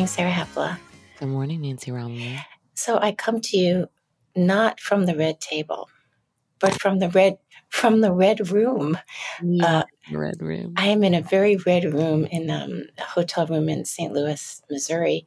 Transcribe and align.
Morning, 0.00 0.08
Sarah 0.08 0.30
Hepola. 0.30 0.78
Good 1.18 1.28
morning, 1.28 1.60
Nancy 1.60 1.90
Rommelmann. 1.90 2.42
So 2.72 2.96
I 2.96 3.12
come 3.12 3.42
to 3.42 3.58
you 3.58 3.86
not 4.34 4.80
from 4.80 5.04
the 5.04 5.14
red 5.14 5.42
table, 5.42 5.90
but 6.58 6.72
from 6.80 7.00
the 7.00 7.10
red 7.10 7.36
from 7.68 8.00
the 8.00 8.10
red 8.10 8.50
room. 8.50 8.96
Yeah, 9.42 9.80
uh, 9.80 9.84
red 10.10 10.40
room. 10.40 10.72
I 10.78 10.86
am 10.86 11.04
in 11.04 11.12
a 11.12 11.20
very 11.20 11.56
red 11.56 11.84
room 11.84 12.24
in 12.24 12.48
um, 12.48 12.84
a 12.96 13.02
hotel 13.02 13.46
room 13.46 13.68
in 13.68 13.84
St. 13.84 14.10
Louis, 14.10 14.62
Missouri, 14.70 15.26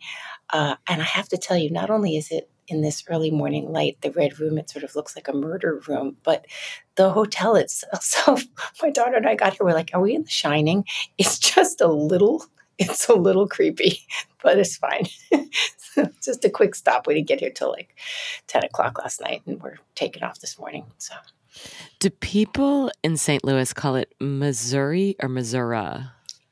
uh, 0.50 0.76
and 0.88 1.04
I 1.04 1.06
have 1.06 1.30
to 1.30 1.38
tell 1.38 1.56
you, 1.56 1.70
not 1.70 1.92
only 1.92 2.18
is 2.18 2.32
it 2.32 2.50
in 2.68 2.82
this 2.82 3.04
early 3.08 3.30
morning 3.30 3.72
light, 3.72 3.98
the 4.02 4.10
red 4.10 4.40
room, 4.40 4.58
it 4.58 4.72
sort 4.72 4.84
of 4.84 4.96
looks 4.96 5.16
like 5.16 5.28
a 5.28 5.34
murder 5.34 5.84
room, 5.88 6.18
but 6.24 6.48
the 6.96 7.12
hotel 7.12 7.56
itself. 7.58 8.02
So 8.02 8.40
my 8.82 8.90
daughter 8.90 9.18
and 9.18 9.28
I 9.28 9.36
got 9.36 9.54
here, 9.54 9.68
we're 9.68 9.74
like, 9.74 9.92
are 9.94 10.02
we 10.02 10.16
in 10.16 10.24
The 10.24 10.30
Shining? 10.32 10.86
It's 11.20 11.38
just 11.38 11.80
a 11.80 11.88
little 11.88 12.44
it's 12.78 13.08
a 13.10 13.14
little 13.14 13.48
creepy, 13.48 14.00
but 14.44 14.58
it's 14.58 14.78
fine. 14.78 15.06
just 16.24 16.46
a 16.46 16.50
quick 16.50 16.76
stop. 16.76 17.08
We 17.08 17.16
didn't 17.16 17.28
get 17.28 17.40
here 17.40 17.52
till 17.52 17.70
like 17.70 17.96
10 18.48 18.64
o'clock 18.66 19.00
last 19.00 19.22
night 19.22 19.44
and 19.46 19.62
we're 19.62 19.78
taking 19.96 20.24
off 20.24 20.40
this 20.40 20.58
morning. 20.58 20.86
So, 20.98 21.16
do 22.00 22.10
people 22.10 22.92
in 23.04 23.18
St. 23.18 23.44
Louis 23.44 23.72
call 23.74 23.96
it 23.96 24.14
Missouri 24.20 25.16
or 25.22 25.30
Missouri? 25.30 26.06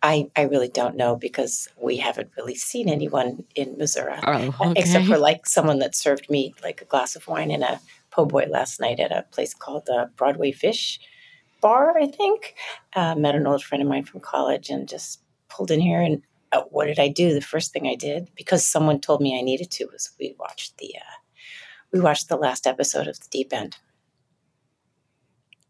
I, 0.03 0.29
I 0.35 0.43
really 0.43 0.67
don't 0.67 0.95
know 0.95 1.15
because 1.15 1.67
we 1.79 1.97
haven't 1.97 2.31
really 2.35 2.55
seen 2.55 2.89
anyone 2.89 3.43
in 3.55 3.77
Missouri, 3.77 4.15
oh, 4.25 4.55
okay. 4.59 4.73
except 4.75 5.05
for 5.05 5.17
like 5.17 5.45
someone 5.45 5.79
that 5.79 5.95
served 5.95 6.29
me 6.29 6.55
like 6.63 6.81
a 6.81 6.85
glass 6.85 7.15
of 7.15 7.27
wine 7.27 7.51
and 7.51 7.63
a 7.63 7.79
po' 8.09 8.25
boy 8.25 8.47
last 8.49 8.79
night 8.79 8.99
at 8.99 9.11
a 9.11 9.25
place 9.31 9.53
called 9.53 9.85
the 9.85 10.09
Broadway 10.15 10.51
Fish 10.51 10.99
Bar, 11.61 11.97
I 11.97 12.07
think. 12.07 12.55
Uh, 12.95 13.13
met 13.15 13.35
an 13.35 13.45
old 13.45 13.63
friend 13.63 13.83
of 13.83 13.87
mine 13.87 14.03
from 14.03 14.21
college 14.21 14.69
and 14.69 14.87
just 14.87 15.21
pulled 15.51 15.71
in 15.71 15.79
here 15.79 16.01
and 16.01 16.21
uh, 16.51 16.63
what 16.69 16.85
did 16.85 16.99
I 16.99 17.07
do? 17.07 17.33
The 17.33 17.41
first 17.41 17.71
thing 17.71 17.87
I 17.87 17.95
did 17.95 18.29
because 18.35 18.67
someone 18.67 18.99
told 18.99 19.21
me 19.21 19.37
I 19.37 19.41
needed 19.41 19.71
to 19.71 19.85
was 19.85 20.11
we 20.19 20.35
watched 20.39 20.77
the 20.77 20.95
uh, 20.97 21.17
we 21.91 21.99
watched 21.99 22.29
the 22.29 22.37
last 22.37 22.67
episode 22.67 23.07
of 23.07 23.19
The 23.19 23.27
Deep 23.29 23.53
End. 23.53 23.77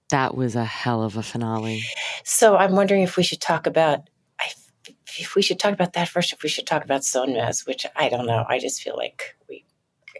That 0.09 0.35
was 0.35 0.55
a 0.55 0.65
hell 0.65 1.03
of 1.03 1.17
a 1.17 1.23
finale. 1.23 1.83
So 2.23 2.57
I'm 2.57 2.75
wondering 2.75 3.03
if 3.03 3.15
we 3.15 3.23
should 3.23 3.41
talk 3.41 3.65
about 3.67 4.09
if 5.19 5.35
we 5.35 5.41
should 5.41 5.59
talk 5.59 5.73
about 5.73 5.93
that 5.93 6.09
first. 6.09 6.33
If 6.33 6.43
we 6.43 6.49
should 6.49 6.67
talk 6.67 6.83
about 6.83 7.01
Sonmez, 7.01 7.65
which 7.65 7.85
I 7.95 8.09
don't 8.09 8.25
know. 8.25 8.45
I 8.47 8.59
just 8.59 8.81
feel 8.81 8.95
like 8.95 9.35
we. 9.49 9.65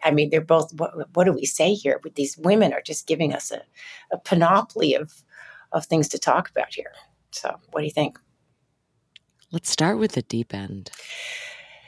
I 0.04 0.12
mean, 0.12 0.30
they're 0.30 0.42
both. 0.42 0.74
What, 0.74 1.16
what 1.16 1.26
do 1.26 1.34
we 1.34 1.46
say 1.46 1.74
here? 1.74 2.00
But 2.02 2.16
these 2.16 2.38
women 2.38 2.74
are 2.74 2.82
just 2.82 3.08
giving 3.08 3.34
us 3.34 3.52
a, 3.52 3.62
a 4.12 4.18
panoply 4.18 4.96
of 4.96 5.24
of 5.72 5.86
things 5.86 6.08
to 6.10 6.20
talk 6.20 6.50
about 6.50 6.74
here. 6.74 6.92
So, 7.32 7.60
what 7.72 7.82
do 7.82 7.86
you 7.86 7.92
think? 7.92 8.20
Let's 9.52 9.70
start 9.70 9.98
with 9.98 10.14
the 10.14 10.22
deep 10.22 10.54
end. 10.54 10.92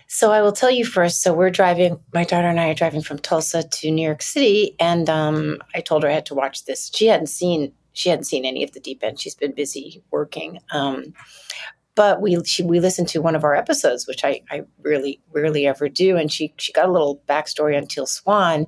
So 0.08 0.32
I 0.32 0.42
will 0.42 0.52
tell 0.52 0.70
you 0.70 0.86
first. 0.86 1.22
So 1.22 1.34
we're 1.34 1.50
driving. 1.50 2.00
My 2.14 2.24
daughter 2.24 2.48
and 2.48 2.60
I 2.60 2.70
are 2.70 2.76
driving 2.76 3.02
from 3.02 3.20
Tulsa 3.20 3.64
to 3.64 3.92
New 3.92 4.06
York 4.06 4.22
City, 4.22 4.76
and 4.80 5.10
um, 5.10 5.60
I 5.74 5.82
told 5.82 6.04
her 6.04 6.10
I 6.10 6.14
had 6.14 6.26
to 6.28 6.36
watch 6.36 6.66
this. 6.66 6.92
She 6.94 7.08
hadn't 7.08 7.28
seen. 7.28 7.72
She 7.94 8.10
hadn't 8.10 8.26
seen 8.26 8.46
any 8.46 8.64
of 8.64 8.74
the 8.74 8.80
deep 8.80 9.04
end. 9.04 9.20
She's 9.20 9.36
been 9.36 9.54
busy 9.54 10.04
working. 10.12 10.60
Um, 10.72 11.14
but 11.96 12.22
we 12.22 12.44
she, 12.44 12.64
we 12.64 12.80
listened 12.80 13.08
to 13.10 13.22
one 13.22 13.36
of 13.36 13.44
our 13.44 13.56
episodes, 13.56 14.08
which 14.08 14.24
I, 14.24 14.42
I 14.52 14.64
really 14.82 15.22
rarely 15.32 15.68
ever 15.68 15.90
do, 15.90 16.18
and 16.18 16.32
she 16.32 16.54
she 16.58 16.74
got 16.74 16.90
a 16.90 16.92
little 16.92 17.24
backstory 17.28 17.78
on 17.78 17.88
Teal 17.88 18.06
Swan, 18.06 18.68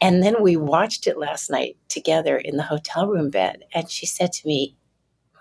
and 0.00 0.22
then 0.22 0.42
we 0.42 0.56
watched 0.56 1.06
it 1.06 1.18
last 1.18 1.50
night 1.50 1.76
together 1.88 2.36
in 2.36 2.56
the 2.56 2.62
hotel 2.62 3.08
room 3.08 3.30
bed, 3.30 3.64
and 3.74 3.90
she 3.90 4.06
said 4.06 4.32
to 4.32 4.46
me, 4.46 4.76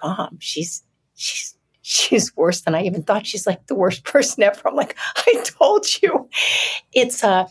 "Mom, 0.03 0.37
she's 0.39 0.83
she's 1.15 1.55
she's 1.91 2.35
worse 2.37 2.61
than 2.61 2.73
I 2.73 2.83
even 2.83 3.03
thought. 3.03 3.27
She's 3.27 3.45
like 3.45 3.67
the 3.67 3.75
worst 3.75 4.03
person 4.05 4.43
ever. 4.43 4.61
I'm 4.65 4.75
like, 4.75 4.95
I 5.17 5.43
told 5.43 5.85
you. 6.01 6.29
It's 6.93 7.23
a, 7.23 7.27
uh, 7.27 7.47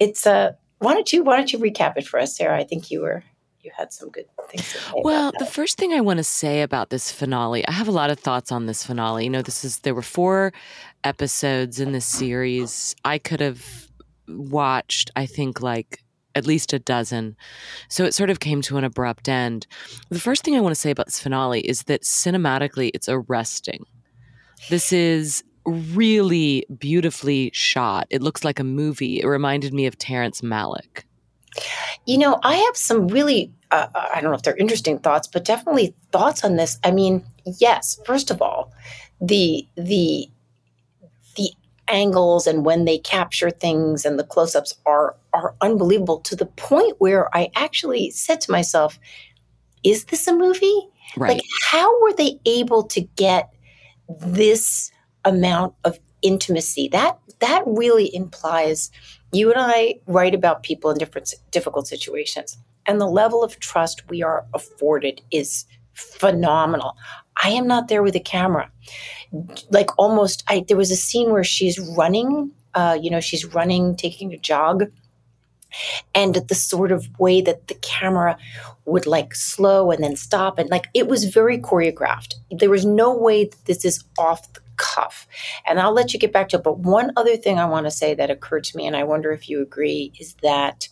it's 0.00 0.26
a. 0.26 0.32
Uh, 0.32 0.52
why 0.78 0.92
don't 0.92 1.10
you 1.12 1.22
why 1.22 1.36
don't 1.36 1.50
you 1.50 1.58
recap 1.58 1.96
it 1.96 2.06
for 2.06 2.20
us, 2.20 2.36
Sarah? 2.36 2.58
I 2.58 2.64
think 2.64 2.90
you 2.90 3.00
were 3.00 3.22
you 3.62 3.70
had 3.74 3.92
some 3.92 4.10
good 4.10 4.26
things. 4.50 4.76
Well, 4.94 5.32
the 5.38 5.46
first 5.46 5.78
thing 5.78 5.94
I 5.94 6.02
want 6.02 6.18
to 6.18 6.24
say 6.24 6.60
about 6.60 6.90
this 6.90 7.10
finale, 7.10 7.66
I 7.66 7.72
have 7.72 7.88
a 7.88 7.92
lot 7.92 8.10
of 8.10 8.18
thoughts 8.18 8.52
on 8.52 8.66
this 8.66 8.84
finale. 8.84 9.24
You 9.24 9.30
know, 9.30 9.40
this 9.40 9.64
is 9.64 9.78
there 9.78 9.94
were 9.94 10.02
four 10.02 10.52
episodes 11.04 11.80
in 11.80 11.92
this 11.92 12.04
series. 12.04 12.94
I 13.02 13.16
could 13.16 13.40
have 13.40 13.88
watched, 14.28 15.10
I 15.16 15.24
think, 15.24 15.62
like 15.62 16.03
at 16.34 16.46
least 16.46 16.72
a 16.72 16.78
dozen. 16.78 17.36
So 17.88 18.04
it 18.04 18.14
sort 18.14 18.30
of 18.30 18.40
came 18.40 18.62
to 18.62 18.76
an 18.76 18.84
abrupt 18.84 19.28
end. 19.28 19.66
The 20.10 20.20
first 20.20 20.44
thing 20.44 20.56
I 20.56 20.60
want 20.60 20.74
to 20.74 20.80
say 20.80 20.90
about 20.90 21.06
this 21.06 21.20
finale 21.20 21.60
is 21.60 21.84
that 21.84 22.02
cinematically 22.02 22.90
it's 22.94 23.08
arresting. 23.08 23.84
This 24.70 24.92
is 24.92 25.44
really 25.66 26.66
beautifully 26.78 27.50
shot. 27.54 28.06
It 28.10 28.22
looks 28.22 28.44
like 28.44 28.58
a 28.58 28.64
movie. 28.64 29.20
It 29.20 29.26
reminded 29.26 29.72
me 29.72 29.86
of 29.86 29.96
Terrence 29.98 30.40
Malick. 30.40 31.04
You 32.06 32.18
know, 32.18 32.38
I 32.42 32.56
have 32.56 32.76
some 32.76 33.08
really, 33.08 33.52
uh, 33.70 33.86
I 33.94 34.20
don't 34.20 34.30
know 34.30 34.36
if 34.36 34.42
they're 34.42 34.56
interesting 34.56 34.98
thoughts, 34.98 35.28
but 35.28 35.44
definitely 35.44 35.94
thoughts 36.12 36.44
on 36.44 36.56
this. 36.56 36.78
I 36.84 36.90
mean, 36.90 37.24
yes, 37.44 37.98
first 38.04 38.30
of 38.30 38.42
all, 38.42 38.72
the, 39.20 39.66
the 39.76 40.28
angles 41.88 42.46
and 42.46 42.64
when 42.64 42.84
they 42.84 42.98
capture 42.98 43.50
things 43.50 44.04
and 44.04 44.18
the 44.18 44.24
close-ups 44.24 44.74
are 44.86 45.16
are 45.32 45.54
unbelievable 45.60 46.20
to 46.20 46.36
the 46.36 46.46
point 46.46 46.94
where 46.98 47.34
I 47.36 47.50
actually 47.56 48.10
said 48.10 48.40
to 48.42 48.52
myself, 48.52 48.98
is 49.82 50.06
this 50.06 50.26
a 50.26 50.34
movie? 50.34 50.88
Right. 51.16 51.32
Like 51.32 51.42
how 51.70 52.02
were 52.02 52.12
they 52.12 52.38
able 52.46 52.84
to 52.84 53.00
get 53.00 53.50
this 54.08 54.90
amount 55.24 55.74
of 55.84 55.98
intimacy? 56.22 56.88
That 56.88 57.18
that 57.40 57.62
really 57.66 58.14
implies 58.14 58.90
you 59.32 59.52
and 59.52 59.60
I 59.60 59.96
write 60.06 60.34
about 60.34 60.62
people 60.62 60.90
in 60.90 60.98
different 60.98 61.34
difficult 61.50 61.88
situations 61.88 62.56
and 62.86 63.00
the 63.00 63.06
level 63.06 63.42
of 63.42 63.58
trust 63.58 64.08
we 64.08 64.22
are 64.22 64.46
afforded 64.54 65.22
is 65.30 65.66
phenomenal. 65.94 66.96
I 67.42 67.50
am 67.50 67.66
not 67.66 67.88
there 67.88 68.02
with 68.02 68.14
a 68.14 68.20
camera. 68.20 68.70
Like 69.70 69.90
almost, 69.98 70.44
I 70.48 70.64
there 70.66 70.76
was 70.76 70.90
a 70.90 70.96
scene 70.96 71.32
where 71.32 71.44
she's 71.44 71.78
running. 71.78 72.52
Uh, 72.74 72.98
you 73.00 73.10
know, 73.10 73.20
she's 73.20 73.44
running, 73.44 73.96
taking 73.96 74.32
a 74.32 74.38
jog, 74.38 74.84
and 76.14 76.34
the 76.34 76.54
sort 76.54 76.90
of 76.90 77.08
way 77.18 77.40
that 77.40 77.68
the 77.68 77.74
camera 77.74 78.36
would 78.84 79.06
like 79.06 79.34
slow 79.34 79.90
and 79.90 80.02
then 80.02 80.16
stop, 80.16 80.58
and 80.58 80.70
like 80.70 80.88
it 80.94 81.08
was 81.08 81.24
very 81.24 81.58
choreographed. 81.58 82.34
There 82.50 82.70
was 82.70 82.84
no 82.84 83.16
way 83.16 83.44
that 83.44 83.64
this 83.66 83.84
is 83.84 84.04
off 84.18 84.52
the 84.52 84.60
cuff. 84.76 85.26
And 85.66 85.80
I'll 85.80 85.92
let 85.92 86.12
you 86.12 86.18
get 86.18 86.32
back 86.32 86.48
to 86.50 86.56
it. 86.56 86.64
But 86.64 86.78
one 86.78 87.12
other 87.16 87.36
thing 87.36 87.58
I 87.58 87.64
want 87.64 87.86
to 87.86 87.90
say 87.90 88.14
that 88.14 88.30
occurred 88.30 88.64
to 88.64 88.76
me, 88.76 88.86
and 88.86 88.96
I 88.96 89.04
wonder 89.04 89.32
if 89.32 89.48
you 89.48 89.62
agree, 89.62 90.12
is 90.18 90.34
that 90.42 90.88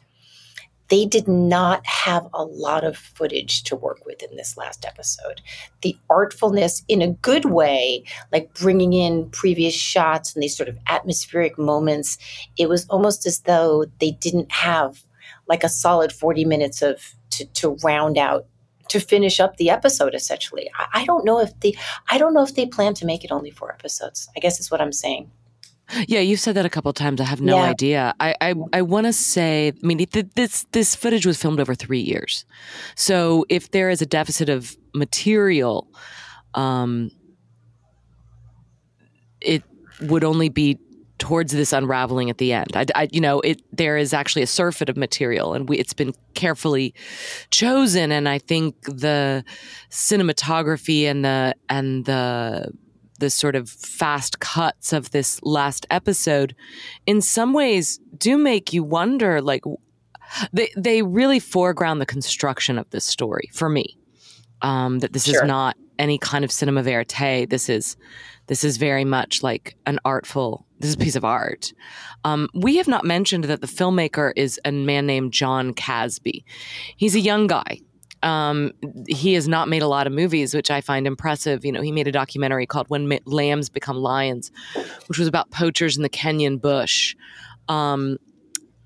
they 0.88 1.06
did 1.06 1.26
not 1.26 1.84
have 1.86 2.26
a 2.34 2.44
lot 2.44 2.84
of 2.84 2.96
footage 2.96 3.62
to 3.64 3.76
work 3.76 4.04
with 4.04 4.22
in 4.22 4.36
this 4.36 4.56
last 4.56 4.84
episode. 4.84 5.40
The 5.80 5.96
artfulness, 6.10 6.82
in 6.88 7.00
a 7.00 7.12
good 7.12 7.46
way, 7.46 8.04
like 8.30 8.52
bringing 8.54 8.92
in 8.92 9.30
previous 9.30 9.74
shots 9.74 10.34
and 10.34 10.42
these 10.42 10.56
sort 10.56 10.68
of 10.68 10.78
atmospheric 10.88 11.58
moments, 11.58 12.18
it 12.58 12.68
was 12.68 12.86
almost 12.88 13.26
as 13.26 13.40
though 13.40 13.86
they 14.00 14.10
didn't 14.10 14.52
have 14.52 15.02
like 15.48 15.64
a 15.64 15.68
solid 15.68 16.12
40 16.12 16.44
minutes 16.44 16.82
of 16.82 17.14
to, 17.30 17.46
to 17.46 17.76
round 17.82 18.18
out 18.18 18.46
to 18.88 19.00
finish 19.00 19.40
up 19.40 19.56
the 19.56 19.70
episode 19.70 20.14
essentially 20.14 20.70
I, 20.74 21.00
I 21.00 21.04
don't 21.04 21.24
know 21.24 21.40
if 21.40 21.58
they 21.60 21.74
i 22.10 22.18
don't 22.18 22.34
know 22.34 22.42
if 22.42 22.54
they 22.54 22.66
plan 22.66 22.94
to 22.94 23.06
make 23.06 23.24
it 23.24 23.32
only 23.32 23.50
four 23.50 23.72
episodes 23.72 24.28
i 24.36 24.40
guess 24.40 24.60
is 24.60 24.70
what 24.70 24.80
i'm 24.80 24.92
saying 24.92 25.30
yeah, 26.06 26.20
you've 26.20 26.40
said 26.40 26.54
that 26.54 26.64
a 26.64 26.70
couple 26.70 26.92
times. 26.92 27.20
I 27.20 27.24
have 27.24 27.40
no 27.40 27.56
yeah. 27.56 27.70
idea. 27.70 28.14
I 28.20 28.34
I, 28.40 28.54
I 28.72 28.82
want 28.82 29.06
to 29.06 29.12
say, 29.12 29.72
I 29.82 29.86
mean, 29.86 30.06
this 30.34 30.64
this 30.72 30.94
footage 30.94 31.26
was 31.26 31.40
filmed 31.40 31.60
over 31.60 31.74
three 31.74 32.00
years, 32.00 32.44
so 32.94 33.44
if 33.48 33.70
there 33.70 33.90
is 33.90 34.00
a 34.02 34.06
deficit 34.06 34.48
of 34.48 34.76
material, 34.94 35.88
um, 36.54 37.10
it 39.40 39.62
would 40.00 40.24
only 40.24 40.48
be 40.48 40.78
towards 41.22 41.52
this 41.52 41.72
unraveling 41.72 42.30
at 42.30 42.38
the 42.38 42.52
end. 42.52 42.72
I, 42.74 42.84
I, 42.96 43.08
you 43.12 43.20
know, 43.20 43.38
it 43.42 43.62
there 43.70 43.96
is 43.96 44.12
actually 44.12 44.42
a 44.42 44.46
surfeit 44.46 44.88
of 44.88 44.96
material, 44.96 45.54
and 45.54 45.68
we, 45.68 45.78
it's 45.78 45.92
been 45.92 46.12
carefully 46.34 46.94
chosen. 47.50 48.10
And 48.10 48.28
I 48.28 48.38
think 48.38 48.82
the 48.82 49.44
cinematography 49.88 51.04
and 51.04 51.24
the 51.24 51.54
and 51.68 52.06
the 52.06 52.72
the 53.22 53.30
sort 53.30 53.54
of 53.54 53.70
fast 53.70 54.40
cuts 54.40 54.92
of 54.92 55.12
this 55.12 55.40
last 55.44 55.86
episode 55.90 56.56
in 57.06 57.20
some 57.20 57.52
ways 57.52 58.00
do 58.18 58.36
make 58.36 58.72
you 58.72 58.82
wonder 58.82 59.40
like 59.40 59.62
they 60.52 60.68
they 60.76 61.02
really 61.02 61.38
foreground 61.38 62.00
the 62.00 62.06
construction 62.06 62.78
of 62.78 62.90
this 62.90 63.04
story 63.04 63.48
for 63.52 63.68
me. 63.68 63.96
Um, 64.60 64.98
that 65.00 65.12
this 65.12 65.26
sure. 65.26 65.42
is 65.42 65.46
not 65.46 65.76
any 66.00 66.18
kind 66.18 66.44
of 66.44 66.50
cinema 66.50 66.82
verite. 66.82 67.48
This 67.48 67.68
is 67.68 67.96
this 68.48 68.64
is 68.64 68.76
very 68.76 69.04
much 69.04 69.44
like 69.44 69.76
an 69.86 70.00
artful 70.04 70.66
this 70.80 70.88
is 70.90 70.96
a 70.96 70.98
piece 70.98 71.14
of 71.14 71.24
art. 71.24 71.72
Um, 72.24 72.48
we 72.54 72.76
have 72.78 72.88
not 72.88 73.04
mentioned 73.04 73.44
that 73.44 73.60
the 73.60 73.68
filmmaker 73.68 74.32
is 74.34 74.60
a 74.64 74.72
man 74.72 75.06
named 75.06 75.32
Jon 75.32 75.74
Kasbe. 75.74 76.42
He's 76.96 77.14
a 77.14 77.20
young 77.20 77.46
guy 77.46 77.82
Um, 78.22 78.72
he 79.08 79.34
has 79.34 79.48
not 79.48 79.68
made 79.68 79.82
a 79.82 79.88
lot 79.88 80.06
of 80.06 80.12
movies, 80.12 80.54
which 80.54 80.70
I 80.70 80.80
find 80.80 81.06
impressive. 81.06 81.64
You 81.64 81.72
know, 81.72 81.80
he 81.80 81.90
made 81.92 82.06
a 82.06 82.12
documentary 82.12 82.66
called 82.66 82.88
"When 82.88 83.08
Ma- 83.08 83.16
Lambs 83.24 83.68
Become 83.68 83.96
Lions," 83.96 84.52
which 85.06 85.18
was 85.18 85.28
about 85.28 85.50
poachers 85.50 85.96
in 85.96 86.02
the 86.02 86.08
Kenyan 86.08 86.60
bush. 86.60 87.16
Um, 87.68 88.18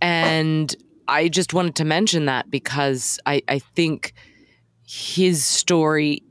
and 0.01 0.75
I 1.09 1.29
just 1.29 1.55
wanted 1.55 1.77
to 1.77 1.85
mention 1.85 2.27
that 2.27 2.51
because 2.51 3.19
I, 3.27 3.43
I 3.49 3.59
think 3.59 4.13
his 4.87 5.45
story 5.45 6.23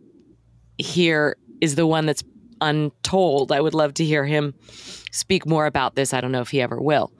here 0.77 1.37
is 1.61 1.75
the 1.75 1.87
one 1.87 2.05
that's 2.05 2.23
untold. 2.61 3.51
I 3.51 3.61
would 3.61 3.73
love 3.73 3.93
to 3.95 4.05
hear 4.05 4.25
him 4.25 4.53
speak 5.11 5.45
more 5.45 5.65
about 5.65 5.95
this. 5.95 6.13
I 6.13 6.21
don't 6.21 6.31
know 6.31 6.41
if 6.41 6.49
he 6.49 6.61
ever 6.61 6.81
will. 6.81 7.11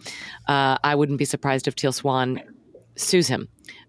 Uh, 0.48 0.78
I 0.84 0.96
wouldn't 0.96 1.18
be 1.18 1.26
surprised 1.26 1.68
if 1.68 1.76
Teal 1.76 1.92
Swan 1.94 2.42
sues 2.96 3.28
him 3.28 3.48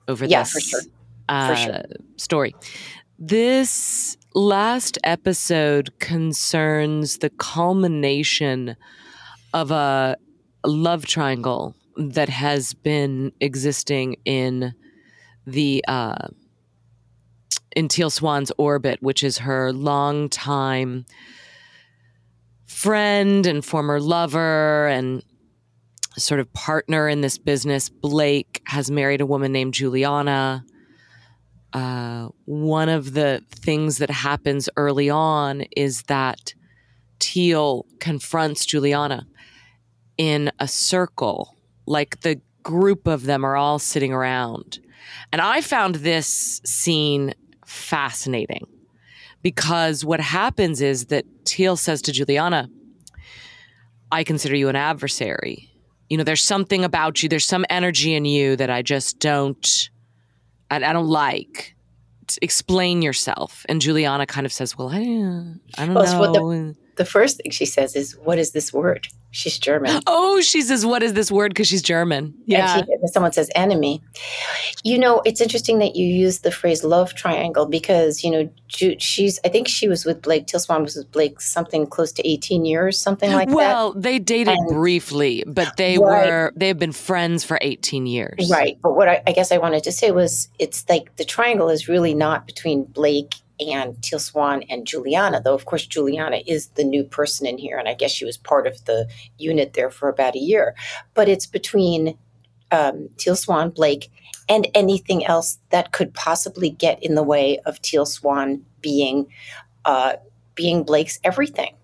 over 0.08 0.25
Yeah, 0.25 0.43
this 0.43 0.52
for 0.52 0.60
sure. 0.60 0.81
Uh, 1.28 1.55
sure. 1.55 1.82
story. 2.17 2.55
This 3.19 4.17
last 4.34 4.99
episode 5.02 5.99
concerns 5.99 7.19
the 7.19 7.31
culmination 7.31 8.76
of 9.55 9.70
a 9.70 10.17
love 10.64 11.06
triangle 11.06 11.75
that 11.96 12.28
has 12.28 12.75
been 12.75 13.32
existing 13.40 14.17
in 14.25 14.75
the 15.46 15.82
uh, 15.88 16.28
in 17.75 17.88
Teal 17.88 18.11
Swan's 18.11 18.52
orbit, 18.58 19.02
which 19.02 19.22
is 19.22 19.38
her 19.38 19.72
longtime 19.72 21.06
friend 22.67 23.46
and 23.46 23.64
former 23.64 24.00
lover 24.00 24.88
and 24.88 25.22
sort 26.19 26.40
of 26.40 26.52
partner 26.52 27.08
in 27.08 27.20
this 27.20 27.38
business. 27.38 27.88
Blake 27.88 28.62
has 28.67 28.90
married 28.90 29.20
a 29.20 29.26
woman 29.26 29.52
named 29.52 29.75
Juliana. 29.75 30.64
One 32.44 32.88
of 32.88 33.12
the 33.12 33.43
things 33.50 33.99
that 33.99 34.11
happens 34.11 34.69
early 34.76 35.11
on 35.11 35.62
is 35.76 36.02
that 36.05 36.55
Teal 37.19 37.87
confronts 37.99 38.64
Juliana 38.67 39.26
in 40.17 40.50
a 40.58 40.69
circle, 40.69 41.56
like 41.87 42.20
the 42.20 42.40
group 42.62 43.06
of 43.06 43.25
them 43.25 43.44
are 43.44 43.56
all 43.56 43.78
sitting 43.78 44.12
around. 44.12 44.78
And 45.32 45.40
I 45.40 45.61
found 45.61 45.96
this 45.96 46.61
scene 46.64 47.34
fascinating 47.64 48.67
because 49.43 50.05
what 50.05 50.20
happens 50.20 50.81
is 50.81 51.06
that 51.06 51.25
Teal 51.44 51.76
says 51.76 52.02
to 52.02 52.12
Juliana, 52.12 52.69
I 54.11 54.25
consider 54.25 54.56
you 54.56 54.69
an 54.69 54.76
adversary. 54.76 55.70
You 56.08 56.17
know, 56.17 56.25
there's 56.25 56.43
something 56.43 56.84
about 56.84 57.22
you, 57.22 57.29
there's 57.29 57.44
some 57.44 57.64
energy 57.69 58.14
in 58.14 58.25
you 58.25 58.56
that 58.56 58.70
I 58.70 58.82
just 58.82 59.19
don't, 59.19 59.90
I, 60.71 60.77
I 60.77 60.93
don't 60.93 61.09
like. 61.09 61.75
Explain 62.43 63.03
yourself. 63.03 63.65
And 63.69 63.81
Juliana 63.81 64.27
kind 64.27 64.47
of 64.47 64.53
says, 64.53 64.77
Well, 64.77 64.89
I, 64.89 64.99
I 65.79 65.87
don't 65.87 65.95
Well, 65.95 66.19
what 66.21 66.33
the- 66.33 66.41
know. 66.41 66.75
The 66.97 67.05
first 67.05 67.37
thing 67.37 67.51
she 67.53 67.67
says 67.67 67.95
is, 67.95 68.17
"What 68.25 68.39
is 68.39 68.53
this 68.53 68.73
word?" 68.73 69.07
She's 69.37 69.59
German. 69.59 70.00
oh, 70.06 70.41
she 70.41 70.62
says, 70.62 70.87
What 70.87 71.03
is 71.03 71.12
this 71.12 71.31
word? 71.31 71.50
Because 71.50 71.69
she's 71.69 71.83
German. 71.83 72.33
Yeah. 72.47 72.79
She- 72.79 72.85
someone 73.12 73.33
says 73.33 73.50
enemy. 73.55 74.03
You 74.83 74.99
know, 74.99 75.21
it's 75.27 75.43
interesting 75.43 75.79
that 75.81 75.94
you 75.94 76.06
use 76.06 76.38
the 76.41 76.50
phrase 76.50 76.83
love 76.85 77.12
triangle 77.15 77.67
because, 77.67 78.25
you 78.25 78.31
know, 78.31 78.49
she's, 78.69 79.38
I 79.44 79.49
think 79.49 79.69
she 79.69 79.88
was 79.88 80.05
with 80.06 80.23
Blake, 80.23 80.47
Teal 80.47 80.59
Swan 80.61 80.83
was 80.83 80.97
with 80.97 81.11
Blake 81.12 81.41
something 81.41 81.87
close 81.87 82.12
to 82.12 82.27
18 82.27 82.65
years, 82.65 82.99
something 82.99 83.31
like 83.31 83.49
that. 83.49 83.55
well, 83.55 83.93
they 83.93 84.19
dated 84.19 84.55
And- 84.56 84.69
briefly, 84.69 85.44
but 85.47 85.77
they 85.77 85.99
Right. 85.99 86.27
were 86.29 86.53
they 86.56 86.69
have 86.69 86.79
been 86.79 86.93
friends 86.93 87.44
for 87.44 87.59
18 87.61 88.06
years. 88.06 88.49
Right. 88.50 88.79
But 88.82 88.97
what 88.97 89.09
I, 89.09 89.23
I 89.27 89.32
guess 89.32 89.53
I 89.53 89.59
wanted 89.59 89.85
to 89.85 89.93
say 89.93 90.12
was 90.12 90.49
it's 90.59 90.85
like 90.89 91.15
the 91.17 91.25
triangle 91.27 91.69
is 91.69 91.89
really 91.89 92.15
not 92.15 92.47
between 92.47 92.85
Blake 92.85 93.35
and 93.61 94.00
Teal 94.03 94.19
Swan 94.19 94.62
and 94.69 94.87
Juliana, 94.87 95.41
though, 95.41 95.55
of 95.55 95.64
course, 95.64 95.87
Juliana 95.87 96.43
is 96.47 96.69
the 96.69 96.85
new 96.85 97.05
person 97.05 97.47
in 97.47 97.58
here. 97.58 97.79
And 97.79 97.88
I 97.88 97.94
guess 97.94 98.11
she 98.11 98.25
was 98.25 98.37
part 98.37 98.67
of 98.67 98.85
the 98.85 99.08
unit 99.38 99.73
there 99.73 99.91
for 99.91 100.08
about 100.08 100.35
a 100.35 100.41
year. 100.41 100.75
But 101.14 101.29
it's 101.29 101.47
between 101.47 102.19
um, 102.70 103.08
Teal 103.17 103.37
Swan, 103.37 103.70
Blake, 103.70 104.11
and 104.49 104.69
anything 104.75 105.25
else 105.25 105.58
that 105.70 105.93
could 105.93 106.14
possibly 106.14 106.70
get 106.70 107.03
in 107.03 107.14
the 107.14 107.23
way 107.23 107.58
of 107.67 107.81
Teal 107.82 108.06
Swan 108.06 108.64
being 108.81 109.26
uh, 109.85 110.14
being 110.55 110.82
Blake's 110.82 111.19
everything. 111.25 111.75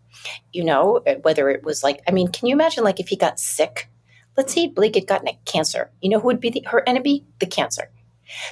You 0.53 0.65
know, 0.65 1.03
whether 1.23 1.49
it 1.49 1.65
was 1.65 1.83
like, 1.83 2.01
I 2.07 2.13
mean, 2.13 2.29
can 2.29 2.49
you 2.49 2.55
imagine 2.55 2.85
like 2.85 3.01
if 3.01 3.09
he 3.09 3.17
got 3.17 3.41
sick? 3.41 3.89
Let's 4.37 4.55
say 4.55 4.67
Blake 4.67 4.95
had 4.95 5.07
gotten 5.07 5.29
a 5.29 5.39
cancer. 5.45 5.91
You 6.01 6.11
know 6.11 6.21
who 6.21 6.27
would 6.27 6.41
be 6.41 6.51
the, 6.51 6.65
her 6.69 6.87
enemy? 6.89 7.25
The 7.39 7.47
cancer. 7.47 7.91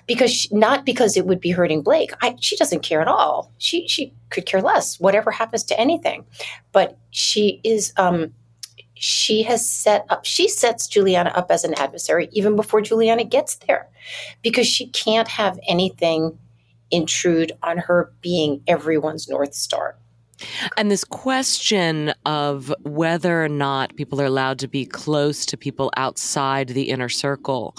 Because 0.06 0.32
she, 0.32 0.48
not 0.52 0.84
because 0.84 1.16
it 1.16 1.26
would 1.26 1.40
be 1.40 1.50
hurting 1.50 1.82
Blake. 1.82 2.12
I, 2.22 2.36
she 2.40 2.56
doesn't 2.56 2.80
care 2.80 3.00
at 3.00 3.08
all. 3.08 3.52
She 3.58 3.88
she 3.88 4.12
could 4.30 4.46
care 4.46 4.60
less. 4.60 5.00
Whatever 5.00 5.30
happens 5.30 5.64
to 5.64 5.78
anything, 5.78 6.24
but 6.72 6.98
she 7.10 7.60
is 7.64 7.92
um, 7.96 8.32
she 9.00 9.42
has 9.42 9.66
set 9.66 10.04
up 10.10 10.26
she 10.26 10.46
sets 10.46 10.86
juliana 10.86 11.30
up 11.30 11.50
as 11.50 11.64
an 11.64 11.72
adversary 11.74 12.28
even 12.32 12.54
before 12.54 12.82
juliana 12.82 13.24
gets 13.24 13.56
there 13.66 13.88
because 14.42 14.66
she 14.66 14.88
can't 14.88 15.26
have 15.26 15.58
anything 15.66 16.38
intrude 16.90 17.50
on 17.62 17.78
her 17.78 18.12
being 18.20 18.62
everyone's 18.68 19.26
north 19.26 19.54
star 19.54 19.96
And 20.78 20.90
this 20.90 21.04
question 21.04 22.14
of 22.24 22.72
whether 22.82 23.44
or 23.44 23.48
not 23.48 23.94
people 23.96 24.20
are 24.22 24.26
allowed 24.26 24.58
to 24.60 24.68
be 24.68 24.86
close 24.86 25.44
to 25.46 25.56
people 25.56 25.90
outside 25.98 26.68
the 26.68 26.88
inner 26.88 27.10
circle 27.10 27.74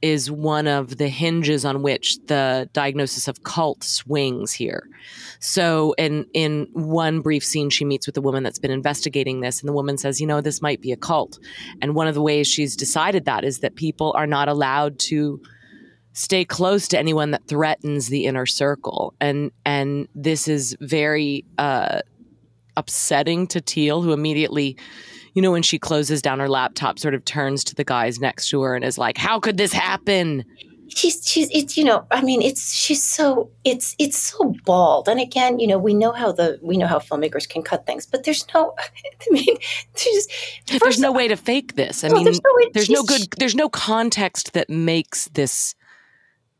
is 0.00 0.30
one 0.30 0.66
of 0.66 0.96
the 0.96 1.08
hinges 1.08 1.64
on 1.64 1.82
which 1.82 2.18
the 2.26 2.68
diagnosis 2.72 3.28
of 3.28 3.42
cult 3.42 3.82
swings 3.82 4.52
here. 4.52 4.88
So 5.40 5.94
in 5.98 6.26
in 6.34 6.68
one 6.72 7.20
brief 7.20 7.44
scene 7.44 7.70
she 7.70 7.84
meets 7.84 8.06
with 8.06 8.16
a 8.16 8.20
woman 8.20 8.42
that's 8.42 8.58
been 8.58 8.70
investigating 8.70 9.40
this 9.40 9.60
and 9.60 9.68
the 9.68 9.72
woman 9.72 9.98
says, 9.98 10.20
"You 10.20 10.26
know, 10.26 10.40
this 10.40 10.62
might 10.62 10.80
be 10.80 10.92
a 10.92 10.96
cult." 10.96 11.38
And 11.82 11.94
one 11.94 12.06
of 12.06 12.14
the 12.14 12.22
ways 12.22 12.46
she's 12.46 12.76
decided 12.76 13.24
that 13.24 13.44
is 13.44 13.58
that 13.60 13.74
people 13.74 14.12
are 14.16 14.26
not 14.26 14.48
allowed 14.48 14.98
to 15.00 15.40
stay 16.12 16.44
close 16.44 16.88
to 16.88 16.98
anyone 16.98 17.30
that 17.30 17.46
threatens 17.46 18.08
the 18.08 18.24
inner 18.26 18.46
circle 18.46 19.14
and 19.20 19.52
and 19.64 20.08
this 20.16 20.48
is 20.48 20.76
very 20.80 21.44
uh 21.58 22.00
upsetting 22.76 23.46
to 23.48 23.60
Teal 23.60 24.02
who 24.02 24.12
immediately 24.12 24.76
you 25.38 25.42
know 25.42 25.52
when 25.52 25.62
she 25.62 25.78
closes 25.78 26.20
down 26.20 26.40
her 26.40 26.48
laptop 26.48 26.98
sort 26.98 27.14
of 27.14 27.24
turns 27.24 27.62
to 27.62 27.72
the 27.72 27.84
guys 27.84 28.18
next 28.18 28.48
to 28.50 28.60
her 28.60 28.74
and 28.74 28.84
is 28.84 28.98
like 28.98 29.16
how 29.16 29.38
could 29.38 29.56
this 29.56 29.72
happen? 29.72 30.44
She's 30.88 31.24
she's 31.24 31.48
it's 31.52 31.76
you 31.76 31.84
know 31.84 32.04
i 32.10 32.20
mean 32.22 32.42
it's 32.42 32.74
she's 32.74 33.04
so 33.04 33.48
it's 33.62 33.94
it's 34.00 34.18
so 34.18 34.52
bald. 34.64 35.08
And 35.08 35.20
again 35.20 35.60
you 35.60 35.68
know 35.68 35.78
we 35.78 35.94
know 35.94 36.10
how 36.10 36.32
the 36.32 36.58
we 36.60 36.76
know 36.76 36.88
how 36.88 36.98
filmmakers 36.98 37.48
can 37.48 37.62
cut 37.62 37.86
things 37.86 38.04
but 38.04 38.24
there's 38.24 38.44
no 38.52 38.74
i 39.20 39.30
mean 39.30 39.56
there's 39.94 40.26
there's 40.82 40.98
no 40.98 41.12
way 41.12 41.28
to 41.28 41.36
fake 41.36 41.76
this. 41.76 42.02
I 42.02 42.08
well, 42.08 42.16
mean 42.16 42.24
there's 42.24 42.42
no, 42.42 42.50
way- 42.54 42.70
there's 42.74 42.90
no 42.90 43.04
good 43.04 43.28
there's 43.38 43.54
no 43.54 43.68
context 43.68 44.54
that 44.54 44.68
makes 44.68 45.28
this 45.34 45.76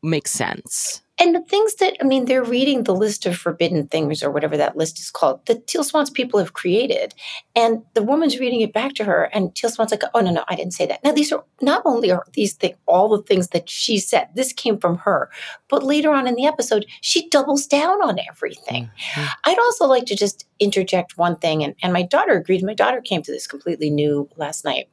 make 0.04 0.28
sense 0.28 1.02
And 1.20 1.34
the 1.34 1.40
things 1.40 1.74
that, 1.76 1.96
I 2.00 2.04
mean, 2.04 2.26
they're 2.26 2.44
reading 2.44 2.84
the 2.84 2.94
list 2.94 3.26
of 3.26 3.36
forbidden 3.36 3.88
things 3.88 4.22
or 4.22 4.30
whatever 4.30 4.56
that 4.56 4.76
list 4.76 4.98
is 5.00 5.10
called 5.10 5.44
that 5.46 5.66
Teal 5.66 5.82
Swan's 5.82 6.10
people 6.10 6.38
have 6.38 6.52
created. 6.52 7.14
And 7.56 7.82
the 7.94 8.02
woman's 8.02 8.38
reading 8.38 8.60
it 8.60 8.72
back 8.72 8.94
to 8.94 9.04
her, 9.04 9.24
and 9.32 9.54
Teal 9.54 9.70
Swan's 9.70 9.90
like, 9.90 10.02
oh, 10.14 10.20
no, 10.20 10.30
no, 10.30 10.44
I 10.48 10.54
didn't 10.54 10.74
say 10.74 10.86
that. 10.86 11.02
Now, 11.02 11.12
these 11.12 11.32
are 11.32 11.44
not 11.60 11.82
only 11.84 12.10
are 12.10 12.24
these 12.34 12.54
things, 12.54 12.76
all 12.86 13.08
the 13.08 13.22
things 13.22 13.48
that 13.48 13.68
she 13.68 13.98
said, 13.98 14.28
this 14.34 14.52
came 14.52 14.78
from 14.78 14.98
her, 14.98 15.28
but 15.68 15.82
later 15.82 16.12
on 16.12 16.26
in 16.26 16.34
the 16.36 16.46
episode, 16.46 16.86
she 17.00 17.28
doubles 17.28 17.66
down 17.66 18.02
on 18.02 18.18
everything. 18.30 18.90
Mhm. 19.14 19.28
I'd 19.44 19.58
also 19.58 19.86
like 19.86 20.06
to 20.06 20.16
just 20.16 20.46
interject 20.60 21.18
one 21.18 21.36
thing, 21.36 21.64
and, 21.64 21.74
and 21.82 21.92
my 21.92 22.02
daughter 22.02 22.32
agreed. 22.32 22.62
My 22.62 22.74
daughter 22.74 23.00
came 23.00 23.22
to 23.22 23.32
this 23.32 23.46
completely 23.46 23.90
new 23.90 24.28
last 24.36 24.64
night. 24.64 24.88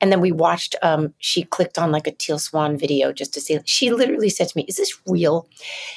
And 0.00 0.12
then 0.12 0.20
we 0.20 0.32
watched, 0.32 0.76
um, 0.82 1.14
she 1.18 1.42
clicked 1.42 1.78
on 1.78 1.90
like 1.90 2.06
a 2.06 2.12
Teal 2.12 2.38
Swan 2.38 2.76
video 2.76 3.12
just 3.12 3.34
to 3.34 3.40
see. 3.40 3.58
She 3.64 3.90
literally 3.90 4.30
said 4.30 4.48
to 4.48 4.56
me, 4.56 4.64
Is 4.68 4.76
this 4.76 4.96
real? 5.06 5.48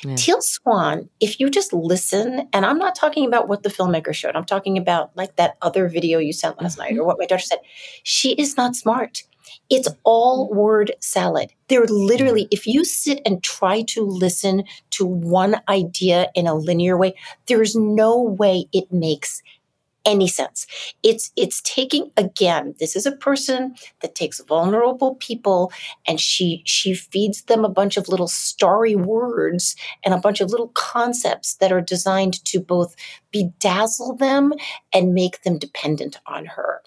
Yeah. 0.03 0.15
Teal 0.15 0.41
Swan, 0.41 1.09
if 1.19 1.39
you 1.39 1.49
just 1.49 1.73
listen, 1.73 2.47
and 2.53 2.65
I'm 2.65 2.77
not 2.77 2.95
talking 2.95 3.25
about 3.25 3.47
what 3.47 3.63
the 3.63 3.69
filmmaker 3.69 4.13
showed, 4.13 4.35
I'm 4.35 4.45
talking 4.45 4.77
about 4.77 5.11
like 5.15 5.35
that 5.35 5.57
other 5.61 5.87
video 5.87 6.19
you 6.19 6.33
sent 6.33 6.61
last 6.61 6.77
night 6.77 6.93
or 6.93 6.97
mm-hmm. 6.97 7.05
what 7.05 7.19
my 7.19 7.25
daughter 7.25 7.43
said. 7.43 7.59
She 8.03 8.33
is 8.33 8.57
not 8.57 8.75
smart. 8.75 9.23
It's 9.69 9.87
all 10.03 10.47
mm-hmm. 10.47 10.57
word 10.57 10.91
salad. 10.99 11.51
They're 11.67 11.85
mm-hmm. 11.85 11.93
literally, 11.93 12.47
if 12.51 12.67
you 12.67 12.83
sit 12.83 13.21
and 13.25 13.43
try 13.43 13.83
to 13.89 14.03
listen 14.03 14.63
to 14.91 15.05
one 15.05 15.61
idea 15.69 16.29
in 16.35 16.47
a 16.47 16.55
linear 16.55 16.97
way, 16.97 17.13
there's 17.47 17.75
no 17.75 18.21
way 18.21 18.65
it 18.73 18.91
makes 18.91 19.41
any 20.05 20.27
sense. 20.27 20.65
It's 21.03 21.31
it's 21.35 21.61
taking 21.61 22.11
again, 22.17 22.75
this 22.79 22.95
is 22.95 23.05
a 23.05 23.11
person 23.11 23.75
that 24.01 24.15
takes 24.15 24.39
vulnerable 24.41 25.15
people 25.15 25.71
and 26.07 26.19
she 26.19 26.63
she 26.65 26.93
feeds 26.93 27.43
them 27.43 27.63
a 27.63 27.69
bunch 27.69 27.97
of 27.97 28.09
little 28.09 28.27
starry 28.27 28.95
words 28.95 29.75
and 30.03 30.13
a 30.13 30.19
bunch 30.19 30.41
of 30.41 30.49
little 30.49 30.69
concepts 30.69 31.55
that 31.55 31.71
are 31.71 31.81
designed 31.81 32.43
to 32.45 32.59
both 32.59 32.95
bedazzle 33.33 34.17
them 34.17 34.53
and 34.93 35.13
make 35.13 35.43
them 35.43 35.57
dependent 35.57 36.19
on 36.25 36.45
her. 36.45 36.81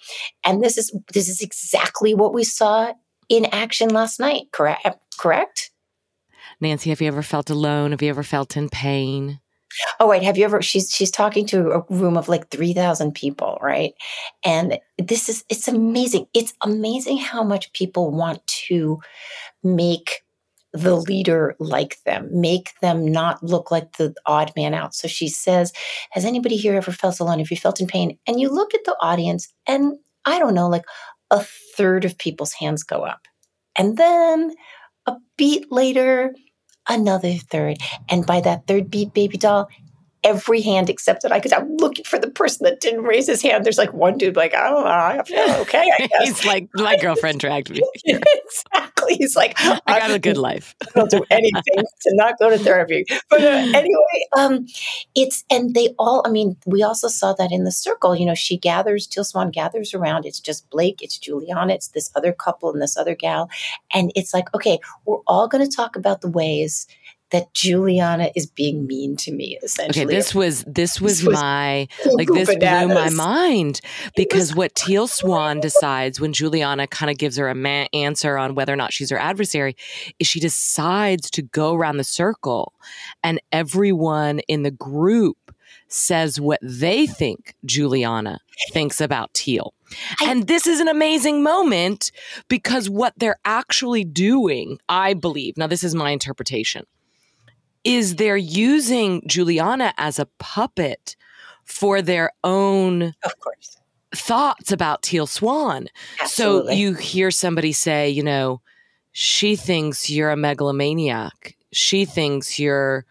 And 0.45 0.63
this 0.63 0.77
is 0.79 0.97
this 1.13 1.29
is 1.29 1.41
exactly 1.41 2.15
what 2.15 2.35
we 2.35 2.45
saw 2.45 2.93
in 3.29 3.47
action 3.47 3.91
last 3.91 4.21
night, 4.21 4.53
correct? 4.53 4.87
Correct? 5.19 5.71
Nancy, 6.61 6.91
have 6.91 7.01
you 7.01 7.09
ever 7.09 7.23
felt 7.23 7.51
alone? 7.51 7.91
Have 7.91 8.03
you 8.03 8.11
ever 8.11 8.23
felt 8.23 8.57
in 8.57 8.69
pain? 8.69 9.41
Oh 10.01 10.09
wait, 10.09 10.23
have 10.23 10.37
you 10.39 10.45
ever? 10.45 10.63
She's 10.63 10.91
she's 10.91 11.11
talking 11.11 11.47
to 11.47 11.71
a 11.73 11.85
room 11.91 12.17
of 12.17 12.29
like 12.29 12.51
three 12.51 12.73
thousand 12.73 13.15
people, 13.15 13.59
right? 13.63 13.95
And 14.45 14.79
this 14.99 15.29
is 15.29 15.45
it's 15.49 15.69
amazing. 15.69 16.27
It's 16.35 16.53
amazing 16.63 17.19
how 17.19 17.43
much 17.43 17.73
people 17.73 18.11
want 18.11 18.47
to 18.69 19.01
make 19.63 20.23
the 20.73 20.97
leader 20.97 21.57
like 21.61 21.99
them, 22.07 22.29
make 22.33 22.71
them 22.83 23.07
not 23.07 23.43
look 23.43 23.71
like 23.71 23.97
the 23.97 24.15
odd 24.27 24.53
man 24.57 24.75
out. 24.75 24.95
So 24.95 25.09
she 25.09 25.29
says, 25.29 25.73
"Has 26.13 26.25
anybody 26.25 26.57
here 26.57 26.77
ever 26.77 26.93
felt 26.93 27.21
alone? 27.21 27.41
Have 27.41 27.51
you 27.51 27.57
felt 27.57 27.81
in 27.81 27.87
pain?" 27.87 28.19
And 28.27 28.41
you 28.41 28.51
look 28.51 28.75
at 28.75 28.85
the 28.85 28.97
audience, 29.01 29.49
and 29.67 29.99
I 30.27 30.39
don't 30.39 30.55
know, 30.55 30.69
like 30.69 30.85
a 31.31 31.45
third 31.77 32.05
of 32.05 32.19
people's 32.19 32.53
hands 32.55 32.83
go 32.85 33.03
up, 33.05 33.23
and 33.79 33.97
then 33.99 34.53
a 35.07 35.17
beat 35.39 35.71
later 35.73 36.35
another 36.89 37.35
third. 37.35 37.79
And 38.09 38.27
by 38.27 38.41
that 38.41 38.67
third 38.67 38.91
beat, 38.91 39.15
baby 39.15 39.37
doll, 39.39 39.69
every 40.25 40.63
hand 40.63 40.89
except 40.89 41.23
that 41.23 41.31
I 41.31 41.39
could. 41.39 41.53
I'm 41.53 41.77
looking 41.77 42.05
for 42.05 42.19
the 42.19 42.31
person 42.31 42.65
that 42.65 42.81
didn't 42.81 43.03
raise 43.03 43.27
his 43.27 43.43
hand. 43.43 43.65
There's 43.65 43.79
like 43.79 43.93
one 43.93 44.17
dude, 44.19 44.37
like, 44.37 44.55
I 44.55 44.71
don't 44.71 44.85
know, 44.85 44.91
I 44.91 45.23
feel 45.25 45.61
okay. 45.63 45.91
I 45.99 46.07
guess. 46.07 46.23
He's 46.23 46.47
like, 46.47 46.69
my 46.75 46.97
girlfriend 47.01 47.41
dragged 47.41 47.71
me. 47.71 47.83
exactly. 48.05 49.17
He's 49.17 49.37
like, 49.37 49.55
I 49.61 49.99
got 49.99 50.11
a 50.11 50.19
good 50.19 50.39
life. 50.39 50.75
I'll 50.97 51.07
do 51.07 51.23
anything 51.31 51.63
to 51.77 52.11
not 52.15 52.39
go 52.39 52.51
to 52.51 52.59
therapy. 52.59 53.05
But 53.29 53.43
uh, 53.43 53.47
anyway, 53.47 54.27
um, 54.37 54.67
it's, 55.15 55.45
and 55.51 55.75
they 55.75 55.95
all, 55.99 56.23
I 56.27 56.31
mean, 56.31 56.57
we 56.67 56.83
also 56.83 57.09
saw 57.09 57.35
that 57.35 57.53
in 57.53 57.65
the 57.65 57.73
circle. 57.73 58.17
You 58.17 58.27
know, 58.27 58.35
she 58.35 58.57
gathers, 58.57 59.07
Teal 59.07 59.25
Swan 59.25 59.51
gathers 59.51 59.93
around. 59.93 60.25
It's 60.25 60.41
just 60.41 60.69
Blake, 60.71 61.03
it's 61.03 61.19
Juliana, 61.19 61.75
it's 61.75 61.89
this 61.89 62.11
other 62.17 62.33
couple 62.33 62.73
and 62.73 62.81
this 62.81 62.97
other 62.97 63.15
gal. 63.15 63.51
And 63.93 64.11
it's 64.17 64.33
like, 64.33 64.53
okay, 64.55 64.79
we're 65.05 65.21
all 65.27 65.49
going 65.49 65.69
to 65.69 65.77
talk 65.77 65.97
about 65.97 66.23
the 66.23 66.31
ways 66.31 66.87
that 67.35 67.53
Juliana 67.53 68.31
is 68.37 68.47
being 68.47 68.87
mean 68.87 69.17
to 69.17 69.33
me 69.33 69.59
essentially. 69.61 70.07
Okay, 70.07 70.15
this 70.15 70.33
was 70.33 70.63
this 70.69 71.01
was, 71.01 71.19
this 71.19 71.27
was 71.27 71.35
my 71.35 71.89
like 72.13 72.29
this 72.29 72.47
bananas. 72.47 72.87
blew 72.87 72.95
my 72.95 73.11
mind 73.11 73.81
because 74.15 74.55
what 74.55 74.73
Teal 74.77 75.09
Swan 75.09 75.59
decides 75.59 76.21
when 76.21 76.33
Juliana 76.33 76.87
kind 76.87 77.11
of 77.11 77.19
gives 77.19 77.37
her 77.37 77.49
a 77.49 77.55
ma- 77.57 77.89
answer 77.93 78.39
on 78.39 78.55
whether 78.55 78.73
or 78.73 78.77
not 78.77 78.93
she's 78.93 79.11
her 79.11 79.19
adversary 79.19 79.75
is 80.21 80.29
she 80.29 80.39
decides 80.39 81.29
to 81.33 81.43
go 81.43 81.75
around 81.75 81.97
the 81.97 82.05
circle 82.05 82.73
and 83.25 83.41
everyone 83.51 84.39
in 84.47 84.63
the 84.63 84.71
group 84.71 85.37
says 85.89 86.41
what 86.41 86.61
they 86.63 87.05
think 87.05 87.57
Juliana 87.65 88.39
thinks 88.73 89.01
about 89.01 89.35
Teal. 89.35 89.75
And 90.23 90.47
this 90.47 90.69
is 90.69 90.79
an 90.79 90.89
amazing 90.89 91.43
moment 91.43 92.13
because 92.49 92.89
what 92.89 93.13
they're 93.17 93.39
actually 93.45 94.05
doing, 94.05 94.79
I 94.89 95.15
believe, 95.15 95.57
now 95.57 95.67
this 95.67 95.83
is 95.83 95.95
my 95.97 96.11
interpretation, 96.11 96.85
is 97.85 98.17
they're 98.17 98.37
using 98.37 99.23
Juliana 99.27 99.93
as 99.97 100.19
a 100.19 100.27
puppet 100.39 101.17
for 101.65 102.03
their 102.03 102.33
own 102.43 103.15
of 103.25 103.41
course 103.41 103.79
thoughts 104.15 104.73
about 104.73 105.03
Teal 105.03 105.27
Swan. 105.27 105.89
Absolutely. 106.21 106.73
So 106.73 106.79
you 106.79 106.95
hear 106.95 107.31
somebody 107.31 107.73
say, 107.73 108.09
you 108.09 108.23
know, 108.23 108.61
she 109.13 109.57
thinks 109.57 110.09
you're 110.09 110.31
a 110.31 110.37
megalomaniac. 110.37 111.57
She 111.73 112.05
thinks 112.05 112.59
you're 112.59 113.05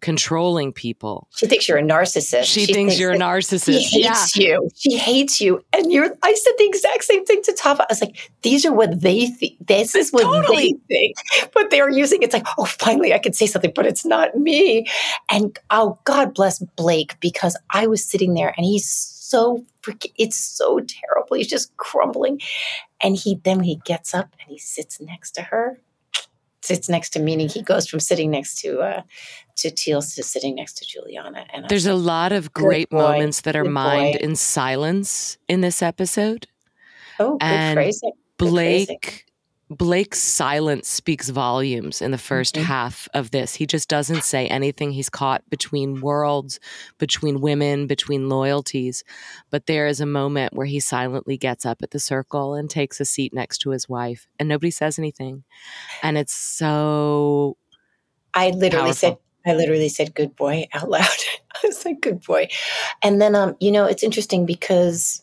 controlling 0.00 0.72
people. 0.72 1.28
She 1.36 1.46
thinks 1.46 1.68
you're 1.68 1.78
a 1.78 1.82
narcissist. 1.82 2.44
She, 2.44 2.66
she 2.66 2.72
thinks, 2.72 2.98
you're 2.98 3.12
a 3.12 3.18
narcissist. 3.18 3.80
She 3.80 4.02
hates 4.02 4.36
yeah. 4.36 4.44
you. 4.44 4.70
She 4.74 4.96
hates 4.96 5.40
you. 5.40 5.64
And 5.72 5.92
you're 5.92 6.16
I 6.22 6.34
said 6.34 6.52
the 6.58 6.64
exact 6.64 7.04
same 7.04 7.24
thing 7.24 7.42
to 7.44 7.52
Tava. 7.52 7.82
I 7.82 7.86
was 7.90 8.00
like, 8.00 8.30
these 8.42 8.64
are 8.64 8.72
what 8.72 9.00
they 9.00 9.26
think. 9.26 9.56
This 9.66 9.94
is 9.94 10.10
what 10.10 10.22
totally. 10.22 10.78
they 10.88 10.96
think. 10.96 11.16
But 11.52 11.70
they're 11.70 11.90
using 11.90 12.22
it's 12.22 12.34
like, 12.34 12.46
oh, 12.58 12.64
finally 12.64 13.12
I 13.12 13.18
can 13.18 13.32
say 13.32 13.46
something, 13.46 13.72
but 13.74 13.86
it's 13.86 14.04
not 14.04 14.34
me. 14.36 14.86
And 15.30 15.58
oh, 15.70 15.98
God 16.04 16.34
bless 16.34 16.58
Blake, 16.76 17.18
because 17.20 17.56
I 17.70 17.86
was 17.86 18.04
sitting 18.04 18.34
there 18.34 18.54
and 18.56 18.64
he's 18.64 18.88
so 18.88 19.64
freaking 19.82 20.12
it's 20.16 20.36
so 20.36 20.80
terrible. 20.80 21.36
He's 21.36 21.48
just 21.48 21.76
crumbling. 21.76 22.40
And 23.02 23.16
he 23.16 23.40
then 23.44 23.60
he 23.60 23.76
gets 23.84 24.14
up 24.14 24.34
and 24.40 24.50
he 24.50 24.58
sits 24.58 25.00
next 25.00 25.32
to 25.32 25.42
her 25.42 25.80
sits 26.62 26.88
next 26.88 27.10
to 27.10 27.20
meaning 27.20 27.48
he 27.48 27.62
goes 27.62 27.86
from 27.86 28.00
sitting 28.00 28.30
next 28.30 28.60
to 28.60 28.80
uh, 28.80 29.02
to 29.56 29.70
Teal 29.70 30.02
to 30.02 30.22
sitting 30.22 30.54
next 30.54 30.74
to 30.78 30.86
Juliana. 30.86 31.46
And 31.52 31.68
there's 31.68 31.86
a 31.86 31.94
lot 31.94 32.32
of 32.32 32.52
great 32.52 32.92
moments 32.92 33.42
that 33.42 33.56
are 33.56 33.64
mined 33.64 34.16
in 34.16 34.36
silence 34.36 35.38
in 35.48 35.60
this 35.60 35.82
episode. 35.82 36.46
Oh, 37.18 37.32
good 37.32 37.42
and 37.42 37.76
phrasing. 37.76 38.12
Blake. 38.38 39.26
Blake's 39.70 40.18
silence 40.18 40.88
speaks 40.88 41.28
volumes 41.28 42.02
in 42.02 42.10
the 42.10 42.16
1st 42.16 42.54
mm-hmm. 42.54 42.64
half 42.64 43.08
of 43.14 43.30
this. 43.30 43.54
He 43.54 43.66
just 43.66 43.88
doesn't 43.88 44.24
say 44.24 44.48
anything. 44.48 44.90
He's 44.90 45.08
caught 45.08 45.48
between 45.48 46.00
worlds, 46.00 46.58
between 46.98 47.40
women, 47.40 47.86
between 47.86 48.28
loyalties. 48.28 49.04
But 49.48 49.66
there 49.66 49.86
is 49.86 50.00
a 50.00 50.06
moment 50.06 50.54
where 50.54 50.66
he 50.66 50.80
silently 50.80 51.36
gets 51.36 51.64
up 51.64 51.82
at 51.82 51.92
the 51.92 52.00
circle 52.00 52.54
and 52.54 52.68
takes 52.68 53.00
a 53.00 53.04
seat 53.04 53.32
next 53.32 53.58
to 53.58 53.70
his 53.70 53.88
wife, 53.88 54.26
and 54.40 54.48
nobody 54.48 54.72
says 54.72 54.98
anything. 54.98 55.44
And 56.02 56.18
it's 56.18 56.34
so. 56.34 57.56
I 58.34 58.50
literally 58.50 58.86
powerful. 58.86 58.94
said, 58.94 59.18
I 59.46 59.54
literally 59.54 59.88
said 59.88 60.16
"good 60.16 60.34
boy" 60.34 60.66
out 60.74 60.90
loud. 60.90 61.06
I 61.06 61.66
was 61.66 61.84
like 61.84 62.00
"good 62.00 62.24
boy," 62.24 62.48
and 63.02 63.22
then 63.22 63.36
um, 63.36 63.56
you 63.60 63.70
know, 63.70 63.84
it's 63.84 64.02
interesting 64.02 64.46
because 64.46 65.22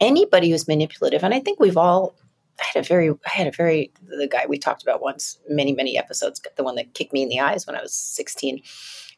anybody 0.00 0.50
who's 0.50 0.68
manipulative, 0.68 1.24
and 1.24 1.34
I 1.34 1.40
think 1.40 1.58
we've 1.58 1.76
all 1.76 2.14
I 2.60 2.64
had 2.74 2.84
a 2.84 2.88
very, 2.88 3.10
I 3.10 3.30
had 3.30 3.46
a 3.46 3.52
very, 3.52 3.92
the 4.02 4.28
guy 4.28 4.46
we 4.48 4.58
talked 4.58 4.82
about 4.82 5.02
once, 5.02 5.38
many, 5.48 5.72
many 5.72 5.96
episodes, 5.96 6.40
the 6.56 6.64
one 6.64 6.76
that 6.76 6.94
kicked 6.94 7.12
me 7.12 7.22
in 7.22 7.28
the 7.28 7.40
eyes 7.40 7.66
when 7.66 7.76
I 7.76 7.82
was 7.82 7.94
16, 7.94 8.60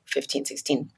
15, 0.04 0.44
16. 0.44 0.90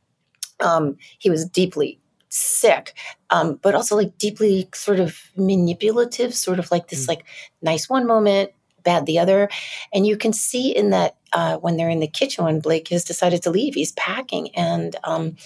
Um, 0.61 0.97
he 1.19 1.31
was 1.31 1.45
deeply 1.45 2.01
sick, 2.29 2.95
um, 3.31 3.59
but 3.63 3.75
also 3.75 3.97
like 3.97 4.17
deeply 4.19 4.69
sort 4.75 5.01
of 5.01 5.19
manipulative, 5.37 6.35
sort 6.35 6.59
of 6.59 6.71
like 6.71 6.89
this, 6.89 7.05
mm. 7.05 7.09
like 7.09 7.25
nice 7.61 7.89
one 7.89 8.07
moment, 8.07 8.51
bad 8.83 9.07
the 9.07 9.19
other. 9.19 9.49
And 9.93 10.07
you 10.07 10.17
can 10.17 10.33
see 10.33 10.75
in 10.75 10.91
that 10.91 11.17
uh, 11.33 11.59
when 11.59 11.77
they're 11.77 11.91
in 11.91 12.01
the 12.01 12.09
kitchen, 12.09 12.45
when 12.45 12.61
Blake 12.61 12.89
has 12.89 13.05
decided 13.05 13.43
to 13.43 13.51
leave, 13.51 13.75
he's 13.75 13.93
packing, 13.93 14.55
and 14.55 14.97
um, 15.05 15.37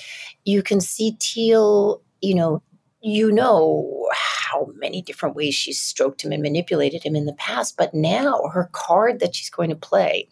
you 0.44 0.62
can 0.62 0.80
see 0.80 1.16
Teal, 1.18 2.02
you 2.20 2.34
know, 2.34 2.62
you 3.06 3.30
know 3.30 4.08
how 4.12 4.68
many 4.74 5.00
different 5.00 5.36
ways 5.36 5.54
she's 5.54 5.80
stroked 5.80 6.24
him 6.24 6.32
and 6.32 6.42
manipulated 6.42 7.04
him 7.04 7.14
in 7.14 7.24
the 7.24 7.34
past. 7.34 7.76
But 7.76 7.94
now 7.94 8.50
her 8.52 8.68
card 8.72 9.20
that 9.20 9.36
she's 9.36 9.48
going 9.48 9.70
to 9.70 9.76
play 9.76 10.28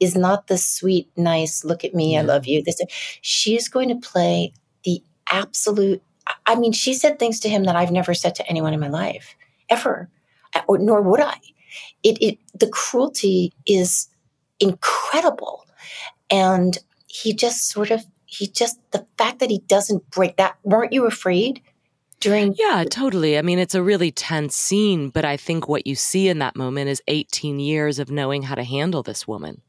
is 0.00 0.16
not 0.16 0.48
the 0.48 0.58
sweet, 0.58 1.08
nice, 1.16 1.64
look 1.64 1.84
at 1.84 1.94
me, 1.94 2.18
I 2.18 2.22
love 2.22 2.44
you. 2.44 2.64
This 2.64 2.80
she's 3.20 3.68
going 3.68 3.88
to 3.90 4.08
play 4.08 4.52
the 4.84 5.02
absolute 5.30 6.02
I 6.44 6.56
mean, 6.56 6.72
she 6.72 6.94
said 6.94 7.20
things 7.20 7.38
to 7.40 7.48
him 7.48 7.62
that 7.64 7.76
I've 7.76 7.92
never 7.92 8.12
said 8.12 8.34
to 8.36 8.48
anyone 8.48 8.74
in 8.74 8.80
my 8.80 8.88
life, 8.88 9.36
ever. 9.68 10.10
Uh, 10.52 10.62
or 10.66 10.78
nor 10.78 11.00
would 11.00 11.20
I. 11.20 11.36
It, 12.02 12.20
it 12.20 12.38
the 12.58 12.68
cruelty 12.68 13.52
is 13.66 14.08
incredible. 14.58 15.64
And 16.28 16.76
he 17.06 17.32
just 17.32 17.68
sort 17.68 17.92
of 17.92 18.04
he 18.24 18.48
just 18.48 18.80
the 18.90 19.06
fact 19.16 19.38
that 19.38 19.50
he 19.50 19.60
doesn't 19.68 20.10
break 20.10 20.36
that 20.38 20.56
weren't 20.64 20.92
you 20.92 21.06
afraid 21.06 21.62
during 22.20 22.54
yeah 22.58 22.84
totally. 22.88 23.38
I 23.38 23.42
mean 23.42 23.58
it's 23.58 23.74
a 23.74 23.82
really 23.82 24.10
tense 24.10 24.56
scene 24.56 25.10
but 25.10 25.24
i 25.24 25.36
think 25.36 25.68
what 25.68 25.86
you 25.86 25.94
see 25.94 26.28
in 26.28 26.38
that 26.38 26.56
moment 26.56 26.88
is 26.88 27.02
18 27.08 27.60
years 27.60 27.98
of 27.98 28.10
knowing 28.10 28.42
how 28.42 28.54
to 28.54 28.64
handle 28.64 29.02
this 29.02 29.26
woman. 29.26 29.62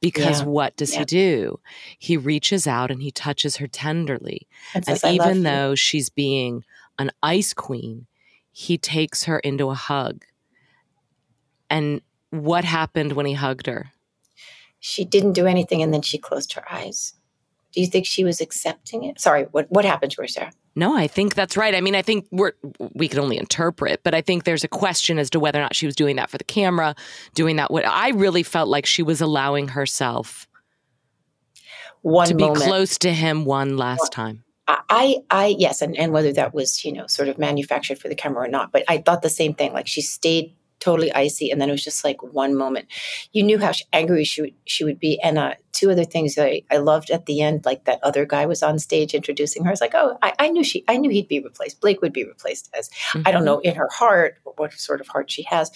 Because 0.00 0.40
yeah. 0.40 0.46
what 0.46 0.76
does 0.76 0.92
yeah. 0.92 1.00
he 1.00 1.04
do? 1.04 1.60
He 1.98 2.16
reaches 2.16 2.66
out 2.66 2.90
and 2.90 3.02
he 3.02 3.10
touches 3.10 3.56
her 3.56 3.66
tenderly. 3.66 4.46
And, 4.74 4.86
and 4.88 5.00
even 5.04 5.42
though 5.42 5.74
she's 5.74 6.10
being 6.10 6.64
an 6.98 7.10
ice 7.22 7.54
queen 7.54 8.06
he 8.52 8.76
takes 8.76 9.24
her 9.24 9.38
into 9.38 9.70
a 9.70 9.74
hug. 9.74 10.24
And 11.68 12.02
what 12.30 12.64
happened 12.64 13.12
when 13.12 13.26
he 13.26 13.34
hugged 13.34 13.66
her? 13.66 13.92
She 14.80 15.04
didn't 15.04 15.34
do 15.34 15.46
anything 15.46 15.82
and 15.82 15.94
then 15.94 16.02
she 16.02 16.18
closed 16.18 16.52
her 16.54 16.70
eyes. 16.70 17.14
Do 17.72 17.80
you 17.80 17.86
think 17.86 18.06
she 18.06 18.24
was 18.24 18.40
accepting 18.40 19.04
it? 19.04 19.20
Sorry 19.20 19.44
what, 19.44 19.70
what 19.70 19.84
happened 19.84 20.12
to 20.12 20.22
her 20.22 20.28
sarah 20.28 20.52
no, 20.76 20.96
I 20.96 21.06
think 21.06 21.34
that's 21.34 21.56
right. 21.56 21.74
I 21.74 21.80
mean, 21.80 21.94
I 21.94 22.02
think 22.02 22.26
we're 22.30 22.52
we 22.94 23.08
can 23.08 23.18
only 23.18 23.38
interpret, 23.38 24.02
but 24.04 24.14
I 24.14 24.20
think 24.20 24.44
there's 24.44 24.64
a 24.64 24.68
question 24.68 25.18
as 25.18 25.30
to 25.30 25.40
whether 25.40 25.58
or 25.58 25.62
not 25.62 25.74
she 25.74 25.86
was 25.86 25.96
doing 25.96 26.16
that 26.16 26.30
for 26.30 26.38
the 26.38 26.44
camera, 26.44 26.94
doing 27.34 27.56
that. 27.56 27.70
What 27.70 27.86
I 27.86 28.10
really 28.10 28.42
felt 28.42 28.68
like 28.68 28.86
she 28.86 29.02
was 29.02 29.20
allowing 29.20 29.68
herself 29.68 30.46
one 32.02 32.28
to 32.28 32.34
moment. 32.34 32.60
be 32.60 32.66
close 32.66 32.98
to 32.98 33.12
him 33.12 33.44
one 33.44 33.76
last 33.76 34.12
time. 34.12 34.44
I, 34.68 35.16
I, 35.30 35.56
yes, 35.58 35.82
and, 35.82 35.96
and 35.96 36.12
whether 36.12 36.32
that 36.34 36.54
was 36.54 36.84
you 36.84 36.92
know 36.92 37.08
sort 37.08 37.28
of 37.28 37.38
manufactured 37.38 37.98
for 37.98 38.08
the 38.08 38.14
camera 38.14 38.44
or 38.44 38.48
not, 38.48 38.70
but 38.70 38.84
I 38.88 38.98
thought 38.98 39.22
the 39.22 39.28
same 39.28 39.54
thing. 39.54 39.72
Like 39.72 39.88
she 39.88 40.02
stayed 40.02 40.54
totally 40.80 41.12
icy, 41.12 41.50
and 41.50 41.60
then 41.60 41.68
it 41.68 41.72
was 41.72 41.84
just 41.84 42.04
like 42.04 42.22
one 42.22 42.56
moment. 42.56 42.86
You 43.32 43.42
knew 43.42 43.58
how 43.58 43.72
angry 43.92 44.24
she 44.24 44.42
would, 44.42 44.54
she 44.64 44.84
would 44.84 44.98
be, 44.98 45.20
and 45.20 45.38
uh, 45.38 45.54
two 45.72 45.90
other 45.90 46.04
things 46.04 46.36
I, 46.38 46.62
I 46.70 46.78
loved 46.78 47.10
at 47.10 47.26
the 47.26 47.40
end, 47.40 47.64
like 47.64 47.84
that 47.84 48.00
other 48.02 48.26
guy 48.26 48.46
was 48.46 48.62
on 48.62 48.78
stage 48.78 49.14
introducing 49.14 49.64
her. 49.64 49.70
I 49.70 49.72
was 49.72 49.80
like, 49.80 49.94
oh, 49.94 50.18
I, 50.22 50.32
I 50.38 50.48
knew 50.50 50.64
she, 50.64 50.84
I 50.88 50.96
knew 50.96 51.10
he'd 51.10 51.28
be 51.28 51.40
replaced. 51.40 51.80
Blake 51.80 52.02
would 52.02 52.12
be 52.12 52.24
replaced 52.24 52.70
as 52.76 52.88
mm-hmm. 52.88 53.22
I 53.26 53.30
don't 53.30 53.44
know 53.44 53.60
in 53.60 53.74
her 53.74 53.88
heart 53.90 54.38
what 54.56 54.72
sort 54.74 55.00
of 55.00 55.08
heart 55.08 55.30
she 55.30 55.42
has, 55.44 55.70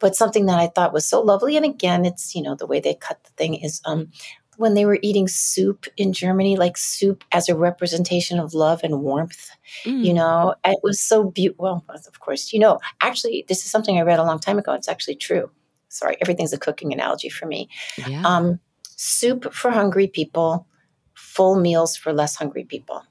but 0.00 0.16
something 0.16 0.46
that 0.46 0.58
I 0.58 0.68
thought 0.68 0.92
was 0.92 1.04
so 1.04 1.20
lovely. 1.20 1.56
And 1.56 1.64
again, 1.64 2.04
it's 2.04 2.34
you 2.34 2.42
know 2.42 2.54
the 2.54 2.66
way 2.66 2.80
they 2.80 2.94
cut 2.94 3.22
the 3.24 3.30
thing 3.30 3.54
is 3.54 3.80
um, 3.84 4.08
when 4.56 4.74
they 4.74 4.86
were 4.86 4.98
eating 5.02 5.28
soup 5.28 5.86
in 5.96 6.12
Germany, 6.12 6.56
like 6.56 6.76
soup 6.76 7.24
as 7.32 7.48
a 7.48 7.56
representation 7.56 8.38
of 8.38 8.54
love 8.54 8.80
and 8.82 9.00
warmth. 9.00 9.50
Mm. 9.84 10.04
You 10.04 10.14
know, 10.14 10.54
it 10.64 10.78
was 10.82 11.00
so 11.00 11.24
beautiful. 11.24 11.64
Well, 11.64 11.84
of 11.88 12.20
course, 12.20 12.52
you 12.52 12.58
know, 12.58 12.78
actually, 13.00 13.44
this 13.48 13.64
is 13.64 13.70
something 13.70 13.98
I 13.98 14.02
read 14.02 14.18
a 14.18 14.24
long 14.24 14.38
time 14.38 14.58
ago. 14.58 14.72
It's 14.72 14.88
actually 14.88 15.16
true. 15.16 15.50
Sorry, 15.88 16.16
everything's 16.20 16.52
a 16.52 16.58
cooking 16.58 16.92
analogy 16.92 17.28
for 17.28 17.46
me. 17.46 17.68
Yeah. 18.06 18.22
Um, 18.24 18.60
soup 18.96 19.52
for 19.52 19.70
hungry 19.70 20.06
people, 20.06 20.66
full 21.14 21.58
meals 21.58 21.96
for 21.96 22.12
less 22.12 22.36
hungry 22.36 22.64
people. 22.64 23.02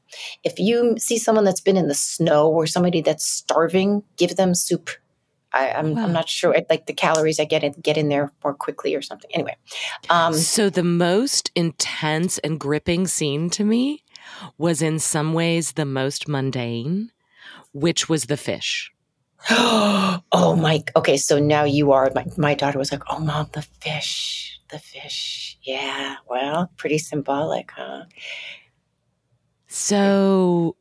If 0.43 0.59
you 0.59 0.95
see 0.97 1.17
someone 1.17 1.45
that's 1.45 1.61
been 1.61 1.77
in 1.77 1.87
the 1.87 1.95
snow 1.95 2.49
or 2.49 2.67
somebody 2.67 3.01
that's 3.01 3.25
starving, 3.25 4.03
give 4.17 4.35
them 4.35 4.53
soup 4.53 4.89
I, 5.53 5.67
am 5.67 5.97
I'm, 5.97 6.05
I'm 6.05 6.13
not 6.13 6.27
sure. 6.27 6.55
Like 6.69 6.87
the 6.87 6.93
calories 6.93 7.39
I 7.39 7.45
get 7.45 7.63
in, 7.63 7.73
get 7.73 7.97
in 7.97 8.09
there 8.09 8.31
more 8.43 8.53
quickly 8.53 8.95
or 8.95 9.01
something. 9.01 9.29
Anyway, 9.33 9.55
um, 10.09 10.33
so 10.33 10.69
the 10.69 10.83
most 10.83 11.51
intense 11.55 12.39
and 12.39 12.59
gripping 12.59 13.07
scene 13.07 13.49
to 13.51 13.63
me 13.63 14.03
was 14.57 14.81
in 14.81 14.99
some 14.99 15.33
ways 15.33 15.73
the 15.73 15.85
most 15.85 16.27
mundane, 16.27 17.11
which 17.71 18.09
was 18.09 18.25
the 18.25 18.37
fish. 18.37 18.91
oh 19.49 20.57
my! 20.57 20.83
Okay, 20.95 21.17
so 21.17 21.37
now 21.37 21.65
you 21.65 21.91
are. 21.91 22.09
My 22.15 22.25
my 22.37 22.53
daughter 22.53 22.79
was 22.79 22.91
like, 22.91 23.03
"Oh, 23.09 23.19
mom, 23.19 23.49
the 23.51 23.61
fish, 23.61 24.59
the 24.69 24.79
fish." 24.79 25.57
Yeah, 25.63 26.15
well, 26.29 26.71
pretty 26.77 26.97
symbolic, 26.97 27.71
huh? 27.71 28.03
So 29.67 30.77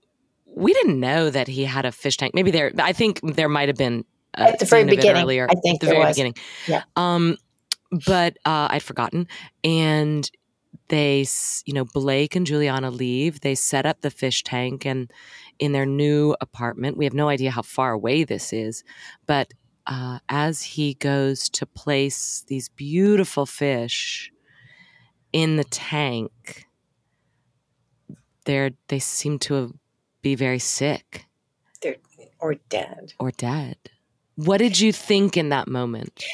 we 0.47 0.73
didn't 0.75 1.01
know 1.01 1.29
that 1.31 1.49
he 1.49 1.65
had 1.65 1.85
a 1.85 1.93
fish 1.93 2.17
tank. 2.17 2.35
Maybe 2.35 2.53
there. 2.53 2.73
I 2.79 2.93
think 2.93 3.21
there 3.23 3.49
might 3.49 3.69
have 3.69 3.77
been 3.77 4.05
at 4.35 4.59
the 4.59 4.67
very 4.67 4.85
beginning 4.85 5.23
earlier. 5.23 5.47
I 5.51 5.55
think 5.55 5.81
the 5.81 5.87
very 5.87 5.99
was. 5.99 6.17
beginning. 6.17 6.35
Yeah. 6.67 6.83
Um, 6.97 7.37
but 8.07 8.37
uh, 8.45 8.69
I'd 8.71 8.83
forgotten, 8.83 9.29
and 9.63 10.31
they, 10.89 11.27
you 11.67 11.75
know, 11.75 11.85
Blake 11.85 12.35
and 12.37 12.47
Juliana 12.47 12.91
leave. 12.91 13.41
They 13.41 13.55
set 13.55 13.87
up 13.87 14.01
the 14.01 14.11
fish 14.11 14.43
tank, 14.43 14.87
and 14.87 15.11
in 15.59 15.73
their 15.73 15.87
new 15.87 16.35
apartment, 16.41 16.97
we 16.97 17.05
have 17.05 17.15
no 17.15 17.29
idea 17.29 17.51
how 17.51 17.63
far 17.63 17.93
away 17.93 18.25
this 18.25 18.53
is, 18.53 18.83
but 19.27 19.53
uh, 19.87 20.19
as 20.29 20.63
he 20.63 20.95
goes 20.95 21.49
to 21.49 21.67
place 21.67 22.45
these 22.47 22.69
beautiful 22.69 23.47
fish 23.47 24.33
in 25.33 25.57
the 25.57 25.65
tank, 25.65 26.67
they're 28.45 28.71
they 28.89 28.99
seem 28.99 29.39
to 29.41 29.79
be 30.21 30.35
very 30.35 30.59
sick. 30.59 31.27
They're 31.81 31.97
or 32.39 32.55
dead. 32.69 33.15
Or 33.19 33.31
dead. 33.31 33.77
What 34.45 34.59
did 34.59 34.81
you 34.81 34.93
think 34.93 35.37
in 35.37 35.51
that 35.51 35.69
moment? 35.69 36.25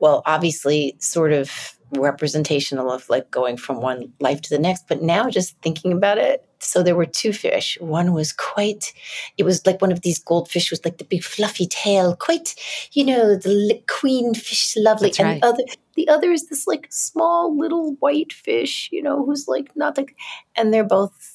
Well, 0.00 0.22
obviously, 0.26 0.96
sort 0.98 1.32
of 1.32 1.76
representational 1.92 2.90
of 2.90 3.08
like 3.08 3.30
going 3.30 3.56
from 3.56 3.80
one 3.80 4.12
life 4.20 4.40
to 4.42 4.50
the 4.50 4.58
next. 4.58 4.88
But 4.88 5.02
now, 5.02 5.28
just 5.28 5.56
thinking 5.60 5.92
about 5.92 6.18
it, 6.18 6.44
so 6.58 6.82
there 6.82 6.94
were 6.94 7.06
two 7.06 7.32
fish. 7.32 7.76
One 7.80 8.12
was 8.12 8.32
quite, 8.32 8.92
it 9.36 9.44
was 9.44 9.66
like 9.66 9.80
one 9.80 9.92
of 9.92 10.02
these 10.02 10.18
goldfish 10.18 10.70
with 10.70 10.84
like 10.84 10.98
the 10.98 11.04
big 11.04 11.22
fluffy 11.22 11.66
tail, 11.66 12.16
quite, 12.16 12.54
you 12.92 13.04
know, 13.04 13.36
the 13.36 13.82
queen 13.88 14.34
fish, 14.34 14.74
lovely. 14.76 15.08
That's 15.08 15.20
and 15.20 15.42
the 15.42 15.46
other, 15.46 15.64
the 15.94 16.08
other 16.08 16.30
is 16.30 16.48
this 16.48 16.66
like 16.66 16.86
small 16.90 17.58
little 17.58 17.94
white 17.96 18.32
fish, 18.32 18.88
you 18.92 19.02
know, 19.02 19.24
who's 19.24 19.48
like 19.48 19.74
not 19.76 19.96
like, 19.96 20.16
and 20.56 20.72
they're 20.72 20.84
both 20.84 21.31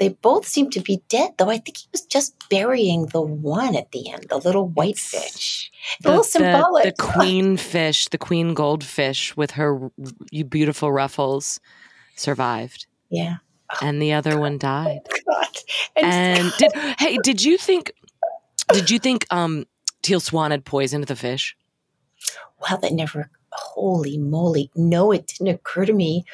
they 0.00 0.08
both 0.08 0.46
seem 0.46 0.70
to 0.70 0.80
be 0.80 1.02
dead, 1.10 1.34
though 1.36 1.50
I 1.50 1.58
think 1.58 1.76
he 1.76 1.86
was 1.92 2.06
just 2.06 2.34
burying 2.48 3.06
the 3.06 3.20
one 3.20 3.76
at 3.76 3.92
the 3.92 4.10
end, 4.10 4.26
the 4.30 4.38
little 4.38 4.66
white 4.66 4.92
it's 4.92 5.06
fish. 5.06 5.70
The, 6.00 6.08
a 6.08 6.10
little 6.10 6.24
symbolic. 6.24 6.84
The, 6.84 6.90
the 6.90 7.12
queen 7.12 7.58
fish, 7.58 8.08
the 8.08 8.16
queen 8.16 8.54
goldfish 8.54 9.36
with 9.36 9.52
her 9.52 9.90
beautiful 10.48 10.90
ruffles 10.90 11.60
survived. 12.16 12.86
Yeah. 13.10 13.36
Oh, 13.70 13.86
and 13.86 14.00
the 14.00 14.14
other 14.14 14.32
God. 14.32 14.40
one 14.40 14.58
died. 14.58 15.00
Oh, 15.96 16.02
and, 16.02 16.40
and 16.40 16.52
did 16.58 16.72
hey, 16.98 17.18
did 17.22 17.42
you 17.42 17.58
think 17.58 17.92
did 18.72 18.90
you 18.90 18.98
think 18.98 19.26
um 19.30 19.66
Teal 20.02 20.20
Swan 20.20 20.50
had 20.50 20.64
poisoned 20.64 21.04
the 21.04 21.16
fish? 21.16 21.56
Well, 22.60 22.78
that 22.78 22.92
never 22.92 23.30
holy 23.50 24.16
moly. 24.16 24.70
No, 24.74 25.12
it 25.12 25.26
didn't 25.26 25.54
occur 25.54 25.84
to 25.84 25.92
me 25.92 26.24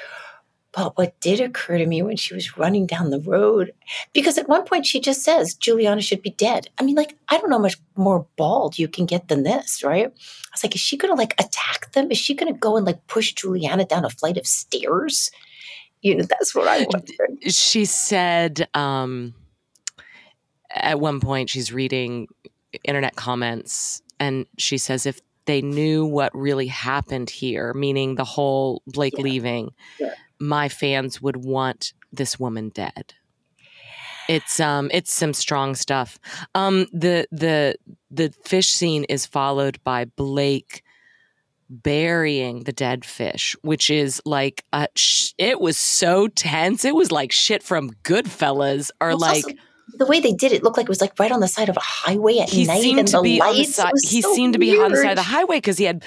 but 0.76 0.98
what 0.98 1.18
did 1.20 1.40
occur 1.40 1.78
to 1.78 1.86
me 1.86 2.02
when 2.02 2.18
she 2.18 2.34
was 2.34 2.58
running 2.58 2.86
down 2.86 3.08
the 3.08 3.20
road, 3.20 3.72
because 4.12 4.36
at 4.36 4.46
one 4.46 4.64
point 4.64 4.84
she 4.84 5.00
just 5.00 5.22
says 5.22 5.54
Juliana 5.54 6.02
should 6.02 6.20
be 6.20 6.30
dead. 6.30 6.68
I 6.78 6.82
mean, 6.82 6.94
like, 6.94 7.16
I 7.30 7.38
don't 7.38 7.48
know 7.48 7.56
how 7.56 7.62
much 7.62 7.78
more 7.96 8.26
bald 8.36 8.78
you 8.78 8.86
can 8.86 9.06
get 9.06 9.28
than 9.28 9.42
this, 9.42 9.82
right? 9.82 10.06
I 10.06 10.10
was 10.52 10.62
like, 10.62 10.74
is 10.74 10.80
she 10.82 10.98
going 10.98 11.10
to 11.10 11.18
like 11.18 11.32
attack 11.40 11.92
them? 11.92 12.10
Is 12.10 12.18
she 12.18 12.34
going 12.34 12.52
to 12.52 12.58
go 12.58 12.76
and 12.76 12.84
like 12.84 13.06
push 13.06 13.32
Juliana 13.32 13.86
down 13.86 14.04
a 14.04 14.10
flight 14.10 14.36
of 14.36 14.46
stairs? 14.46 15.30
You 16.02 16.16
know, 16.16 16.24
that's 16.24 16.54
what 16.54 16.68
I 16.68 16.86
wondered. 16.90 17.50
She 17.50 17.86
said 17.86 18.68
um, 18.74 19.32
at 20.70 21.00
one 21.00 21.20
point 21.20 21.48
she's 21.48 21.72
reading 21.72 22.28
internet 22.84 23.16
comments 23.16 24.02
and 24.20 24.44
she 24.58 24.76
says, 24.76 25.06
if 25.06 25.22
they 25.46 25.62
knew 25.62 26.04
what 26.04 26.36
really 26.36 26.66
happened 26.66 27.30
here, 27.30 27.72
meaning 27.72 28.16
the 28.16 28.24
whole 28.24 28.82
Blake 28.86 29.14
yeah. 29.16 29.24
leaving, 29.24 29.70
yeah 29.98 30.12
my 30.38 30.68
fans 30.68 31.20
would 31.20 31.36
want 31.44 31.92
this 32.12 32.38
woman 32.38 32.70
dead. 32.70 33.14
It's 34.28 34.58
um 34.58 34.90
it's 34.92 35.12
some 35.12 35.32
strong 35.32 35.74
stuff. 35.74 36.18
Um 36.54 36.86
the 36.92 37.26
the 37.30 37.76
the 38.10 38.32
fish 38.44 38.72
scene 38.72 39.04
is 39.04 39.24
followed 39.26 39.82
by 39.84 40.04
Blake 40.04 40.82
burying 41.68 42.64
the 42.64 42.72
dead 42.72 43.04
fish, 43.04 43.56
which 43.62 43.90
is 43.90 44.20
like 44.24 44.64
a 44.72 44.88
sh- 44.94 45.32
it 45.38 45.60
was 45.60 45.76
so 45.76 46.28
tense. 46.28 46.84
It 46.84 46.94
was 46.94 47.10
like 47.12 47.32
shit 47.32 47.62
from 47.62 47.90
Goodfellas 48.02 48.90
or 49.00 49.14
like 49.14 49.44
also, 49.44 49.56
the 49.98 50.06
way 50.06 50.20
they 50.20 50.32
did 50.32 50.52
it 50.52 50.62
looked 50.62 50.76
like 50.76 50.84
it 50.84 50.88
was 50.88 51.00
like 51.00 51.18
right 51.18 51.32
on 51.32 51.40
the 51.40 51.48
side 51.48 51.68
of 51.68 51.76
a 51.76 51.80
highway 51.82 52.38
at 52.38 52.48
he 52.48 52.64
night. 52.64 52.80
Seemed 52.80 52.98
and 53.00 53.08
to 53.08 53.22
be 53.22 53.38
lights, 53.38 53.50
on 53.50 53.56
the 53.56 53.64
side, 53.64 53.92
he 54.08 54.22
so 54.22 54.34
seemed 54.34 54.52
to 54.54 54.58
be 54.58 54.78
on 54.78 54.90
the 54.90 54.96
side 54.98 55.10
of 55.10 55.16
the 55.16 55.22
highway 55.22 55.56
because 55.56 55.78
he 55.78 55.84
had 55.84 56.04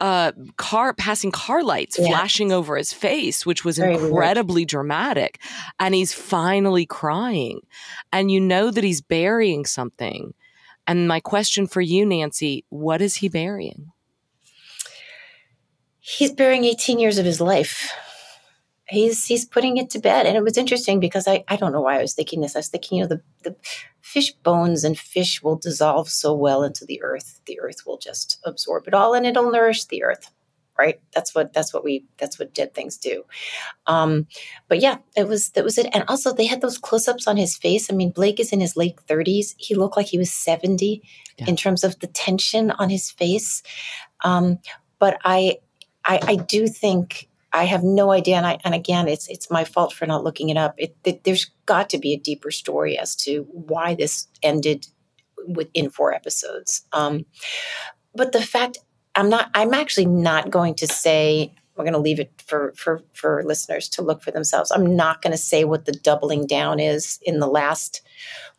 uh, 0.00 0.32
car 0.56 0.94
passing 0.94 1.30
car 1.30 1.62
lights 1.62 1.98
yeah. 1.98 2.08
flashing 2.08 2.52
over 2.52 2.76
his 2.76 2.92
face, 2.92 3.44
which 3.44 3.64
was 3.64 3.78
Very 3.78 3.94
incredibly 3.94 4.62
weird. 4.62 4.68
dramatic. 4.68 5.40
And 5.78 5.94
he's 5.94 6.12
finally 6.12 6.86
crying, 6.86 7.60
and 8.12 8.30
you 8.30 8.40
know 8.40 8.70
that 8.70 8.84
he's 8.84 9.00
burying 9.00 9.64
something. 9.64 10.34
And 10.86 11.06
my 11.06 11.20
question 11.20 11.66
for 11.66 11.80
you, 11.80 12.04
Nancy, 12.04 12.64
what 12.68 13.00
is 13.00 13.16
he 13.16 13.28
burying? 13.28 13.92
He's 16.00 16.32
burying 16.32 16.64
18 16.64 16.98
years 16.98 17.18
of 17.18 17.24
his 17.24 17.40
life 17.40 17.92
he's 18.92 19.24
he's 19.24 19.44
putting 19.44 19.76
it 19.76 19.90
to 19.90 19.98
bed. 19.98 20.26
And 20.26 20.36
it 20.36 20.42
was 20.42 20.56
interesting 20.56 21.00
because 21.00 21.26
I, 21.26 21.44
I 21.48 21.56
don't 21.56 21.72
know 21.72 21.80
why 21.80 21.98
I 21.98 22.02
was 22.02 22.14
thinking 22.14 22.40
this. 22.40 22.56
I 22.56 22.60
was 22.60 22.68
thinking, 22.68 22.98
you 22.98 23.04
know, 23.04 23.08
the, 23.08 23.22
the 23.42 23.56
fish 24.00 24.32
bones 24.32 24.84
and 24.84 24.98
fish 24.98 25.42
will 25.42 25.56
dissolve 25.56 26.08
so 26.08 26.34
well 26.34 26.62
into 26.62 26.84
the 26.84 27.02
earth. 27.02 27.40
The 27.46 27.60
earth 27.60 27.86
will 27.86 27.98
just 27.98 28.40
absorb 28.44 28.86
it 28.86 28.94
all 28.94 29.14
and 29.14 29.26
it'll 29.26 29.50
nourish 29.50 29.84
the 29.86 30.02
earth. 30.02 30.30
Right. 30.78 31.00
That's 31.14 31.34
what 31.34 31.52
that's 31.52 31.72
what 31.74 31.84
we 31.84 32.06
that's 32.16 32.38
what 32.38 32.54
dead 32.54 32.74
things 32.74 32.96
do. 32.96 33.24
Um, 33.86 34.26
but 34.68 34.80
yeah, 34.80 34.98
it 35.14 35.28
was 35.28 35.50
that 35.50 35.64
was 35.64 35.76
it. 35.78 35.86
And 35.92 36.04
also 36.08 36.32
they 36.32 36.46
had 36.46 36.60
those 36.60 36.78
close-ups 36.78 37.26
on 37.28 37.36
his 37.36 37.56
face. 37.56 37.90
I 37.90 37.94
mean, 37.94 38.10
Blake 38.10 38.40
is 38.40 38.52
in 38.52 38.60
his 38.60 38.76
late 38.76 38.96
30s. 39.06 39.54
He 39.58 39.74
looked 39.74 39.96
like 39.96 40.06
he 40.06 40.18
was 40.18 40.32
70 40.32 41.02
yeah. 41.38 41.46
in 41.46 41.56
terms 41.56 41.84
of 41.84 41.98
the 42.00 42.06
tension 42.06 42.70
on 42.72 42.88
his 42.88 43.10
face. 43.10 43.62
Um, 44.24 44.58
but 44.98 45.18
I 45.24 45.58
I, 46.04 46.20
I 46.22 46.36
do 46.36 46.66
think 46.66 47.28
I 47.52 47.64
have 47.64 47.82
no 47.82 48.10
idea, 48.10 48.36
and 48.36 48.46
I 48.46 48.58
and 48.64 48.74
again, 48.74 49.08
it's 49.08 49.28
it's 49.28 49.50
my 49.50 49.64
fault 49.64 49.92
for 49.92 50.06
not 50.06 50.24
looking 50.24 50.48
it 50.48 50.56
up. 50.56 50.74
It, 50.78 50.96
it, 51.04 51.24
there's 51.24 51.50
got 51.66 51.90
to 51.90 51.98
be 51.98 52.12
a 52.14 52.18
deeper 52.18 52.50
story 52.50 52.98
as 52.98 53.14
to 53.16 53.46
why 53.50 53.94
this 53.94 54.26
ended 54.42 54.86
within 55.46 55.90
four 55.90 56.14
episodes. 56.14 56.82
Um, 56.92 57.26
but 58.14 58.32
the 58.32 58.42
fact 58.42 58.78
I'm 59.14 59.28
not, 59.28 59.50
I'm 59.54 59.74
actually 59.74 60.06
not 60.06 60.50
going 60.50 60.74
to 60.76 60.86
say. 60.86 61.54
We're 61.74 61.84
going 61.84 61.94
to 61.94 62.00
leave 62.00 62.20
it 62.20 62.30
for 62.46 62.74
for 62.76 63.02
for 63.14 63.42
listeners 63.44 63.88
to 63.90 64.02
look 64.02 64.22
for 64.22 64.30
themselves. 64.30 64.70
I'm 64.70 64.94
not 64.94 65.22
going 65.22 65.32
to 65.32 65.38
say 65.38 65.64
what 65.64 65.86
the 65.86 65.92
doubling 65.92 66.46
down 66.46 66.78
is 66.80 67.18
in 67.22 67.38
the 67.38 67.46
last 67.46 68.02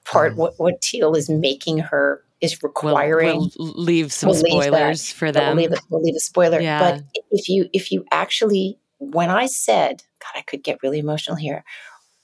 part. 0.03 0.33
Mm. 0.33 0.37
What 0.37 0.53
what 0.57 0.81
Teal 0.81 1.15
is 1.15 1.29
making 1.29 1.77
her 1.77 2.23
is 2.41 2.61
requiring. 2.61 3.37
We'll, 3.37 3.51
we'll 3.57 3.83
leave 3.83 4.11
some 4.11 4.29
we'll 4.29 4.39
spoilers 4.39 5.09
leave 5.09 5.17
for 5.17 5.31
them. 5.31 5.55
We'll 5.55 5.69
leave, 5.69 5.79
we'll 5.89 6.01
leave, 6.01 6.15
a 6.15 6.19
spoiler. 6.19 6.59
Yeah. 6.59 6.79
But 6.79 7.03
if 7.31 7.47
you 7.47 7.69
if 7.71 7.91
you 7.91 8.03
actually 8.11 8.79
when 9.11 9.29
I 9.29 9.45
said, 9.45 10.03
God, 10.19 10.39
I 10.39 10.41
could 10.41 10.63
get 10.63 10.81
really 10.83 10.99
emotional 10.99 11.35
here. 11.35 11.63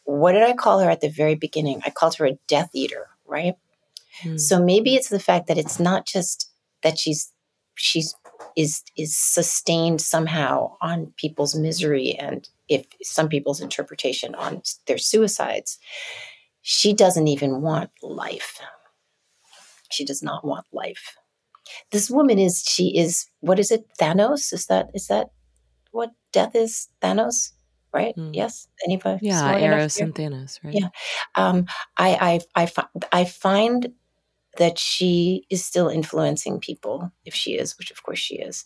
What 0.04 0.32
did 0.32 0.44
I 0.44 0.54
call 0.54 0.80
her 0.80 0.90
at 0.90 1.02
the 1.02 1.10
very 1.10 1.36
beginning? 1.36 1.82
I 1.86 1.90
called 1.90 2.16
her 2.16 2.26
a 2.26 2.38
Death 2.48 2.70
Eater, 2.74 3.08
right? 3.28 3.56
Hmm. 4.22 4.38
So 4.38 4.64
maybe 4.64 4.96
it's 4.96 5.10
the 5.10 5.20
fact 5.20 5.48
that 5.48 5.58
it's 5.58 5.80
not 5.80 6.06
just 6.06 6.52
that 6.84 6.98
she's 6.98 7.32
she's 7.76 8.16
is 8.56 8.84
is 8.98 9.16
sustained 9.16 10.02
somehow 10.02 10.76
on 10.82 11.14
people's 11.18 11.56
misery 11.56 12.14
and 12.14 12.50
if 12.68 12.86
some 13.02 13.30
people's 13.30 13.62
interpretation 13.62 14.36
on 14.36 14.62
their 14.88 14.98
suicides 14.98 15.80
she 16.62 16.94
doesn't 16.94 17.28
even 17.28 17.62
want 17.62 17.90
life 18.02 18.60
she 19.92 20.04
does 20.04 20.22
not 20.22 20.44
want 20.46 20.66
life 20.74 21.16
this 21.92 22.10
woman 22.10 22.40
is 22.40 22.64
she 22.68 22.98
is 22.98 23.28
what 23.40 23.60
is 23.60 23.72
it 23.72 23.86
thanos 24.00 24.52
is 24.52 24.66
that 24.66 24.90
is 24.94 25.08
that 25.08 25.30
what 25.92 26.12
death 26.32 26.56
is 26.56 26.90
thanos 27.02 27.52
right 27.94 28.16
mm. 28.16 28.30
yes 28.34 28.68
anybody 28.86 29.26
yeah 29.26 29.58
eros 29.58 29.98
and 30.00 30.14
thanos 30.14 30.60
right 30.64 30.76
yeah 30.76 30.90
um 31.36 31.66
i 31.98 32.40
i 32.56 32.64
i, 32.64 32.88
I 33.12 33.26
find 33.26 33.94
that 34.58 34.78
she 34.78 35.46
is 35.50 35.66
still 35.66 35.90
influencing 35.90 36.60
people, 36.60 37.12
if 37.26 37.34
she 37.34 37.58
is, 37.58 37.78
which 37.78 37.92
of 37.92 38.04
course 38.04 38.20
she 38.20 38.36
is, 38.36 38.66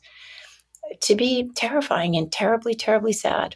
to 1.01 1.15
be 1.15 1.49
terrifying 1.55 2.15
and 2.15 2.31
terribly, 2.31 2.73
terribly 2.73 3.13
sad. 3.13 3.55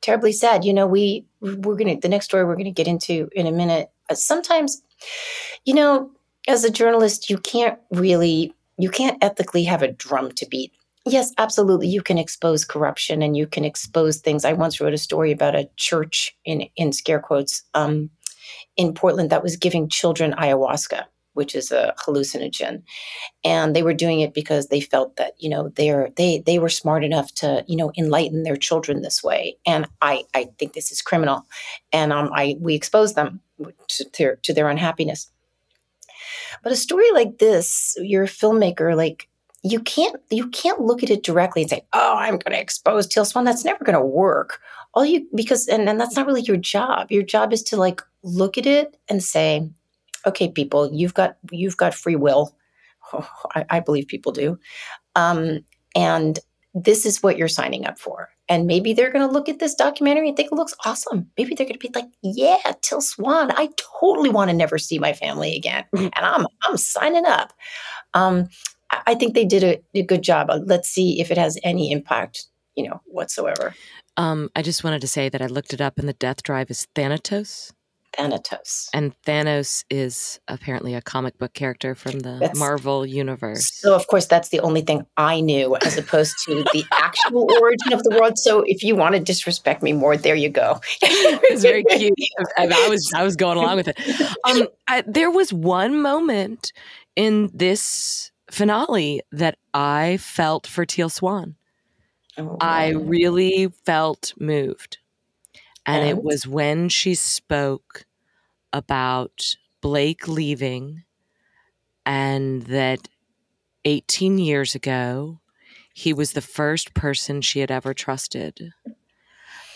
Terribly 0.00 0.32
sad. 0.32 0.64
You 0.64 0.72
know, 0.72 0.86
we 0.86 1.26
we're 1.40 1.76
gonna 1.76 1.98
the 1.98 2.08
next 2.08 2.26
story 2.26 2.44
we're 2.44 2.56
gonna 2.56 2.70
get 2.70 2.86
into 2.86 3.28
in 3.32 3.46
a 3.46 3.52
minute. 3.52 3.90
Uh, 4.08 4.14
sometimes, 4.14 4.80
you 5.64 5.74
know, 5.74 6.12
as 6.46 6.64
a 6.64 6.70
journalist, 6.70 7.28
you 7.28 7.36
can't 7.36 7.78
really 7.90 8.54
you 8.78 8.90
can't 8.90 9.22
ethically 9.22 9.64
have 9.64 9.82
a 9.82 9.90
drum 9.90 10.30
to 10.32 10.46
beat. 10.46 10.72
Yes, 11.08 11.32
absolutely. 11.38 11.88
You 11.88 12.02
can 12.02 12.18
expose 12.18 12.64
corruption 12.64 13.22
and 13.22 13.36
you 13.36 13.46
can 13.46 13.64
expose 13.64 14.18
things. 14.18 14.44
I 14.44 14.52
once 14.52 14.80
wrote 14.80 14.92
a 14.92 14.98
story 14.98 15.32
about 15.32 15.54
a 15.54 15.68
church 15.76 16.36
in 16.44 16.68
in 16.76 16.92
scare 16.92 17.20
quotes 17.20 17.62
um, 17.74 18.10
in 18.76 18.94
Portland 18.94 19.30
that 19.30 19.42
was 19.42 19.56
giving 19.56 19.88
children 19.88 20.32
ayahuasca 20.34 21.04
which 21.34 21.54
is 21.54 21.72
a 21.72 21.94
hallucinogen 22.00 22.82
and 23.44 23.76
they 23.76 23.82
were 23.82 23.94
doing 23.94 24.20
it 24.20 24.34
because 24.34 24.68
they 24.68 24.80
felt 24.80 25.16
that 25.16 25.34
you 25.38 25.48
know 25.50 25.70
they're 25.76 26.10
they 26.16 26.42
they 26.46 26.58
were 26.58 26.68
smart 26.70 27.04
enough 27.04 27.32
to 27.34 27.64
you 27.68 27.76
know 27.76 27.92
enlighten 27.98 28.42
their 28.44 28.56
children 28.56 29.02
this 29.02 29.22
way 29.24 29.56
and 29.66 29.86
i 30.02 30.24
i 30.34 30.48
think 30.58 30.74
this 30.74 30.92
is 30.92 31.02
criminal 31.02 31.46
and 31.92 32.12
um 32.12 32.30
i 32.34 32.56
we 32.60 32.74
expose 32.74 33.14
them 33.14 33.40
to 33.88 34.04
their 34.18 34.36
to 34.36 34.54
their 34.54 34.68
unhappiness 34.68 35.30
but 36.62 36.72
a 36.72 36.76
story 36.76 37.10
like 37.12 37.38
this 37.38 37.94
you're 38.00 38.24
a 38.24 38.26
filmmaker 38.26 38.96
like 38.96 39.27
you 39.62 39.80
can't 39.80 40.16
you 40.30 40.48
can't 40.48 40.80
look 40.80 41.02
at 41.02 41.10
it 41.10 41.22
directly 41.22 41.62
and 41.62 41.70
say 41.70 41.84
oh 41.92 42.14
i'm 42.16 42.38
going 42.38 42.52
to 42.52 42.60
expose 42.60 43.06
teal 43.06 43.24
swan 43.24 43.44
that's 43.44 43.64
never 43.64 43.84
going 43.84 43.98
to 43.98 44.04
work 44.04 44.60
all 44.94 45.04
you 45.04 45.26
because 45.34 45.66
and, 45.66 45.88
and 45.88 46.00
that's 46.00 46.16
not 46.16 46.26
really 46.26 46.42
your 46.42 46.56
job 46.56 47.10
your 47.10 47.22
job 47.22 47.52
is 47.52 47.62
to 47.62 47.76
like 47.76 48.00
look 48.22 48.56
at 48.56 48.66
it 48.66 48.96
and 49.08 49.22
say 49.22 49.68
okay, 50.26 50.48
people, 50.48 50.92
you've 50.92 51.14
got 51.14 51.36
you've 51.50 51.76
got 51.76 51.94
free 51.94 52.16
will. 52.16 52.54
Oh, 53.12 53.28
I, 53.54 53.64
I, 53.70 53.80
believe 53.80 54.06
people 54.06 54.32
do, 54.32 54.58
um, 55.14 55.64
and 55.94 56.38
this 56.74 57.06
is 57.06 57.22
what 57.22 57.38
you're 57.38 57.48
signing 57.48 57.86
up 57.86 57.98
for. 57.98 58.28
And 58.50 58.66
maybe 58.66 58.94
they're 58.94 59.10
going 59.10 59.26
to 59.26 59.32
look 59.32 59.48
at 59.48 59.58
this 59.58 59.74
documentary 59.74 60.28
and 60.28 60.36
think 60.36 60.50
it 60.52 60.54
looks 60.54 60.74
awesome. 60.86 61.28
Maybe 61.36 61.54
they're 61.54 61.66
going 61.66 61.78
to 61.78 61.86
be 61.86 61.90
like, 61.94 62.08
"Yeah, 62.22 62.72
Teal 62.82 63.00
Swan, 63.00 63.50
I 63.52 63.70
totally 64.00 64.30
want 64.30 64.50
to 64.50 64.56
never 64.56 64.78
see 64.78 64.98
my 64.98 65.12
family 65.12 65.56
again," 65.56 65.84
mm-hmm. 65.94 66.08
and 66.14 66.26
I'm 66.26 66.46
I'm 66.66 66.76
signing 66.76 67.26
up. 67.26 67.52
Um, 68.14 68.48
I 68.90 69.14
think 69.14 69.34
they 69.34 69.44
did 69.44 69.64
a, 69.64 69.80
a, 69.94 70.02
good 70.02 70.22
job. 70.22 70.50
Let's 70.64 70.88
see 70.88 71.20
if 71.20 71.30
it 71.30 71.38
has 71.38 71.58
any 71.62 71.90
impact, 71.90 72.46
you 72.74 72.88
know, 72.88 73.00
whatsoever. 73.06 73.74
Um, 74.16 74.50
I 74.56 74.62
just 74.62 74.82
wanted 74.82 75.00
to 75.02 75.08
say 75.08 75.28
that 75.28 75.42
I 75.42 75.46
looked 75.46 75.72
it 75.72 75.80
up, 75.80 75.98
and 75.98 76.08
the 76.08 76.14
death 76.14 76.42
drive 76.42 76.70
is 76.70 76.86
Thanatos. 76.94 77.72
Thanatos. 78.16 78.88
And 78.92 79.14
Thanos 79.22 79.84
is 79.90 80.40
apparently 80.48 80.94
a 80.94 81.02
comic 81.02 81.38
book 81.38 81.52
character 81.52 81.94
from 81.94 82.20
the 82.20 82.38
that's, 82.40 82.58
Marvel 82.58 83.06
universe. 83.06 83.70
So, 83.72 83.94
of 83.94 84.06
course, 84.08 84.26
that's 84.26 84.48
the 84.48 84.60
only 84.60 84.80
thing 84.80 85.06
I 85.16 85.40
knew 85.40 85.76
as 85.82 85.96
opposed 85.96 86.34
to 86.46 86.64
the 86.72 86.84
actual 86.92 87.46
origin 87.60 87.92
of 87.92 88.02
the 88.02 88.16
world. 88.18 88.38
So, 88.38 88.64
if 88.66 88.82
you 88.82 88.96
want 88.96 89.14
to 89.14 89.20
disrespect 89.20 89.82
me 89.82 89.92
more, 89.92 90.16
there 90.16 90.34
you 90.34 90.48
go. 90.48 90.80
it's 91.02 91.62
very 91.62 91.84
cute. 91.84 92.14
I, 92.56 92.66
I, 92.66 92.88
was 92.88 93.12
I 93.14 93.22
was 93.22 93.36
going 93.36 93.58
along 93.58 93.76
with 93.76 93.88
it. 93.88 93.98
Um, 94.44 94.68
I, 94.88 95.04
there 95.06 95.30
was 95.30 95.52
one 95.52 96.00
moment 96.00 96.72
in 97.14 97.50
this 97.52 98.32
finale 98.50 99.20
that 99.32 99.58
I 99.74 100.18
felt 100.18 100.66
for 100.66 100.84
Teal 100.84 101.08
Swan. 101.08 101.56
Oh, 102.36 102.56
I 102.60 102.90
really 102.90 103.68
felt 103.84 104.32
moved. 104.38 104.98
And, 105.84 106.02
and 106.02 106.08
it 106.08 106.22
was 106.22 106.46
when 106.46 106.88
she 106.88 107.14
spoke 107.14 108.04
about 108.72 109.56
Blake 109.80 110.28
leaving 110.28 111.04
and 112.04 112.62
that 112.62 113.08
18 113.84 114.38
years 114.38 114.74
ago, 114.74 115.40
he 115.94 116.12
was 116.12 116.32
the 116.32 116.40
first 116.40 116.94
person 116.94 117.40
she 117.40 117.60
had 117.60 117.70
ever 117.70 117.92
trusted. 117.92 118.72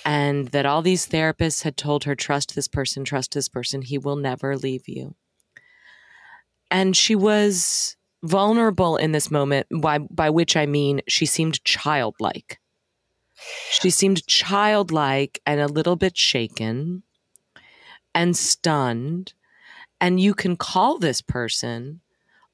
And 0.05 0.49
that 0.49 0.67
all 0.67 0.83
these 0.83 1.07
therapists 1.07 1.63
had 1.63 1.77
told 1.77 2.05
her, 2.05 2.15
trust 2.15 2.55
this 2.55 2.69
person, 2.69 3.05
trust 3.05 3.35
this 3.35 3.49
person, 3.49 3.83
he 3.83 3.99
will 3.99 4.17
never 4.17 4.57
leave 4.57 4.89
you. 4.89 5.15
And 6.71 6.97
she 6.97 7.15
was 7.15 7.97
vulnerable 8.23 8.97
in 8.97 9.13
this 9.13 9.31
moment, 9.31 9.67
by, 9.81 9.99
by 9.99 10.31
which 10.31 10.57
I 10.57 10.67
mean 10.67 11.01
she 11.09 11.27
seemed 11.27 11.63
childlike. 11.65 12.61
She 13.71 13.91
seemed 13.91 14.27
childlike 14.27 15.41
and 15.47 15.61
a 15.61 15.67
little 15.67 15.97
bit 15.97 16.17
shaken 16.17 17.03
and 18.15 18.37
stunned. 18.37 19.35
And 20.01 20.21
you 20.21 20.35
can 20.35 20.57
call 20.57 20.99
this 20.99 21.21
person 21.23 22.01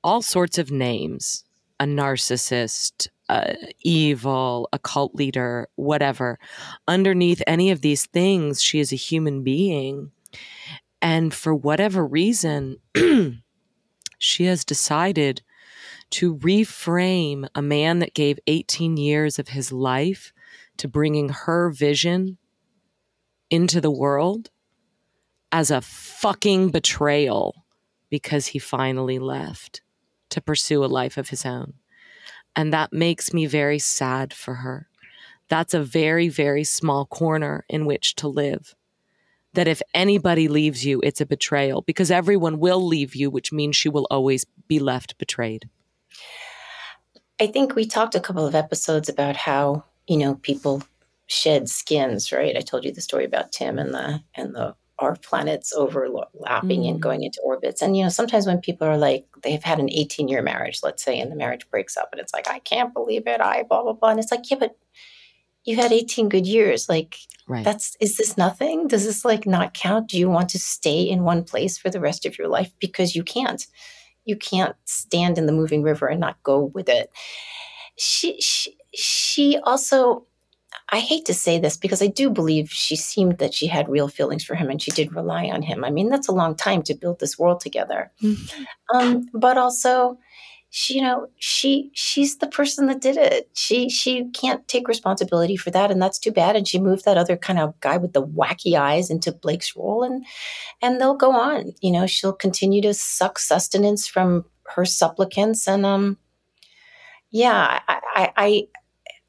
all 0.03 0.23
sorts 0.23 0.59
of 0.59 0.71
names 0.71 1.45
a 1.81 1.85
narcissist, 1.85 3.09
uh, 3.29 3.55
evil, 3.83 4.69
a 4.73 4.79
cult 4.81 5.15
leader, 5.15 5.69
whatever. 5.77 6.39
Underneath 6.89 7.41
any 7.47 7.71
of 7.71 7.83
these 7.83 8.07
things, 8.07 8.61
she 8.61 8.81
is 8.81 8.93
a 8.93 8.97
human 8.97 9.45
being. 9.45 10.11
And 11.01 11.33
for 11.33 11.55
whatever 11.55 12.05
reason, 12.05 12.79
she 14.19 14.45
has 14.45 14.65
decided 14.65 15.43
to 16.11 16.37
reframe 16.37 17.49
a 17.55 17.63
man 17.63 17.99
that 17.99 18.15
gave 18.15 18.39
18 18.47 18.97
years 18.97 19.39
of 19.39 19.49
his 19.49 19.73
life 19.73 20.33
to 20.79 20.89
bringing 20.89 21.29
her 21.29 21.71
vision 21.71 22.39
into 23.51 23.81
the 23.81 23.91
world 23.91 24.51
as 25.53 25.71
a 25.71 25.81
fucking 25.81 26.71
betrayal 26.71 27.65
because 28.11 28.49
he 28.49 28.59
finally 28.59 29.19
left 29.19 29.83
to 30.31 30.41
pursue 30.41 30.85
a 30.85 30.87
life 30.87 31.17
of 31.17 31.31
his 31.31 31.45
own. 31.45 31.75
And 32.55 32.73
that 32.73 32.93
makes 32.93 33.33
me 33.33 33.47
very 33.47 33.79
sad 33.79 34.33
for 34.33 34.57
her. 34.57 34.89
That's 35.49 35.75
a 35.75 35.83
very, 35.83 36.29
very 36.29 36.65
small 36.65 37.07
corner 37.07 37.65
in 37.69 37.87
which 37.87 38.15
to 38.17 38.29
live. 38.29 38.75
That 39.55 39.69
if 39.69 39.81
anybody 39.95 40.47
leaves 40.47 40.85
you, 40.85 41.01
it's 41.03 41.21
a 41.21 41.27
betrayal 41.27 41.83
because 41.83 42.11
everyone 42.11 42.59
will 42.59 42.85
leave 42.85 43.15
you, 43.15 43.31
which 43.31 43.53
means 43.53 43.77
she 43.77 43.89
will 43.89 44.07
always 44.11 44.45
be 44.67 44.79
left 44.79 45.17
betrayed. 45.19 45.69
I 47.41 47.47
think 47.47 47.75
we 47.75 47.87
talked 47.87 48.15
a 48.15 48.21
couple 48.21 48.47
of 48.47 48.55
episodes 48.55 49.09
about 49.09 49.37
how, 49.37 49.85
you 50.07 50.17
know, 50.17 50.37
people 50.37 50.83
shed 51.27 51.69
skins, 51.69 52.33
right? 52.33 52.57
I 52.57 52.61
told 52.61 52.85
you 52.85 52.93
the 52.93 53.01
story 53.01 53.25
about 53.25 53.53
Tim 53.53 53.79
and 53.79 53.95
the 53.95 54.23
and 54.35 54.55
the 54.55 54.75
our 54.99 55.17
planets 55.17 55.73
overlapping 55.73 56.83
mm. 56.83 56.91
and 56.91 57.03
going 57.03 57.23
into 57.23 57.41
orbits. 57.43 57.83
And, 57.83 57.97
you 57.97 58.03
know, 58.03 58.09
sometimes 58.09 58.47
when 58.47 58.61
people 58.61 58.87
are 58.89 58.99
like, 58.99 59.27
they've 59.43 59.63
had 59.63 59.79
an 59.79 59.91
18 59.91 60.29
year 60.29 60.43
marriage, 60.43 60.81
let's 60.83 61.03
say, 61.03 61.21
and 61.21 61.31
the 61.31 61.37
marriage 61.37 61.69
breaks 61.71 61.97
up 61.97 62.09
and 62.13 62.21
it's 62.21 62.33
like, 62.35 62.49
I 62.49 62.59
can't 62.61 62.93
believe 62.93 63.27
it. 63.27 63.41
I 63.41 63.63
blah, 63.63 63.83
blah, 63.83 63.93
blah. 63.93 64.11
And 64.11 64.19
it's 64.19 64.33
like, 64.33 64.51
yeah, 64.51 64.57
but 64.59 64.77
you 65.65 65.77
had 65.77 65.93
18 65.93 66.29
good 66.29 66.47
years. 66.47 66.89
Like, 66.89 67.17
right. 67.47 67.65
that's, 67.65 67.97
is 68.01 68.17
this 68.17 68.37
nothing? 68.37 68.89
Does 68.89 69.05
this 69.05 69.25
like 69.25 69.47
not 69.47 69.75
count? 69.75 70.09
Do 70.09 70.19
you 70.19 70.29
want 70.29 70.49
to 70.51 70.59
stay 70.59 71.03
in 71.03 71.23
one 71.23 71.45
place 71.45 71.79
for 71.79 71.91
the 71.91 72.01
rest 72.01 72.27
of 72.27 72.37
your 72.37 72.49
life? 72.49 72.73
Because 72.81 73.15
you 73.15 73.23
can't. 73.23 73.67
You 74.29 74.37
can't 74.37 74.77
stand 74.85 75.39
in 75.39 75.47
the 75.47 75.53
moving 75.53 75.83
river 75.83 76.07
and 76.07 76.21
not 76.21 76.43
go 76.43 76.65
with 76.75 76.89
it. 76.89 77.11
She, 77.97 78.39
she, 78.41 78.77
she 78.95 79.59
also, 79.65 80.27
I 80.91 81.01
hate 81.01 81.25
to 81.25 81.35
say 81.35 81.59
this 81.59 81.79
because 81.79 82.03
I 82.03 82.09
do 82.09 82.29
believe 82.29 82.71
she 82.71 82.95
seemed 82.95 83.39
that 83.39 83.55
she 83.55 83.67
had 83.67 83.89
real 83.89 84.07
feelings 84.07 84.45
for 84.45 84.55
him 84.55 84.69
and 84.69 84.81
she 84.81 84.91
did 84.91 85.15
rely 85.15 85.47
on 85.47 85.63
him. 85.63 85.83
I 85.83 85.91
mean, 85.91 86.11
that's 86.11 86.29
a 86.29 86.33
long 86.33 86.55
time 86.55 86.83
to 86.83 86.95
build 86.95 87.21
this 87.21 87.39
world 87.39 87.61
together. 87.61 88.13
Mm-hmm. 88.23 88.97
Um, 88.97 89.27
but 89.33 89.57
also, 89.57 90.19
she, 90.71 90.97
you 90.97 91.03
know, 91.03 91.29
she 91.39 91.91
she's 91.95 92.39
the 92.39 92.47
person 92.47 92.87
that 92.87 93.01
did 93.01 93.17
it. 93.17 93.49
She 93.55 93.89
she 93.89 94.29
can't 94.31 94.67
take 94.69 94.87
responsibility 94.87 95.57
for 95.57 95.71
that, 95.71 95.91
and 95.91 96.01
that's 96.01 96.19
too 96.19 96.33
bad. 96.33 96.57
And 96.57 96.69
she 96.69 96.79
moved 96.79 97.05
that 97.05 97.17
other 97.17 97.37
kind 97.37 97.59
of 97.59 97.79
guy 97.81 97.97
with 97.97 98.13
the 98.13 98.27
wacky 98.27 98.79
eyes 98.79 99.11
into 99.11 99.33
Blake's 99.33 99.75
role, 99.75 100.03
and 100.03 100.27
and 100.83 101.01
they'll 101.01 101.17
go 101.17 101.33
on. 101.33 101.73
You 101.81 101.93
know, 101.93 102.07
she'll 102.07 102.35
continue 102.35 102.83
to 102.83 102.93
suck 102.93 103.39
sustenance 103.39 104.07
from 104.07 104.45
her 104.75 104.85
supplicants, 104.85 105.67
and 105.67 105.87
um, 105.87 106.19
yeah, 107.31 107.81
I, 107.89 108.01
I, 108.15 108.33
I 108.37 108.69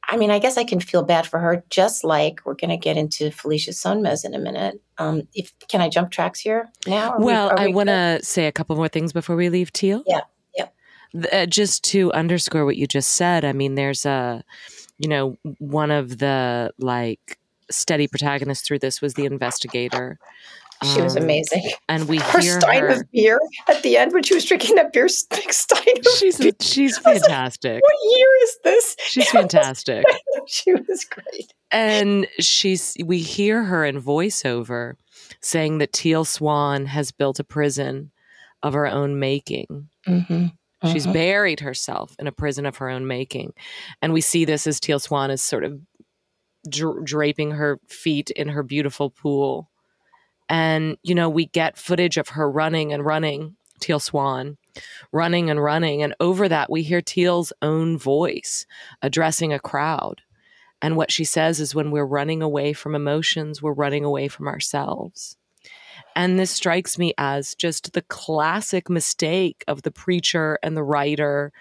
I 0.10 0.18
mean, 0.18 0.32
I 0.32 0.40
guess 0.40 0.58
I 0.58 0.64
can 0.64 0.80
feel 0.80 1.04
bad 1.04 1.28
for 1.28 1.40
her, 1.40 1.64
just 1.70 2.04
like 2.04 2.42
we're 2.44 2.56
going 2.56 2.72
to 2.72 2.78
get 2.78 2.98
into 2.98 3.30
Felicia 3.32 3.72
Sonmez 3.72 4.26
in 4.26 4.34
a 4.34 4.40
minute. 4.40 4.82
Um, 4.98 5.22
if 5.36 5.54
can 5.70 5.82
I 5.82 5.88
jump 5.90 6.12
tracks 6.12 6.40
here 6.40 6.70
now? 6.88 7.18
Well, 7.20 7.54
we, 7.56 7.64
I 7.64 7.68
want 7.68 7.90
to 7.90 8.20
say 8.24 8.48
a 8.48 8.52
couple 8.52 8.76
more 8.76 8.88
things 8.88 9.14
before 9.14 9.36
we 9.36 9.50
leave 9.50 9.72
Teal. 9.72 10.04
Yeah, 10.08 10.18
yeah. 10.18 10.22
Uh, 11.32 11.46
just 11.46 11.84
to 11.86 12.12
underscore 12.14 12.66
what 12.66 12.78
you 12.78 12.88
just 12.88 13.12
said, 13.12 13.44
I 13.46 13.54
mean, 13.54 13.76
there's 13.76 14.06
a, 14.06 14.44
you 14.98 15.10
know, 15.10 15.38
one 15.60 15.92
of 15.92 16.18
the 16.20 16.72
like 16.78 17.38
steady 17.72 18.08
protagonists 18.08 18.68
through 18.68 18.80
this 18.80 19.02
was 19.02 19.14
the 19.16 19.26
investigator. 19.26 20.18
She 20.96 21.02
was 21.02 21.18
Um, 21.18 21.24
amazing. 21.24 21.70
and 21.90 22.08
we 22.08 22.20
Her 22.20 22.42
stein 22.42 22.80
her. 22.84 22.88
of 22.88 23.12
beer 23.12 23.40
at 23.68 23.84
the 23.84 23.98
end 23.98 24.14
when 24.14 24.24
she 24.24 24.34
was 24.34 24.46
drinking 24.46 24.76
that 24.76 24.94
beer, 24.94 25.08
big 25.30 25.52
stein 25.52 25.98
of 25.98 26.06
She's 26.18 26.38
beer. 26.38 26.54
she's 26.62 26.98
was 26.98 27.06
like, 27.06 27.22
fantastic. 27.22 27.82
What 27.84 28.18
year 28.18 28.28
is 28.44 28.58
this? 28.64 28.96
She's 29.06 29.30
fantastic. 29.32 30.06
she 30.48 30.74
was 30.74 31.04
great. 31.06 31.54
And 31.70 32.28
she's 32.40 32.96
we 33.04 33.20
hear 33.20 33.64
her 33.66 33.84
in 33.84 34.02
voiceover 34.02 34.94
saying 35.42 35.80
that 35.80 35.92
Teal 35.92 36.24
Swan 36.24 36.86
has 36.86 37.12
built 37.12 37.40
a 37.40 37.44
prison 37.44 38.12
of 38.64 38.72
her 38.74 38.88
own 38.88 39.20
making. 39.20 39.90
Mm-hmm. 40.08 40.48
She's 40.86 41.06
uh-huh. 41.06 41.14
buried 41.14 41.60
herself 41.60 42.16
in 42.20 42.28
a 42.28 42.32
prison 42.32 42.66
of 42.66 42.78
her 42.78 42.90
own 42.90 43.06
making. 43.06 43.54
And 44.02 44.14
we 44.14 44.22
see 44.22 44.46
this 44.46 44.66
as 44.66 44.80
Teal 44.80 45.00
Swan 45.00 45.30
is 45.30 45.42
sort 45.42 45.66
of 45.66 45.80
dra- 46.70 47.04
draping 47.04 47.52
her 47.52 47.80
feet 47.88 48.30
in 48.32 48.48
her 48.50 48.64
beautiful 48.64 49.10
pool. 49.10 49.70
And, 50.48 50.98
you 51.04 51.14
know, 51.14 51.30
we 51.30 51.48
get 51.48 51.78
footage 51.78 52.18
of 52.18 52.30
her 52.30 52.50
running 52.50 52.94
and 52.94 53.06
running, 53.06 53.58
Teal 53.82 54.00
Swan, 54.00 54.58
running 55.12 55.50
and 55.50 55.62
running. 55.62 56.02
And 56.02 56.16
over 56.20 56.48
that, 56.48 56.72
we 56.72 56.82
hear 56.82 57.02
Teal's 57.02 57.52
own 57.62 57.98
voice 57.98 58.66
addressing 59.02 59.52
a 59.52 59.60
crowd. 59.60 60.22
And 60.82 60.96
what 60.96 61.12
she 61.12 61.26
says 61.26 61.60
is 61.60 61.76
when 61.76 61.92
we're 61.92 62.06
running 62.06 62.42
away 62.42 62.72
from 62.72 62.96
emotions, 62.96 63.62
we're 63.62 63.74
running 63.74 64.06
away 64.06 64.30
from 64.30 64.48
ourselves. 64.48 65.36
And 66.16 66.38
this 66.38 66.52
strikes 66.52 66.98
me 66.98 67.14
as 67.18 67.56
just 67.56 67.94
the 67.94 68.02
classic 68.04 68.90
mistake 68.90 69.64
of 69.68 69.84
the 69.84 69.92
preacher 69.92 70.60
and 70.64 70.76
the 70.76 70.84
writer 70.84 71.52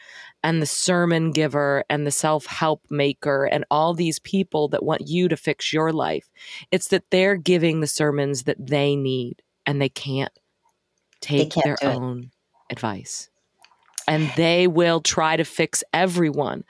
and 0.42 0.62
the 0.62 0.66
sermon 0.66 1.30
giver 1.30 1.84
and 1.88 2.06
the 2.06 2.10
self 2.10 2.46
help 2.46 2.82
maker 2.90 3.44
and 3.44 3.64
all 3.70 3.94
these 3.94 4.18
people 4.18 4.68
that 4.68 4.84
want 4.84 5.08
you 5.08 5.28
to 5.28 5.36
fix 5.36 5.72
your 5.72 5.92
life. 5.92 6.28
It's 6.70 6.88
that 6.88 7.04
they're 7.10 7.36
giving 7.36 7.80
the 7.80 7.86
sermons 7.86 8.44
that 8.44 8.64
they 8.64 8.96
need 8.96 9.42
and 9.66 9.80
they 9.80 9.88
can't 9.88 10.32
take 11.20 11.50
can't 11.50 11.64
their 11.64 11.76
do 11.80 11.86
it. 11.86 11.94
own 11.94 12.30
advice. 12.70 13.30
And 14.06 14.30
they 14.36 14.66
will 14.66 15.00
try 15.00 15.36
to 15.36 15.44
fix 15.44 15.84
everyone 15.92 16.64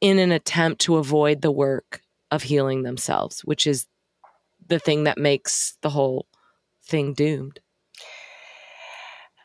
in 0.00 0.18
an 0.18 0.30
attempt 0.30 0.82
to 0.82 0.96
avoid 0.96 1.42
the 1.42 1.50
work 1.50 2.02
of 2.30 2.42
healing 2.44 2.82
themselves, 2.82 3.40
which 3.40 3.66
is 3.66 3.86
the 4.68 4.78
thing 4.78 5.04
that 5.04 5.18
makes 5.18 5.76
the 5.82 5.90
whole 5.90 6.26
thing 6.84 7.12
doomed. 7.14 7.60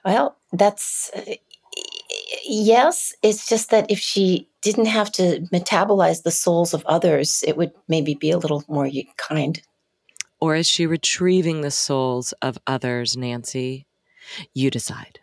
Well, 0.06 0.38
that's 0.54 1.12
uh, 1.16 1.36
yes. 2.46 3.14
It's 3.22 3.48
just 3.48 3.72
that 3.72 3.90
if 3.92 4.00
she 4.00 4.50
didn't 4.62 4.86
have 4.86 5.12
to 5.14 5.42
metabolize 5.54 6.24
the 6.24 6.32
souls 6.32 6.74
of 6.74 6.86
others, 6.86 7.44
it 7.46 7.58
would 7.58 7.72
maybe 7.88 8.16
be 8.16 8.32
a 8.32 8.38
little 8.38 8.64
more 8.68 8.90
kind. 9.18 9.62
Or 10.40 10.56
is 10.56 10.68
she 10.68 10.86
retrieving 10.86 11.62
the 11.62 11.72
souls 11.72 12.34
of 12.42 12.58
others, 12.68 13.18
Nancy? 13.18 13.88
You 14.54 14.70
decide. 14.70 15.20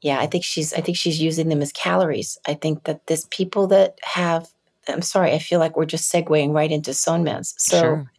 Yeah, 0.00 0.18
I 0.18 0.26
think 0.26 0.44
she's. 0.44 0.72
I 0.72 0.80
think 0.80 0.96
she's 0.96 1.20
using 1.20 1.48
them 1.48 1.62
as 1.62 1.72
calories. 1.72 2.38
I 2.46 2.54
think 2.54 2.84
that 2.84 3.06
there's 3.06 3.26
people 3.26 3.66
that 3.68 3.98
have. 4.02 4.48
I'm 4.88 5.02
sorry. 5.02 5.32
I 5.32 5.38
feel 5.38 5.58
like 5.58 5.76
we're 5.76 5.84
just 5.84 6.12
segueing 6.12 6.52
right 6.52 6.70
into 6.70 6.92
Sonmez. 6.92 7.54
So. 7.58 7.80
sure. 7.80 8.12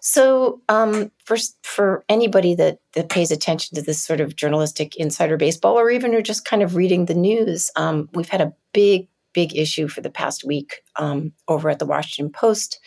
So, 0.00 0.60
um, 0.68 1.10
for 1.24 1.36
for 1.62 2.04
anybody 2.08 2.54
that 2.54 2.78
that 2.94 3.08
pays 3.08 3.30
attention 3.30 3.76
to 3.76 3.82
this 3.82 4.02
sort 4.02 4.20
of 4.20 4.36
journalistic 4.36 4.96
insider 4.96 5.36
baseball, 5.36 5.78
or 5.78 5.90
even 5.90 6.14
are 6.14 6.22
just 6.22 6.44
kind 6.44 6.62
of 6.62 6.76
reading 6.76 7.06
the 7.06 7.14
news, 7.14 7.70
um, 7.76 8.08
we've 8.14 8.28
had 8.28 8.40
a 8.40 8.52
big, 8.72 9.08
big 9.32 9.56
issue 9.56 9.88
for 9.88 10.00
the 10.00 10.10
past 10.10 10.44
week 10.44 10.82
um, 10.96 11.32
over 11.48 11.70
at 11.70 11.78
the 11.78 11.86
Washington 11.86 12.32
Post. 12.32 12.78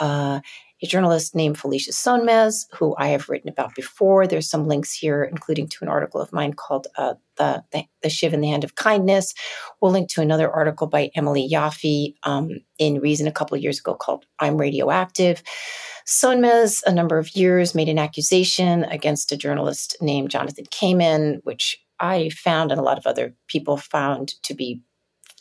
Uh, 0.00 0.40
a 0.84 0.86
journalist 0.86 1.34
named 1.34 1.58
Felicia 1.58 1.92
Sonmez, 1.92 2.66
who 2.74 2.94
I 2.98 3.08
have 3.08 3.28
written 3.28 3.48
about 3.48 3.74
before. 3.74 4.26
There's 4.26 4.48
some 4.48 4.68
links 4.68 4.92
here, 4.92 5.24
including 5.24 5.66
to 5.68 5.78
an 5.82 5.88
article 5.88 6.20
of 6.20 6.32
mine 6.32 6.52
called 6.52 6.86
uh, 6.96 7.14
the, 7.36 7.64
the 7.72 7.84
the 8.02 8.10
Shiv 8.10 8.34
in 8.34 8.42
the 8.42 8.48
Hand 8.48 8.64
of 8.64 8.74
Kindness. 8.74 9.32
We'll 9.80 9.92
link 9.92 10.10
to 10.10 10.20
another 10.20 10.50
article 10.50 10.86
by 10.86 11.10
Emily 11.16 11.48
Yoffe 11.50 12.14
um, 12.24 12.50
in 12.78 13.00
Reason 13.00 13.26
a 13.26 13.32
couple 13.32 13.56
of 13.56 13.62
years 13.62 13.80
ago 13.80 13.94
called 13.94 14.26
"I'm 14.38 14.58
Radioactive." 14.58 15.42
Sonmez, 16.06 16.82
a 16.84 16.92
number 16.92 17.16
of 17.16 17.34
years, 17.34 17.74
made 17.74 17.88
an 17.88 17.98
accusation 17.98 18.84
against 18.84 19.32
a 19.32 19.38
journalist 19.38 19.96
named 20.02 20.30
Jonathan 20.30 20.66
Kaiman, 20.66 21.40
which 21.44 21.78
I 21.98 22.28
found 22.28 22.70
and 22.70 22.78
a 22.78 22.84
lot 22.84 22.98
of 22.98 23.06
other 23.06 23.34
people 23.48 23.78
found 23.78 24.34
to 24.42 24.52
be 24.52 24.82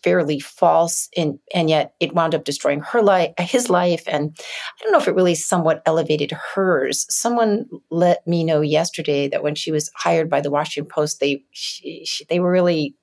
fairly 0.04 0.40
false, 0.40 1.10
and 1.16 1.40
and 1.54 1.70
yet 1.70 1.94
it 2.00 2.14
wound 2.14 2.36
up 2.36 2.44
destroying 2.44 2.82
her 2.82 3.02
life, 3.02 3.34
his 3.40 3.70
life, 3.70 4.04
and 4.08 4.38
I 4.40 4.84
don't 4.84 4.92
know 4.92 5.00
if 5.00 5.08
it 5.08 5.16
really 5.16 5.36
somewhat 5.36 5.82
elevated 5.86 6.32
hers. 6.32 7.06
Someone 7.10 7.66
let 7.90 8.26
me 8.28 8.44
know 8.44 8.62
yesterday 8.62 9.28
that 9.30 9.44
when 9.44 9.56
she 9.56 9.72
was 9.72 9.92
hired 9.96 10.30
by 10.30 10.42
the 10.42 10.52
Washington 10.52 10.90
Post, 10.90 11.20
they 11.20 11.44
she, 11.52 12.04
she, 12.06 12.26
they 12.26 12.40
were 12.40 12.52
really 12.52 12.96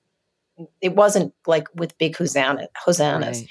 it 0.81 0.95
wasn't 0.95 1.33
like 1.47 1.69
with 1.75 1.97
big 1.99 2.17
hosanna, 2.17 2.69
hosannas 2.85 3.41
Right. 3.41 3.51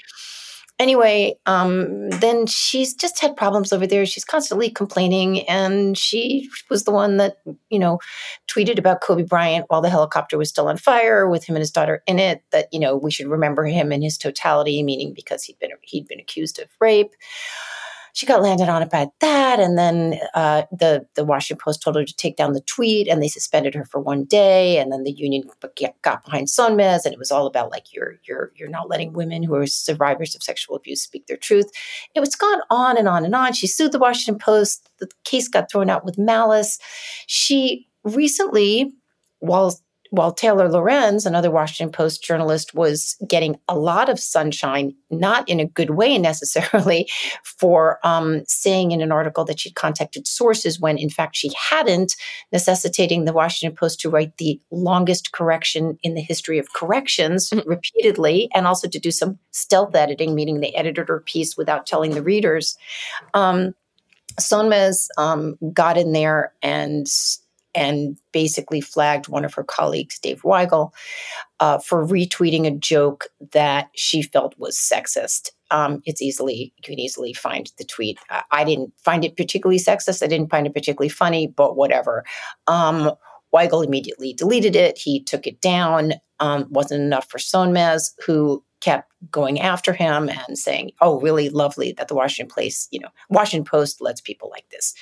Anyway, 0.80 1.38
um, 1.46 2.08
then 2.08 2.46
she's 2.46 2.94
just 2.94 3.20
had 3.20 3.36
problems 3.36 3.72
over 3.72 3.86
there. 3.86 4.04
She's 4.06 4.24
constantly 4.24 4.70
complaining, 4.70 5.48
and 5.48 5.96
she 5.96 6.48
was 6.68 6.84
the 6.84 6.90
one 6.90 7.18
that 7.18 7.36
you 7.68 7.78
know 7.78 8.00
tweeted 8.50 8.78
about 8.78 9.02
Kobe 9.02 9.22
Bryant 9.22 9.66
while 9.68 9.82
the 9.82 9.90
helicopter 9.90 10.38
was 10.38 10.48
still 10.48 10.66
on 10.66 10.78
fire 10.78 11.28
with 11.28 11.44
him 11.44 11.54
and 11.54 11.60
his 11.60 11.70
daughter 11.70 12.02
in 12.06 12.18
it. 12.18 12.42
That 12.50 12.66
you 12.72 12.80
know 12.80 12.96
we 12.96 13.12
should 13.12 13.28
remember 13.28 13.64
him 13.66 13.92
in 13.92 14.02
his 14.02 14.18
totality, 14.18 14.82
meaning 14.82 15.12
because 15.14 15.44
he'd 15.44 15.58
been 15.60 15.70
he'd 15.82 16.08
been 16.08 16.20
accused 16.20 16.58
of 16.58 16.68
rape. 16.80 17.12
She 18.12 18.26
got 18.26 18.42
landed 18.42 18.68
on 18.68 18.82
about 18.82 19.08
that, 19.20 19.60
and 19.60 19.78
then 19.78 20.18
uh, 20.34 20.62
the 20.72 21.06
the 21.14 21.24
Washington 21.24 21.62
Post 21.62 21.82
told 21.82 21.96
her 21.96 22.04
to 22.04 22.16
take 22.16 22.36
down 22.36 22.52
the 22.52 22.60
tweet, 22.62 23.08
and 23.08 23.22
they 23.22 23.28
suspended 23.28 23.74
her 23.74 23.84
for 23.84 24.00
one 24.00 24.24
day. 24.24 24.78
And 24.78 24.92
then 24.92 25.04
the 25.04 25.12
union 25.12 25.44
got 26.02 26.24
behind 26.24 26.48
Sonmez, 26.48 27.04
and 27.04 27.12
it 27.12 27.18
was 27.18 27.30
all 27.30 27.46
about 27.46 27.70
like 27.70 27.92
you're 27.92 28.18
you're 28.24 28.52
you're 28.56 28.68
not 28.68 28.88
letting 28.88 29.12
women 29.12 29.42
who 29.42 29.54
are 29.54 29.66
survivors 29.66 30.34
of 30.34 30.42
sexual 30.42 30.76
abuse 30.76 31.02
speak 31.02 31.26
their 31.26 31.36
truth. 31.36 31.70
It 32.14 32.20
was 32.20 32.34
gone 32.36 32.60
on 32.70 32.96
and 32.96 33.08
on 33.08 33.24
and 33.24 33.34
on. 33.34 33.52
She 33.52 33.66
sued 33.66 33.92
the 33.92 33.98
Washington 33.98 34.38
Post. 34.38 34.90
The 34.98 35.08
case 35.24 35.48
got 35.48 35.70
thrown 35.70 35.90
out 35.90 36.04
with 36.04 36.18
malice. 36.18 36.78
She 37.26 37.88
recently, 38.04 38.92
while 39.40 39.78
while 40.10 40.32
Taylor 40.32 40.68
Lorenz, 40.68 41.24
another 41.24 41.50
Washington 41.50 41.92
Post 41.92 42.22
journalist, 42.22 42.74
was 42.74 43.16
getting 43.26 43.56
a 43.68 43.78
lot 43.78 44.08
of 44.08 44.18
sunshine, 44.18 44.94
not 45.10 45.48
in 45.48 45.60
a 45.60 45.64
good 45.64 45.90
way 45.90 46.18
necessarily, 46.30 47.08
for 47.44 47.98
um, 48.04 48.42
saying 48.46 48.90
in 48.90 49.00
an 49.00 49.12
article 49.12 49.44
that 49.44 49.60
she'd 49.60 49.74
contacted 49.74 50.26
sources 50.26 50.80
when 50.80 50.98
in 50.98 51.10
fact 51.10 51.36
she 51.36 51.50
hadn't, 51.70 52.14
necessitating 52.52 53.24
the 53.24 53.32
Washington 53.32 53.76
Post 53.76 54.00
to 54.00 54.10
write 54.10 54.36
the 54.36 54.60
longest 54.70 55.32
correction 55.32 55.98
in 56.02 56.14
the 56.14 56.20
history 56.20 56.58
of 56.58 56.72
corrections 56.72 57.52
repeatedly, 57.66 58.48
and 58.54 58.66
also 58.66 58.88
to 58.88 58.98
do 58.98 59.10
some 59.10 59.38
stealth 59.52 59.94
editing, 59.94 60.34
meaning 60.34 60.60
they 60.60 60.72
edited 60.72 61.08
her 61.08 61.20
piece 61.20 61.56
without 61.56 61.86
telling 61.86 62.12
the 62.12 62.22
readers. 62.22 62.76
Um, 63.34 63.74
Sonmez 64.38 65.08
um, 65.18 65.56
got 65.72 65.96
in 65.96 66.12
there 66.12 66.52
and 66.62 67.06
and 67.74 68.18
basically 68.32 68.80
flagged 68.80 69.28
one 69.28 69.44
of 69.44 69.54
her 69.54 69.64
colleagues, 69.64 70.18
Dave 70.18 70.42
Weigel, 70.42 70.92
uh, 71.60 71.78
for 71.78 72.06
retweeting 72.06 72.66
a 72.66 72.70
joke 72.70 73.26
that 73.52 73.90
she 73.94 74.22
felt 74.22 74.58
was 74.58 74.76
sexist. 74.76 75.50
Um, 75.70 76.02
it's 76.04 76.20
easily 76.20 76.72
you 76.76 76.82
can 76.82 76.98
easily 76.98 77.32
find 77.32 77.70
the 77.78 77.84
tweet. 77.84 78.18
I, 78.50 78.64
didn't 78.64 78.92
find 79.04 79.24
it 79.24 79.36
particularly 79.36 79.78
sexist. 79.78 80.22
I 80.22 80.26
didn't 80.26 80.50
find 80.50 80.66
it 80.66 80.74
particularly 80.74 81.10
funny, 81.10 81.46
but 81.46 81.76
whatever. 81.76 82.24
Um, 82.66 83.12
Weigel 83.54 83.84
immediately 83.84 84.32
deleted 84.32 84.76
it. 84.76 84.98
He 84.98 85.22
took 85.22 85.46
it 85.46 85.60
down. 85.60 86.14
Um, 86.40 86.66
wasn't 86.70 87.02
enough 87.02 87.28
for 87.30 87.38
Sonmez, 87.38 88.12
who 88.24 88.64
kept 88.80 89.12
going 89.30 89.60
after 89.60 89.92
him 89.92 90.28
and 90.28 90.58
saying, 90.58 90.92
"Oh, 91.00 91.20
really 91.20 91.50
lovely 91.50 91.92
that 91.92 92.08
the 92.08 92.14
Washington 92.14 92.52
Place, 92.52 92.88
you 92.90 92.98
know, 92.98 93.10
Washington 93.28 93.68
Post 93.68 94.00
lets 94.00 94.20
people 94.20 94.50
like 94.50 94.68
this." 94.70 94.94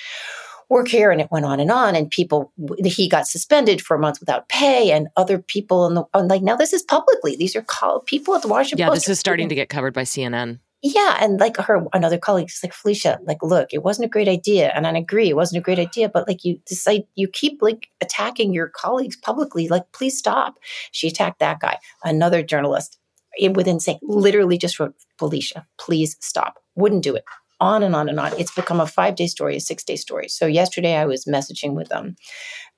Work 0.68 0.88
here 0.88 1.10
and 1.10 1.20
it 1.20 1.30
went 1.30 1.44
on 1.44 1.60
and 1.60 1.70
on 1.70 1.94
and 1.96 2.10
people 2.10 2.52
he 2.84 3.08
got 3.08 3.26
suspended 3.26 3.80
for 3.80 3.96
a 3.96 3.98
month 3.98 4.20
without 4.20 4.48
pay 4.48 4.90
and 4.90 5.08
other 5.16 5.38
people 5.38 5.86
in 5.86 5.94
the 5.94 6.04
and 6.14 6.28
like 6.28 6.42
now 6.42 6.56
this 6.56 6.72
is 6.72 6.82
publicly 6.82 7.36
these 7.36 7.56
are 7.56 7.62
called 7.62 8.04
people 8.06 8.34
at 8.34 8.42
the 8.42 8.48
washington 8.48 8.78
Yeah, 8.84 8.88
Post 8.90 9.06
this 9.06 9.12
is 9.14 9.18
starting 9.20 9.48
to 9.48 9.54
get 9.54 9.68
covered 9.68 9.94
by 9.94 10.02
CNN. 10.02 10.58
yeah 10.82 11.16
and 11.20 11.40
like 11.40 11.56
her 11.56 11.84
another 11.92 12.18
colleague 12.18 12.48
is 12.48 12.60
like 12.62 12.72
felicia 12.74 13.18
like 13.24 13.42
look 13.42 13.68
it 13.72 13.82
wasn't 13.82 14.04
a 14.04 14.08
great 14.08 14.28
idea 14.28 14.70
and 14.74 14.86
i 14.86 14.92
agree 14.96 15.28
it 15.28 15.36
wasn't 15.36 15.58
a 15.58 15.62
great 15.62 15.78
idea 15.78 16.08
but 16.08 16.28
like 16.28 16.44
you 16.44 16.60
decide 16.66 17.02
you 17.14 17.26
keep 17.28 17.60
like 17.62 17.88
attacking 18.00 18.52
your 18.52 18.68
colleagues 18.68 19.16
publicly 19.16 19.68
like 19.68 19.90
please 19.92 20.16
stop 20.18 20.54
she 20.92 21.08
attacked 21.08 21.38
that 21.40 21.60
guy 21.60 21.78
another 22.04 22.42
journalist 22.42 22.98
eh, 23.40 23.48
within 23.48 23.80
saying 23.80 23.98
literally 24.02 24.58
just 24.58 24.78
wrote 24.78 24.94
felicia 25.18 25.66
please 25.78 26.16
stop 26.20 26.58
wouldn't 26.76 27.02
do 27.02 27.14
it 27.16 27.24
on 27.60 27.82
and 27.82 27.94
on 27.94 28.08
and 28.08 28.20
on. 28.20 28.32
It's 28.38 28.54
become 28.54 28.80
a 28.80 28.86
five 28.86 29.16
day 29.16 29.26
story, 29.26 29.56
a 29.56 29.60
six 29.60 29.84
day 29.84 29.96
story. 29.96 30.28
So 30.28 30.46
yesterday 30.46 30.96
I 30.96 31.06
was 31.06 31.24
messaging 31.24 31.74
with 31.74 31.92
um, 31.92 32.16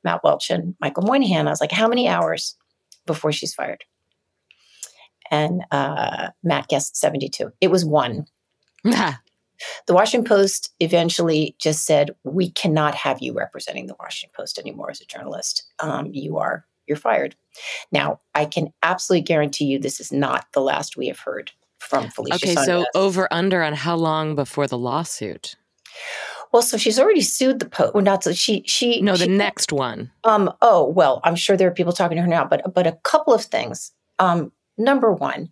Matt 0.04 0.22
Welch 0.24 0.50
and 0.50 0.74
Michael 0.80 1.04
Moynihan. 1.04 1.46
I 1.46 1.50
was 1.50 1.60
like, 1.60 1.72
how 1.72 1.88
many 1.88 2.08
hours 2.08 2.56
before 3.06 3.32
she's 3.32 3.54
fired? 3.54 3.84
and 5.30 5.62
uh, 5.70 6.28
Matt 6.42 6.68
guessed 6.68 6.96
72. 6.96 7.52
It 7.60 7.70
was 7.70 7.84
one. 7.84 8.26
the 8.84 9.14
Washington 9.88 10.28
Post 10.28 10.72
eventually 10.80 11.56
just 11.58 11.86
said, 11.86 12.10
"We 12.24 12.50
cannot 12.50 12.94
have 12.94 13.20
you 13.20 13.32
representing 13.32 13.86
the 13.86 13.96
Washington 13.98 14.34
Post 14.36 14.58
anymore 14.58 14.90
as 14.90 15.00
a 15.00 15.06
journalist. 15.06 15.64
Um, 15.78 16.10
you 16.12 16.38
are 16.38 16.66
you're 16.86 16.96
fired." 16.96 17.36
Now, 17.92 18.20
I 18.34 18.44
can 18.44 18.72
absolutely 18.82 19.22
guarantee 19.24 19.66
you 19.66 19.78
this 19.78 20.00
is 20.00 20.10
not 20.10 20.46
the 20.52 20.60
last 20.60 20.96
we 20.96 21.06
have 21.06 21.20
heard 21.20 21.52
from 21.80 22.08
Felicia. 22.08 22.50
Okay, 22.50 22.54
so 22.54 22.86
over 22.94 23.26
under 23.32 23.62
on 23.62 23.74
how 23.74 23.96
long 23.96 24.34
before 24.34 24.66
the 24.66 24.78
lawsuit? 24.78 25.56
Well, 26.52 26.62
so 26.62 26.76
she's 26.76 26.98
already 26.98 27.20
sued 27.20 27.60
the 27.60 27.68
Post. 27.68 27.94
Well, 27.94 28.04
not 28.04 28.24
so 28.24 28.32
she 28.32 28.64
she 28.66 29.00
no 29.00 29.16
the 29.16 29.24
she, 29.24 29.30
next 29.30 29.72
one. 29.72 30.10
Um. 30.24 30.52
Oh 30.62 30.88
well, 30.88 31.20
I'm 31.24 31.36
sure 31.36 31.56
there 31.56 31.68
are 31.68 31.74
people 31.74 31.92
talking 31.92 32.16
to 32.16 32.22
her 32.22 32.28
now, 32.28 32.44
but 32.44 32.74
but 32.74 32.86
a 32.86 32.98
couple 33.04 33.32
of 33.32 33.42
things. 33.42 33.92
Um. 34.18 34.52
Number 34.76 35.12
one, 35.12 35.50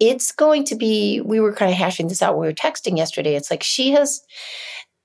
it's 0.00 0.32
going 0.32 0.64
to 0.66 0.76
be. 0.76 1.20
We 1.20 1.40
were 1.40 1.52
kind 1.52 1.70
of 1.70 1.76
hashing 1.76 2.08
this 2.08 2.22
out. 2.22 2.38
We 2.38 2.46
were 2.46 2.52
texting 2.52 2.96
yesterday. 2.96 3.34
It's 3.34 3.50
like 3.50 3.62
she 3.62 3.90
has 3.90 4.22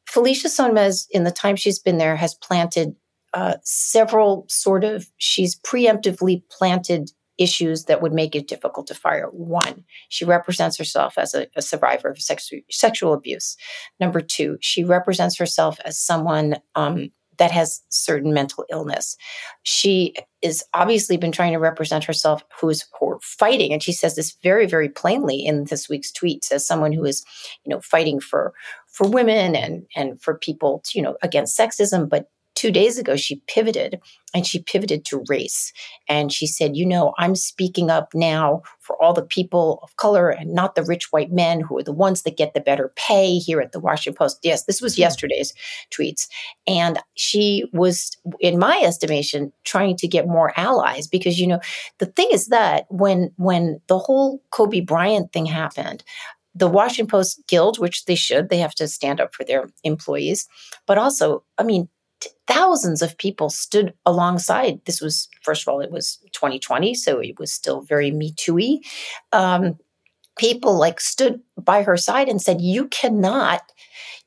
Felicia 0.05 0.47
Sonmez 0.47 1.07
in 1.11 1.23
the 1.23 1.31
time 1.31 1.55
she's 1.55 1.79
been 1.79 1.97
there 1.97 2.15
has 2.15 2.35
planted 2.35 2.95
uh, 3.33 3.55
several 3.63 4.45
sort 4.47 4.83
of. 4.83 5.09
She's 5.17 5.59
preemptively 5.59 6.43
planted 6.49 7.11
issues 7.37 7.85
that 7.85 8.01
would 8.01 8.13
make 8.13 8.35
it 8.35 8.47
difficult 8.47 8.87
to 8.87 8.95
fire. 8.95 9.27
One, 9.31 9.83
she 10.09 10.25
represents 10.25 10.77
herself 10.77 11.17
as 11.17 11.33
a, 11.33 11.47
a 11.55 11.61
survivor 11.61 12.09
of 12.09 12.21
sex, 12.21 12.49
sexual 12.69 13.13
abuse. 13.13 13.57
Number 13.99 14.21
two, 14.21 14.57
she 14.61 14.83
represents 14.83 15.37
herself 15.37 15.79
as 15.85 15.99
someone 15.99 16.57
um, 16.75 17.09
that 17.37 17.51
has 17.51 17.81
certain 17.89 18.33
mental 18.33 18.65
illness. 18.69 19.17
She 19.63 20.13
is 20.43 20.63
obviously 20.75 21.17
been 21.17 21.31
trying 21.31 21.53
to 21.53 21.59
represent 21.59 22.03
herself 22.03 22.43
who's 22.59 22.85
fighting, 23.21 23.73
and 23.73 23.81
she 23.81 23.93
says 23.93 24.15
this 24.15 24.37
very, 24.43 24.67
very 24.67 24.89
plainly 24.89 25.43
in 25.43 25.63
this 25.63 25.89
week's 25.89 26.11
tweet, 26.11 26.47
as 26.51 26.67
someone 26.67 26.91
who 26.91 27.03
is, 27.03 27.23
you 27.65 27.69
know, 27.71 27.81
fighting 27.81 28.19
for 28.19 28.53
for 28.91 29.07
women 29.07 29.55
and 29.55 29.87
and 29.95 30.21
for 30.21 30.37
people, 30.37 30.83
to, 30.85 30.99
you 30.99 31.03
know, 31.03 31.17
against 31.23 31.57
sexism, 31.57 32.07
but 32.07 32.29
two 32.55 32.71
days 32.71 32.97
ago, 32.97 33.15
she 33.15 33.41
pivoted 33.47 33.99
and 34.33 34.45
she 34.45 34.61
pivoted 34.61 35.03
to 35.05 35.23
race. 35.27 35.73
And 36.07 36.31
she 36.31 36.47
said, 36.47 36.75
You 36.75 36.85
know, 36.85 37.13
I'm 37.17 37.35
speaking 37.35 37.89
up 37.89 38.09
now 38.13 38.61
for 38.79 39.01
all 39.01 39.13
the 39.13 39.25
people 39.25 39.79
of 39.83 39.95
color 39.95 40.29
and 40.29 40.53
not 40.53 40.75
the 40.75 40.83
rich 40.83 41.11
white 41.11 41.31
men 41.31 41.61
who 41.61 41.77
are 41.77 41.83
the 41.83 41.91
ones 41.91 42.23
that 42.23 42.37
get 42.37 42.53
the 42.53 42.61
better 42.61 42.93
pay 42.95 43.37
here 43.37 43.61
at 43.61 43.71
the 43.71 43.79
Washington 43.79 44.17
Post. 44.17 44.39
Yes, 44.43 44.65
this 44.65 44.81
was 44.81 44.95
hmm. 44.95 45.01
yesterday's 45.01 45.53
tweets. 45.91 46.27
And 46.67 46.99
she 47.15 47.65
was, 47.73 48.15
in 48.39 48.59
my 48.59 48.81
estimation, 48.83 49.51
trying 49.63 49.97
to 49.97 50.07
get 50.07 50.27
more 50.27 50.53
allies 50.57 51.07
because, 51.07 51.39
you 51.39 51.47
know, 51.47 51.59
the 51.99 52.05
thing 52.05 52.29
is 52.31 52.47
that 52.47 52.85
when 52.89 53.31
when 53.37 53.81
the 53.87 53.99
whole 53.99 54.41
Kobe 54.51 54.81
Bryant 54.81 55.31
thing 55.33 55.45
happened, 55.45 56.03
the 56.53 56.67
Washington 56.67 57.09
Post 57.09 57.41
Guild, 57.47 57.79
which 57.79 58.05
they 58.05 58.15
should, 58.15 58.49
they 58.49 58.59
have 58.59 58.75
to 58.75 58.87
stand 58.87 59.21
up 59.21 59.33
for 59.33 59.43
their 59.43 59.69
employees. 59.83 60.47
But 60.85 60.97
also, 60.97 61.43
I 61.57 61.63
mean, 61.63 61.87
thousands 62.47 63.01
of 63.01 63.17
people 63.17 63.49
stood 63.49 63.93
alongside. 64.05 64.81
This 64.85 65.01
was, 65.01 65.29
first 65.43 65.63
of 65.63 65.67
all, 65.67 65.81
it 65.81 65.91
was 65.91 66.19
2020, 66.33 66.93
so 66.93 67.19
it 67.19 67.39
was 67.39 67.51
still 67.51 67.81
very 67.81 68.11
Me 68.11 68.33
Too 68.33 68.79
um, 69.31 69.77
people 70.37 70.77
like 70.77 70.99
stood 70.99 71.41
by 71.57 71.83
her 71.83 71.97
side 71.97 72.27
and 72.27 72.41
said, 72.41 72.61
You 72.61 72.87
cannot. 72.87 73.61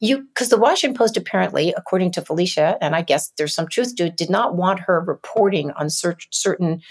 You, 0.00 0.22
because 0.22 0.48
the 0.48 0.58
Washington 0.58 0.96
Post 0.96 1.16
apparently, 1.16 1.72
according 1.76 2.12
to 2.12 2.22
Felicia, 2.22 2.76
and 2.80 2.94
I 2.94 3.02
guess 3.02 3.32
there's 3.38 3.54
some 3.54 3.68
truth 3.68 3.94
to 3.96 4.06
it, 4.06 4.16
did 4.16 4.28
not 4.28 4.56
want 4.56 4.80
her 4.80 5.00
reporting 5.00 5.70
on 5.72 5.88
certain 5.88 6.82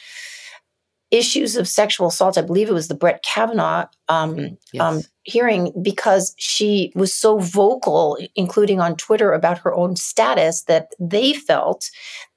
issues 1.13 1.55
of 1.55 1.67
sexual 1.67 2.07
assault. 2.07 2.39
I 2.39 2.41
believe 2.41 2.69
it 2.69 2.73
was 2.73 2.87
the 2.87 2.95
Brett 2.95 3.23
Kavanaugh 3.23 3.85
um, 4.09 4.57
yes. 4.73 4.81
um, 4.81 5.01
hearing 5.21 5.71
because 5.79 6.33
she 6.39 6.91
was 6.95 7.13
so 7.13 7.37
vocal, 7.37 8.17
including 8.35 8.81
on 8.81 8.97
Twitter, 8.97 9.31
about 9.31 9.59
her 9.59 9.73
own 9.75 9.95
status 9.95 10.63
that 10.63 10.87
they 10.99 11.33
felt 11.33 11.91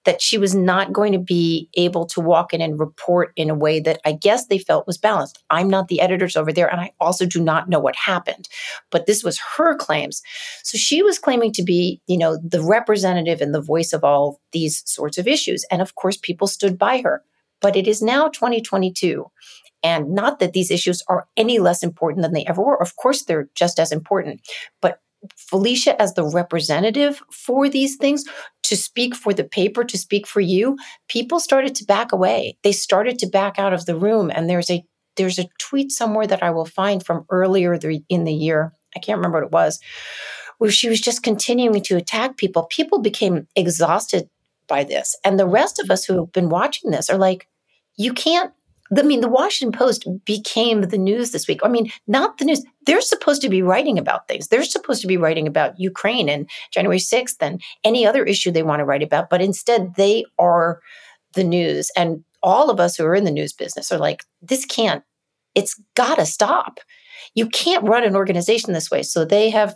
that 0.05 0.21
she 0.21 0.37
was 0.37 0.55
not 0.55 0.93
going 0.93 1.13
to 1.13 1.19
be 1.19 1.71
able 1.75 2.05
to 2.07 2.21
walk 2.21 2.53
in 2.53 2.61
and 2.61 2.79
report 2.79 3.33
in 3.35 3.49
a 3.49 3.55
way 3.55 3.81
that 3.81 3.99
I 4.05 4.13
guess 4.13 4.47
they 4.47 4.59
felt 4.59 4.87
was 4.87 4.99
balanced. 4.99 5.43
I'm 5.49 5.69
not 5.69 5.89
the 5.89 6.01
editors 6.01 6.37
over 6.37 6.53
there, 6.53 6.71
and 6.71 6.79
I 6.79 6.93
also 7.01 7.25
do 7.25 7.43
not 7.43 7.71
know 7.71 7.81
what 7.81 7.97
happened. 7.97 8.47
But 8.91 9.07
this 9.07 9.25
was 9.25 9.41
her 9.57 9.75
claims. 9.75 10.21
So 10.63 10.77
she 10.77 11.03
was 11.03 11.19
claiming 11.19 11.53
to 11.55 11.63
be, 11.63 12.03
you 12.07 12.19
know, 12.19 12.39
the 12.47 12.63
representative 12.63 13.41
and 13.41 13.55
the 13.55 13.61
voice 13.63 13.95
of 13.95 14.05
all 14.05 14.39
these 14.53 14.83
sorts 14.85 15.17
of 15.17 15.27
issues. 15.27 15.65
And 15.71 15.81
of 15.81 15.95
course, 15.95 16.19
people 16.19 16.47
stood 16.47 16.79
by 16.79 17.01
her. 17.01 17.23
But 17.67 17.75
it 17.75 17.89
is 17.89 18.01
now 18.01 18.29
2022. 18.29 19.27
And 19.83 20.15
not 20.15 20.39
that 20.39 20.53
these 20.53 20.71
issues 20.71 21.03
are 21.09 21.27
any 21.37 21.59
less 21.59 21.83
important 21.83 22.23
than 22.23 22.33
they 22.33 22.45
ever 22.47 22.63
were. 22.63 22.81
Of 22.81 22.95
course, 22.95 23.25
they're 23.25 23.49
just 23.57 23.81
as 23.81 23.91
important. 23.91 24.41
But 24.81 25.01
Felicia, 25.37 26.01
as 26.01 26.15
the 26.15 26.23
representative 26.23 27.25
for 27.33 27.69
these 27.69 27.97
things, 27.97 28.25
to 28.63 28.77
speak 28.77 29.17
for 29.17 29.35
the 29.35 29.43
paper, 29.43 29.83
to 29.83 29.99
speak 29.99 30.29
for 30.29 30.39
you, 30.39 30.77
people 31.09 31.41
started 31.41 31.75
to 31.75 31.85
back 31.85 32.13
away. 32.13 32.57
They 32.63 32.71
started 32.71 33.19
to 33.19 33.27
back 33.27 33.59
out 33.59 33.73
of 33.73 33.85
the 33.85 33.97
room. 33.97 34.31
And 34.33 34.49
there's 34.49 34.71
a 34.71 34.85
there's 35.17 35.41
a 35.41 35.49
tweet 35.59 35.91
somewhere 35.91 36.29
that 36.29 36.45
I 36.45 36.53
will 36.53 36.67
find 36.67 37.05
from 37.05 37.27
earlier 37.31 37.77
in 38.09 38.23
the 38.23 38.33
year. 38.33 38.73
I 38.95 39.01
can't 39.01 39.19
remember 39.19 39.39
what 39.39 39.47
it 39.47 39.53
was, 39.53 39.81
where 40.59 40.71
she 40.71 40.89
was 40.89 41.01
just 41.01 41.25
continuing 41.25 41.83
to 41.83 41.97
attack 41.97 42.37
people. 42.37 42.69
People 42.71 43.01
became 43.01 43.49
exhausted 43.57 44.31
by 44.67 44.85
this. 44.85 45.17
And 45.25 45.39
the 45.39 45.47
rest 45.47 45.79
of 45.79 45.91
us 45.91 46.05
who 46.05 46.19
have 46.21 46.33
been 46.33 46.49
watching 46.49 46.91
this 46.91 47.11
are 47.11 47.19
like, 47.19 47.49
you 47.97 48.13
can't. 48.13 48.53
I 48.97 49.03
mean, 49.03 49.21
the 49.21 49.29
Washington 49.29 49.77
Post 49.77 50.07
became 50.25 50.83
the 50.83 50.99
news 50.99 51.33
this 51.33 51.49
week. 51.49 51.59
I 51.65 51.69
mean, 51.69 51.91
not 52.07 52.39
the 52.39 52.45
news. 52.45 52.63
They're 52.87 53.01
supposed 53.01 53.43
to 53.43 53.49
be 53.49 53.61
writing 53.61 53.99
about 53.99 54.29
things. 54.29 54.47
They're 54.47 54.63
supposed 54.63 55.01
to 55.03 55.09
be 55.09 55.17
writing 55.17 55.49
about 55.49 55.79
Ukraine 55.81 56.29
and 56.29 56.49
January 56.71 57.01
6th 57.01 57.37
and 57.41 57.61
any 57.83 58.07
other 58.07 58.25
issue 58.25 58.53
they 58.53 58.63
want 58.63 58.79
to 58.79 58.85
write 58.85 59.03
about. 59.03 59.29
But 59.29 59.43
instead, 59.43 59.97
they 59.97 60.25
are 60.39 60.81
the 61.35 61.43
news. 61.43 61.91
And 61.97 62.23
all 62.45 62.71
of 62.71 62.79
us 62.79 62.97
who 62.97 63.05
are 63.05 63.17
in 63.17 63.25
the 63.25 63.33
news 63.33 63.53
business 63.53 63.91
are 63.91 63.99
like, 63.99 64.23
this 64.41 64.65
can't, 64.65 65.03
it's 65.57 65.81
got 65.95 66.17
to 66.17 66.27
stop. 66.27 66.79
You 67.35 67.49
can't 67.49 67.89
run 67.89 68.05
an 68.05 68.15
organization 68.15 68.73
this 68.73 68.91
way. 68.91 69.03
So 69.03 69.25
they 69.25 69.51
have, 69.51 69.75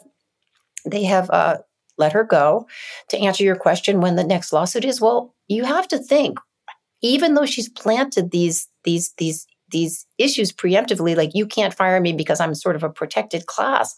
they 0.84 1.02
have 1.02 1.28
uh, 1.30 1.58
let 2.00 2.12
her 2.12 2.24
go. 2.24 2.66
To 3.10 3.18
answer 3.18 3.44
your 3.44 3.56
question, 3.56 4.00
when 4.00 4.16
the 4.16 4.24
next 4.24 4.52
lawsuit 4.52 4.84
is, 4.84 5.00
well, 5.00 5.34
you 5.46 5.64
have 5.64 5.86
to 5.88 5.98
think, 5.98 6.38
even 7.02 7.34
though 7.34 7.46
she's 7.46 7.68
planted 7.68 8.30
these 8.30 8.68
these 8.84 9.12
these 9.18 9.46
these 9.70 10.06
issues 10.18 10.52
preemptively, 10.52 11.16
like 11.16 11.30
you 11.34 11.46
can't 11.46 11.74
fire 11.74 12.00
me 12.00 12.12
because 12.12 12.40
I'm 12.40 12.54
sort 12.54 12.76
of 12.76 12.82
a 12.82 12.90
protected 12.90 13.46
class. 13.46 13.94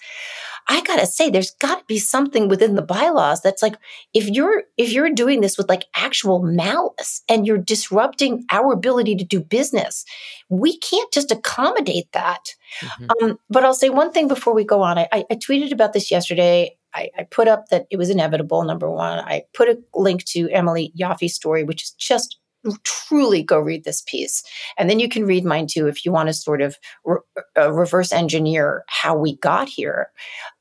I 0.69 0.81
gotta 0.83 1.07
say, 1.07 1.29
there's 1.29 1.51
got 1.53 1.81
to 1.81 1.85
be 1.87 1.99
something 1.99 2.49
within 2.49 2.77
the 2.77 2.83
bylaws 2.83 3.41
that's 3.41 3.63
like, 3.63 3.77
if 4.15 4.29
you're 4.29 4.65
if 4.77 4.93
you're 4.93 5.11
doing 5.11 5.41
this 5.41 5.59
with 5.59 5.69
like 5.69 5.87
actual 5.97 6.43
malice 6.43 7.23
and 7.29 7.47
you're 7.47 7.59
disrupting 7.59 8.45
our 8.51 8.73
ability 8.73 9.17
to 9.17 9.25
do 9.25 9.41
business, 9.41 10.05
we 10.49 10.79
can't 10.79 11.13
just 11.13 11.33
accommodate 11.33 12.11
that. 12.13 12.55
Mm-hmm. 12.81 13.25
Um, 13.25 13.39
but 13.51 13.65
I'll 13.65 13.75
say 13.75 13.89
one 13.89 14.13
thing 14.13 14.29
before 14.29 14.55
we 14.55 14.65
go 14.65 14.83
on. 14.83 14.99
I, 14.99 15.09
I, 15.13 15.25
I 15.31 15.35
tweeted 15.35 15.73
about 15.73 15.93
this 15.93 16.11
yesterday. 16.11 16.77
I, 16.95 17.09
I, 17.19 17.23
put 17.23 17.49
up 17.49 17.69
that 17.71 17.87
it 17.91 17.97
was 17.97 18.11
inevitable. 18.11 18.63
Number 18.65 18.91
one, 18.91 19.19
I 19.21 19.45
put 19.55 19.71
a 19.71 19.79
link 19.95 20.25
to 20.27 20.51
Emily 20.51 20.93
Yoffe's 20.95 21.35
story, 21.35 21.65
which 21.65 21.85
is 21.85 21.93
just 21.93 22.39
truly 22.85 23.43
go 23.43 23.59
read 23.59 23.85
this 23.85 24.03
piece. 24.07 24.43
And 24.79 24.89
then 24.89 25.01
you 25.01 25.09
can 25.09 25.27
read 25.27 25.45
mine 25.45 25.67
too 25.67 25.87
if 25.87 26.05
you 26.05 26.13
want 26.13 26.29
to 26.29 26.33
sort 26.33 26.61
of 26.61 26.77
re- 27.05 27.19
uh, 27.57 27.73
reverse 27.73 28.13
engineer 28.13 28.85
how 28.89 29.17
we 29.17 29.37
got 29.37 29.69
here. 29.69 30.11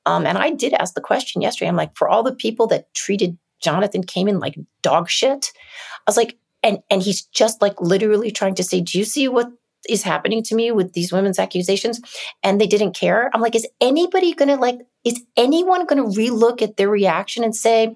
Um, 0.05 0.25
and 0.25 0.37
I 0.37 0.51
did 0.51 0.73
ask 0.73 0.93
the 0.93 1.01
question 1.01 1.41
yesterday. 1.41 1.69
I'm 1.69 1.75
like, 1.75 1.95
for 1.95 2.09
all 2.09 2.23
the 2.23 2.35
people 2.35 2.67
that 2.67 2.93
treated 2.93 3.37
Jonathan 3.61 4.03
Kaiman 4.03 4.41
like 4.41 4.57
dog 4.81 5.09
shit, 5.09 5.51
I 5.55 6.01
was 6.07 6.17
like, 6.17 6.37
and 6.63 6.79
and 6.89 7.01
he's 7.01 7.23
just 7.23 7.61
like 7.61 7.79
literally 7.79 8.31
trying 8.31 8.55
to 8.55 8.63
say, 8.63 8.81
do 8.81 8.97
you 8.97 9.05
see 9.05 9.27
what 9.27 9.51
is 9.89 10.03
happening 10.03 10.43
to 10.43 10.55
me 10.55 10.71
with 10.71 10.93
these 10.93 11.11
women's 11.11 11.39
accusations? 11.39 12.01
And 12.43 12.59
they 12.59 12.67
didn't 12.67 12.95
care. 12.95 13.29
I'm 13.33 13.41
like, 13.41 13.55
is 13.55 13.67
anybody 13.79 14.33
gonna 14.33 14.55
like? 14.55 14.79
Is 15.03 15.23
anyone 15.37 15.85
gonna 15.85 16.03
relook 16.03 16.61
at 16.61 16.77
their 16.77 16.89
reaction 16.89 17.43
and 17.43 17.55
say? 17.55 17.95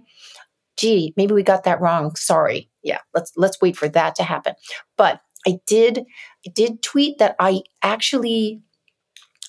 gee, 0.77 1.13
maybe 1.15 1.33
we 1.33 1.43
got 1.43 1.63
that 1.63 1.81
wrong. 1.81 2.15
Sorry. 2.15 2.69
Yeah, 2.85 2.99
let's 3.15 3.33
let's 3.35 3.59
wait 3.59 3.75
for 3.75 3.89
that 3.89 4.15
to 4.15 4.23
happen. 4.23 4.53
But 4.95 5.19
I 5.47 5.59
did 5.65 6.05
I 6.47 6.51
did 6.53 6.83
tweet 6.83 7.17
that 7.17 7.35
I 7.39 7.63
actually 7.81 8.61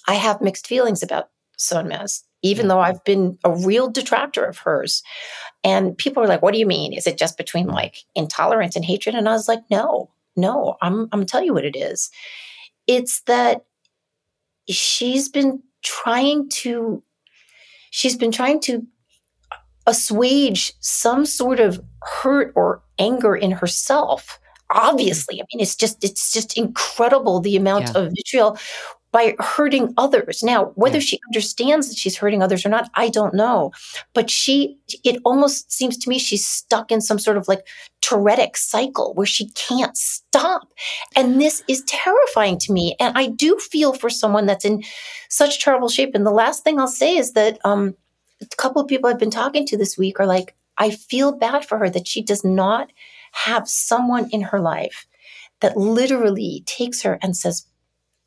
I 0.08 0.14
have 0.14 0.40
mixed 0.40 0.66
feelings 0.66 1.02
about 1.02 1.28
Sonmez, 1.58 2.22
even 2.42 2.64
mm. 2.64 2.68
though 2.70 2.80
I've 2.80 3.04
been 3.04 3.38
a 3.44 3.54
real 3.54 3.90
detractor 3.90 4.44
of 4.44 4.58
hers. 4.58 5.02
And 5.62 5.98
people 5.98 6.22
are 6.22 6.26
like, 6.26 6.40
what 6.40 6.52
do 6.52 6.58
you 6.58 6.66
mean? 6.66 6.94
Is 6.94 7.06
it 7.06 7.18
just 7.18 7.36
between 7.36 7.66
mm. 7.66 7.74
like 7.74 7.98
intolerance 8.14 8.74
and 8.74 8.84
hatred? 8.84 9.14
And 9.14 9.28
I 9.28 9.32
was 9.32 9.48
like, 9.48 9.62
no, 9.70 10.10
no, 10.34 10.76
I'm 10.80 11.08
I'm 11.12 11.26
tell 11.26 11.44
you 11.44 11.52
what 11.52 11.66
it 11.66 11.76
is. 11.76 12.10
It's 12.86 13.20
that 13.22 13.66
she's 14.66 15.28
been 15.28 15.62
trying 15.84 16.48
to 16.48 17.02
she's 17.90 18.16
been 18.16 18.32
trying 18.32 18.60
to 18.60 18.86
assuage 19.86 20.72
some 20.80 21.26
sort 21.26 21.60
of 21.60 21.80
hurt 22.02 22.52
or 22.54 22.82
anger 22.98 23.36
in 23.36 23.52
herself 23.52 24.38
obviously. 24.70 25.40
I 25.40 25.44
mean, 25.54 25.62
it's 25.62 25.76
just 25.76 26.02
it's 26.02 26.32
just 26.32 26.58
incredible 26.58 27.38
the 27.38 27.56
amount 27.56 27.84
yeah. 27.84 28.00
of 28.00 28.12
vitriol 28.16 28.58
by 29.16 29.34
hurting 29.38 29.94
others. 29.96 30.42
Now, 30.42 30.72
whether 30.74 30.98
yeah. 30.98 31.04
she 31.04 31.20
understands 31.30 31.88
that 31.88 31.96
she's 31.96 32.18
hurting 32.18 32.42
others 32.42 32.66
or 32.66 32.68
not, 32.68 32.90
I 32.94 33.08
don't 33.08 33.32
know. 33.32 33.72
But 34.12 34.28
she, 34.28 34.76
it 35.04 35.22
almost 35.24 35.72
seems 35.72 35.96
to 35.98 36.10
me 36.10 36.18
she's 36.18 36.46
stuck 36.46 36.92
in 36.92 37.00
some 37.00 37.18
sort 37.18 37.38
of 37.38 37.48
like 37.48 37.66
Tourette's 38.02 38.60
cycle 38.60 39.14
where 39.14 39.26
she 39.26 39.48
can't 39.52 39.96
stop. 39.96 40.68
And 41.14 41.40
this 41.40 41.62
is 41.66 41.82
terrifying 41.84 42.58
to 42.58 42.72
me. 42.74 42.94
And 43.00 43.16
I 43.16 43.28
do 43.28 43.56
feel 43.58 43.94
for 43.94 44.10
someone 44.10 44.44
that's 44.44 44.66
in 44.66 44.82
such 45.30 45.64
terrible 45.64 45.88
shape. 45.88 46.14
And 46.14 46.26
the 46.26 46.30
last 46.30 46.62
thing 46.62 46.78
I'll 46.78 46.86
say 46.86 47.16
is 47.16 47.32
that 47.32 47.58
um, 47.64 47.94
a 48.40 48.46
couple 48.56 48.82
of 48.82 48.88
people 48.88 49.08
I've 49.08 49.18
been 49.18 49.30
talking 49.30 49.66
to 49.66 49.76
this 49.76 49.96
week 49.96 50.20
are 50.20 50.26
like, 50.26 50.54
I 50.78 50.90
feel 50.90 51.32
bad 51.32 51.64
for 51.64 51.78
her 51.78 51.90
that 51.90 52.06
she 52.06 52.22
does 52.22 52.44
not 52.44 52.90
have 53.32 53.68
someone 53.68 54.28
in 54.30 54.42
her 54.42 54.60
life 54.60 55.06
that 55.60 55.76
literally 55.76 56.62
takes 56.66 57.02
her 57.02 57.18
and 57.22 57.36
says, 57.36 57.66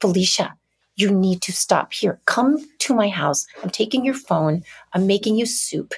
Felicia, 0.01 0.55
you 0.95 1.11
need 1.11 1.41
to 1.43 1.51
stop 1.51 1.93
here. 1.93 2.19
Come 2.25 2.57
to 2.79 2.93
my 2.93 3.09
house. 3.09 3.45
I'm 3.63 3.69
taking 3.69 4.03
your 4.03 4.15
phone. 4.15 4.63
I'm 4.93 5.07
making 5.07 5.35
you 5.35 5.45
soup 5.45 5.93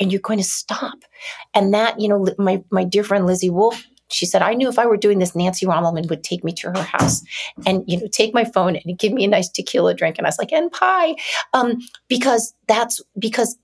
and 0.00 0.10
you're 0.10 0.20
going 0.20 0.38
to 0.38 0.44
stop. 0.44 0.98
And 1.54 1.72
that, 1.72 2.00
you 2.00 2.08
know, 2.08 2.26
my, 2.38 2.62
my 2.70 2.84
dear 2.84 3.04
friend 3.04 3.26
Lizzie 3.26 3.50
Wolfe, 3.50 3.86
she 4.10 4.26
said, 4.26 4.42
I 4.42 4.54
knew 4.54 4.68
if 4.68 4.78
I 4.78 4.86
were 4.86 4.96
doing 4.96 5.18
this, 5.18 5.34
Nancy 5.34 5.66
Rommelmann 5.66 6.08
would 6.08 6.22
take 6.22 6.44
me 6.44 6.52
to 6.52 6.68
her 6.68 6.82
house 6.82 7.22
and, 7.66 7.82
you 7.86 8.00
know, 8.00 8.06
take 8.12 8.34
my 8.34 8.44
phone 8.44 8.76
and 8.76 8.98
give 8.98 9.12
me 9.12 9.24
a 9.24 9.28
nice 9.28 9.48
tequila 9.48 9.94
drink. 9.94 10.18
And 10.18 10.26
I 10.26 10.28
was 10.28 10.38
like, 10.38 10.52
and 10.52 10.70
pie. 10.70 11.14
Um, 11.52 11.78
because 12.08 12.54
that's 12.68 13.00
because 13.18 13.56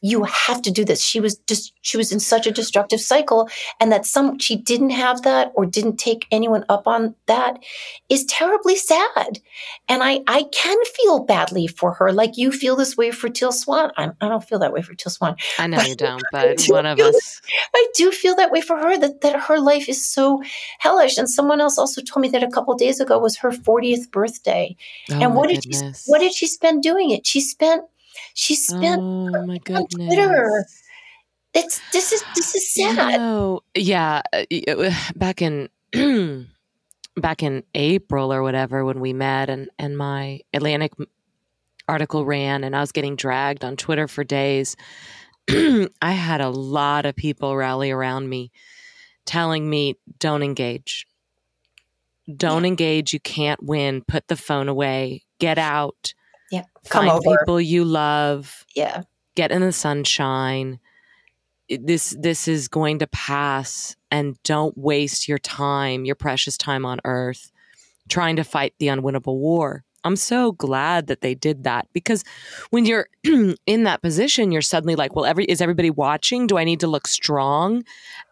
you 0.00 0.24
have 0.24 0.62
to 0.62 0.70
do 0.70 0.84
this. 0.84 1.02
She 1.02 1.20
was 1.20 1.38
just, 1.46 1.72
she 1.82 1.96
was 1.96 2.10
in 2.10 2.20
such 2.20 2.46
a 2.46 2.50
destructive 2.50 3.00
cycle. 3.00 3.48
And 3.80 3.92
that 3.92 4.06
some, 4.06 4.38
she 4.38 4.56
didn't 4.56 4.90
have 4.90 5.22
that 5.22 5.52
or 5.54 5.66
didn't 5.66 5.96
take 5.96 6.26
anyone 6.30 6.64
up 6.68 6.86
on 6.86 7.14
that 7.26 7.62
is 8.08 8.24
terribly 8.24 8.76
sad. 8.76 9.40
And 9.88 10.02
I, 10.02 10.20
I 10.26 10.44
can 10.52 10.76
feel 10.96 11.24
badly 11.24 11.66
for 11.66 11.92
her. 11.94 12.12
Like 12.12 12.36
you 12.36 12.50
feel 12.50 12.76
this 12.76 12.96
way 12.96 13.10
for 13.10 13.28
Teal 13.28 13.52
Swan. 13.52 13.92
I 13.96 14.06
do 14.06 14.12
not 14.20 14.48
feel 14.48 14.58
that 14.58 14.72
way 14.72 14.82
for 14.82 14.94
Teal 14.94 15.10
Swan. 15.10 15.36
I 15.58 15.66
know 15.66 15.78
but, 15.78 15.88
you 15.88 15.94
don't, 15.94 16.22
but 16.32 16.58
do 16.58 16.72
one 16.72 16.86
of 16.86 16.98
us. 16.98 17.40
I 17.74 17.86
do 17.94 18.10
feel 18.10 18.34
that 18.36 18.50
way 18.50 18.60
for 18.60 18.76
her 18.76 18.98
that, 18.98 19.20
that 19.20 19.40
her 19.42 19.60
life 19.60 19.88
is 19.88 20.04
so 20.04 20.42
hellish. 20.78 21.18
And 21.18 21.30
someone 21.30 21.60
else 21.60 21.78
also 21.78 22.02
told 22.02 22.22
me 22.22 22.28
that 22.30 22.42
a 22.42 22.48
couple 22.48 22.74
days 22.74 23.00
ago 23.00 23.18
was 23.18 23.36
her 23.38 23.50
40th 23.50 24.10
birthday. 24.10 24.76
Oh 25.10 25.20
and 25.20 25.34
what 25.34 25.48
did 25.48 25.62
goodness. 25.62 26.04
she, 26.04 26.10
what 26.10 26.18
did 26.18 26.32
she 26.32 26.46
spend 26.46 26.82
doing 26.82 27.10
it? 27.10 27.26
She 27.26 27.40
spent 27.40 27.84
she 28.34 28.54
spent 28.54 29.00
oh, 29.02 29.46
my 29.46 29.58
goodness. 29.58 29.94
on 29.94 30.06
Twitter. 30.06 30.64
It's 31.54 31.80
this 31.92 32.12
is 32.12 32.22
this 32.34 32.54
is 32.54 32.74
sad. 32.74 33.12
You 33.12 33.18
know, 33.18 33.60
yeah, 33.74 34.22
uh, 34.32 34.44
uh, 34.68 34.94
back 35.16 35.42
in 35.42 35.68
back 37.16 37.42
in 37.42 37.64
April 37.74 38.32
or 38.32 38.42
whatever 38.42 38.84
when 38.84 39.00
we 39.00 39.12
met 39.12 39.50
and 39.50 39.70
and 39.78 39.96
my 39.96 40.40
Atlantic 40.52 40.92
article 41.88 42.24
ran 42.24 42.64
and 42.64 42.76
I 42.76 42.80
was 42.80 42.92
getting 42.92 43.16
dragged 43.16 43.64
on 43.64 43.76
Twitter 43.76 44.06
for 44.06 44.22
days. 44.24 44.76
I 45.50 46.12
had 46.12 46.40
a 46.40 46.50
lot 46.50 47.06
of 47.06 47.16
people 47.16 47.56
rally 47.56 47.90
around 47.90 48.28
me 48.28 48.52
telling 49.24 49.68
me 49.68 49.94
don't 50.18 50.42
engage. 50.42 51.06
Don't 52.34 52.64
yeah. 52.64 52.68
engage, 52.68 53.12
you 53.14 53.20
can't 53.20 53.62
win, 53.62 54.02
put 54.06 54.28
the 54.28 54.36
phone 54.36 54.68
away, 54.68 55.22
get 55.38 55.58
out. 55.58 56.12
Yeah. 56.50 56.64
Come 56.88 57.06
Find 57.06 57.26
over. 57.26 57.38
people 57.38 57.60
you 57.60 57.84
love. 57.84 58.64
Yeah. 58.74 59.02
Get 59.34 59.52
in 59.52 59.60
the 59.60 59.72
sunshine. 59.72 60.80
This 61.68 62.16
this 62.18 62.48
is 62.48 62.68
going 62.68 63.00
to 63.00 63.06
pass 63.08 63.94
and 64.10 64.42
don't 64.42 64.76
waste 64.76 65.28
your 65.28 65.38
time, 65.38 66.04
your 66.04 66.14
precious 66.14 66.56
time 66.56 66.86
on 66.86 66.98
earth 67.04 67.52
trying 68.08 68.36
to 68.36 68.44
fight 68.44 68.74
the 68.78 68.88
unwinnable 68.88 69.36
war. 69.38 69.84
I'm 70.04 70.16
so 70.16 70.52
glad 70.52 71.08
that 71.08 71.20
they 71.20 71.34
did 71.34 71.64
that 71.64 71.88
because 71.92 72.24
when 72.70 72.84
you're 72.84 73.08
in 73.66 73.84
that 73.84 74.00
position, 74.00 74.52
you're 74.52 74.62
suddenly 74.62 74.96
like, 74.96 75.14
well, 75.14 75.24
every 75.24 75.44
is 75.44 75.60
everybody 75.60 75.90
watching? 75.90 76.46
Do 76.46 76.56
I 76.56 76.64
need 76.64 76.80
to 76.80 76.86
look 76.86 77.08
strong? 77.08 77.84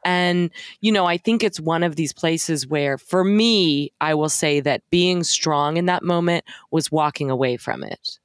And 0.05 0.51
you 0.81 0.93
know, 0.93 1.07
I 1.07 1.17
think 1.17 1.43
it's 1.43 1.61
one 1.61 1.83
of 1.83 1.97
these 1.97 2.13
places 2.13 2.67
where, 2.67 2.99
for 2.99 3.25
me, 3.25 3.93
I 4.01 4.15
will 4.15 4.29
say 4.29 4.61
that 4.61 4.83
being 4.91 5.25
strong 5.25 5.77
in 5.77 5.87
that 5.87 6.03
moment 6.03 6.45
was 6.71 6.93
walking 6.93 7.31
away 7.31 7.57
from 7.57 7.83
it, 7.83 8.19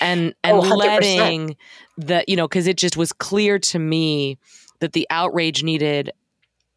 and 0.00 0.34
and 0.42 0.56
oh, 0.56 0.60
letting 0.60 1.56
the 1.98 2.24
you 2.26 2.36
know 2.36 2.48
because 2.48 2.66
it 2.66 2.78
just 2.78 2.96
was 2.96 3.12
clear 3.12 3.58
to 3.58 3.78
me 3.78 4.38
that 4.80 4.92
the 4.92 5.06
outrage 5.10 5.62
needed 5.62 6.12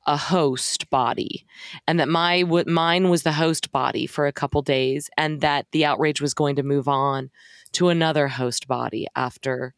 a 0.07 0.17
host 0.17 0.89
body 0.89 1.45
and 1.87 1.99
that 1.99 2.09
my 2.09 2.43
what 2.43 2.67
mine 2.67 3.09
was 3.09 3.23
the 3.23 3.33
host 3.33 3.71
body 3.71 4.07
for 4.07 4.25
a 4.25 4.31
couple 4.31 4.61
days 4.61 5.09
and 5.17 5.41
that 5.41 5.67
the 5.71 5.85
outrage 5.85 6.19
was 6.19 6.33
going 6.33 6.55
to 6.55 6.63
move 6.63 6.87
on 6.87 7.29
to 7.71 7.89
another 7.89 8.27
host 8.27 8.67
body 8.67 9.07
after 9.15 9.73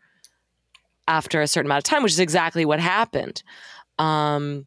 after 1.08 1.42
a 1.42 1.48
certain 1.48 1.68
amount 1.68 1.80
of 1.80 1.84
time 1.84 2.04
which 2.04 2.14
is 2.14 2.20
exactly 2.20 2.64
what 2.64 2.80
happened 2.80 3.44
um 4.00 4.66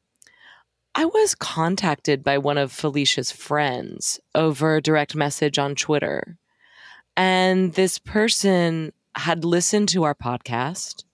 I 0.98 1.04
was 1.04 1.34
contacted 1.34 2.24
by 2.24 2.38
one 2.38 2.56
of 2.56 2.72
Felicia's 2.72 3.30
friends 3.30 4.18
over 4.34 4.80
direct 4.80 5.14
message 5.14 5.58
on 5.58 5.74
Twitter. 5.74 6.38
And 7.14 7.74
this 7.74 7.98
person 7.98 8.94
had 9.14 9.44
listened 9.44 9.90
to 9.90 10.04
our 10.04 10.14
podcast 10.14 11.04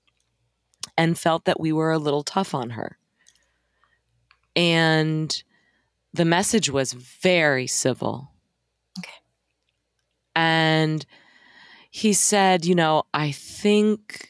and 0.97 1.18
felt 1.18 1.47
that 1.47 1.59
we 1.59 1.72
were 1.72 1.90
a 1.90 1.99
little 1.99 2.22
tough 2.22 2.55
on 2.55 2.70
her. 2.70 2.97
And 4.55 5.42
the 6.12 6.24
message 6.24 6.70
was 6.70 6.92
very 6.92 7.66
civil. 7.66 8.30
Okay. 8.98 9.11
And 10.36 11.07
he 11.90 12.12
said, 12.12 12.64
you 12.64 12.74
know, 12.74 13.05
I 13.14 13.32
think 13.32 14.28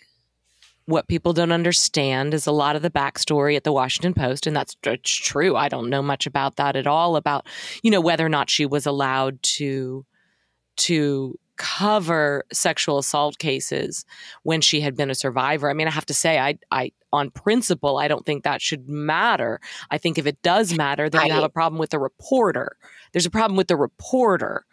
what 0.86 1.08
people 1.08 1.32
don't 1.32 1.52
understand 1.52 2.34
is 2.34 2.46
a 2.46 2.52
lot 2.52 2.76
of 2.76 2.82
the 2.82 2.90
backstory 2.90 3.56
at 3.56 3.64
the 3.64 3.72
Washington 3.72 4.14
Post, 4.14 4.46
and 4.46 4.54
that's 4.54 4.76
true. 5.04 5.56
I 5.56 5.68
don't 5.68 5.88
know 5.88 6.02
much 6.02 6.26
about 6.26 6.56
that 6.56 6.74
at 6.76 6.86
all 6.86 7.16
about, 7.16 7.46
you 7.82 7.90
know, 7.90 8.00
whether 8.00 8.26
or 8.26 8.28
not 8.28 8.50
she 8.50 8.66
was 8.66 8.84
allowed 8.86 9.42
to 9.42 10.04
to 10.76 11.38
cover 11.56 12.44
sexual 12.52 12.98
assault 12.98 13.38
cases 13.38 14.04
when 14.42 14.60
she 14.60 14.80
had 14.80 14.96
been 14.96 15.10
a 15.10 15.14
survivor. 15.14 15.70
I 15.70 15.74
mean, 15.74 15.88
I 15.88 15.90
have 15.90 16.06
to 16.06 16.14
say, 16.14 16.38
I, 16.38 16.58
I, 16.70 16.92
on 17.12 17.30
principle, 17.30 17.98
I 17.98 18.08
don't 18.08 18.24
think 18.24 18.44
that 18.44 18.62
should 18.62 18.88
matter. 18.88 19.60
I 19.90 19.98
think 19.98 20.18
if 20.18 20.26
it 20.26 20.40
does 20.42 20.76
matter, 20.76 21.10
then 21.10 21.26
you 21.26 21.32
have 21.32 21.44
a 21.44 21.48
problem 21.48 21.78
with 21.78 21.90
the 21.90 21.98
reporter. 21.98 22.76
There's 23.12 23.26
a 23.26 23.30
problem 23.30 23.56
with 23.56 23.68
the 23.68 23.76
reporter. 23.76 24.64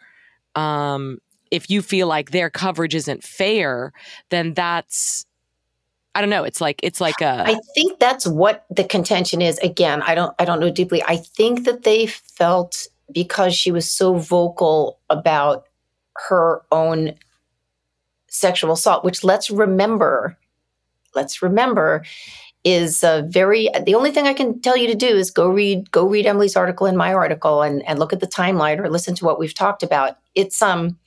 Um, 0.54 1.18
if 1.50 1.68
you 1.70 1.82
feel 1.82 2.06
like 2.06 2.30
their 2.30 2.50
coverage 2.50 2.94
isn't 2.94 3.24
fair, 3.24 3.92
then 4.30 4.54
that's 4.54 5.26
I 6.14 6.20
don't 6.20 6.30
know. 6.30 6.44
It's 6.44 6.60
like 6.60 6.80
it's 6.82 7.00
like 7.00 7.20
a. 7.20 7.44
I 7.46 7.60
think 7.74 8.00
that's 8.00 8.26
what 8.26 8.64
the 8.68 8.84
contention 8.84 9.40
is. 9.40 9.58
Again, 9.58 10.02
I 10.02 10.14
don't 10.14 10.34
I 10.38 10.44
don't 10.44 10.58
know 10.58 10.70
deeply. 10.70 11.02
I 11.04 11.16
think 11.16 11.64
that 11.66 11.84
they 11.84 12.06
felt 12.06 12.88
because 13.12 13.54
she 13.54 13.70
was 13.70 13.90
so 13.90 14.14
vocal 14.14 14.98
about 15.08 15.66
her 16.28 16.62
own 16.70 17.14
sexual 18.28 18.72
assault, 18.72 19.04
which 19.04 19.24
let's 19.24 19.50
remember, 19.50 20.36
let's 21.14 21.42
remember 21.42 22.04
is 22.62 23.02
a 23.02 23.24
very 23.28 23.70
the 23.84 23.94
only 23.94 24.10
thing 24.10 24.26
I 24.26 24.34
can 24.34 24.60
tell 24.60 24.76
you 24.76 24.86
to 24.86 24.94
do 24.94 25.08
is 25.08 25.30
go 25.30 25.48
read 25.48 25.90
go 25.90 26.06
read 26.06 26.26
Emily's 26.26 26.56
article 26.56 26.86
and 26.86 26.98
my 26.98 27.14
article 27.14 27.62
and 27.62 27.82
and 27.86 27.98
look 27.98 28.12
at 28.12 28.20
the 28.20 28.26
timeline 28.26 28.78
or 28.78 28.90
listen 28.90 29.14
to 29.14 29.24
what 29.24 29.38
we've 29.38 29.54
talked 29.54 29.82
about. 29.82 30.18
It's 30.34 30.60
um 30.60 30.98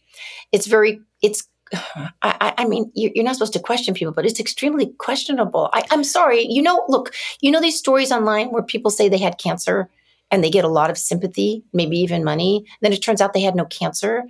it's 0.51 0.66
very 0.66 0.99
it's 1.22 1.47
I, 2.22 2.53
I, 2.57 2.66
mean, 2.66 2.91
you're 2.93 3.24
not 3.24 3.36
supposed 3.36 3.53
to 3.53 3.59
question 3.59 3.95
people, 3.95 4.14
but 4.14 4.26
it's 4.26 4.39
extremely 4.39 4.88
questionable. 4.99 5.70
I, 5.74 5.84
I'm 5.89 6.03
sorry. 6.03 6.45
You 6.47 6.61
know, 6.61 6.84
look, 6.88 7.14
you 7.41 7.49
know 7.49 7.61
these 7.61 7.80
stories 7.80 8.11
online 8.11 8.49
where 8.49 8.61
people 8.61 8.91
say 8.91 9.09
they 9.09 9.18
had 9.18 9.39
cancer 9.39 9.89
and 10.34 10.44
they 10.44 10.50
get 10.50 10.66
a 10.66 10.68
lot 10.68 10.90
of 10.90 10.98
sympathy, 10.98 11.64
maybe 11.74 11.96
even 12.00 12.24
money. 12.24 12.66
Then 12.82 12.92
it 12.92 13.04
turns 13.04 13.22
out 13.22 13.34
they 13.34 13.42
had 13.42 13.56
no 13.56 13.66
cancer. 13.66 14.24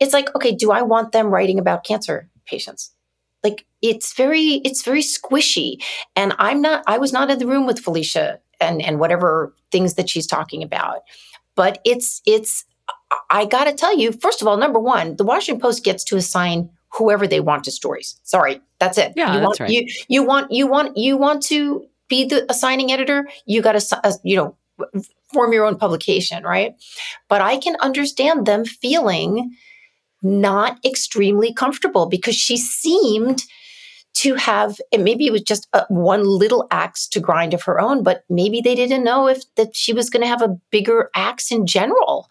It's 0.00 0.12
like, 0.12 0.28
okay, 0.36 0.54
do 0.54 0.70
I 0.70 0.82
want 0.82 1.12
them 1.12 1.28
writing 1.28 1.58
about 1.58 1.82
cancer 1.82 2.28
patients? 2.44 2.92
Like 3.42 3.64
it's 3.80 4.12
very, 4.12 4.60
it's 4.66 4.82
very 4.82 5.00
squishy. 5.00 5.82
And 6.14 6.34
I'm 6.38 6.60
not, 6.60 6.84
I 6.86 6.98
was 6.98 7.10
not 7.10 7.30
in 7.30 7.38
the 7.38 7.46
room 7.46 7.66
with 7.66 7.78
Felicia 7.78 8.38
and, 8.60 8.82
and 8.82 9.00
whatever 9.00 9.54
things 9.72 9.94
that 9.94 10.10
she's 10.10 10.26
talking 10.26 10.62
about. 10.62 10.98
But 11.54 11.80
it's, 11.86 12.20
it's, 12.26 12.66
I 13.30 13.46
got 13.46 13.64
to 13.64 13.72
tell 13.72 13.96
you, 13.96 14.12
first 14.12 14.42
of 14.42 14.48
all, 14.48 14.58
number 14.58 14.78
one, 14.78 15.16
the 15.16 15.24
Washington 15.24 15.58
Post 15.58 15.84
gets 15.84 16.04
to 16.04 16.16
assign 16.16 16.68
whoever 16.92 17.26
they 17.26 17.40
want 17.40 17.64
to 17.64 17.70
stories. 17.70 18.20
Sorry, 18.24 18.60
that's 18.78 18.98
it. 18.98 19.14
Yeah, 19.16 19.32
you 19.32 19.40
that's 19.40 19.46
want, 19.46 19.60
right. 19.60 19.70
You, 19.70 19.86
you 20.08 20.22
want, 20.22 20.52
you 20.52 20.66
want, 20.66 20.98
you 20.98 21.16
want 21.16 21.42
to 21.44 21.86
be 22.08 22.26
the 22.26 22.44
assigning 22.50 22.92
editor. 22.92 23.26
You 23.46 23.62
got 23.62 23.80
to, 23.80 24.00
uh, 24.06 24.12
you 24.22 24.36
know, 24.36 24.54
form 25.32 25.52
your 25.52 25.64
own 25.64 25.76
publication, 25.76 26.44
right? 26.44 26.74
But 27.28 27.40
I 27.40 27.58
can 27.58 27.76
understand 27.80 28.46
them 28.46 28.64
feeling 28.64 29.56
not 30.22 30.78
extremely 30.84 31.52
comfortable 31.52 32.06
because 32.06 32.34
she 32.34 32.56
seemed 32.56 33.44
to 34.14 34.34
have 34.34 34.80
and 34.92 35.04
maybe 35.04 35.26
it 35.26 35.32
was 35.32 35.42
just 35.42 35.68
a, 35.74 35.84
one 35.88 36.24
little 36.24 36.66
axe 36.70 37.06
to 37.06 37.20
grind 37.20 37.52
of 37.52 37.62
her 37.62 37.78
own 37.78 38.02
but 38.02 38.24
maybe 38.30 38.62
they 38.62 38.74
didn't 38.74 39.04
know 39.04 39.28
if 39.28 39.42
that 39.56 39.76
she 39.76 39.92
was 39.92 40.08
going 40.08 40.22
to 40.22 40.26
have 40.26 40.40
a 40.40 40.56
bigger 40.70 41.10
axe 41.14 41.52
in 41.52 41.66
general 41.66 42.26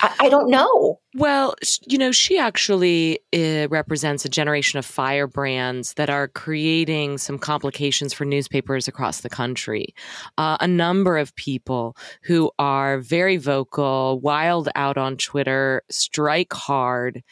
I, 0.00 0.14
I, 0.20 0.28
don't 0.28 0.50
know. 0.50 1.00
Well, 1.14 1.54
you 1.86 1.98
know, 1.98 2.12
she 2.12 2.38
actually 2.38 3.20
uh, 3.34 3.68
represents 3.68 4.24
a 4.24 4.28
generation 4.28 4.78
of 4.78 4.86
firebrands 4.86 5.94
that 5.94 6.10
are 6.10 6.28
creating 6.28 7.18
some 7.18 7.38
complications 7.38 8.12
for 8.12 8.24
newspapers 8.24 8.86
across 8.86 9.20
the 9.20 9.28
country. 9.28 9.94
Uh, 10.38 10.56
a 10.60 10.68
number 10.68 11.18
of 11.18 11.34
people 11.34 11.96
who 12.22 12.50
are 12.58 12.98
very 12.98 13.36
vocal, 13.36 14.20
wild 14.20 14.68
out 14.74 14.96
on 14.96 15.16
Twitter, 15.16 15.82
strike 15.90 16.52
hard. 16.52 17.22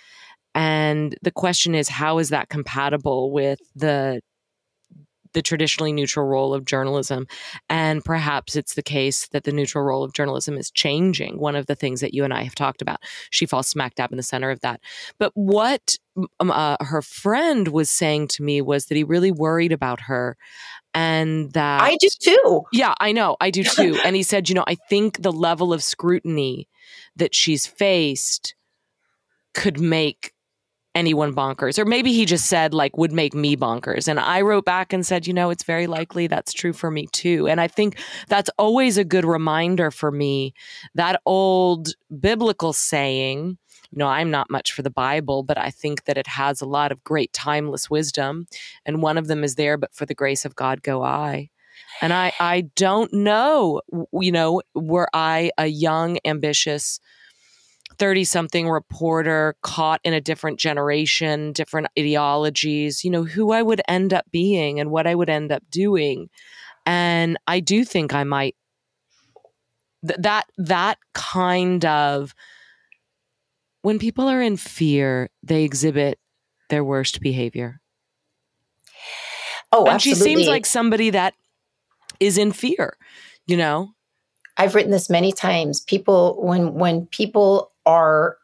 And 0.55 1.17
the 1.23 1.31
question 1.31 1.75
is, 1.75 1.89
how 1.89 2.19
is 2.19 2.31
that 2.31 2.49
compatible 2.49 3.31
with 3.31 3.61
the 3.77 4.21
the 5.33 5.43
traditionally 5.43 5.93
neutral 5.93 6.27
role 6.27 6.55
of 6.55 6.65
journalism. 6.65 7.27
And 7.69 8.05
perhaps 8.05 8.57
it's 8.57 8.75
the 8.75 8.83
case 8.83 9.29
that 9.29 9.45
the 9.45 9.53
neutral 9.53 9.85
role 9.85 10.05
of 10.05 10.13
journalism 10.13 10.57
is 10.57 10.71
changing. 10.71 11.39
One 11.39 11.57
of 11.57 11.67
the 11.67 11.75
things 11.75 12.01
that 12.01 12.15
you 12.15 12.25
and 12.25 12.33
I 12.33 12.43
have 12.43 12.55
talked 12.55 12.83
about. 12.83 13.01
She 13.31 13.47
falls 13.47 13.69
smack 13.69 13.95
dab 13.95 14.11
in 14.13 14.17
the 14.17 14.23
center 14.23 14.51
of 14.51 14.61
that. 14.61 14.81
But 15.19 15.33
what 15.35 15.97
uh, 16.41 16.77
her 16.81 17.03
friend 17.03 17.69
was 17.69 17.91
saying 17.91 18.29
to 18.29 18.43
me 18.43 18.61
was 18.61 18.87
that 18.87 18.97
he 18.97 19.05
really 19.05 19.31
worried 19.31 19.73
about 19.73 20.03
her 20.03 20.37
and 20.95 21.53
that 21.53 21.83
I 21.83 21.97
do 22.01 22.09
too. 22.21 22.63
Yeah, 22.73 22.95
I 23.01 23.13
know. 23.13 23.37
I 23.41 23.51
do 23.51 23.63
too. 23.63 24.01
and 24.05 24.17
he 24.17 24.23
said, 24.23 24.49
you 24.49 24.55
know, 24.55 24.65
I 24.67 24.77
think 24.89 25.23
the 25.23 25.33
level 25.33 25.73
of 25.73 25.83
scrutiny 25.83 26.69
that 27.17 27.35
she's 27.35 27.67
faced 27.67 28.55
could 29.55 29.81
make 29.81 30.33
anyone 30.99 31.33
bonkers. 31.35 31.79
Or 31.79 31.85
maybe 31.85 32.13
he 32.13 32.27
just 32.27 32.47
said, 32.47 32.75
like, 32.75 32.99
would 32.99 33.13
make 33.13 33.33
me 33.33 33.57
bonkers. 33.57 34.09
And 34.09 34.19
I 34.19 34.41
wrote 34.41 34.65
back 34.65 34.93
and 34.93 35.07
said, 35.07 35.27
you 35.27 35.33
know, 35.33 35.51
it's 35.51 35.63
very 35.63 35.87
likely 35.87 36.27
that's 36.27 36.53
true 36.53 36.73
for 36.73 36.91
me 36.91 37.07
too. 37.13 37.47
And 37.47 37.61
I 37.61 37.69
think 37.69 37.99
that's 38.27 38.51
always 38.59 38.99
a 38.99 39.05
good 39.05 39.25
reminder 39.25 39.93
for 39.93 40.11
me 40.11 40.55
that 40.97 41.23
old 41.25 41.91
biblical 42.21 42.73
saying, 42.73 43.59
you 43.91 43.99
know, 43.99 44.09
I'm 44.09 44.31
not 44.31 44.51
much 44.51 44.73
for 44.73 44.83
the 44.83 44.91
Bible, 44.91 45.45
but 45.45 45.57
I 45.57 45.71
think 45.71 46.05
that 46.05 46.19
it 46.19 46.27
has 46.27 46.61
a 46.61 46.67
lot 46.67 46.93
of 46.93 47.05
great 47.05 47.33
timeless 47.33 47.89
wisdom. 47.89 48.47
And 48.85 49.01
one 49.01 49.17
of 49.17 49.29
them 49.29 49.45
is 49.45 49.55
there, 49.55 49.79
but 49.79 49.95
for 49.95 50.05
the 50.05 50.15
grace 50.15 50.45
of 50.45 50.57
God 50.57 50.83
go 50.83 51.03
I. 51.03 51.49
And 52.03 52.13
I, 52.13 52.33
I 52.39 52.63
don't 52.77 53.13
know, 53.13 53.81
you 54.13 54.33
know, 54.33 54.63
were 54.75 55.09
I 55.15 55.53
a 55.57 55.67
young, 55.67 56.19
ambitious, 56.25 57.01
30 57.99 58.25
something 58.25 58.69
reporter 58.69 59.57
caught 59.63 60.01
in 60.05 60.13
a 60.13 60.21
different 60.21 60.59
generation, 60.59 61.53
different 61.53 61.89
ideologies, 61.99 63.05
you 63.05 63.11
know, 63.11 63.25
who 63.25 63.53
I 63.53 63.63
would 63.63 63.83
end 63.89 64.15
up 64.15 64.27
being 64.31 64.81
and 64.81 64.91
what 64.91 65.07
I 65.07 65.15
would 65.15 65.29
end 65.29 65.53
up 65.53 65.63
doing. 65.71 66.29
And 66.87 67.37
I 67.47 67.61
do 67.61 67.85
think 67.85 68.15
I 68.15 68.25
might 68.25 68.57
th- 70.07 70.21
that 70.21 70.47
that 70.57 70.99
kind 71.15 71.85
of 71.85 72.35
when 73.83 73.99
people 73.99 74.29
are 74.29 74.43
in 74.43 74.57
fear, 74.57 75.31
they 75.43 75.65
exhibit 75.65 76.19
their 76.69 76.85
worst 76.85 77.21
behavior. 77.21 77.81
Oh, 79.73 79.85
and 79.85 79.95
absolutely. 79.95 80.19
she 80.19 80.25
seems 80.25 80.49
like 80.49 80.67
somebody 80.67 81.11
that 81.11 81.35
is 82.21 82.39
in 82.39 82.53
fear, 82.53 82.97
you 83.47 83.57
know? 83.57 83.91
I've 84.57 84.75
written 84.75 84.91
this 84.91 85.09
many 85.09 85.33
times. 85.33 85.81
People 85.81 86.37
when 86.43 86.75
when 86.75 87.07
people 87.07 87.71
are 87.89 88.37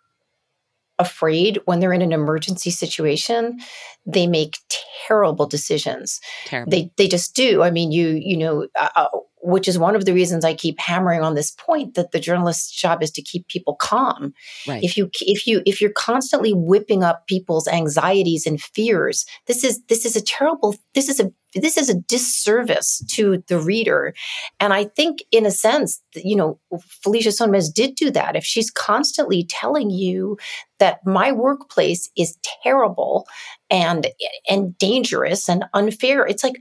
afraid 0.98 1.58
when 1.66 1.80
they're 1.80 1.92
in 1.92 2.02
an 2.02 2.12
emergency 2.12 2.70
situation 2.70 3.58
they 4.06 4.26
make 4.26 4.58
terrible 5.06 5.46
decisions 5.46 6.20
terrible. 6.46 6.70
they 6.70 6.90
they 6.96 7.08
just 7.08 7.34
do 7.34 7.62
i 7.62 7.70
mean 7.70 7.90
you 7.90 8.10
you 8.10 8.36
know 8.36 8.66
uh, 8.78 8.88
uh, 8.94 9.08
which 9.44 9.68
is 9.68 9.78
one 9.78 9.94
of 9.94 10.04
the 10.04 10.12
reasons 10.12 10.44
i 10.44 10.54
keep 10.54 10.78
hammering 10.78 11.22
on 11.22 11.34
this 11.34 11.52
point 11.52 11.94
that 11.94 12.12
the 12.12 12.20
journalist's 12.20 12.70
job 12.70 13.02
is 13.02 13.10
to 13.10 13.22
keep 13.22 13.46
people 13.48 13.74
calm 13.76 14.32
right. 14.66 14.82
if 14.82 14.96
you 14.96 15.10
if 15.20 15.46
you 15.46 15.62
if 15.66 15.80
you're 15.80 15.92
constantly 15.92 16.52
whipping 16.52 17.02
up 17.02 17.26
people's 17.26 17.68
anxieties 17.68 18.46
and 18.46 18.60
fears 18.60 19.26
this 19.46 19.62
is 19.62 19.82
this 19.88 20.04
is 20.04 20.16
a 20.16 20.22
terrible 20.22 20.74
this 20.94 21.08
is 21.08 21.20
a 21.20 21.30
this 21.54 21.76
is 21.76 21.88
a 21.88 21.94
disservice 21.94 23.02
to 23.10 23.42
the 23.48 23.58
reader. 23.58 24.14
And 24.60 24.72
I 24.72 24.84
think, 24.84 25.22
in 25.30 25.46
a 25.46 25.50
sense, 25.50 26.00
you 26.14 26.36
know, 26.36 26.58
Felicia 27.02 27.30
Sonmez 27.30 27.72
did 27.72 27.94
do 27.94 28.10
that. 28.10 28.36
If 28.36 28.44
she's 28.44 28.70
constantly 28.70 29.44
telling 29.44 29.90
you 29.90 30.36
that 30.78 30.98
my 31.06 31.32
workplace 31.32 32.10
is 32.16 32.36
terrible 32.62 33.26
and 33.70 34.08
and 34.48 34.76
dangerous 34.78 35.48
and 35.48 35.64
unfair, 35.74 36.26
it's 36.26 36.44
like, 36.44 36.56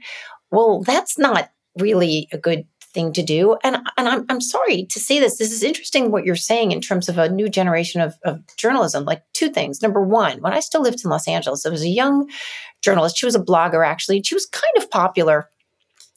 well, 0.51 0.83
that's 0.83 1.17
not 1.17 1.49
really 1.79 2.27
a 2.31 2.37
good 2.37 2.65
thing 2.93 3.13
to 3.13 3.23
do. 3.23 3.57
And, 3.63 3.77
and 3.97 4.07
I'm, 4.07 4.25
I'm 4.29 4.41
sorry 4.41 4.85
to 4.85 4.99
say 4.99 5.19
this. 5.19 5.37
This 5.37 5.51
is 5.51 5.63
interesting 5.63 6.11
what 6.11 6.25
you're 6.25 6.35
saying 6.35 6.71
in 6.71 6.81
terms 6.81 7.09
of 7.09 7.17
a 7.17 7.29
new 7.29 7.49
generation 7.49 8.01
of, 8.01 8.15
of 8.23 8.41
journalism. 8.57 9.05
Like 9.05 9.23
two 9.33 9.49
things. 9.49 9.81
Number 9.81 10.01
one, 10.01 10.39
when 10.41 10.53
I 10.53 10.59
still 10.59 10.81
lived 10.81 11.03
in 11.03 11.09
Los 11.09 11.27
Angeles, 11.27 11.63
there 11.63 11.71
was 11.71 11.83
a 11.83 11.89
young 11.89 12.29
journalist. 12.81 13.17
She 13.17 13.25
was 13.25 13.35
a 13.35 13.39
blogger, 13.43 13.85
actually. 13.85 14.21
She 14.23 14.35
was 14.35 14.45
kind 14.45 14.77
of 14.77 14.89
popular. 14.89 15.49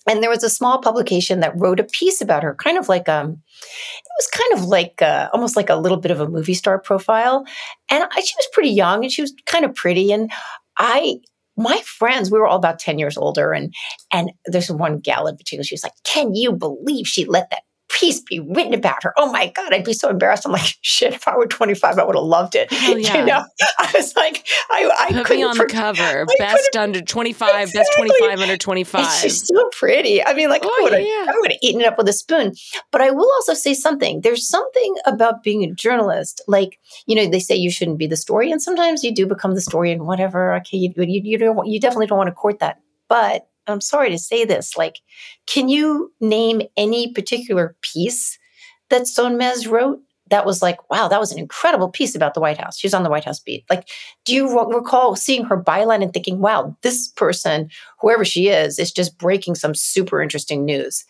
And 0.08 0.22
there 0.22 0.30
was 0.30 0.44
a 0.44 0.50
small 0.50 0.80
publication 0.80 1.40
that 1.40 1.58
wrote 1.58 1.80
a 1.80 1.84
piece 1.84 2.20
about 2.20 2.44
her, 2.44 2.54
kind 2.54 2.78
of 2.78 2.88
like 2.88 3.08
um, 3.08 3.30
it 3.30 4.12
was 4.18 4.28
kind 4.28 4.52
of 4.54 4.68
like 4.68 5.02
uh, 5.02 5.28
almost 5.32 5.56
like 5.56 5.68
a 5.68 5.74
little 5.74 5.98
bit 5.98 6.12
of 6.12 6.20
a 6.20 6.28
movie 6.28 6.54
star 6.54 6.78
profile. 6.78 7.44
And 7.90 8.04
I, 8.04 8.20
she 8.20 8.34
was 8.36 8.48
pretty 8.52 8.70
young, 8.70 9.02
and 9.02 9.12
she 9.12 9.22
was 9.22 9.34
kind 9.46 9.64
of 9.64 9.74
pretty. 9.74 10.12
And 10.12 10.30
I 10.78 11.16
my 11.56 11.80
friends, 11.84 12.30
we 12.30 12.38
were 12.38 12.46
all 12.46 12.58
about 12.58 12.78
10 12.78 12.98
years 12.98 13.16
older. 13.16 13.52
And 13.52 13.74
and 14.12 14.32
there's 14.46 14.70
one 14.70 14.98
gal 14.98 15.26
in 15.26 15.36
particular, 15.36 15.64
she 15.64 15.74
was 15.74 15.82
like, 15.82 15.92
Can 16.04 16.34
you 16.34 16.52
believe 16.52 17.06
she 17.06 17.24
let 17.24 17.50
that 17.50 17.62
piece 17.98 18.20
be 18.20 18.40
written 18.40 18.74
about 18.74 19.02
her. 19.02 19.12
Oh 19.16 19.30
my 19.32 19.48
God, 19.48 19.72
I'd 19.72 19.84
be 19.84 19.92
so 19.92 20.08
embarrassed. 20.10 20.44
I'm 20.46 20.52
like, 20.52 20.74
shit, 20.82 21.14
if 21.14 21.26
I 21.26 21.36
were 21.36 21.46
25, 21.46 21.98
I 21.98 22.04
would 22.04 22.14
have 22.14 22.24
loved 22.24 22.54
it. 22.54 22.68
yeah. 22.72 23.18
You 23.18 23.24
know, 23.24 23.44
I 23.78 23.90
was 23.94 24.14
like, 24.16 24.46
I, 24.70 24.90
I 25.00 25.12
Put 25.12 25.26
couldn't. 25.26 25.40
me 25.42 25.44
on 25.44 25.56
the 25.56 25.66
cover. 25.66 26.26
Best 26.38 26.76
under 26.76 27.00
25, 27.00 27.48
Exactly. 27.68 27.78
best 27.78 27.90
25 27.96 28.40
under 28.40 28.56
25. 28.56 29.00
And 29.00 29.10
she's 29.12 29.46
so 29.46 29.68
pretty. 29.72 30.24
I 30.24 30.34
mean, 30.34 30.48
like, 30.50 30.62
Oh, 30.64 30.76
I 30.78 30.82
would 30.82 30.92
have 30.92 31.02
yeah. 31.02 31.26
I 31.28 31.56
eaten 31.62 31.80
it 31.80 31.86
up 31.86 31.96
with 31.98 32.08
a 32.08 32.12
spoon. 32.12 32.52
But 32.92 33.00
I 33.00 33.10
will 33.10 33.30
also 33.36 33.54
say 33.54 33.72
something. 33.74 34.20
There's 34.20 34.46
something 34.48 34.94
about 35.06 35.42
being 35.42 35.64
a 35.64 35.72
journalist. 35.72 36.42
Like, 36.46 36.78
you 37.06 37.14
know, 37.16 37.26
they 37.28 37.40
say 37.40 37.54
you 37.56 37.70
shouldn't 37.70 37.98
be 37.98 38.06
the 38.06 38.16
story, 38.16 38.50
and 38.50 38.60
sometimes 38.62 39.02
you 39.04 39.14
do 39.14 39.26
become 39.26 39.54
the 39.54 39.60
story 39.60 39.92
and 39.92 40.06
whatever. 40.06 40.54
Okay, 40.56 40.76
you, 40.76 40.92
you, 40.96 41.20
you, 41.24 41.38
don't, 41.38 41.66
you 41.66 41.80
definitely 41.80 42.06
don't 42.06 42.18
want 42.18 42.28
to 42.28 42.34
court 42.34 42.58
that. 42.58 42.80
But 43.08 43.46
I'm 43.66 43.80
sorry 43.80 44.10
to 44.10 44.18
say 44.18 44.44
this. 44.44 44.76
Like, 44.76 45.00
can 45.46 45.68
you 45.68 46.12
name 46.20 46.62
any 46.76 47.12
particular 47.12 47.76
piece 47.82 48.38
that 48.90 49.02
Sonmez 49.02 49.70
wrote? 49.70 50.00
That 50.28 50.44
was 50.44 50.60
like, 50.60 50.90
wow, 50.90 51.06
that 51.06 51.20
was 51.20 51.30
an 51.30 51.38
incredible 51.38 51.88
piece 51.88 52.16
about 52.16 52.34
the 52.34 52.40
White 52.40 52.58
House. 52.58 52.78
She 52.78 52.86
was 52.86 52.94
on 52.94 53.04
the 53.04 53.10
White 53.10 53.24
House 53.24 53.38
beat. 53.38 53.64
Like, 53.70 53.88
do 54.24 54.34
you 54.34 54.48
re- 54.48 54.74
recall 54.74 55.14
seeing 55.14 55.44
her 55.44 55.62
byline 55.62 56.02
and 56.02 56.12
thinking, 56.12 56.40
wow, 56.40 56.76
this 56.82 57.08
person, 57.12 57.70
whoever 58.00 58.24
she 58.24 58.48
is, 58.48 58.80
is 58.80 58.90
just 58.90 59.18
breaking 59.18 59.54
some 59.54 59.74
super 59.74 60.20
interesting 60.20 60.64
news? 60.64 61.04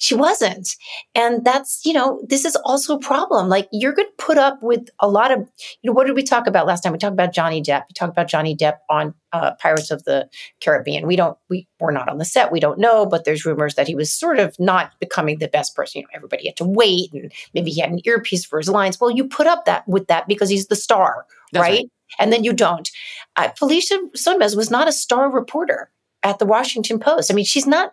She 0.00 0.14
wasn't. 0.14 0.68
And 1.14 1.44
that's, 1.44 1.80
you 1.84 1.92
know, 1.92 2.22
this 2.28 2.44
is 2.44 2.56
also 2.64 2.96
a 2.96 3.00
problem. 3.00 3.48
Like, 3.48 3.68
you're 3.72 3.92
going 3.92 4.08
to 4.08 4.24
put 4.24 4.38
up 4.38 4.62
with 4.62 4.88
a 5.00 5.08
lot 5.08 5.32
of, 5.32 5.40
you 5.40 5.90
know, 5.90 5.92
what 5.92 6.06
did 6.06 6.14
we 6.14 6.22
talk 6.22 6.46
about 6.46 6.66
last 6.66 6.82
time? 6.82 6.92
We 6.92 6.98
talked 6.98 7.12
about 7.12 7.32
Johnny 7.32 7.60
Depp. 7.60 7.82
We 7.88 7.94
talked 7.94 8.12
about 8.12 8.28
Johnny 8.28 8.56
Depp 8.56 8.74
on 8.88 9.12
uh, 9.32 9.54
Pirates 9.60 9.90
of 9.90 10.04
the 10.04 10.28
Caribbean. 10.62 11.06
We 11.06 11.16
don't, 11.16 11.36
we, 11.50 11.66
we're 11.80 11.90
not 11.90 12.08
on 12.08 12.18
the 12.18 12.24
set. 12.24 12.52
We 12.52 12.60
don't 12.60 12.78
know, 12.78 13.06
but 13.06 13.24
there's 13.24 13.44
rumors 13.44 13.74
that 13.74 13.88
he 13.88 13.96
was 13.96 14.12
sort 14.12 14.38
of 14.38 14.54
not 14.60 14.92
becoming 15.00 15.38
the 15.38 15.48
best 15.48 15.74
person. 15.74 16.00
You 16.00 16.02
know, 16.04 16.10
everybody 16.14 16.46
had 16.46 16.56
to 16.58 16.64
wait 16.64 17.12
and 17.12 17.32
maybe 17.52 17.72
he 17.72 17.80
had 17.80 17.90
an 17.90 18.00
earpiece 18.04 18.44
for 18.44 18.58
his 18.58 18.68
lines. 18.68 19.00
Well, 19.00 19.10
you 19.10 19.26
put 19.26 19.48
up 19.48 19.64
that 19.64 19.86
with 19.88 20.06
that 20.06 20.28
because 20.28 20.48
he's 20.48 20.68
the 20.68 20.76
star, 20.76 21.26
right? 21.52 21.60
right. 21.60 21.90
And 22.20 22.32
then 22.32 22.44
you 22.44 22.52
don't. 22.52 22.88
Uh, 23.36 23.50
Felicia 23.50 23.98
Sonmez 24.16 24.56
was 24.56 24.70
not 24.70 24.88
a 24.88 24.92
star 24.92 25.30
reporter 25.30 25.90
at 26.22 26.38
the 26.38 26.46
Washington 26.46 26.98
Post. 26.98 27.30
I 27.30 27.34
mean, 27.34 27.44
she's 27.44 27.66
not, 27.66 27.92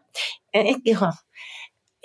eh, 0.53 0.78
know, 0.86 1.12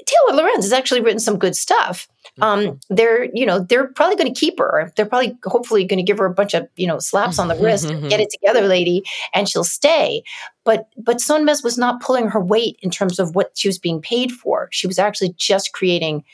Taylor 0.06 0.42
Lorenz 0.42 0.64
has 0.64 0.72
actually 0.72 1.00
written 1.00 1.20
some 1.20 1.38
good 1.38 1.56
stuff. 1.56 2.08
Um, 2.40 2.80
they're, 2.88 3.24
you 3.34 3.44
know, 3.44 3.58
they're 3.60 3.88
probably 3.88 4.16
going 4.16 4.32
to 4.32 4.38
keep 4.38 4.58
her. 4.58 4.92
They're 4.96 5.06
probably, 5.06 5.36
hopefully, 5.44 5.84
going 5.84 5.98
to 5.98 6.04
give 6.04 6.18
her 6.18 6.26
a 6.26 6.34
bunch 6.34 6.54
of, 6.54 6.68
you 6.76 6.86
know, 6.86 6.98
slaps 6.98 7.38
on 7.38 7.48
the 7.48 7.56
wrist. 7.56 7.88
Get 7.88 8.20
it 8.20 8.30
together, 8.30 8.66
lady, 8.66 9.04
and 9.34 9.48
she'll 9.48 9.64
stay. 9.64 10.22
But, 10.64 10.88
but 10.96 11.18
Sonmez 11.18 11.64
was 11.64 11.76
not 11.76 12.00
pulling 12.00 12.28
her 12.28 12.40
weight 12.40 12.78
in 12.82 12.90
terms 12.90 13.18
of 13.18 13.34
what 13.34 13.52
she 13.56 13.68
was 13.68 13.78
being 13.78 14.00
paid 14.00 14.32
for. 14.32 14.68
She 14.70 14.86
was 14.86 14.98
actually 14.98 15.34
just 15.36 15.72
creating 15.72 16.24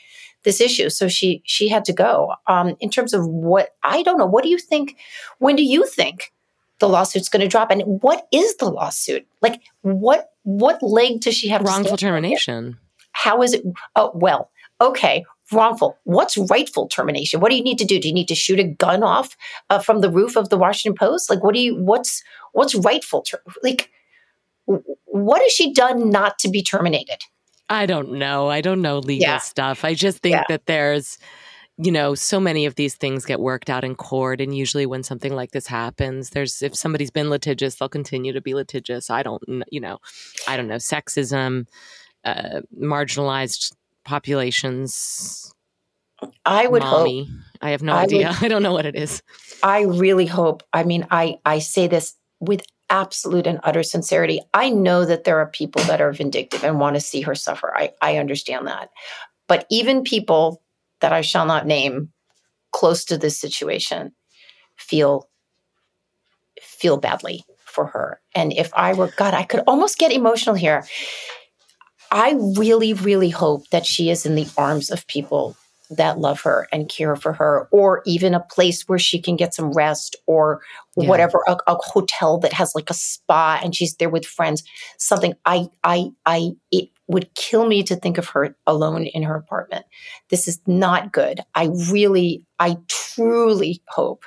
this 0.43 0.61
issue, 0.61 0.89
so 0.89 1.07
she 1.07 1.41
she 1.45 1.67
had 1.67 1.83
to 1.85 1.93
go. 1.93 2.33
Um, 2.47 2.75
in 2.79 2.89
terms 2.89 3.13
of 3.13 3.27
what 3.27 3.75
I 3.83 4.01
don't 4.03 4.17
know, 4.17 4.25
what 4.25 4.43
do 4.43 4.49
you 4.49 4.57
think? 4.57 4.95
When 5.39 5.55
do 5.55 5.63
you 5.63 5.85
think 5.85 6.31
the 6.79 6.87
lawsuit's 6.87 7.27
going 7.27 7.41
to 7.41 7.47
drop? 7.47 7.71
And 7.71 7.83
what 8.01 8.27
is 8.31 8.55
the 8.57 8.69
lawsuit? 8.69 9.27
Like, 9.41 9.61
what 9.81 10.31
what 10.43 10.81
leg 10.81 11.21
does 11.21 11.35
she 11.35 11.49
have? 11.49 11.61
to 11.63 11.67
Wrongful 11.67 11.97
termination. 11.97 12.65
on? 12.65 12.77
How 13.23 13.41
is 13.41 13.53
it? 13.53 13.63
Oh, 13.95 14.11
well, 14.13 14.51
okay. 14.79 15.25
Wrongful. 15.51 15.97
What's 16.03 16.37
rightful 16.37 16.87
termination? 16.87 17.39
What 17.39 17.49
do 17.49 17.55
you 17.55 17.63
need 17.63 17.79
to 17.79 17.85
do? 17.85 17.99
Do 17.99 18.07
you 18.07 18.13
need 18.13 18.27
to 18.27 18.35
shoot 18.35 18.59
a 18.59 18.65
gun 18.65 19.01
off 19.01 19.35
uh, 19.69 19.79
from 19.79 20.01
the 20.01 20.11
roof 20.11 20.35
of 20.35 20.49
the 20.49 20.57
Washington 20.57 20.97
Post? 20.97 21.29
Like, 21.29 21.43
what 21.43 21.55
do 21.55 21.61
you? 21.61 21.75
What's 21.75 22.21
what's 22.51 22.75
rightful? 22.75 23.21
Ter- 23.21 23.41
like, 23.63 23.89
what 25.05 25.41
has 25.41 25.51
she 25.51 25.73
done 25.73 26.09
not 26.09 26.37
to 26.39 26.49
be 26.49 26.61
terminated? 26.61 27.23
I 27.69 27.85
don't 27.85 28.13
know. 28.13 28.49
I 28.49 28.61
don't 28.61 28.81
know 28.81 28.99
legal 28.99 29.27
yeah. 29.27 29.37
stuff. 29.39 29.83
I 29.83 29.93
just 29.93 30.19
think 30.19 30.35
yeah. 30.35 30.43
that 30.49 30.65
there's, 30.67 31.17
you 31.77 31.91
know, 31.91 32.15
so 32.15 32.39
many 32.39 32.65
of 32.65 32.75
these 32.75 32.95
things 32.95 33.25
get 33.25 33.39
worked 33.39 33.69
out 33.69 33.83
in 33.83 33.95
court. 33.95 34.41
And 34.41 34.55
usually 34.55 34.85
when 34.85 35.03
something 35.03 35.33
like 35.33 35.51
this 35.51 35.67
happens, 35.67 36.29
there's, 36.29 36.61
if 36.61 36.75
somebody's 36.75 37.11
been 37.11 37.29
litigious, 37.29 37.75
they'll 37.75 37.89
continue 37.89 38.33
to 38.33 38.41
be 38.41 38.53
litigious. 38.53 39.09
I 39.09 39.23
don't, 39.23 39.43
you 39.69 39.81
know, 39.81 39.97
I 40.47 40.55
don't 40.55 40.67
know, 40.67 40.75
sexism, 40.75 41.67
uh, 42.27 42.61
marginalized 42.77 43.73
populations. 44.03 45.53
I 46.45 46.67
would 46.67 46.83
mommy. 46.83 47.25
hope. 47.25 47.33
I 47.61 47.71
have 47.71 47.81
no 47.81 47.93
I 47.93 48.03
idea. 48.03 48.27
Would, 48.29 48.37
I 48.43 48.47
don't 48.47 48.63
know 48.63 48.73
what 48.73 48.85
it 48.85 48.95
is. 48.95 49.21
I 49.63 49.83
really 49.83 50.25
hope. 50.25 50.63
I 50.73 50.83
mean, 50.83 51.07
I, 51.09 51.39
I 51.45 51.59
say 51.59 51.87
this 51.87 52.15
with 52.39 52.61
absolute 52.89 53.47
and 53.47 53.59
utter 53.63 53.83
sincerity. 53.83 54.39
I 54.53 54.69
know 54.69 55.05
that 55.05 55.23
there 55.23 55.39
are 55.39 55.47
people 55.47 55.81
that 55.83 56.01
are 56.01 56.11
vindictive 56.11 56.63
and 56.63 56.79
want 56.79 56.95
to 56.95 57.01
see 57.01 57.21
her 57.21 57.35
suffer. 57.35 57.75
I, 57.75 57.91
I 58.01 58.17
understand 58.17 58.67
that. 58.67 58.89
But 59.47 59.65
even 59.69 60.03
people 60.03 60.61
that 61.01 61.13
I 61.13 61.21
shall 61.21 61.45
not 61.45 61.65
name 61.65 62.11
close 62.71 63.05
to 63.05 63.17
this 63.17 63.39
situation 63.39 64.13
feel 64.77 65.29
feel 66.61 66.97
badly 66.97 67.43
for 67.65 67.85
her. 67.85 68.19
And 68.33 68.51
if 68.53 68.73
I 68.73 68.93
were 68.93 69.11
God, 69.17 69.33
I 69.33 69.43
could 69.43 69.61
almost 69.67 69.97
get 69.97 70.11
emotional 70.11 70.55
here. 70.55 70.85
I 72.11 72.35
really, 72.57 72.93
really 72.93 73.29
hope 73.29 73.69
that 73.69 73.85
she 73.85 74.09
is 74.09 74.25
in 74.25 74.35
the 74.35 74.47
arms 74.57 74.91
of 74.91 75.07
people 75.07 75.55
that 75.89 76.19
love 76.19 76.41
her 76.41 76.67
and 76.71 76.89
care 76.89 77.15
for 77.15 77.33
her, 77.33 77.67
or 77.71 78.01
even 78.05 78.33
a 78.33 78.41
place 78.41 78.87
where 78.87 78.99
she 78.99 79.21
can 79.21 79.35
get 79.35 79.53
some 79.53 79.71
rest, 79.71 80.15
or 80.25 80.61
yeah. 80.97 81.07
whatever, 81.07 81.43
a, 81.47 81.57
a, 81.67 81.75
hotel 81.75 82.37
that 82.39 82.51
has 82.51 82.75
like 82.75 82.89
a 82.89 82.93
spa 82.93 83.59
and 83.63 83.73
she's 83.73 83.95
there 83.95 84.09
with 84.09 84.25
friends. 84.25 84.63
Something 84.97 85.33
I, 85.45 85.69
I, 85.83 86.09
I, 86.25 86.51
it 86.71 86.89
would 87.07 87.33
kill 87.35 87.65
me 87.67 87.83
to 87.83 87.95
think 87.95 88.17
of 88.17 88.27
her 88.29 88.55
alone 88.65 89.05
in 89.05 89.23
her 89.23 89.35
apartment. 89.35 89.85
This 90.29 90.47
is 90.47 90.59
not 90.67 91.13
good. 91.13 91.39
I 91.55 91.69
really, 91.89 92.43
I 92.59 92.77
truly 92.89 93.81
hope 93.87 94.25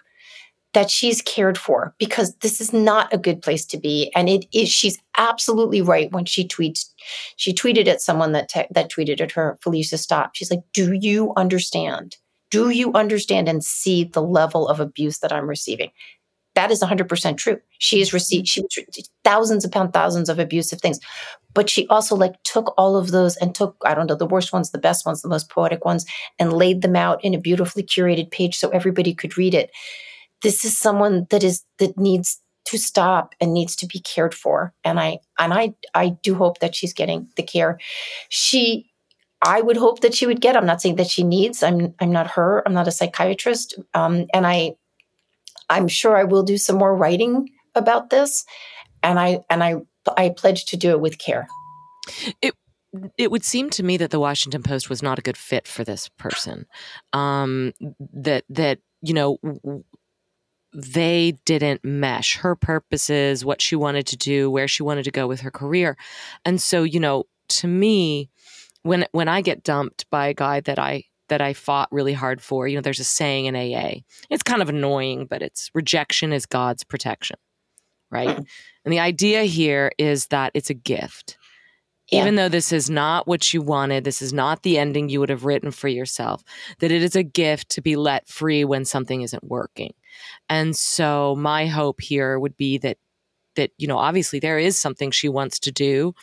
that 0.72 0.90
she's 0.90 1.20
cared 1.22 1.58
for 1.58 1.94
because 1.98 2.34
this 2.36 2.60
is 2.60 2.72
not 2.72 3.12
a 3.12 3.18
good 3.18 3.42
place 3.42 3.64
to 3.66 3.78
be. 3.78 4.10
And 4.14 4.28
it 4.28 4.46
is 4.52 4.68
she's 4.68 5.00
absolutely 5.18 5.82
right 5.82 6.10
when 6.12 6.24
she 6.24 6.46
tweets 6.46 6.86
she 7.36 7.52
tweeted 7.52 7.88
at 7.88 8.00
someone 8.00 8.32
that 8.32 8.48
te- 8.48 8.68
that 8.70 8.90
tweeted 8.90 9.20
at 9.20 9.32
her 9.32 9.58
felicia 9.62 9.98
stop. 9.98 10.34
She's 10.34 10.50
like 10.50 10.62
do 10.72 10.92
you 10.92 11.32
understand? 11.36 12.16
Do 12.50 12.70
you 12.70 12.92
understand 12.94 13.48
and 13.48 13.64
see 13.64 14.04
the 14.04 14.22
level 14.22 14.68
of 14.68 14.80
abuse 14.80 15.18
that 15.18 15.32
i'm 15.32 15.48
receiving? 15.48 15.90
That 16.56 16.72
is 16.72 16.82
100% 16.82 17.36
true. 17.36 17.60
She 17.78 18.00
has 18.00 18.12
received 18.12 18.48
mm-hmm. 18.48 18.82
she 18.92 19.04
thousands 19.24 19.64
upon 19.64 19.92
thousands 19.92 20.28
of 20.28 20.40
abusive 20.40 20.80
things. 20.80 20.98
But 21.54 21.70
she 21.70 21.86
also 21.88 22.16
like 22.16 22.42
took 22.42 22.74
all 22.76 22.96
of 22.96 23.10
those 23.10 23.36
and 23.36 23.54
took 23.54 23.76
i 23.84 23.92
don't 23.92 24.06
know 24.06 24.14
the 24.14 24.26
worst 24.26 24.52
ones 24.52 24.70
the 24.70 24.78
best 24.78 25.04
ones 25.04 25.20
the 25.22 25.28
most 25.28 25.50
poetic 25.50 25.84
ones 25.84 26.06
and 26.38 26.52
laid 26.52 26.82
them 26.82 26.94
out 26.94 27.24
in 27.24 27.34
a 27.34 27.40
beautifully 27.40 27.82
curated 27.82 28.30
page 28.30 28.56
so 28.56 28.68
everybody 28.70 29.12
could 29.12 29.36
read 29.36 29.54
it 29.54 29.72
this 30.42 30.64
is 30.64 30.76
someone 30.76 31.26
that 31.30 31.42
is 31.42 31.64
that 31.78 31.98
needs 31.98 32.40
to 32.66 32.78
stop 32.78 33.34
and 33.40 33.52
needs 33.52 33.74
to 33.76 33.86
be 33.86 33.98
cared 34.00 34.34
for. 34.34 34.72
And 34.84 35.00
i 35.00 35.18
and 35.38 35.52
i 35.52 35.74
i 35.94 36.10
do 36.10 36.34
hope 36.34 36.60
that 36.60 36.74
she's 36.74 36.92
getting 36.92 37.28
the 37.36 37.42
care 37.42 37.78
she 38.28 38.90
i 39.42 39.60
would 39.60 39.76
hope 39.76 40.00
that 40.00 40.14
she 40.14 40.26
would 40.26 40.40
get. 40.40 40.56
I'm 40.56 40.66
not 40.66 40.80
saying 40.80 40.96
that 40.96 41.10
she 41.10 41.22
needs. 41.24 41.62
I'm 41.62 41.94
i'm 42.00 42.12
not 42.12 42.28
her. 42.28 42.62
I'm 42.66 42.74
not 42.74 42.88
a 42.88 42.92
psychiatrist. 42.92 43.78
Um, 43.94 44.26
and 44.32 44.46
i 44.46 44.74
i'm 45.68 45.88
sure 45.88 46.16
i 46.16 46.24
will 46.24 46.42
do 46.42 46.58
some 46.58 46.76
more 46.76 46.94
writing 46.94 47.50
about 47.74 48.10
this. 48.10 48.44
And 49.02 49.18
i 49.18 49.40
and 49.48 49.62
i 49.62 49.76
i 50.16 50.30
pledge 50.30 50.66
to 50.66 50.76
do 50.76 50.90
it 50.90 51.00
with 51.00 51.18
care. 51.18 51.46
It 52.42 52.54
it 53.16 53.30
would 53.30 53.44
seem 53.44 53.70
to 53.70 53.82
me 53.82 53.96
that 53.98 54.10
the 54.10 54.18
Washington 54.18 54.62
Post 54.62 54.90
was 54.90 55.02
not 55.02 55.18
a 55.18 55.22
good 55.22 55.36
fit 55.36 55.68
for 55.68 55.84
this 55.84 56.08
person. 56.18 56.66
Um, 57.12 57.72
that 58.12 58.44
that 58.48 58.80
you 59.02 59.14
know 59.14 59.38
they 60.72 61.38
didn't 61.44 61.84
mesh 61.84 62.36
her 62.36 62.54
purposes, 62.54 63.44
what 63.44 63.60
she 63.60 63.76
wanted 63.76 64.06
to 64.08 64.16
do, 64.16 64.50
where 64.50 64.68
she 64.68 64.82
wanted 64.82 65.04
to 65.04 65.10
go 65.10 65.26
with 65.26 65.40
her 65.40 65.50
career. 65.50 65.96
And 66.44 66.60
so, 66.60 66.82
you 66.82 67.00
know, 67.00 67.24
to 67.48 67.66
me, 67.66 68.30
when 68.82 69.06
when 69.12 69.28
I 69.28 69.40
get 69.40 69.64
dumped 69.64 70.08
by 70.10 70.28
a 70.28 70.34
guy 70.34 70.60
that 70.60 70.78
I 70.78 71.04
that 71.28 71.40
I 71.40 71.54
fought 71.54 71.88
really 71.90 72.12
hard 72.12 72.42
for, 72.42 72.66
you 72.68 72.76
know, 72.76 72.82
there's 72.82 73.00
a 73.00 73.04
saying 73.04 73.46
in 73.46 73.56
AA. 73.56 74.00
It's 74.28 74.42
kind 74.42 74.62
of 74.62 74.68
annoying, 74.68 75.26
but 75.26 75.42
it's 75.42 75.70
rejection 75.74 76.32
is 76.32 76.46
God's 76.46 76.84
protection. 76.84 77.36
Right? 78.10 78.28
Mm. 78.28 78.46
And 78.84 78.92
the 78.92 78.98
idea 79.00 79.44
here 79.44 79.92
is 79.96 80.26
that 80.28 80.50
it's 80.54 80.70
a 80.70 80.74
gift. 80.74 81.38
Yeah. 82.10 82.22
Even 82.22 82.34
though 82.34 82.48
this 82.48 82.72
is 82.72 82.90
not 82.90 83.28
what 83.28 83.54
you 83.54 83.62
wanted, 83.62 84.02
this 84.02 84.20
is 84.20 84.32
not 84.32 84.62
the 84.62 84.78
ending 84.78 85.08
you 85.08 85.20
would 85.20 85.28
have 85.28 85.44
written 85.44 85.70
for 85.70 85.86
yourself, 85.86 86.42
that 86.80 86.90
it 86.90 87.02
is 87.02 87.14
a 87.14 87.22
gift 87.22 87.68
to 87.70 87.80
be 87.80 87.94
let 87.94 88.28
free 88.28 88.64
when 88.64 88.84
something 88.84 89.22
isn't 89.22 89.44
working. 89.44 89.94
And 90.48 90.74
so 90.76 91.36
my 91.36 91.66
hope 91.66 92.00
here 92.00 92.38
would 92.38 92.56
be 92.56 92.78
that 92.78 92.98
that 93.56 93.70
you 93.78 93.86
know 93.86 93.98
obviously 93.98 94.38
there 94.38 94.58
is 94.58 94.78
something 94.78 95.10
she 95.10 95.28
wants 95.28 95.58
to 95.60 95.72
do. 95.72 96.14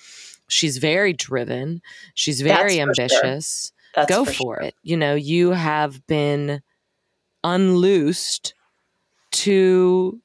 She's 0.50 0.78
very 0.78 1.14
driven. 1.14 1.82
She's 2.14 2.42
very 2.42 2.80
ambitious. 2.80 3.72
Sure. 3.96 4.06
Go 4.06 4.26
for, 4.26 4.32
for 4.32 4.34
sure. 4.34 4.60
it. 4.62 4.76
You 4.84 4.98
know, 4.98 5.16
you 5.16 5.52
have 5.52 6.06
been 6.08 6.62
unloosed 7.44 8.54
to 9.32 10.22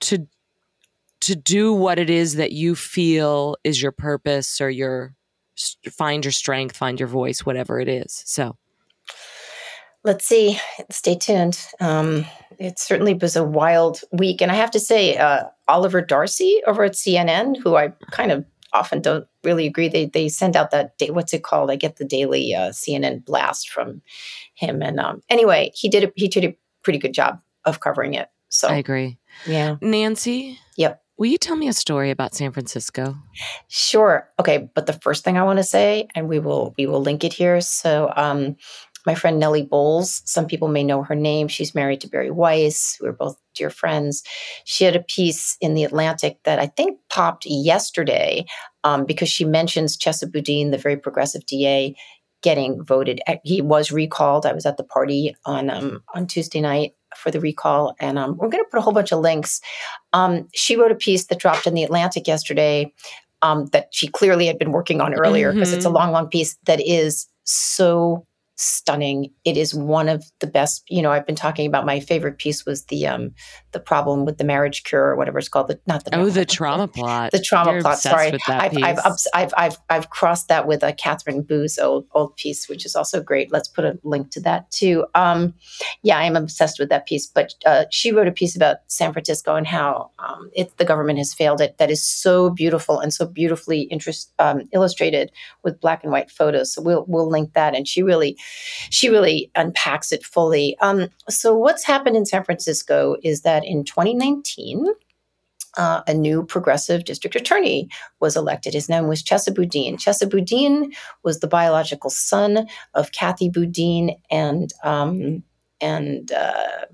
to 0.00 0.26
to 1.20 1.34
do 1.34 1.72
what 1.72 1.98
it 1.98 2.10
is 2.10 2.36
that 2.36 2.52
you 2.52 2.74
feel 2.74 3.56
is 3.64 3.82
your 3.82 3.92
purpose 3.92 4.60
or 4.60 4.70
your 4.70 5.14
find 5.90 6.24
your 6.24 6.32
strength, 6.32 6.76
find 6.76 7.00
your 7.00 7.08
voice, 7.08 7.44
whatever 7.44 7.80
it 7.80 7.88
is. 7.88 8.22
So 8.26 8.56
let's 10.04 10.24
see. 10.24 10.58
Stay 10.90 11.16
tuned. 11.16 11.60
Um, 11.80 12.24
it 12.58 12.78
certainly 12.78 13.14
was 13.14 13.36
a 13.36 13.44
wild 13.44 14.00
week. 14.12 14.40
And 14.40 14.50
I 14.50 14.54
have 14.54 14.70
to 14.72 14.80
say, 14.80 15.16
uh, 15.16 15.44
Oliver 15.66 16.00
Darcy 16.00 16.60
over 16.66 16.84
at 16.84 16.92
CNN, 16.92 17.56
who 17.56 17.76
I 17.76 17.88
kind 18.10 18.32
of 18.32 18.44
often 18.72 19.00
don't 19.00 19.26
really 19.44 19.66
agree, 19.66 19.88
they, 19.88 20.06
they 20.06 20.28
send 20.28 20.56
out 20.56 20.70
that 20.70 20.96
day, 20.98 21.10
what's 21.10 21.32
it 21.32 21.42
called? 21.42 21.70
I 21.70 21.76
get 21.76 21.96
the 21.96 22.04
daily 22.04 22.54
uh, 22.54 22.70
CNN 22.70 23.24
blast 23.24 23.70
from 23.70 24.02
him. 24.54 24.82
And 24.82 25.00
um, 25.00 25.22
anyway, 25.28 25.72
he 25.74 25.88
did 25.88 26.04
a, 26.04 26.12
he 26.16 26.28
did 26.28 26.44
a 26.44 26.56
pretty 26.82 26.98
good 26.98 27.14
job 27.14 27.40
of 27.64 27.80
covering 27.80 28.14
it. 28.14 28.28
So 28.48 28.68
I 28.68 28.76
agree. 28.76 29.18
Yeah. 29.46 29.76
Nancy? 29.80 30.58
Will 31.18 31.26
you 31.26 31.38
tell 31.38 31.56
me 31.56 31.66
a 31.66 31.72
story 31.72 32.10
about 32.10 32.34
San 32.34 32.52
Francisco? 32.52 33.16
Sure. 33.66 34.28
Okay, 34.38 34.70
but 34.74 34.86
the 34.86 34.92
first 34.92 35.24
thing 35.24 35.36
I 35.36 35.42
want 35.42 35.58
to 35.58 35.64
say, 35.64 36.06
and 36.14 36.28
we 36.28 36.38
will 36.38 36.74
we 36.78 36.86
will 36.86 37.00
link 37.00 37.24
it 37.24 37.32
here. 37.32 37.60
So, 37.60 38.12
um, 38.16 38.56
my 39.04 39.14
friend 39.14 39.38
Nellie 39.38 39.62
Bowles. 39.62 40.20
Some 40.26 40.46
people 40.46 40.68
may 40.68 40.84
know 40.84 41.02
her 41.02 41.14
name. 41.14 41.48
She's 41.48 41.74
married 41.74 42.02
to 42.02 42.08
Bari 42.08 42.30
Weiss. 42.30 42.98
We're 43.00 43.12
both 43.12 43.36
dear 43.54 43.70
friends. 43.70 44.22
She 44.64 44.84
had 44.84 44.96
a 44.96 45.02
piece 45.02 45.56
in 45.60 45.74
the 45.74 45.84
Atlantic 45.84 46.38
that 46.44 46.58
I 46.58 46.66
think 46.66 46.98
popped 47.08 47.46
yesterday 47.46 48.44
um, 48.84 49.06
because 49.06 49.30
she 49.30 49.46
mentions 49.46 49.96
Chesa 49.96 50.30
Boudin, 50.30 50.72
the 50.72 50.78
very 50.78 50.96
progressive 50.96 51.46
DA, 51.46 51.96
getting 52.42 52.84
voted. 52.84 53.20
He 53.44 53.62
was 53.62 53.90
recalled. 53.90 54.44
I 54.44 54.52
was 54.52 54.66
at 54.66 54.76
the 54.76 54.84
party 54.84 55.34
on 55.46 55.70
um, 55.70 56.02
on 56.14 56.26
Tuesday 56.26 56.60
night 56.60 56.92
for 57.18 57.30
the 57.30 57.40
recall, 57.40 57.94
and 57.98 58.18
um, 58.18 58.36
we're 58.36 58.48
going 58.48 58.64
to 58.64 58.70
put 58.70 58.78
a 58.78 58.82
whole 58.82 58.92
bunch 58.92 59.12
of 59.12 59.20
links. 59.20 59.60
Um, 60.12 60.48
she 60.54 60.76
wrote 60.76 60.92
a 60.92 60.96
piece 60.96 61.26
that 61.26 61.38
dropped 61.38 61.66
in 61.66 61.74
the 61.74 61.82
Atlantic 61.82 62.26
yesterday 62.26 62.92
um, 63.42 63.66
that 63.66 63.88
she 63.92 64.08
clearly 64.08 64.46
had 64.46 64.58
been 64.58 64.72
working 64.72 65.00
on 65.00 65.14
earlier 65.14 65.52
because 65.52 65.68
mm-hmm. 65.68 65.76
it's 65.76 65.86
a 65.86 65.90
long, 65.90 66.12
long 66.12 66.28
piece 66.28 66.56
that 66.64 66.80
is 66.80 67.28
so 67.44 68.26
stunning. 68.58 69.32
It 69.44 69.56
is 69.56 69.72
one 69.72 70.08
of 70.08 70.24
the 70.40 70.46
best. 70.48 70.82
You 70.88 71.00
know, 71.00 71.12
I've 71.12 71.26
been 71.26 71.36
talking 71.36 71.66
about 71.66 71.86
my 71.86 72.00
favorite 72.00 72.38
piece 72.38 72.66
was 72.66 72.84
the 72.86 73.06
um 73.06 73.32
the 73.72 73.80
problem 73.80 74.24
with 74.24 74.38
the 74.38 74.44
marriage 74.44 74.82
cure 74.82 75.04
or 75.04 75.16
whatever 75.16 75.38
it's 75.38 75.48
called. 75.48 75.68
The 75.68 75.80
not 75.86 76.04
the 76.04 76.16
oh 76.16 76.28
the 76.28 76.44
trauma 76.44 76.88
plot. 76.88 77.30
The 77.30 77.40
trauma 77.40 77.72
You're 77.72 77.82
plot. 77.82 77.98
Sorry, 77.98 78.36
I've, 78.48 78.76
I've, 78.76 78.98
I've 79.32 79.54
I've 79.56 79.78
I've 79.88 80.10
crossed 80.10 80.48
that 80.48 80.66
with 80.66 80.82
a 80.82 80.92
Katherine 80.92 81.42
Boo's 81.42 81.78
old 81.78 82.06
old 82.12 82.36
piece, 82.36 82.68
which 82.68 82.84
is 82.84 82.96
also 82.96 83.22
great. 83.22 83.52
Let's 83.52 83.68
put 83.68 83.84
a 83.84 83.98
link 84.02 84.30
to 84.32 84.40
that 84.40 84.70
too. 84.72 85.06
Um, 85.14 85.54
yeah, 86.02 86.18
I'm 86.18 86.34
obsessed 86.34 86.80
with 86.80 86.88
that 86.88 87.06
piece. 87.06 87.26
But 87.26 87.54
uh, 87.64 87.84
she 87.90 88.10
wrote 88.10 88.28
a 88.28 88.32
piece 88.32 88.56
about 88.56 88.78
San 88.88 89.12
Francisco 89.12 89.54
and 89.54 89.66
how 89.66 90.10
um, 90.18 90.50
it 90.52 90.76
the 90.78 90.84
government 90.84 91.18
has 91.18 91.32
failed 91.32 91.60
it. 91.60 91.78
That 91.78 91.90
is 91.90 92.02
so 92.02 92.50
beautiful 92.50 92.98
and 92.98 93.14
so 93.14 93.24
beautifully 93.24 93.82
interest 93.82 94.32
um, 94.40 94.62
illustrated 94.72 95.30
with 95.62 95.80
black 95.80 96.02
and 96.02 96.10
white 96.10 96.30
photos. 96.30 96.74
So 96.74 96.82
we'll 96.82 97.04
we'll 97.06 97.30
link 97.30 97.52
that. 97.52 97.76
And 97.76 97.86
she 97.86 98.02
really 98.02 98.36
she 98.90 99.08
really 99.08 99.50
unpacks 99.54 100.12
it 100.12 100.24
fully. 100.24 100.76
Um, 100.80 101.08
so 101.28 101.54
what's 101.54 101.84
happened 101.84 102.16
in 102.16 102.26
San 102.26 102.44
Francisco 102.44 103.16
is 103.22 103.42
that 103.42 103.64
in 103.64 103.84
2019. 103.84 104.86
Uh, 105.76 106.02
a 106.08 106.14
new 106.14 106.44
progressive 106.44 107.04
district 107.04 107.36
attorney 107.36 107.88
was 108.20 108.36
elected. 108.36 108.72
His 108.74 108.88
name 108.88 109.06
was 109.06 109.22
Chesa 109.22 109.54
Boudin. 109.54 109.96
Chesa 109.96 110.28
Boudin 110.28 110.92
was 111.22 111.38
the 111.38 111.46
biological 111.46 112.10
son 112.10 112.66
of 112.94 113.12
Kathy 113.12 113.48
Boudin 113.48 114.16
and 114.28 114.72
um, 114.82 115.44
and 115.80 116.32
uh, 116.32 116.86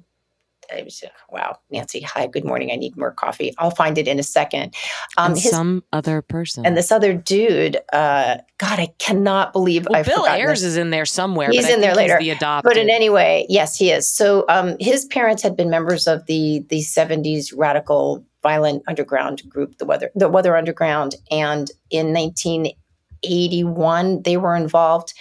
wow, 1.30 1.58
Nancy, 1.70 2.00
hi, 2.00 2.26
good 2.26 2.44
morning. 2.44 2.70
I 2.70 2.76
need 2.76 2.96
more 2.96 3.12
coffee. 3.12 3.54
I'll 3.58 3.70
find 3.70 3.98
it 3.98 4.08
in 4.08 4.18
a 4.18 4.22
second. 4.22 4.74
Um, 5.16 5.32
and 5.32 5.40
his, 5.40 5.50
some 5.50 5.84
other 5.92 6.22
person. 6.22 6.66
And 6.66 6.76
this 6.76 6.92
other 6.92 7.14
dude, 7.14 7.78
uh, 7.92 8.38
God, 8.58 8.78
I 8.78 8.88
cannot 8.98 9.52
believe 9.52 9.86
well, 9.88 9.98
I 9.98 10.02
Bill 10.02 10.26
Ayers 10.26 10.60
this. 10.60 10.70
is 10.70 10.76
in 10.76 10.90
there 10.90 11.06
somewhere. 11.06 11.50
He's 11.50 11.68
in 11.68 11.80
there 11.80 11.94
later. 11.94 12.18
the 12.18 12.30
adopted. 12.30 12.68
But 12.68 12.76
in 12.76 12.90
any 12.90 13.10
way, 13.10 13.46
yes, 13.48 13.76
he 13.76 13.90
is. 13.90 14.10
So 14.10 14.44
um, 14.48 14.76
his 14.80 15.06
parents 15.06 15.42
had 15.42 15.56
been 15.56 15.70
members 15.70 16.06
of 16.06 16.26
the 16.26 16.64
the 16.68 16.80
70s 16.80 17.52
radical 17.56 18.24
violent 18.42 18.82
underground 18.86 19.42
group, 19.48 19.78
the 19.78 19.86
Weather 19.86 20.10
the 20.14 20.28
Weather 20.28 20.56
Underground, 20.56 21.14
and 21.30 21.70
in 21.90 22.12
1981 22.12 24.22
they 24.22 24.36
were 24.36 24.54
involved 24.54 25.14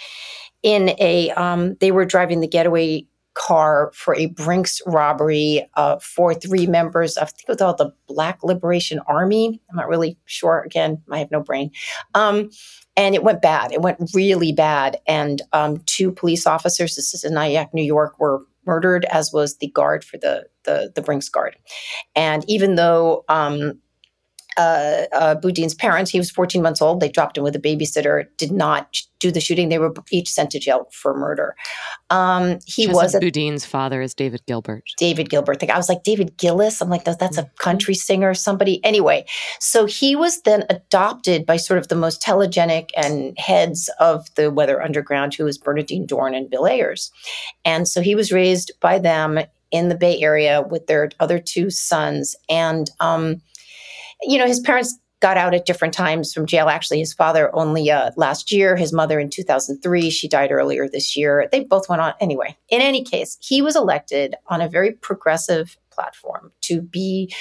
in 0.62 0.90
a 0.98 1.30
um, 1.32 1.76
they 1.80 1.90
were 1.90 2.04
driving 2.04 2.40
the 2.40 2.48
getaway 2.48 3.06
car 3.34 3.90
for 3.94 4.14
a 4.14 4.26
Brinks 4.26 4.80
robbery 4.86 5.68
uh, 5.74 5.98
for 5.98 6.34
three 6.34 6.66
members 6.66 7.16
of, 7.16 7.28
I 7.28 7.30
think 7.30 7.48
it 7.48 7.52
was 7.52 7.60
all 7.60 7.74
the 7.74 7.92
Black 8.06 8.42
Liberation 8.42 9.00
Army. 9.06 9.60
I'm 9.70 9.76
not 9.76 9.88
really 9.88 10.18
sure. 10.24 10.62
Again, 10.64 11.02
I 11.10 11.18
have 11.18 11.30
no 11.30 11.40
brain. 11.40 11.70
Um, 12.14 12.50
and 12.96 13.14
it 13.14 13.24
went 13.24 13.42
bad. 13.42 13.72
It 13.72 13.82
went 13.82 13.98
really 14.14 14.52
bad. 14.52 14.98
And 15.06 15.42
um, 15.52 15.82
two 15.86 16.12
police 16.12 16.46
officers, 16.46 16.94
this 16.94 17.12
is 17.12 17.24
in 17.24 17.34
Nyack, 17.34 17.74
New 17.74 17.82
York, 17.82 18.18
were 18.20 18.40
murdered, 18.66 19.04
as 19.06 19.32
was 19.32 19.58
the 19.58 19.68
guard 19.68 20.04
for 20.04 20.16
the 20.16 20.46
the, 20.64 20.90
the 20.94 21.02
Brinks 21.02 21.28
guard. 21.28 21.56
And 22.14 22.44
even 22.48 22.76
though 22.76 23.24
um, 23.28 23.80
uh, 24.56 25.04
uh, 25.12 25.34
Boudin's 25.36 25.74
parents. 25.74 26.10
He 26.10 26.18
was 26.18 26.30
14 26.30 26.62
months 26.62 26.80
old. 26.80 27.00
They 27.00 27.08
dropped 27.08 27.36
him 27.36 27.44
with 27.44 27.56
a 27.56 27.60
babysitter. 27.60 28.26
Did 28.36 28.52
not 28.52 28.96
do 29.24 29.30
the 29.30 29.40
shooting. 29.40 29.68
They 29.70 29.78
were 29.78 29.92
each 30.10 30.30
sent 30.30 30.50
to 30.50 30.58
jail 30.58 30.88
for 30.92 31.16
murder. 31.16 31.56
Um, 32.10 32.58
he 32.66 32.86
was 32.86 33.14
a, 33.14 33.20
Boudin's 33.20 33.64
father 33.64 34.02
is 34.02 34.14
David 34.14 34.42
Gilbert. 34.46 34.84
David 34.98 35.30
Gilbert. 35.30 35.62
I 35.68 35.76
was 35.76 35.88
like 35.88 36.02
David 36.02 36.36
Gillis. 36.36 36.80
I'm 36.80 36.90
like 36.90 37.04
that's, 37.04 37.22
a 37.22 37.42
mm-hmm. 37.42 37.56
country 37.58 37.94
singer. 37.94 38.30
or 38.30 38.34
Somebody 38.34 38.84
anyway. 38.84 39.24
So 39.60 39.86
he 39.86 40.14
was 40.14 40.42
then 40.42 40.64
adopted 40.68 41.46
by 41.46 41.56
sort 41.56 41.78
of 41.78 41.88
the 41.88 41.96
most 41.96 42.22
telegenic 42.22 42.90
and 42.96 43.36
heads 43.38 43.90
of 43.98 44.26
the 44.34 44.50
Weather 44.50 44.82
Underground, 44.82 45.34
who 45.34 45.44
was 45.44 45.58
Bernardine 45.58 46.06
Dohrn 46.06 46.36
and 46.36 46.50
Bill 46.50 46.66
Ayers, 46.66 47.10
and 47.64 47.88
so 47.88 48.00
he 48.00 48.14
was 48.14 48.30
raised 48.32 48.72
by 48.80 48.98
them 48.98 49.40
in 49.70 49.88
the 49.88 49.96
Bay 49.96 50.20
Area 50.20 50.62
with 50.62 50.86
their 50.86 51.10
other 51.18 51.38
two 51.38 51.70
sons 51.70 52.36
and. 52.48 52.90
Um, 53.00 53.40
you 54.26 54.38
know, 54.38 54.46
his 54.46 54.60
parents 54.60 54.98
got 55.24 55.36
out 55.38 55.54
at 55.54 55.64
different 55.64 55.94
times 55.94 56.34
from 56.34 56.44
jail. 56.44 56.68
Actually, 56.68 56.98
his 56.98 57.14
father 57.14 57.48
only 57.54 57.90
uh, 57.90 58.10
last 58.16 58.52
year, 58.52 58.76
his 58.76 58.92
mother 58.92 59.18
in 59.18 59.30
2003. 59.30 60.10
She 60.10 60.28
died 60.28 60.52
earlier 60.52 60.86
this 60.86 61.16
year. 61.16 61.48
They 61.50 61.60
both 61.60 61.88
went 61.88 62.02
on. 62.02 62.12
Anyway, 62.20 62.58
in 62.68 62.82
any 62.82 63.02
case, 63.02 63.38
he 63.40 63.62
was 63.62 63.74
elected 63.74 64.34
on 64.48 64.60
a 64.60 64.68
very 64.68 64.92
progressive 64.92 65.78
platform 65.90 66.52
to 66.62 66.82
be 66.82 67.32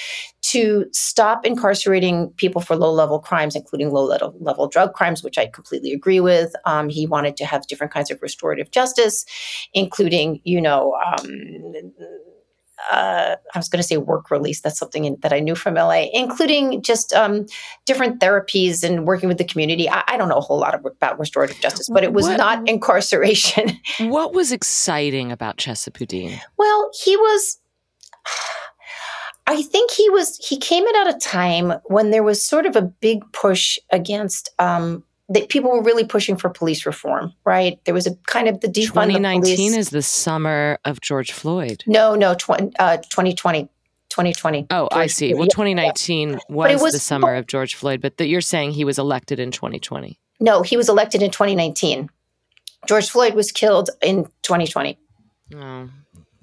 to 0.43 0.85
stop 0.93 1.45
incarcerating 1.45 2.29
people 2.37 2.61
for 2.61 2.75
low 2.75 2.93
level 2.93 3.19
crimes, 3.19 3.55
including 3.55 3.91
low 3.91 4.05
level 4.39 4.67
drug 4.67 4.93
crimes, 4.93 5.23
which 5.23 5.37
I 5.37 5.47
completely 5.47 5.91
agree 5.91 6.19
with. 6.19 6.55
Um, 6.65 6.87
he 6.87 7.07
wanted 7.07 7.35
to 7.37 7.45
have 7.45 7.67
different 7.67 7.91
kinds 7.91 8.11
of 8.11 8.21
restorative 8.21 8.71
justice, 8.71 9.25
including, 9.73 10.39
you 10.43 10.61
know, 10.61 10.95
um, 11.05 11.73
uh, 12.91 13.35
I 13.53 13.57
was 13.57 13.69
going 13.69 13.81
to 13.81 13.87
say 13.87 13.97
work 13.97 14.31
release. 14.31 14.61
That's 14.61 14.77
something 14.77 15.05
in, 15.05 15.17
that 15.21 15.31
I 15.31 15.39
knew 15.39 15.55
from 15.55 15.75
LA, 15.75 16.05
including 16.13 16.81
just 16.81 17.13
um, 17.13 17.45
different 17.85 18.19
therapies 18.19 18.83
and 18.83 19.05
working 19.05 19.29
with 19.29 19.37
the 19.37 19.43
community. 19.43 19.89
I, 19.89 20.03
I, 20.07 20.17
don't 20.17 20.27
know 20.27 20.37
a 20.37 20.41
whole 20.41 20.59
lot 20.59 20.73
about 20.73 21.19
restorative 21.19 21.59
justice, 21.59 21.89
but 21.89 22.03
it 22.03 22.13
was 22.13 22.25
what, 22.25 22.37
not 22.37 22.67
incarceration. 22.67 23.79
what 23.99 24.33
was 24.33 24.51
exciting 24.51 25.31
about 25.31 25.57
Chesa 25.57 25.97
Boudin? 25.97 26.39
Well, 26.57 26.91
he 27.03 27.15
was. 27.15 27.59
I 29.45 29.61
think 29.61 29.91
he 29.91 30.09
was. 30.09 30.37
He 30.37 30.57
came 30.57 30.85
in 30.85 30.95
at 30.95 31.15
a 31.15 31.19
time 31.19 31.73
when 31.85 32.11
there 32.11 32.23
was 32.23 32.43
sort 32.43 32.65
of 32.65 32.75
a 32.75 32.81
big 32.81 33.19
push 33.33 33.77
against 33.91 34.49
um, 34.57 35.03
that 35.29 35.49
people 35.49 35.71
were 35.71 35.81
really 35.81 36.03
pushing 36.03 36.35
for 36.35 36.49
police 36.49 36.85
reform, 36.85 37.33
right? 37.45 37.79
There 37.85 37.93
was 37.93 38.07
a 38.07 38.15
kind 38.27 38.47
of 38.47 38.59
the 38.59 38.67
defund 38.67 39.07
2019 39.07 39.73
is 39.73 39.89
the 39.89 40.01
summer 40.01 40.77
of 40.85 41.01
George 41.01 41.31
Floyd. 41.31 41.83
No, 41.87 42.15
no, 42.15 42.33
tw- 42.33 42.73
uh, 42.79 42.97
2020. 42.97 43.69
2020. 44.09 44.67
Oh, 44.69 44.89
George 44.91 44.93
I 44.93 45.07
see. 45.07 45.29
Floyd. 45.29 45.39
Well, 45.39 45.47
2019 45.47 46.29
yeah. 46.29 46.37
was, 46.47 46.81
was, 46.81 46.93
the 46.93 46.99
summer 46.99 47.33
of 47.33 47.47
George 47.47 47.73
Floyd, 47.73 47.99
but 47.99 48.17
the, 48.17 48.27
you're 48.27 48.41
saying 48.41 48.71
he 48.71 48.85
was 48.85 48.99
elected 48.99 49.39
in 49.39 49.49
2020. 49.49 50.19
No, 50.39 50.61
he 50.61 50.77
was 50.77 50.87
elected 50.87 51.23
in 51.23 51.31
2019. 51.31 52.09
George 52.87 53.09
Floyd 53.09 53.33
was 53.33 53.51
killed 53.51 53.89
in 54.03 54.25
2020. 54.43 54.99
Oh, 55.55 55.89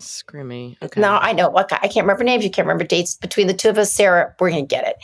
Scrimmy. 0.00 0.76
Okay. 0.82 1.00
No, 1.00 1.10
I 1.10 1.32
know. 1.32 1.50
Look, 1.50 1.72
I 1.72 1.88
can't 1.88 2.04
remember 2.04 2.24
names. 2.24 2.44
You 2.44 2.50
can't 2.50 2.66
remember 2.66 2.84
dates. 2.84 3.16
Between 3.16 3.46
the 3.46 3.54
two 3.54 3.68
of 3.68 3.78
us, 3.78 3.92
Sarah, 3.92 4.34
we're 4.40 4.50
to 4.50 4.62
get 4.62 4.86
it. 4.86 4.96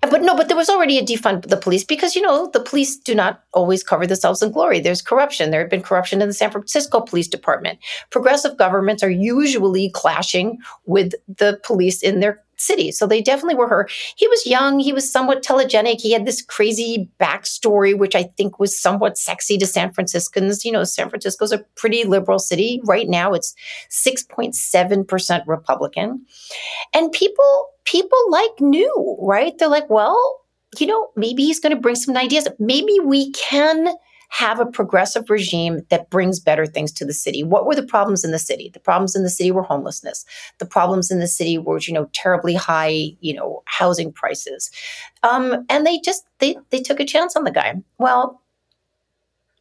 But 0.00 0.22
no, 0.22 0.36
but 0.36 0.48
there 0.48 0.56
was 0.56 0.68
already 0.68 0.98
a 0.98 1.02
defund 1.02 1.48
the 1.48 1.56
police 1.56 1.84
because, 1.84 2.14
you 2.14 2.22
know, 2.22 2.48
the 2.52 2.60
police 2.60 2.96
do 2.96 3.14
not 3.14 3.42
always 3.52 3.82
cover 3.82 4.06
themselves 4.06 4.42
in 4.42 4.52
glory. 4.52 4.80
There's 4.80 5.02
corruption. 5.02 5.50
There 5.50 5.60
had 5.60 5.70
been 5.70 5.82
corruption 5.82 6.22
in 6.22 6.28
the 6.28 6.34
San 6.34 6.50
Francisco 6.50 7.00
Police 7.00 7.28
Department. 7.28 7.78
Progressive 8.10 8.56
governments 8.56 9.02
are 9.02 9.10
usually 9.10 9.90
clashing 9.90 10.58
with 10.86 11.14
the 11.26 11.60
police 11.64 12.02
in 12.02 12.20
their 12.20 12.43
city. 12.56 12.92
So 12.92 13.06
they 13.06 13.20
definitely 13.22 13.56
were 13.56 13.68
her. 13.68 13.88
He 14.16 14.26
was 14.28 14.46
young. 14.46 14.78
He 14.78 14.92
was 14.92 15.10
somewhat 15.10 15.42
telegenic. 15.42 16.00
He 16.00 16.12
had 16.12 16.26
this 16.26 16.42
crazy 16.42 17.10
backstory, 17.20 17.96
which 17.96 18.14
I 18.14 18.24
think 18.36 18.58
was 18.58 18.78
somewhat 18.78 19.18
sexy 19.18 19.58
to 19.58 19.66
San 19.66 19.92
Franciscans. 19.92 20.64
You 20.64 20.72
know, 20.72 20.84
San 20.84 21.08
Francisco's 21.08 21.52
a 21.52 21.64
pretty 21.76 22.04
liberal 22.04 22.38
city. 22.38 22.80
Right 22.84 23.08
now, 23.08 23.32
it's 23.32 23.54
6.7% 23.90 25.42
Republican. 25.46 26.24
And 26.92 27.12
people, 27.12 27.68
people 27.84 28.18
like 28.30 28.60
new, 28.60 29.18
right? 29.20 29.56
They're 29.58 29.68
like, 29.68 29.88
well, 29.90 30.40
you 30.78 30.86
know, 30.86 31.10
maybe 31.16 31.44
he's 31.44 31.60
going 31.60 31.74
to 31.74 31.80
bring 31.80 31.96
some 31.96 32.16
ideas. 32.16 32.48
Maybe 32.58 32.98
we 33.00 33.30
can 33.32 33.94
have 34.36 34.58
a 34.58 34.66
progressive 34.66 35.30
regime 35.30 35.86
that 35.90 36.10
brings 36.10 36.40
better 36.40 36.66
things 36.66 36.90
to 36.90 37.04
the 37.04 37.12
city. 37.12 37.44
What 37.44 37.66
were 37.66 37.76
the 37.76 37.86
problems 37.86 38.24
in 38.24 38.32
the 38.32 38.38
city? 38.40 38.68
The 38.74 38.80
problems 38.80 39.14
in 39.14 39.22
the 39.22 39.30
city 39.30 39.52
were 39.52 39.62
homelessness. 39.62 40.24
The 40.58 40.66
problems 40.66 41.08
in 41.12 41.20
the 41.20 41.28
city 41.28 41.56
were, 41.56 41.78
you 41.78 41.92
know, 41.92 42.10
terribly 42.12 42.54
high, 42.54 43.12
you 43.20 43.32
know, 43.32 43.62
housing 43.66 44.12
prices. 44.12 44.72
Um, 45.22 45.64
and 45.68 45.86
they 45.86 46.00
just 46.00 46.24
they 46.40 46.56
they 46.70 46.80
took 46.80 46.98
a 46.98 47.04
chance 47.04 47.36
on 47.36 47.44
the 47.44 47.52
guy. 47.52 47.76
Well, 47.98 48.42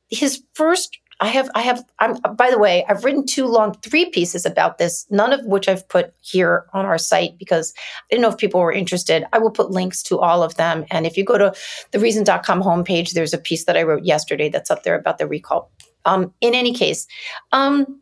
his 0.09 0.41
first 0.53 0.97
I 1.19 1.27
have, 1.27 1.49
I 1.55 1.61
have, 1.61 1.83
I'm, 1.99 2.15
by 2.35 2.49
the 2.49 2.57
way, 2.57 2.85
I've 2.87 3.03
written 3.03 3.25
two 3.25 3.45
long, 3.45 3.73
three 3.75 4.09
pieces 4.09 4.45
about 4.45 4.77
this, 4.77 5.05
none 5.09 5.31
of 5.31 5.45
which 5.45 5.67
I've 5.67 5.87
put 5.87 6.13
here 6.21 6.65
on 6.73 6.85
our 6.85 6.97
site 6.97 7.37
because 7.37 7.73
I 7.77 8.03
didn't 8.11 8.23
know 8.23 8.29
if 8.29 8.37
people 8.37 8.59
were 8.59 8.71
interested. 8.71 9.25
I 9.31 9.39
will 9.39 9.51
put 9.51 9.71
links 9.71 10.03
to 10.03 10.19
all 10.19 10.43
of 10.43 10.55
them. 10.55 10.85
And 10.91 11.05
if 11.05 11.17
you 11.17 11.23
go 11.23 11.37
to 11.37 11.53
the 11.91 11.99
reason.com 11.99 12.61
homepage, 12.61 13.11
there's 13.11 13.33
a 13.33 13.37
piece 13.37 13.65
that 13.65 13.77
I 13.77 13.83
wrote 13.83 14.03
yesterday 14.03 14.49
that's 14.49 14.71
up 14.71 14.83
there 14.83 14.97
about 14.97 15.17
the 15.17 15.27
recall. 15.27 15.71
Um, 16.05 16.33
in 16.41 16.53
any 16.53 16.73
case, 16.73 17.07
um, 17.51 18.01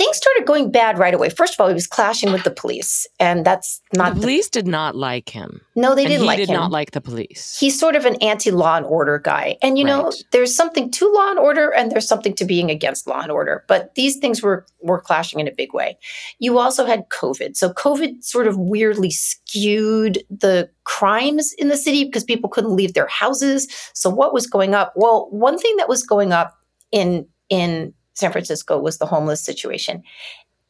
things 0.00 0.16
started 0.16 0.46
going 0.46 0.70
bad 0.70 0.98
right 0.98 1.12
away. 1.12 1.28
First 1.28 1.52
of 1.52 1.60
all, 1.60 1.68
he 1.68 1.74
was 1.74 1.86
clashing 1.86 2.32
with 2.32 2.42
the 2.42 2.50
police, 2.50 3.06
and 3.18 3.44
that's 3.44 3.82
not 3.92 4.14
the 4.14 4.20
police 4.22 4.48
the, 4.48 4.62
did 4.62 4.66
not 4.66 4.96
like 4.96 5.28
him. 5.28 5.60
No, 5.76 5.94
they 5.94 6.04
didn't 6.04 6.22
he 6.22 6.26
like 6.26 6.38
did 6.38 6.48
him. 6.48 6.54
He 6.54 6.56
did 6.56 6.60
not 6.60 6.70
like 6.70 6.92
the 6.92 7.02
police. 7.02 7.58
He's 7.60 7.78
sort 7.78 7.94
of 7.94 8.06
an 8.06 8.16
anti-law 8.16 8.78
and 8.78 8.86
order 8.86 9.18
guy, 9.18 9.58
and 9.60 9.78
you 9.78 9.84
right. 9.84 9.90
know, 9.90 10.12
there's 10.32 10.56
something 10.56 10.90
to 10.92 11.12
law 11.12 11.28
and 11.28 11.38
order, 11.38 11.74
and 11.74 11.92
there's 11.92 12.08
something 12.08 12.34
to 12.36 12.46
being 12.46 12.70
against 12.70 13.06
law 13.06 13.20
and 13.20 13.30
order. 13.30 13.62
But 13.68 13.94
these 13.94 14.16
things 14.16 14.42
were 14.42 14.64
were 14.80 15.02
clashing 15.02 15.38
in 15.38 15.46
a 15.46 15.52
big 15.52 15.74
way. 15.74 15.98
You 16.38 16.58
also 16.58 16.86
had 16.86 17.08
COVID, 17.10 17.54
so 17.54 17.70
COVID 17.70 18.24
sort 18.24 18.46
of 18.46 18.56
weirdly 18.56 19.10
skewed 19.10 20.24
the 20.30 20.70
crimes 20.84 21.52
in 21.58 21.68
the 21.68 21.76
city 21.76 22.04
because 22.04 22.24
people 22.24 22.48
couldn't 22.48 22.74
leave 22.74 22.94
their 22.94 23.06
houses. 23.06 23.68
So 23.92 24.08
what 24.08 24.32
was 24.32 24.46
going 24.46 24.74
up? 24.74 24.94
Well, 24.96 25.28
one 25.30 25.58
thing 25.58 25.76
that 25.76 25.90
was 25.90 26.04
going 26.04 26.32
up 26.32 26.56
in 26.90 27.26
in 27.50 27.92
San 28.20 28.32
Francisco 28.32 28.78
was 28.78 28.98
the 28.98 29.06
homeless 29.06 29.42
situation 29.42 30.02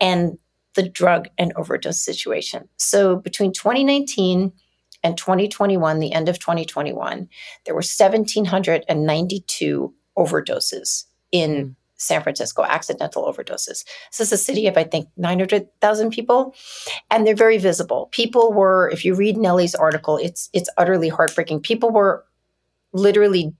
and 0.01 0.39
the 0.75 0.89
drug 0.89 1.27
and 1.37 1.53
overdose 1.57 2.01
situation. 2.01 2.69
So 2.77 3.17
between 3.17 3.53
2019 3.53 4.53
and 5.03 5.19
2021, 5.19 5.99
the 5.99 6.13
end 6.13 6.29
of 6.29 6.39
2021, 6.39 7.29
there 7.65 7.75
were 7.75 7.79
1,792 7.79 9.95
overdoses 10.17 11.07
in 11.33 11.51
mm. 11.51 11.75
San 11.97 12.23
Francisco, 12.23 12.63
accidental 12.63 13.25
overdoses. 13.25 13.85
This 14.11 14.21
is 14.21 14.31
a 14.33 14.39
city 14.39 14.69
of, 14.69 14.79
I 14.79 14.85
think, 14.85 15.09
900,000 15.17 16.11
people, 16.11 16.55
and 17.11 17.27
they're 17.27 17.35
very 17.35 17.59
visible. 17.59 18.09
People 18.13 18.53
were, 18.55 18.89
if 18.91 19.05
you 19.05 19.15
read 19.15 19.37
Nellie's 19.37 19.75
article, 19.75 20.17
it's 20.17 20.49
it's 20.55 20.71
utterly 20.79 21.11
heartbreaking. 21.11 21.61
People 21.61 21.91
were 21.91 22.25
literally 22.95 23.53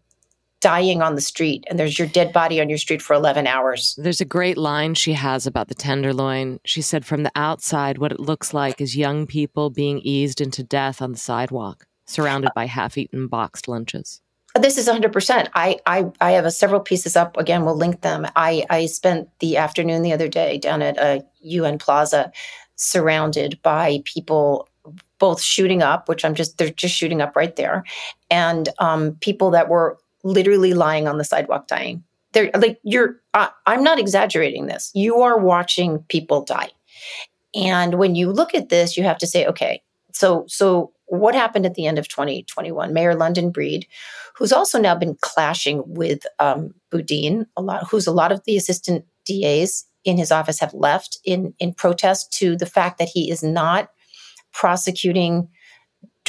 dying 0.61 1.03
on 1.03 1.15
the 1.15 1.21
street 1.21 1.65
and 1.69 1.79
there's 1.79 1.99
your 1.99 2.09
dead 2.09 2.33
body 2.33 2.61
on 2.61 2.69
your 2.69 2.79
street 2.79 3.03
for 3.03 3.15
11 3.15 3.47
hours. 3.47 3.95
There's 3.99 4.21
a 4.21 4.27
great 4.27 4.59
line 4.59 4.95
she 4.95 5.15
has 5.15 5.47
about 5.47 5.69
the 5.69 5.75
tenderloin. 5.75 6.61
She 6.65 6.83
said, 6.83 7.05
From 7.05 7.23
the 7.23 7.33
outside, 7.35 7.99
what 7.99 8.13
it 8.13 8.21
looks 8.21 8.53
like 8.55 8.81
is 8.81 8.97
young 8.97 9.27
people 9.27 9.71
being 9.71 10.01
eased 10.01 10.41
into 10.41 10.63
death 10.63 11.01
on 11.01 11.13
the 11.13 11.19
sidewalk, 11.19 11.87
surrounded 12.07 12.51
by 12.55 12.67
half 12.67 12.99
eaten 12.99 13.27
boxed 13.27 13.69
lunches. 13.69 14.21
This 14.55 14.79
is 14.79 14.89
100%. 14.89 15.49
I, 15.55 15.79
I, 15.87 16.11
I 16.21 16.33
have 16.33 16.45
a 16.45 16.51
several 16.51 16.81
pieces 16.81 17.17
up. 17.17 17.37
Again, 17.37 17.65
we'll 17.65 17.77
link 17.77 18.01
them. 18.01 18.27
I, 18.35 18.65
I 18.69 18.87
spent 18.87 19.29
the 19.39 19.57
afternoon 19.57 20.03
the 20.03 20.13
other 20.13 20.29
day 20.29 20.59
down 20.59 20.83
at 20.83 20.99
a 20.99 21.25
UN 21.43 21.79
Plaza 21.79 22.33
surrounded 22.75 23.61
by 23.63 24.03
people 24.05 24.69
both 25.19 25.41
shooting 25.41 25.83
up, 25.83 26.09
which 26.09 26.25
I'm 26.25 26.35
just, 26.35 26.59
they're 26.59 26.71
just 26.71 26.95
shooting 26.95 27.21
up 27.21 27.37
right 27.37 27.55
there, 27.55 27.85
and 28.31 28.69
um, 28.79 29.17
people 29.21 29.51
that 29.51 29.69
were 29.69 29.99
literally 30.23 30.75
lying 30.75 31.09
on 31.09 31.19
the 31.19 31.25
sidewalk 31.25 31.67
dying. 31.67 32.05
They're 32.33 32.51
like, 32.55 32.79
you're, 32.85 33.21
uh, 33.35 33.49
I'm 33.67 33.83
not 33.83 33.99
exaggerating 33.99 34.67
this. 34.67 34.91
You 34.95 35.23
are 35.23 35.39
watching 35.39 36.05
people 36.09 36.45
die. 36.45 36.71
And 37.55 37.95
when 37.95 38.15
you 38.15 38.31
look 38.31 38.55
at 38.55 38.69
this, 38.69 38.97
you 38.97 39.03
have 39.03 39.19
to 39.19 39.27
say, 39.27 39.47
okay, 39.47 39.83
so, 40.13 40.45
so 40.47 40.93
what 41.07 41.35
happened 41.35 41.67
at 41.67 41.75
the 41.75 41.87
end 41.87 41.99
of 41.99 42.09
2021? 42.09 42.93
Mayor 42.93 43.15
London 43.15 43.51
Breed, 43.51 43.87
who's 44.37 44.53
also 44.53 44.81
now 44.81 44.95
been 44.95 45.17
clashing 45.21 45.83
with 45.87 46.25
um, 46.39 46.73
Boudin, 46.91 47.47
a 47.57 47.63
lot, 47.63 47.89
who's 47.91 48.07
a 48.07 48.13
lot 48.13 48.31
of 48.31 48.43
the 48.45 48.57
assistant 48.57 49.05
DAs 49.27 49.87
in 50.05 50.17
his 50.17 50.33
office 50.33 50.61
have 50.61 50.73
left 50.73 51.19
in 51.25 51.53
in 51.59 51.75
protest 51.75 52.33
to 52.33 52.57
the 52.57 52.67
fact 52.67 52.99
that 52.99 53.09
he 53.09 53.31
is 53.31 53.43
not 53.43 53.91
prosecuting 54.53 55.49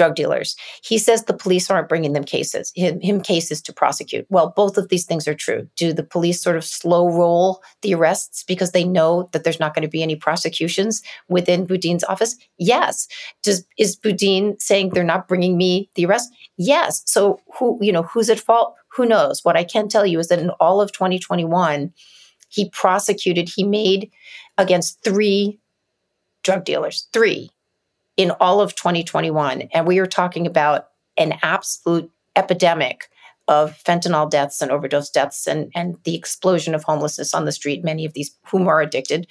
drug 0.02 0.16
dealers. 0.16 0.56
He 0.84 0.98
says 0.98 1.26
the 1.26 1.32
police 1.32 1.70
aren't 1.70 1.88
bringing 1.88 2.14
them 2.14 2.24
cases, 2.24 2.72
him, 2.76 3.00
him, 3.02 3.22
cases 3.22 3.62
to 3.62 3.72
prosecute. 3.72 4.26
Well, 4.30 4.52
both 4.56 4.76
of 4.76 4.90
these 4.90 5.06
things 5.06 5.28
are 5.28 5.36
true. 5.36 5.68
Do 5.76 5.94
the 5.94 6.02
police 6.02 6.42
sort 6.42 6.56
of 6.56 6.66
slow 6.66 7.08
roll 7.08 7.62
the 7.84 7.94
arrests 7.94 8.44
because 8.44 8.72
they 8.72 8.84
know 8.84 9.30
that 9.32 9.44
there's 9.44 9.60
not 9.60 9.76
going 9.76 9.84
to 9.84 9.88
be 9.88 10.02
any 10.02 10.16
prosecutions 10.16 11.04
within 11.30 11.68
Boudin's 11.68 12.04
office? 12.06 12.36
Yes. 12.58 13.08
Does 13.44 13.64
is 13.78 13.96
Boudin 13.96 14.60
saying 14.60 14.90
they're 14.90 15.04
not 15.04 15.28
bringing 15.28 15.56
me 15.56 15.88
the 15.94 16.08
arrest? 16.08 16.34
Yes. 16.58 17.04
So 17.06 17.40
who, 17.60 17.78
you 17.80 17.92
know, 17.92 18.02
who's 18.02 18.32
at 18.32 18.40
fault? 18.40 18.74
Who 18.96 19.06
knows? 19.06 19.46
What 19.46 19.56
I 19.56 19.64
can 19.64 19.88
tell 19.88 20.08
you 20.08 20.18
is 20.18 20.30
that 20.30 20.40
in 20.40 20.50
all 20.60 20.82
of 20.82 20.92
2021, 20.94 21.94
he 22.50 22.70
prosecuted, 22.72 23.50
he 23.50 23.64
made 23.64 24.10
against 24.58 25.04
three 25.04 25.60
drug 26.42 26.66
dealers, 26.66 27.08
three 27.14 27.52
in 28.18 28.32
all 28.32 28.62
of 28.62 28.76
2021. 28.76 29.64
And 29.74 29.88
we 29.88 30.00
are 30.00 30.06
talking 30.06 30.46
about 30.46 30.90
an 31.18 31.36
absolute 31.42 32.10
epidemic 32.36 33.10
of 33.48 33.78
fentanyl 33.84 34.30
deaths 34.30 34.62
and 34.62 34.72
overdose 34.72 35.10
deaths 35.10 35.48
and, 35.48 35.72
and 35.76 35.98
the 36.04 36.16
explosion 36.16 36.74
of 36.74 36.84
homelessness 36.84 37.34
on 37.34 37.46
the 37.46 37.52
street, 37.52 37.84
many 37.84 38.06
of 38.06 38.14
these 38.14 38.38
whom 38.48 38.68
are 38.68 38.82
addicted. 38.82 39.28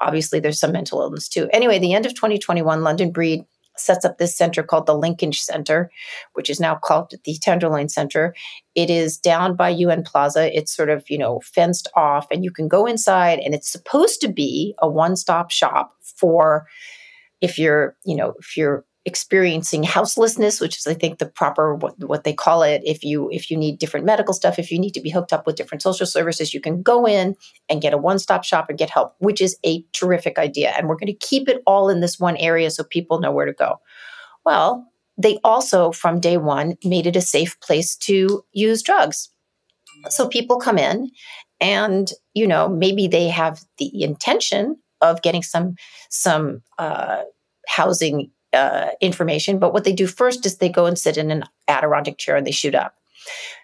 Obviously, 0.00 0.40
there's 0.40 0.60
some 0.60 0.72
mental 0.72 1.00
illness 1.00 1.28
too. 1.28 1.48
Anyway, 1.52 1.78
the 1.78 1.92
end 1.92 2.06
of 2.06 2.14
2021, 2.14 2.82
London 2.82 3.10
Breed 3.10 3.44
sets 3.76 4.04
up 4.04 4.18
this 4.18 4.36
center 4.36 4.62
called 4.62 4.86
the 4.86 4.96
Linkage 4.96 5.40
Center, 5.40 5.90
which 6.34 6.50
is 6.50 6.60
now 6.60 6.74
called 6.74 7.12
the 7.24 7.36
Tenderloin 7.40 7.88
Center. 7.88 8.34
It 8.74 8.90
is 8.90 9.16
down 9.16 9.54
by 9.54 9.68
UN 9.70 10.02
Plaza. 10.02 10.56
It's 10.56 10.74
sort 10.74 10.90
of, 10.90 11.08
you 11.08 11.18
know, 11.18 11.40
fenced 11.40 11.88
off, 11.94 12.26
and 12.30 12.44
you 12.44 12.50
can 12.50 12.68
go 12.68 12.86
inside, 12.86 13.38
and 13.38 13.54
it's 13.54 13.70
supposed 13.70 14.20
to 14.22 14.28
be 14.28 14.74
a 14.80 14.88
one 14.88 15.16
stop 15.16 15.50
shop 15.50 15.92
for 16.00 16.66
if 17.40 17.58
you're, 17.58 17.96
you 18.04 18.16
know, 18.16 18.34
if 18.38 18.56
you're 18.56 18.84
experiencing 19.04 19.82
houselessness 19.82 20.60
which 20.60 20.76
is 20.76 20.86
i 20.86 20.92
think 20.92 21.18
the 21.18 21.24
proper 21.24 21.74
what, 21.74 21.94
what 22.04 22.24
they 22.24 22.32
call 22.32 22.62
it 22.62 22.82
if 22.84 23.02
you 23.02 23.30
if 23.32 23.50
you 23.50 23.56
need 23.56 23.78
different 23.78 24.04
medical 24.04 24.34
stuff 24.34 24.58
if 24.58 24.70
you 24.70 24.78
need 24.78 24.90
to 24.90 25.00
be 25.00 25.08
hooked 25.08 25.32
up 25.32 25.46
with 25.46 25.56
different 25.56 25.80
social 25.80 26.04
services 26.04 26.52
you 26.52 26.60
can 26.60 26.82
go 26.82 27.06
in 27.06 27.34
and 27.70 27.80
get 27.80 27.94
a 27.94 27.96
one-stop 27.96 28.44
shop 28.44 28.68
and 28.68 28.78
get 28.78 28.90
help 28.90 29.14
which 29.18 29.40
is 29.40 29.56
a 29.64 29.82
terrific 29.92 30.38
idea. 30.38 30.74
And 30.76 30.88
we're 30.88 30.96
going 30.96 31.06
to 31.06 31.26
keep 31.26 31.48
it 31.48 31.62
all 31.66 31.88
in 31.88 32.00
this 32.00 32.18
one 32.18 32.36
area 32.36 32.70
so 32.70 32.84
people 32.84 33.20
know 33.20 33.32
where 33.32 33.46
to 33.46 33.52
go. 33.52 33.80
Well 34.44 34.86
they 35.16 35.38
also 35.42 35.90
from 35.90 36.20
day 36.20 36.36
one 36.36 36.76
made 36.84 37.06
it 37.06 37.16
a 37.16 37.22
safe 37.22 37.58
place 37.60 37.96
to 37.96 38.44
use 38.52 38.82
drugs. 38.82 39.30
So 40.10 40.28
people 40.28 40.58
come 40.58 40.76
in 40.76 41.10
and 41.60 42.10
you 42.34 42.46
know 42.46 42.68
maybe 42.68 43.08
they 43.08 43.28
have 43.28 43.62
the 43.78 44.02
intention 44.02 44.76
of 45.00 45.22
getting 45.22 45.42
some 45.42 45.76
some 46.10 46.62
uh, 46.78 47.22
housing 47.68 48.30
uh, 48.52 48.88
information. 49.00 49.58
But 49.58 49.72
what 49.72 49.84
they 49.84 49.92
do 49.92 50.06
first 50.06 50.46
is 50.46 50.56
they 50.56 50.68
go 50.68 50.86
and 50.86 50.98
sit 50.98 51.16
in 51.16 51.30
an 51.30 51.44
Adirondack 51.68 52.18
chair 52.18 52.36
and 52.36 52.46
they 52.46 52.50
shoot 52.50 52.74
up. 52.74 52.94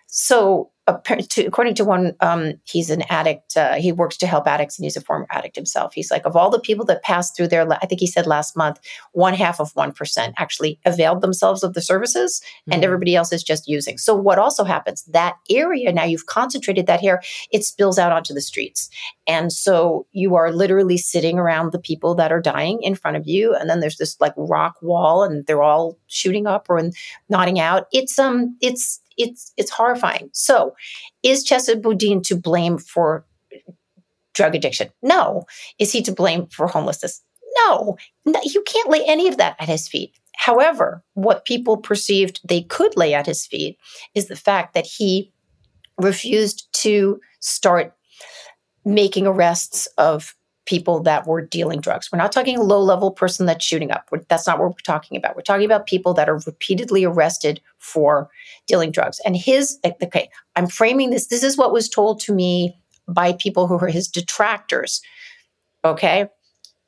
So 0.07 0.71
according 0.87 1.75
to 1.75 1.85
one, 1.85 2.15
um, 2.21 2.55
he's 2.65 2.91
an 2.91 3.03
addict. 3.09 3.57
Uh, 3.57 3.75
he 3.75 3.91
works 3.91 4.17
to 4.19 4.27
help 4.27 4.47
addicts, 4.47 4.79
and 4.79 4.85
he's 4.85 4.97
a 4.97 5.01
former 5.01 5.27
addict 5.31 5.57
himself. 5.57 5.95
He's 5.95 6.11
like, 6.11 6.27
of 6.27 6.37
all 6.37 6.51
the 6.51 6.61
people 6.61 6.85
that 6.87 7.03
passed 7.03 7.37
through 7.37 7.49
there, 7.49 7.67
I 7.73 7.87
think 7.87 8.01
he 8.01 8.07
said 8.07 8.27
last 8.27 8.57
month, 8.57 8.81
one 9.13 9.35
half 9.35 9.61
of 9.61 9.71
one 9.75 9.93
percent 9.93 10.35
actually 10.37 10.79
availed 10.85 11.23
themselves 11.23 11.63
of 11.63 11.75
the 11.75 11.81
services, 11.81 12.41
mm-hmm. 12.43 12.73
and 12.73 12.85
everybody 12.85 13.17
else 13.17 13.33
is 13.33 13.43
just 13.43 13.67
using. 13.67 13.97
So 13.97 14.15
what 14.15 14.39
also 14.39 14.65
happens? 14.65 15.05
That 15.05 15.37
area 15.51 15.93
now 15.93 16.05
you've 16.05 16.27
concentrated 16.27 16.87
that 16.87 17.01
here, 17.01 17.23
it 17.51 17.65
spills 17.65 17.99
out 17.99 18.13
onto 18.13 18.35
the 18.35 18.43
streets, 18.43 18.91
and 19.27 19.53
so 19.53 20.07
you 20.13 20.35
are 20.35 20.53
literally 20.53 20.99
sitting 20.99 21.39
around 21.39 21.73
the 21.73 21.79
people 21.79 22.15
that 22.17 22.33
are 22.33 22.41
dying 22.41 22.83
in 22.83 22.95
front 22.95 23.17
of 23.17 23.27
you, 23.27 23.55
and 23.55 23.71
then 23.71 23.81
there's 23.81 23.97
this 23.97 24.21
like 24.21 24.35
rock 24.37 24.75
wall, 24.83 25.23
and 25.23 25.47
they're 25.47 25.63
all 25.63 25.99
shooting 26.09 26.47
up 26.47 26.67
or 26.69 26.91
nodding 27.31 27.59
out. 27.59 27.87
It's 27.93 28.19
um, 28.19 28.57
it's 28.61 29.01
it's 29.17 29.53
it's 29.57 29.71
horrifying. 29.71 30.31
So, 30.33 30.75
is 31.23 31.47
Chesa 31.47 31.81
Boudin 31.81 32.23
to 32.23 32.37
blame 32.37 32.79
for 32.79 33.25
drug 34.35 34.55
addiction? 34.55 34.91
No. 35.03 35.45
Is 35.79 35.93
he 35.93 36.03
to 36.03 36.13
blame 36.13 36.47
for 36.47 36.67
homelessness? 36.67 37.23
No. 37.65 37.97
no. 38.25 38.41
You 38.45 38.63
can't 38.63 38.91
lay 38.91 39.05
any 39.07 39.29
of 39.29 39.37
that 39.37 39.57
at 39.61 39.69
his 39.69 39.89
feet. 39.89 40.13
However, 40.37 41.03
what 41.15 41.45
people 41.45 41.77
perceived 41.77 42.41
they 42.47 42.63
could 42.63 42.97
lay 42.97 43.15
at 43.15 43.27
his 43.27 43.47
feet 43.47 43.79
is 44.15 44.27
the 44.27 44.37
fact 44.37 44.75
that 44.75 44.87
he 44.87 45.33
refused 45.97 46.67
to 46.73 47.21
start 47.41 47.95
making 48.85 49.27
arrests 49.27 49.87
of 49.97 50.35
people 50.67 51.01
that 51.03 51.27
were 51.27 51.43
dealing 51.43 51.81
drugs. 51.81 52.11
We're 52.11 52.19
not 52.19 52.33
talking 52.33 52.57
a 52.57 52.63
low 52.63 52.81
level 52.81 53.11
person 53.11 53.47
that's 53.47 53.65
shooting 53.65 53.91
up. 53.91 54.09
That's 54.29 54.47
not 54.47 54.59
what 54.59 54.71
we're 54.71 54.77
talking 54.85 55.17
about. 55.17 55.37
We're 55.37 55.43
talking 55.43 55.67
about 55.67 55.87
people 55.87 56.15
that 56.15 56.29
are 56.29 56.39
repeatedly 56.47 57.05
arrested 57.05 57.61
for 57.79 58.31
dealing 58.67 58.91
drugs. 58.91 59.21
And 59.27 59.37
his, 59.37 59.79
okay, 59.85 60.31
I'm 60.57 60.67
framing 60.67 61.11
this. 61.11 61.27
This 61.27 61.43
is 61.43 61.59
what 61.59 61.73
was 61.73 61.89
told 61.89 62.21
to 62.21 62.33
me 62.33 62.77
by 63.07 63.35
people 63.35 63.67
who 63.67 63.77
were 63.77 63.89
his 63.89 64.09
detractors. 64.09 65.03
Okay. 65.85 66.29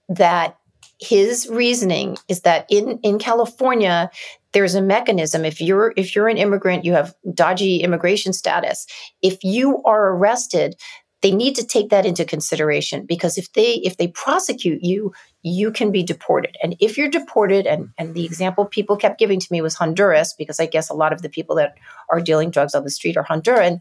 That 0.08 0.56
his 0.98 1.46
reasoning 1.48 2.16
is 2.28 2.40
that 2.42 2.64
in, 2.70 2.98
in 3.02 3.18
California, 3.18 4.10
there's 4.52 4.74
a 4.74 4.80
mechanism. 4.80 5.44
If 5.44 5.60
you're 5.60 5.92
if 5.98 6.16
you're 6.16 6.28
an 6.28 6.38
immigrant, 6.38 6.84
you 6.84 6.94
have 6.94 7.14
dodgy 7.34 7.82
immigration 7.82 8.32
status. 8.32 8.86
If 9.20 9.44
you 9.44 9.82
are 9.82 10.14
arrested, 10.14 10.76
they 11.22 11.32
need 11.32 11.54
to 11.56 11.66
take 11.66 11.88
that 11.90 12.06
into 12.06 12.24
consideration 12.24 13.06
because 13.06 13.38
if 13.38 13.52
they 13.52 13.74
if 13.76 13.96
they 13.96 14.08
prosecute 14.08 14.82
you 14.82 15.12
you 15.42 15.70
can 15.70 15.92
be 15.92 16.02
deported. 16.02 16.56
And 16.60 16.74
if 16.80 16.98
you're 16.98 17.08
deported 17.08 17.66
and 17.66 17.90
and 17.98 18.14
the 18.14 18.24
example 18.24 18.66
people 18.66 18.96
kept 18.96 19.18
giving 19.18 19.40
to 19.40 19.48
me 19.50 19.60
was 19.60 19.74
honduras 19.74 20.34
because 20.36 20.60
i 20.60 20.66
guess 20.66 20.90
a 20.90 20.94
lot 20.94 21.12
of 21.12 21.22
the 21.22 21.28
people 21.28 21.56
that 21.56 21.74
are 22.10 22.20
dealing 22.20 22.50
drugs 22.50 22.74
on 22.74 22.84
the 22.84 22.90
street 22.90 23.16
are 23.16 23.24
honduran 23.24 23.80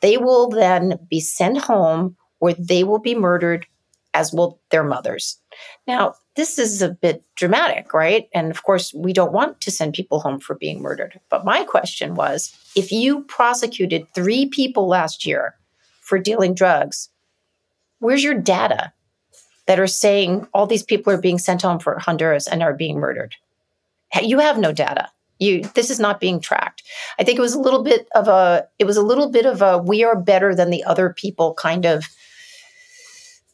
they 0.00 0.16
will 0.16 0.48
then 0.48 0.98
be 1.10 1.20
sent 1.20 1.58
home 1.58 2.16
or 2.40 2.52
they 2.52 2.84
will 2.84 3.00
be 3.00 3.14
murdered 3.14 3.66
as 4.14 4.32
will 4.32 4.60
their 4.70 4.84
mothers. 4.84 5.38
Now 5.86 6.14
this 6.36 6.58
is 6.58 6.82
a 6.82 6.90
bit 6.90 7.24
dramatic 7.36 7.92
right? 7.92 8.28
And 8.34 8.50
of 8.50 8.62
course 8.62 8.94
we 8.94 9.12
don't 9.12 9.32
want 9.32 9.60
to 9.62 9.70
send 9.70 9.94
people 9.94 10.20
home 10.20 10.38
for 10.38 10.54
being 10.54 10.80
murdered. 10.80 11.18
But 11.30 11.44
my 11.44 11.64
question 11.64 12.14
was 12.14 12.54
if 12.76 12.92
you 12.92 13.24
prosecuted 13.24 14.06
three 14.14 14.46
people 14.46 14.86
last 14.86 15.26
year 15.26 15.56
for 16.02 16.18
dealing 16.18 16.54
drugs. 16.54 17.08
Where's 18.00 18.22
your 18.22 18.34
data 18.34 18.92
that 19.66 19.80
are 19.80 19.86
saying 19.86 20.46
all 20.52 20.66
these 20.66 20.82
people 20.82 21.12
are 21.12 21.20
being 21.20 21.38
sent 21.38 21.62
home 21.62 21.78
for 21.78 21.98
Honduras 21.98 22.46
and 22.46 22.62
are 22.62 22.74
being 22.74 22.98
murdered? 22.98 23.36
You 24.20 24.40
have 24.40 24.58
no 24.58 24.72
data. 24.72 25.08
You 25.38 25.62
this 25.74 25.90
is 25.90 25.98
not 25.98 26.20
being 26.20 26.40
tracked. 26.40 26.82
I 27.18 27.24
think 27.24 27.38
it 27.38 27.42
was 27.42 27.54
a 27.54 27.60
little 27.60 27.82
bit 27.82 28.06
of 28.14 28.28
a 28.28 28.68
it 28.78 28.84
was 28.84 28.96
a 28.96 29.02
little 29.02 29.30
bit 29.30 29.46
of 29.46 29.62
a 29.62 29.78
we 29.78 30.04
are 30.04 30.20
better 30.20 30.54
than 30.54 30.70
the 30.70 30.84
other 30.84 31.12
people 31.12 31.54
kind 31.54 31.86
of 31.86 32.04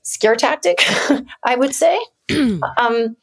scare 0.02 0.34
tactic, 0.34 0.82
I 1.44 1.54
would 1.54 1.74
say. 1.74 1.98
um, 2.30 3.16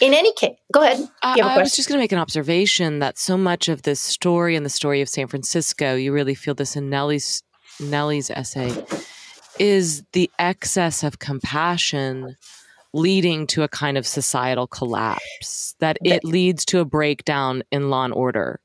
in 0.00 0.14
any 0.14 0.32
case, 0.34 0.56
go 0.72 0.82
ahead. 0.82 1.00
Uh, 1.22 1.36
I 1.42 1.58
was 1.58 1.76
just 1.76 1.88
going 1.88 1.98
to 1.98 2.02
make 2.02 2.12
an 2.12 2.18
observation 2.18 3.00
that 3.00 3.18
so 3.18 3.36
much 3.36 3.68
of 3.68 3.82
this 3.82 4.00
story 4.00 4.56
and 4.56 4.64
the 4.64 4.70
story 4.70 5.02
of 5.02 5.08
San 5.08 5.26
Francisco, 5.26 5.94
you 5.94 6.12
really 6.12 6.34
feel 6.34 6.54
this 6.54 6.74
in 6.74 6.88
Nellie's 6.88 7.42
Nellie's 7.80 8.30
essay 8.30 8.72
is 9.58 10.02
the 10.12 10.30
excess 10.38 11.02
of 11.02 11.18
compassion 11.18 12.36
leading 12.92 13.46
to 13.46 13.62
a 13.62 13.68
kind 13.68 13.96
of 13.96 14.06
societal 14.06 14.66
collapse 14.66 15.74
that 15.78 15.98
it 16.04 16.24
leads 16.24 16.64
to 16.64 16.80
a 16.80 16.84
breakdown 16.84 17.62
in 17.70 17.90
law 17.90 18.04
and 18.04 18.14
order. 18.14 18.60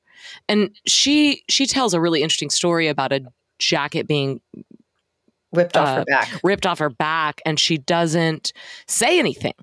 And 0.49 0.71
she 0.87 1.43
she 1.49 1.65
tells 1.67 1.93
a 1.93 2.01
really 2.01 2.23
interesting 2.23 2.49
story 2.49 2.87
about 2.87 3.13
a 3.13 3.21
jacket 3.59 4.07
being 4.07 4.41
ripped 5.53 5.77
off 5.77 5.87
uh, 5.87 5.95
her 5.95 6.05
back. 6.05 6.39
ripped 6.43 6.65
off 6.65 6.79
her 6.79 6.89
back 6.89 7.41
and 7.45 7.59
she 7.59 7.77
doesn't 7.77 8.51
say 8.87 9.19
anything. 9.19 9.53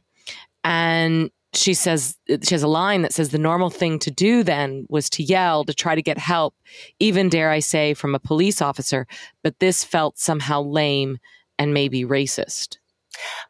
And 0.65 1.31
she 1.55 1.75
says 1.75 2.17
she 2.43 2.55
has 2.55 2.63
a 2.63 2.69
line 2.69 3.03
that 3.03 3.13
says 3.13 3.31
the 3.31 3.39
normal 3.39 3.71
thing 3.71 3.99
to 3.99 4.11
do 4.11 4.43
then 4.43 4.87
was 4.89 5.11
to 5.11 5.23
yell 5.23 5.65
to 5.65 5.75
try 5.75 5.95
to 5.95 6.03
get 6.03 6.19
help 6.19 6.55
even 7.01 7.29
dare 7.29 7.51
i 7.51 7.59
say 7.59 7.95
from 7.95 8.15
a 8.15 8.19
police 8.19 8.63
officer 8.63 9.07
but 9.43 9.59
this 9.59 9.85
felt 9.85 10.19
somehow 10.19 10.63
lame 10.63 11.19
and 11.59 11.75
maybe 11.75 12.05
racist 12.05 12.79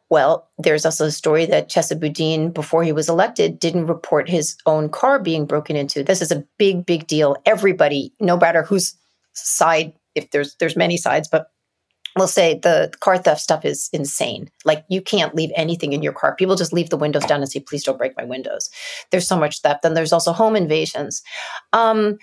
well, 0.09 0.49
there's 0.57 0.85
also 0.85 1.05
a 1.05 1.11
story 1.11 1.45
that 1.45 1.69
Chesa 1.69 1.99
Boudin, 1.99 2.51
before 2.51 2.83
he 2.83 2.91
was 2.91 3.09
elected, 3.09 3.59
didn't 3.59 3.87
report 3.87 4.29
his 4.29 4.57
own 4.65 4.89
car 4.89 5.19
being 5.19 5.45
broken 5.45 5.75
into. 5.75 6.03
This 6.03 6.21
is 6.21 6.31
a 6.31 6.43
big, 6.57 6.85
big 6.85 7.07
deal. 7.07 7.37
Everybody, 7.45 8.13
no 8.19 8.37
matter 8.37 8.63
whose 8.63 8.95
side, 9.33 9.93
if 10.15 10.29
there's 10.31 10.55
there's 10.59 10.75
many 10.75 10.97
sides, 10.97 11.27
but 11.31 11.47
we'll 12.15 12.27
say 12.27 12.59
the 12.61 12.91
car 12.99 13.17
theft 13.17 13.41
stuff 13.41 13.65
is 13.65 13.89
insane. 13.93 14.49
Like 14.65 14.85
you 14.89 15.01
can't 15.01 15.35
leave 15.35 15.51
anything 15.55 15.93
in 15.93 16.03
your 16.03 16.13
car. 16.13 16.35
People 16.35 16.55
just 16.55 16.73
leave 16.73 16.89
the 16.89 16.97
windows 16.97 17.25
down 17.25 17.41
and 17.41 17.49
say, 17.49 17.59
"Please 17.59 17.83
don't 17.83 17.97
break 17.97 18.15
my 18.17 18.23
windows." 18.23 18.69
There's 19.11 19.27
so 19.27 19.37
much 19.37 19.61
theft. 19.61 19.85
And 19.85 19.95
there's 19.95 20.13
also 20.13 20.31
home 20.33 20.55
invasions. 20.55 21.21
Um, 21.71 22.17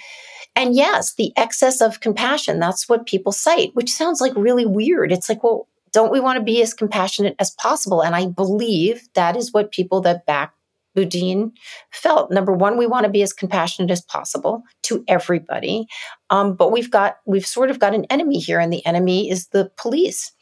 and 0.57 0.75
yes, 0.75 1.15
the 1.15 1.33
excess 1.37 1.81
of 1.81 2.01
compassion, 2.01 2.59
that's 2.59 2.89
what 2.89 3.07
people 3.07 3.33
cite, 3.33 3.71
which 3.75 3.91
sounds 3.91 4.21
like 4.21 4.33
really 4.35 4.67
weird. 4.67 5.13
It's 5.13 5.29
like, 5.29 5.43
well, 5.45 5.69
don't 5.93 6.13
we 6.13 6.21
want 6.21 6.39
to 6.39 6.45
be 6.45 6.63
as 6.63 6.75
compassionate 6.75 7.37
as 7.39 7.53
possible? 7.53 8.03
And 8.03 8.15
I 8.15 8.27
believe 8.27 9.09
that 9.15 9.37
is 9.37 9.53
what 9.53 9.73
people 9.73 10.01
that 10.03 10.27
back 10.27 10.53
Boudin 10.95 11.53
felt. 11.91 12.31
Number 12.31 12.53
one, 12.53 12.77
we 12.77 12.87
want 12.87 13.05
to 13.05 13.11
be 13.11 13.23
as 13.23 13.33
compassionate 13.33 13.91
as 13.91 14.03
possible 14.03 14.63
to 14.83 15.05
everybody, 15.09 15.87
um, 16.31 16.55
but 16.55 16.73
we've 16.73 16.91
got 16.91 17.17
we've 17.27 17.47
sort 17.47 17.71
of 17.71 17.79
got 17.79 17.95
an 17.95 18.05
enemy 18.07 18.39
here, 18.39 18.59
and 18.61 18.73
the 18.73 18.85
enemy 18.87 19.31
is 19.31 19.49
the 19.49 19.71
police. 19.77 20.33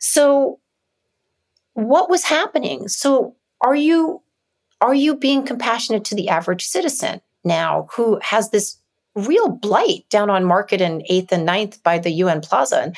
So, 0.00 0.60
what 1.74 2.10
was 2.10 2.24
happening? 2.24 2.88
So, 2.88 3.36
are 3.60 3.76
you 3.76 4.22
are 4.80 4.94
you 4.94 5.16
being 5.16 5.44
compassionate 5.44 6.04
to 6.06 6.14
the 6.14 6.28
average 6.28 6.64
citizen 6.64 7.20
now 7.44 7.88
who 7.94 8.18
has 8.22 8.50
this 8.50 8.76
real 9.16 9.48
blight 9.48 10.04
down 10.10 10.30
on 10.30 10.44
Market 10.44 10.80
and 10.80 11.02
8th 11.10 11.32
and 11.32 11.46
ninth 11.46 11.82
by 11.82 11.98
the 11.98 12.10
UN 12.10 12.40
Plaza. 12.40 12.92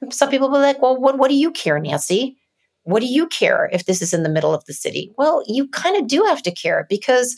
And 0.00 0.14
some 0.14 0.28
people 0.30 0.48
will 0.48 0.58
be 0.58 0.62
like, 0.62 0.82
well, 0.82 1.00
what, 1.00 1.18
what 1.18 1.28
do 1.28 1.34
you 1.34 1.50
care, 1.50 1.80
Nancy? 1.80 2.36
What 2.84 3.00
do 3.00 3.06
you 3.06 3.26
care 3.28 3.68
if 3.72 3.86
this 3.86 4.02
is 4.02 4.12
in 4.12 4.22
the 4.22 4.28
middle 4.28 4.54
of 4.54 4.64
the 4.64 4.74
city? 4.74 5.12
Well, 5.16 5.42
you 5.46 5.68
kind 5.68 5.96
of 5.96 6.06
do 6.06 6.24
have 6.24 6.42
to 6.42 6.50
care 6.50 6.86
because 6.88 7.36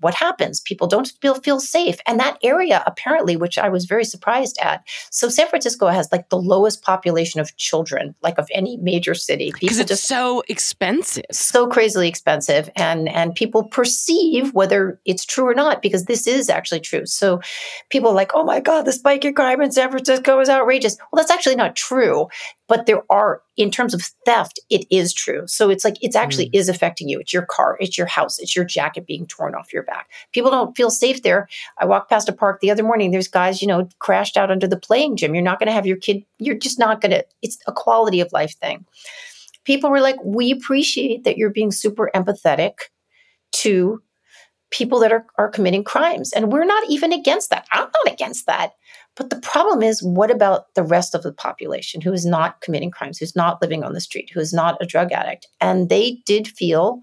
what 0.00 0.14
happens? 0.14 0.60
People 0.60 0.86
don't 0.86 1.10
feel 1.22 1.34
feel 1.36 1.60
safe, 1.60 1.96
and 2.06 2.20
that 2.20 2.36
area 2.42 2.82
apparently, 2.86 3.36
which 3.36 3.56
I 3.56 3.70
was 3.70 3.86
very 3.86 4.04
surprised 4.04 4.58
at. 4.60 4.86
So 5.10 5.28
San 5.28 5.48
Francisco 5.48 5.86
has 5.86 6.10
like 6.12 6.28
the 6.28 6.36
lowest 6.36 6.82
population 6.82 7.40
of 7.40 7.56
children, 7.56 8.14
like 8.22 8.36
of 8.36 8.46
any 8.52 8.76
major 8.76 9.14
city. 9.14 9.52
Because 9.58 9.78
it's 9.78 9.88
just 9.88 10.06
so 10.06 10.42
expensive, 10.48 11.24
so 11.32 11.66
crazily 11.66 12.08
expensive, 12.08 12.68
and 12.76 13.08
and 13.08 13.34
people 13.34 13.64
perceive 13.64 14.52
whether 14.52 15.00
it's 15.06 15.24
true 15.24 15.48
or 15.48 15.54
not 15.54 15.80
because 15.80 16.04
this 16.04 16.26
is 16.26 16.50
actually 16.50 16.80
true. 16.80 17.06
So 17.06 17.40
people 17.88 18.10
are 18.10 18.14
like, 18.14 18.32
oh 18.34 18.44
my 18.44 18.60
god, 18.60 18.84
the 18.84 18.92
spike 18.92 19.24
in 19.24 19.34
crime 19.34 19.62
in 19.62 19.72
San 19.72 19.90
Francisco 19.90 20.38
is 20.40 20.50
outrageous. 20.50 20.98
Well, 21.12 21.22
that's 21.22 21.30
actually 21.30 21.56
not 21.56 21.76
true 21.76 22.28
but 22.68 22.86
there 22.86 23.02
are 23.10 23.42
in 23.56 23.70
terms 23.70 23.94
of 23.94 24.02
theft 24.24 24.58
it 24.70 24.86
is 24.90 25.12
true. 25.12 25.46
So 25.46 25.70
it's 25.70 25.84
like 25.84 25.96
it's 26.00 26.16
actually 26.16 26.46
mm. 26.46 26.54
is 26.54 26.68
affecting 26.68 27.08
you. 27.08 27.20
It's 27.20 27.32
your 27.32 27.46
car 27.46 27.76
it's 27.80 27.98
your 27.98 28.06
house 28.06 28.38
it's 28.38 28.56
your 28.56 28.64
jacket 28.64 29.06
being 29.06 29.26
torn 29.26 29.54
off 29.54 29.72
your 29.72 29.82
back. 29.82 30.10
People 30.32 30.50
don't 30.50 30.76
feel 30.76 30.90
safe 30.90 31.22
there. 31.22 31.48
I 31.78 31.84
walked 31.84 32.10
past 32.10 32.28
a 32.28 32.32
park 32.32 32.60
the 32.60 32.70
other 32.70 32.82
morning 32.82 33.10
there's 33.10 33.28
guys 33.28 33.60
you 33.60 33.68
know 33.68 33.88
crashed 33.98 34.36
out 34.36 34.50
under 34.50 34.66
the 34.66 34.78
playing 34.78 35.16
gym. 35.16 35.34
You're 35.34 35.44
not 35.44 35.58
going 35.58 35.68
to 35.68 35.72
have 35.72 35.86
your 35.86 35.96
kid 35.96 36.24
you're 36.38 36.58
just 36.58 36.78
not 36.78 37.00
going 37.00 37.12
to 37.12 37.24
it's 37.42 37.58
a 37.66 37.72
quality 37.72 38.20
of 38.20 38.32
life 38.32 38.54
thing. 38.56 38.84
People 39.64 39.90
were 39.90 40.00
like 40.00 40.16
we 40.24 40.50
appreciate 40.50 41.24
that 41.24 41.36
you're 41.36 41.50
being 41.50 41.72
super 41.72 42.10
empathetic 42.14 42.74
to 43.52 44.02
people 44.70 44.98
that 44.98 45.12
are, 45.12 45.24
are 45.38 45.48
committing 45.48 45.84
crimes 45.84 46.32
and 46.32 46.50
we're 46.50 46.64
not 46.64 46.82
even 46.88 47.12
against 47.12 47.50
that. 47.50 47.66
I'm 47.70 47.88
not 48.04 48.12
against 48.12 48.46
that 48.46 48.72
but 49.16 49.30
the 49.30 49.40
problem 49.40 49.82
is, 49.82 50.02
what 50.02 50.30
about 50.30 50.74
the 50.74 50.82
rest 50.82 51.14
of 51.14 51.22
the 51.22 51.32
population 51.32 52.00
who 52.00 52.12
is 52.12 52.26
not 52.26 52.60
committing 52.60 52.90
crimes, 52.90 53.18
who's 53.18 53.36
not 53.36 53.62
living 53.62 53.84
on 53.84 53.92
the 53.92 54.00
street, 54.00 54.30
who 54.32 54.40
is 54.40 54.52
not 54.52 54.76
a 54.80 54.86
drug 54.86 55.12
addict? 55.12 55.46
And 55.60 55.88
they 55.88 56.22
did 56.26 56.48
feel 56.48 57.00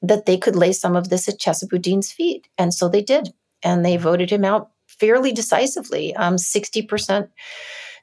that 0.00 0.26
they 0.26 0.38
could 0.38 0.56
lay 0.56 0.72
some 0.72 0.96
of 0.96 1.10
this 1.10 1.28
at 1.28 1.38
Chesa 1.38 1.68
Boudin's 1.68 2.12
feet. 2.12 2.48
And 2.56 2.72
so 2.72 2.88
they 2.88 3.02
did. 3.02 3.30
And 3.62 3.84
they 3.84 3.96
voted 3.96 4.30
him 4.30 4.44
out 4.44 4.70
fairly 4.86 5.32
decisively 5.32 6.14
um, 6.16 6.36
60% 6.36 7.28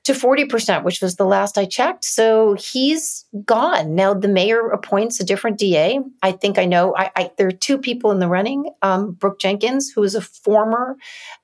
to 0.05 0.13
40%, 0.13 0.83
which 0.83 1.01
was 1.01 1.15
the 1.15 1.25
last 1.25 1.57
I 1.57 1.65
checked. 1.65 2.05
So 2.05 2.53
he's 2.53 3.25
gone. 3.43 3.95
Now 3.95 4.13
the 4.13 4.27
mayor 4.27 4.69
appoints 4.69 5.19
a 5.19 5.23
different 5.23 5.57
DA. 5.57 5.99
I 6.21 6.31
think 6.31 6.59
I 6.59 6.65
know. 6.65 6.95
I, 6.95 7.11
I 7.15 7.31
there 7.37 7.47
are 7.47 7.51
two 7.51 7.79
people 7.79 8.11
in 8.11 8.19
the 8.19 8.27
running. 8.27 8.69
Um, 8.83 9.13
Brooke 9.13 9.39
Jenkins, 9.39 9.91
who 9.93 10.03
is 10.03 10.13
a 10.13 10.21
former 10.21 10.95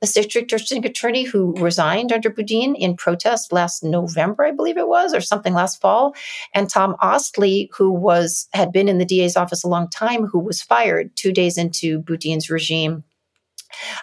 district 0.02 0.52
district 0.52 0.86
attorney 0.86 1.24
who 1.24 1.56
resigned 1.58 2.12
under 2.12 2.30
Boudin 2.30 2.76
in 2.76 2.96
protest 2.96 3.52
last 3.52 3.84
November, 3.84 4.46
I 4.46 4.52
believe 4.52 4.78
it 4.78 4.88
was, 4.88 5.16
or 5.16 5.22
something 5.22 5.56
last 5.56 5.82
fall, 5.82 6.14
and 6.54 6.70
Tom 6.70 6.96
Ostly, 7.02 7.72
who 7.76 7.92
was 7.92 8.48
had 8.54 8.72
been 8.72 8.88
in 8.88 9.00
the 9.00 9.06
DA's 9.06 9.36
office 9.36 9.64
a 9.64 9.68
long 9.68 9.90
time, 9.90 10.28
who 10.28 10.40
was 10.40 10.62
fired 10.62 11.16
two 11.16 11.32
days 11.32 11.58
into 11.58 12.00
Boudin's 12.00 12.50
regime 12.52 13.04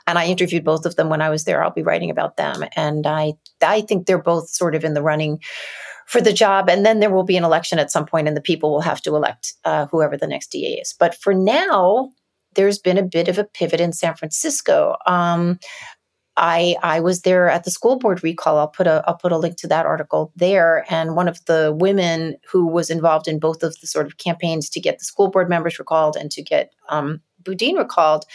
and 0.07 0.19
I 0.19 0.27
interviewed 0.27 0.65
both 0.65 0.87
of 0.87 0.97
them 0.97 1.09
when 1.09 1.23
I 1.23 1.31
was 1.31 1.45
there. 1.45 1.63
I'll 1.63 1.71
be 1.71 1.83
writing 1.83 2.11
about 2.11 2.37
them, 2.37 2.65
and 2.77 3.07
I 3.07 3.35
I 3.63 3.83
think 3.83 4.07
they're 4.07 4.23
both 4.23 4.49
sort 4.51 4.75
of 4.75 4.85
in 4.85 4.95
the 4.95 5.03
running 5.03 5.41
for 6.07 6.21
the 6.23 6.33
job. 6.33 6.71
And 6.71 6.87
then 6.87 7.01
there 7.01 7.11
will 7.11 7.23
be 7.23 7.37
an 7.37 7.45
election 7.45 7.79
at 7.79 7.91
some 7.91 8.07
point, 8.07 8.29
and 8.29 8.37
the 8.37 8.41
people 8.41 8.71
will 8.71 8.81
have 8.81 9.03
to 9.03 9.15
elect 9.15 9.55
uh, 9.65 9.87
whoever 9.87 10.17
the 10.17 10.27
next 10.27 10.51
DA 10.51 10.81
is. 10.81 10.95
But 10.99 11.15
for 11.15 11.35
now, 11.35 12.11
there's 12.55 12.79
been 12.79 12.99
a 12.99 13.03
bit 13.03 13.29
of 13.29 13.39
a 13.39 13.45
pivot 13.45 13.81
in 13.81 13.93
San 13.93 14.15
Francisco. 14.15 14.97
Um, 15.07 15.59
I 16.39 16.77
I 16.83 17.01
was 17.01 17.23
there 17.23 17.51
at 17.51 17.65
the 17.65 17.71
school 17.71 17.99
board 17.99 18.23
recall. 18.23 18.59
I'll 18.59 18.69
put 18.69 18.87
a 18.87 19.05
I'll 19.07 19.17
put 19.17 19.33
a 19.33 19.39
link 19.39 19.59
to 19.59 19.69
that 19.69 19.85
article 19.85 20.33
there. 20.37 20.87
And 20.89 21.17
one 21.17 21.29
of 21.29 21.45
the 21.45 21.77
women 21.79 22.37
who 22.51 22.67
was 22.67 22.91
involved 22.91 23.29
in 23.29 23.39
both 23.39 23.63
of 23.63 23.79
the 23.81 23.87
sort 23.87 24.07
of 24.07 24.17
campaigns 24.19 24.71
to 24.71 24.81
get 24.81 24.99
the 24.99 25.05
school 25.05 25.31
board 25.31 25.49
members 25.49 25.79
recalled 25.79 26.17
and 26.17 26.31
to 26.31 26.43
get 26.43 26.73
um, 26.89 27.21
Boudin 27.49 27.77
recalled, 27.77 28.27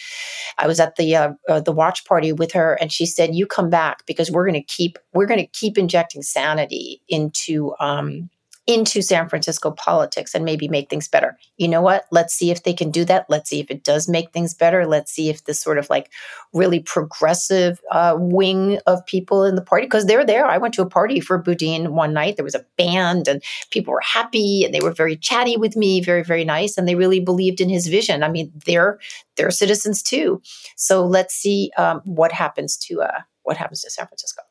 I 0.58 0.66
was 0.66 0.80
at 0.80 0.96
the 0.96 1.16
uh, 1.16 1.34
uh, 1.48 1.60
the 1.60 1.72
watch 1.72 2.04
party 2.06 2.34
with 2.34 2.52
her, 2.54 2.74
and 2.82 2.92
she 2.92 3.06
said, 3.06 3.36
"You 3.36 3.46
come 3.46 3.70
back 3.70 4.06
because 4.08 4.32
we're 4.32 4.46
going 4.46 4.60
to 4.60 4.64
keep 4.64 4.98
we're 5.14 5.28
going 5.28 5.40
to 5.40 5.48
keep 5.48 5.78
injecting 5.78 6.24
sanity 6.24 7.02
into 7.08 7.76
um, 7.80 8.30
into 8.66 9.02
San 9.02 9.28
Francisco 9.28 9.72
politics 9.72 10.34
and 10.34 10.46
maybe 10.46 10.70
make 10.70 10.90
things 10.90 11.10
better. 11.10 11.38
You 11.58 11.68
know 11.68 11.82
what? 11.82 12.06
Let's 12.12 12.34
see 12.34 12.50
if 12.50 12.64
they 12.64 12.72
can 12.74 12.92
do 12.92 13.04
that. 13.06 13.26
Let's 13.28 13.50
see 13.50 13.60
if 13.60 13.70
it 13.70 13.84
does 13.84 14.08
make 14.08 14.32
things 14.32 14.54
better. 14.54 14.86
Let's 14.86 15.12
see 15.12 15.30
if 15.30 15.44
this 15.44 15.60
sort 15.60 15.78
of 15.78 15.90
like 15.90 16.10
really 16.54 16.80
progressive 16.80 17.82
uh, 17.92 18.16
wing 18.18 18.80
of 18.88 19.06
people 19.06 19.44
in 19.44 19.56
the 19.56 19.62
party, 19.62 19.86
because 19.86 20.06
they're 20.06 20.26
there. 20.26 20.46
I 20.46 20.58
went 20.60 20.74
to 20.76 20.82
a 20.82 20.90
party 20.90 21.20
for 21.20 21.38
Boudin 21.38 21.94
one 21.94 22.14
night. 22.14 22.38
There 22.38 22.46
was 22.46 22.56
a 22.56 22.66
band 22.78 23.28
and 23.28 23.44
people 23.72 23.92
were 23.92 24.00
happy 24.00 24.64
and 24.64 24.74
they 24.74 24.80
were 24.80 24.94
very 24.94 25.18
chatty 25.18 25.58
with 25.58 25.76
me, 25.76 26.00
very, 26.00 26.24
very 26.24 26.46
nice. 26.46 26.78
And 26.78 26.88
they 26.88 26.96
really 26.96 27.20
believed 27.20 27.60
in 27.60 27.68
his 27.68 27.88
vision. 27.88 28.24
I 28.24 28.30
mean, 28.30 28.50
they're, 28.66 28.98
they're 29.36 29.52
citizens 29.52 30.02
too. 30.02 30.42
So 30.78 31.06
let's 31.06 31.36
see 31.36 31.70
um, 31.78 32.02
what 32.06 32.32
happens 32.32 32.78
to, 32.78 33.02
uh, 33.02 33.20
what 33.42 33.58
happens 33.58 33.82
to 33.82 33.90
San 33.90 34.08
Francisco. 34.08 34.42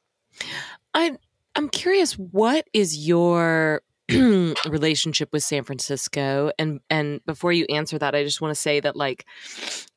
I, 0.92 1.16
I'm 1.56 1.70
curious, 1.70 2.18
what 2.18 2.68
is 2.74 3.06
your 3.06 3.80
relationship 4.68 5.28
with 5.32 5.44
San 5.44 5.62
Francisco 5.62 6.50
and 6.58 6.80
and 6.90 7.20
before 7.24 7.52
you 7.52 7.64
answer 7.70 7.98
that 7.98 8.16
I 8.16 8.24
just 8.24 8.40
want 8.40 8.50
to 8.50 8.60
say 8.60 8.80
that 8.80 8.96
like 8.96 9.24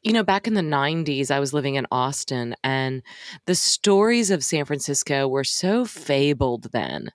you 0.03 0.13
know 0.13 0.23
back 0.23 0.47
in 0.47 0.53
the 0.53 0.61
90s 0.61 1.31
I 1.31 1.39
was 1.39 1.53
living 1.53 1.75
in 1.75 1.87
Austin 1.91 2.55
and 2.63 3.01
the 3.47 3.55
stories 3.55 4.29
of 4.29 4.43
San 4.43 4.65
Francisco 4.65 5.27
were 5.27 5.43
so 5.43 5.85
fabled 5.85 6.71
then. 6.71 7.09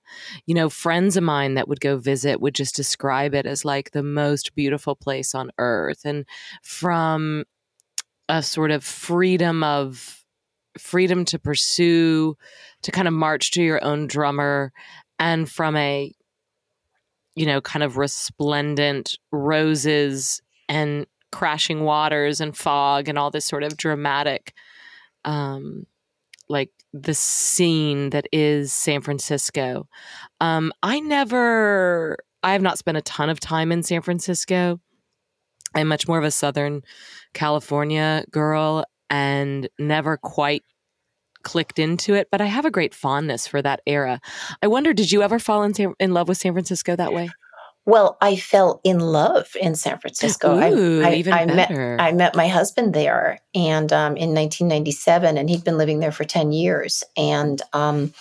You 0.45 0.53
know 0.53 0.69
friends 0.69 1.15
of 1.15 1.23
mine 1.23 1.53
that 1.53 1.69
would 1.69 1.79
go 1.79 1.97
visit 1.97 2.41
would 2.41 2.55
just 2.55 2.75
describe 2.75 3.33
it 3.33 3.45
as 3.45 3.63
like 3.63 3.91
the 3.91 4.03
most 4.03 4.53
beautiful 4.53 4.95
place 4.95 5.33
on 5.33 5.51
earth 5.57 6.01
and 6.03 6.25
from 6.61 7.45
a 8.27 8.43
sort 8.43 8.71
of 8.71 8.83
freedom 8.83 9.63
of 9.63 10.23
freedom 10.77 11.23
to 11.25 11.39
pursue 11.39 12.35
to 12.81 12.91
kind 12.91 13.07
of 13.07 13.13
march 13.13 13.51
to 13.51 13.63
your 13.63 13.83
own 13.83 14.07
drummer 14.07 14.71
and 15.19 15.49
from 15.49 15.75
a 15.75 16.13
you 17.35 17.45
know, 17.45 17.61
kind 17.61 17.83
of 17.83 17.97
resplendent 17.97 19.17
roses 19.31 20.41
and 20.67 21.05
crashing 21.31 21.83
waters 21.83 22.41
and 22.41 22.57
fog 22.57 23.07
and 23.07 23.17
all 23.17 23.31
this 23.31 23.45
sort 23.45 23.63
of 23.63 23.77
dramatic 23.77 24.53
um 25.23 25.85
like 26.49 26.69
the 26.93 27.13
scene 27.13 28.09
that 28.09 28.27
is 28.33 28.73
San 28.73 29.01
Francisco. 29.01 29.87
Um 30.41 30.73
I 30.83 30.99
never 30.99 32.17
I 32.43 32.53
have 32.53 32.61
not 32.61 32.77
spent 32.77 32.97
a 32.97 33.01
ton 33.01 33.29
of 33.29 33.39
time 33.39 33.71
in 33.71 33.83
San 33.83 34.01
Francisco. 34.01 34.79
I'm 35.73 35.87
much 35.87 36.07
more 36.07 36.17
of 36.17 36.25
a 36.25 36.31
Southern 36.31 36.81
California 37.33 38.25
girl 38.29 38.83
and 39.09 39.69
never 39.79 40.17
quite 40.17 40.63
clicked 41.43 41.79
into 41.79 42.13
it, 42.13 42.29
but 42.31 42.41
I 42.41 42.45
have 42.45 42.65
a 42.65 42.71
great 42.71 42.93
fondness 42.93 43.47
for 43.47 43.61
that 43.61 43.81
era. 43.85 44.19
I 44.61 44.67
wonder, 44.67 44.93
did 44.93 45.11
you 45.11 45.21
ever 45.21 45.39
fall 45.39 45.63
in, 45.63 45.73
in 45.99 46.13
love 46.13 46.27
with 46.27 46.37
San 46.37 46.53
Francisco 46.53 46.95
that 46.95 47.13
way? 47.13 47.29
Well, 47.83 48.17
I 48.21 48.35
fell 48.35 48.79
in 48.83 48.99
love 48.99 49.49
in 49.59 49.73
San 49.73 49.97
Francisco. 49.97 50.55
Ooh, 50.55 51.01
I, 51.01 51.09
I, 51.09 51.13
even 51.15 51.33
I 51.33 51.45
met 51.47 51.69
better. 51.69 51.97
I 51.99 52.11
met 52.11 52.35
my 52.35 52.47
husband 52.47 52.93
there, 52.93 53.39
and 53.55 53.91
um, 53.91 54.15
in 54.17 54.35
1997, 54.35 55.35
and 55.35 55.49
he'd 55.49 55.63
been 55.63 55.79
living 55.79 55.99
there 55.99 56.11
for 56.11 56.23
10 56.23 56.51
years. 56.51 57.03
And 57.17 57.59
um, 57.73 58.13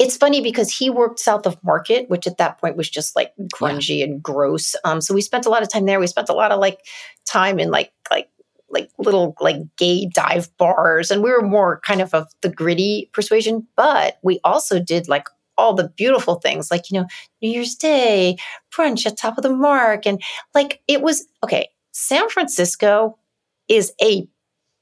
it's 0.00 0.16
funny 0.16 0.40
because 0.40 0.76
he 0.76 0.90
worked 0.90 1.20
south 1.20 1.46
of 1.46 1.62
Market, 1.62 2.10
which 2.10 2.26
at 2.26 2.38
that 2.38 2.58
point 2.60 2.76
was 2.76 2.90
just 2.90 3.14
like 3.14 3.32
grungy 3.54 4.02
and 4.02 4.20
gross. 4.20 4.74
Um, 4.84 5.00
so 5.00 5.14
we 5.14 5.20
spent 5.20 5.46
a 5.46 5.50
lot 5.50 5.62
of 5.62 5.70
time 5.70 5.86
there. 5.86 6.00
We 6.00 6.08
spent 6.08 6.28
a 6.28 6.34
lot 6.34 6.50
of 6.50 6.58
like 6.58 6.80
time 7.24 7.60
in 7.60 7.70
like 7.70 7.92
like 8.10 8.28
like 8.74 8.90
little 8.98 9.34
like 9.40 9.56
gay 9.78 10.06
dive 10.12 10.54
bars, 10.58 11.10
and 11.10 11.22
we 11.22 11.30
were 11.30 11.42
more 11.42 11.80
kind 11.80 12.02
of 12.02 12.12
of 12.12 12.26
the 12.42 12.50
gritty 12.50 13.08
persuasion. 13.14 13.66
But 13.76 14.18
we 14.22 14.40
also 14.44 14.80
did 14.80 15.08
like 15.08 15.28
all 15.56 15.74
the 15.74 15.88
beautiful 15.96 16.36
things 16.36 16.70
like 16.70 16.90
you 16.90 17.00
know 17.00 17.06
new 17.40 17.50
year's 17.50 17.74
day 17.74 18.36
brunch 18.74 19.06
at 19.06 19.16
top 19.16 19.36
of 19.38 19.42
the 19.42 19.50
mark 19.50 20.06
and 20.06 20.22
like 20.54 20.82
it 20.88 21.00
was 21.00 21.26
okay 21.42 21.68
san 21.92 22.28
francisco 22.28 23.16
is 23.68 23.92
a 24.02 24.26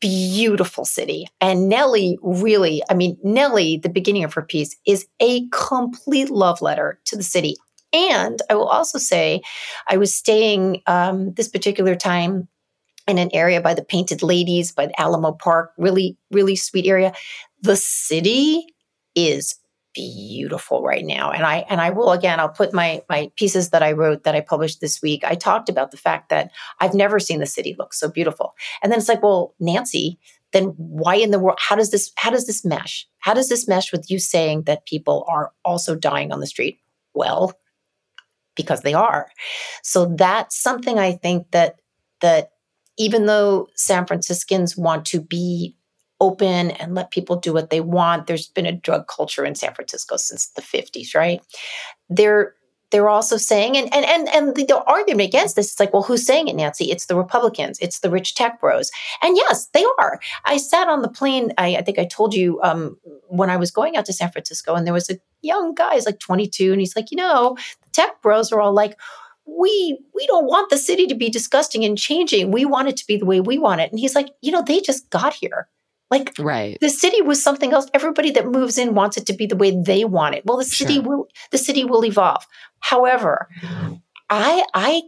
beautiful 0.00 0.84
city 0.84 1.26
and 1.40 1.68
nellie 1.68 2.18
really 2.22 2.82
i 2.90 2.94
mean 2.94 3.16
nellie 3.22 3.76
the 3.76 3.88
beginning 3.88 4.24
of 4.24 4.34
her 4.34 4.42
piece 4.42 4.76
is 4.86 5.06
a 5.20 5.46
complete 5.50 6.30
love 6.30 6.60
letter 6.60 6.98
to 7.04 7.16
the 7.16 7.22
city 7.22 7.56
and 7.92 8.40
i 8.50 8.54
will 8.54 8.66
also 8.68 8.98
say 8.98 9.40
i 9.88 9.96
was 9.96 10.14
staying 10.14 10.82
um, 10.86 11.32
this 11.34 11.48
particular 11.48 11.94
time 11.94 12.48
in 13.08 13.18
an 13.18 13.30
area 13.32 13.60
by 13.60 13.74
the 13.74 13.84
painted 13.84 14.22
ladies 14.22 14.72
by 14.72 14.86
the 14.86 15.00
alamo 15.00 15.32
park 15.32 15.72
really 15.76 16.16
really 16.30 16.56
sweet 16.56 16.86
area. 16.86 17.12
The 17.62 17.76
city 17.76 18.66
is 19.14 19.56
beautiful 19.94 20.82
right 20.82 21.04
now. 21.04 21.30
And 21.30 21.44
i 21.44 21.58
and 21.68 21.80
i 21.80 21.90
will 21.90 22.12
again 22.12 22.40
i'll 22.40 22.48
put 22.48 22.72
my 22.72 23.02
my 23.08 23.30
pieces 23.36 23.70
that 23.70 23.82
i 23.82 23.92
wrote 23.92 24.24
that 24.24 24.34
i 24.34 24.40
published 24.40 24.80
this 24.80 25.02
week. 25.02 25.22
I 25.24 25.34
talked 25.34 25.68
about 25.68 25.90
the 25.90 25.96
fact 25.96 26.30
that 26.30 26.50
i've 26.80 26.94
never 26.94 27.20
seen 27.20 27.40
the 27.40 27.46
city 27.46 27.76
look 27.78 27.92
so 27.92 28.08
beautiful. 28.08 28.54
And 28.82 28.90
then 28.90 28.98
it's 28.98 29.08
like 29.08 29.22
well 29.22 29.54
nancy 29.60 30.18
then 30.52 30.74
why 30.76 31.16
in 31.16 31.30
the 31.30 31.38
world 31.38 31.58
how 31.60 31.76
does 31.76 31.90
this 31.90 32.10
how 32.16 32.30
does 32.30 32.46
this 32.46 32.64
mesh? 32.64 33.06
How 33.18 33.34
does 33.34 33.48
this 33.48 33.68
mesh 33.68 33.92
with 33.92 34.10
you 34.10 34.18
saying 34.18 34.62
that 34.62 34.86
people 34.86 35.26
are 35.28 35.52
also 35.64 35.94
dying 35.94 36.32
on 36.32 36.40
the 36.40 36.46
street? 36.46 36.80
Well 37.14 37.52
because 38.54 38.82
they 38.82 38.92
are. 38.94 39.28
So 39.82 40.06
that's 40.06 40.56
something 40.56 40.98
i 40.98 41.12
think 41.12 41.50
that 41.50 41.80
that 42.20 42.51
even 42.98 43.26
though 43.26 43.68
san 43.74 44.06
franciscans 44.06 44.76
want 44.76 45.04
to 45.04 45.20
be 45.20 45.74
open 46.22 46.70
and 46.70 46.94
let 46.94 47.10
people 47.10 47.34
do 47.34 47.52
what 47.52 47.70
they 47.70 47.80
want. 47.80 48.28
There's 48.28 48.46
been 48.46 48.64
a 48.64 48.72
drug 48.72 49.08
culture 49.08 49.44
in 49.44 49.56
San 49.56 49.74
Francisco 49.74 50.16
since 50.16 50.46
the 50.50 50.62
50s, 50.62 51.14
right? 51.14 51.42
They're 52.08 52.54
they're 52.92 53.08
also 53.08 53.38
saying, 53.38 53.76
and 53.76 53.92
and 53.92 54.04
and 54.04 54.28
and 54.28 54.54
the, 54.54 54.66
the, 54.66 54.82
argument 54.84 55.26
against 55.26 55.56
this 55.56 55.72
is 55.72 55.80
like, 55.80 55.94
well, 55.94 56.02
who's 56.02 56.26
saying 56.26 56.48
it, 56.48 56.56
Nancy? 56.56 56.90
It's 56.90 57.06
the 57.06 57.16
Republicans, 57.16 57.78
it's 57.80 58.00
the 58.00 58.10
rich 58.10 58.34
tech 58.34 58.60
bros, 58.60 58.90
and 59.22 59.34
yes, 59.34 59.68
they 59.72 59.84
are. 59.98 60.20
I 60.44 60.58
sat 60.58 60.88
on 60.88 61.00
the 61.00 61.08
plane. 61.08 61.52
I, 61.56 61.76
I 61.76 61.82
think 61.82 61.98
I 61.98 62.04
told 62.04 62.34
you 62.34 62.60
um, 62.62 62.98
when 63.28 63.48
I 63.48 63.56
was 63.56 63.70
going 63.70 63.96
out 63.96 64.04
to 64.06 64.12
San 64.12 64.30
Francisco, 64.30 64.74
and 64.74 64.86
there 64.86 64.92
was 64.92 65.08
a 65.08 65.18
young 65.40 65.74
guy, 65.74 65.94
he's 65.94 66.04
like 66.04 66.18
22, 66.18 66.70
and 66.70 66.80
he's 66.80 66.94
like, 66.94 67.10
you 67.10 67.16
know, 67.16 67.56
the 67.82 67.88
tech 67.92 68.20
bros 68.20 68.52
are 68.52 68.60
all 68.60 68.74
like, 68.74 68.98
we 69.46 69.98
we 70.14 70.26
don't 70.26 70.46
want 70.46 70.70
the 70.70 70.78
city 70.78 71.06
to 71.06 71.14
be 71.14 71.28
disgusting 71.30 71.84
and 71.84 71.98
changing. 71.98 72.50
We 72.50 72.64
want 72.64 72.88
it 72.88 72.96
to 72.98 73.06
be 73.06 73.16
the 73.16 73.26
way 73.26 73.40
we 73.40 73.58
want 73.58 73.80
it. 73.80 73.90
And 73.90 73.98
he's 73.98 74.14
like, 74.14 74.30
you 74.40 74.52
know, 74.52 74.62
they 74.62 74.80
just 74.80 75.10
got 75.10 75.34
here. 75.34 75.68
Like 76.10 76.34
right. 76.38 76.76
the 76.80 76.90
city 76.90 77.22
was 77.22 77.42
something 77.42 77.72
else. 77.72 77.86
Everybody 77.94 78.30
that 78.32 78.46
moves 78.46 78.76
in 78.76 78.94
wants 78.94 79.16
it 79.16 79.24
to 79.26 79.32
be 79.32 79.46
the 79.46 79.56
way 79.56 79.74
they 79.74 80.04
want 80.04 80.34
it. 80.34 80.44
Well, 80.44 80.58
the 80.58 80.64
city 80.64 80.94
Sure. 80.94 81.02
will 81.02 81.28
the 81.50 81.58
city 81.58 81.84
will 81.84 82.04
evolve. 82.04 82.46
However, 82.80 83.48
I 84.28 84.64
I 84.74 85.02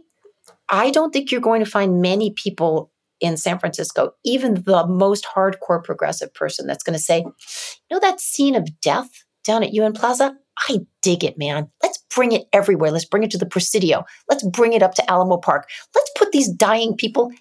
I 0.69 0.89
don't 0.91 1.11
think 1.11 1.31
you're 1.31 1.41
going 1.41 1.63
to 1.63 1.69
find 1.69 2.01
many 2.01 2.31
people 2.31 2.91
in 3.21 3.37
San 3.37 3.59
Francisco, 3.59 4.11
even 4.25 4.63
the 4.63 4.85
most 4.87 5.25
hardcore 5.25 5.83
progressive 5.83 6.33
person 6.33 6.67
that's 6.67 6.83
going 6.83 6.97
to 6.97 6.99
say, 6.99 7.19
you 7.19 7.91
know 7.91 7.99
that 7.99 8.19
scene 8.19 8.55
of 8.55 8.81
death 8.81 9.09
down 9.43 9.63
at 9.63 9.73
UN 9.73 9.93
Plaza? 9.93 10.35
I 10.69 10.79
dig 11.01 11.23
it, 11.23 11.37
man. 11.37 11.69
Let's 11.83 12.03
bring 12.13 12.31
it 12.31 12.47
everywhere. 12.53 12.91
Let's 12.91 13.05
bring 13.05 13.23
it 13.23 13.31
to 13.31 13.37
the 13.37 13.45
Presidio. 13.45 14.05
Let's 14.29 14.43
bring 14.43 14.73
it 14.73 14.81
up 14.83 14.95
to 14.95 15.11
Alamo 15.11 15.37
Park. 15.37 15.69
Let's 15.93 16.11
put 16.17 16.31
these 16.31 16.47
dying 16.49 16.95
people 16.95 17.31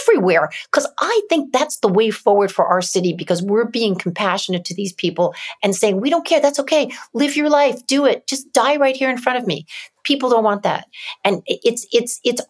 everywhere 0.00 0.48
because 0.70 0.86
I 1.00 1.22
think 1.28 1.52
that's 1.52 1.78
the 1.78 1.88
way 1.88 2.10
forward 2.10 2.52
for 2.52 2.64
our 2.66 2.80
city 2.80 3.12
because 3.12 3.42
we're 3.42 3.64
being 3.64 3.96
compassionate 3.96 4.64
to 4.66 4.74
these 4.74 4.92
people 4.92 5.34
and 5.62 5.74
saying, 5.74 6.00
we 6.00 6.08
don't 6.08 6.24
care. 6.24 6.40
That's 6.40 6.60
okay. 6.60 6.90
Live 7.14 7.36
your 7.36 7.50
life. 7.50 7.84
Do 7.86 8.06
it. 8.06 8.26
Just 8.28 8.52
die 8.52 8.76
right 8.76 8.96
here 8.96 9.10
in 9.10 9.18
front 9.18 9.38
of 9.38 9.46
me. 9.46 9.66
People 10.04 10.30
don't 10.30 10.44
want 10.44 10.62
that. 10.62 10.86
And 11.24 11.42
it's, 11.46 11.86
it's, 11.92 12.20
it's, 12.22 12.40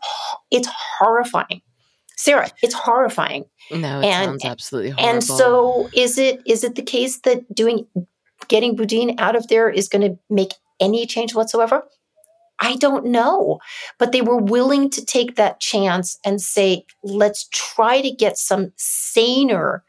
it's 0.50 0.68
horrifying. 0.98 1.62
Sarah, 2.18 2.50
it's 2.62 2.74
horrifying. 2.74 3.46
No, 3.70 4.00
it 4.00 4.04
And- 4.04 4.24
sounds 4.26 4.44
absolutely 4.44 4.90
horrible. 4.90 5.10
And 5.14 5.24
so 5.24 5.88
is 5.94 6.18
it, 6.18 6.42
is 6.46 6.62
it 6.64 6.74
the 6.74 6.82
case 6.82 7.20
that 7.20 7.52
doing, 7.54 7.86
getting 8.52 8.76
Boudin 8.76 9.18
out 9.18 9.34
of 9.34 9.48
there 9.48 9.70
is 9.70 9.88
going 9.88 10.02
to 10.02 10.18
make 10.28 10.52
any 10.78 11.06
change 11.06 11.34
whatsoever? 11.34 11.84
I 12.60 12.76
don't 12.76 13.06
know. 13.06 13.60
But 13.98 14.12
they 14.12 14.20
were 14.20 14.36
willing 14.36 14.90
to 14.90 15.04
take 15.04 15.36
that 15.36 15.58
chance 15.58 16.18
and 16.22 16.38
say, 16.38 16.84
let's 17.02 17.48
try 17.50 18.02
to 18.02 18.10
get 18.10 18.36
some 18.36 18.72
saner 18.76 19.84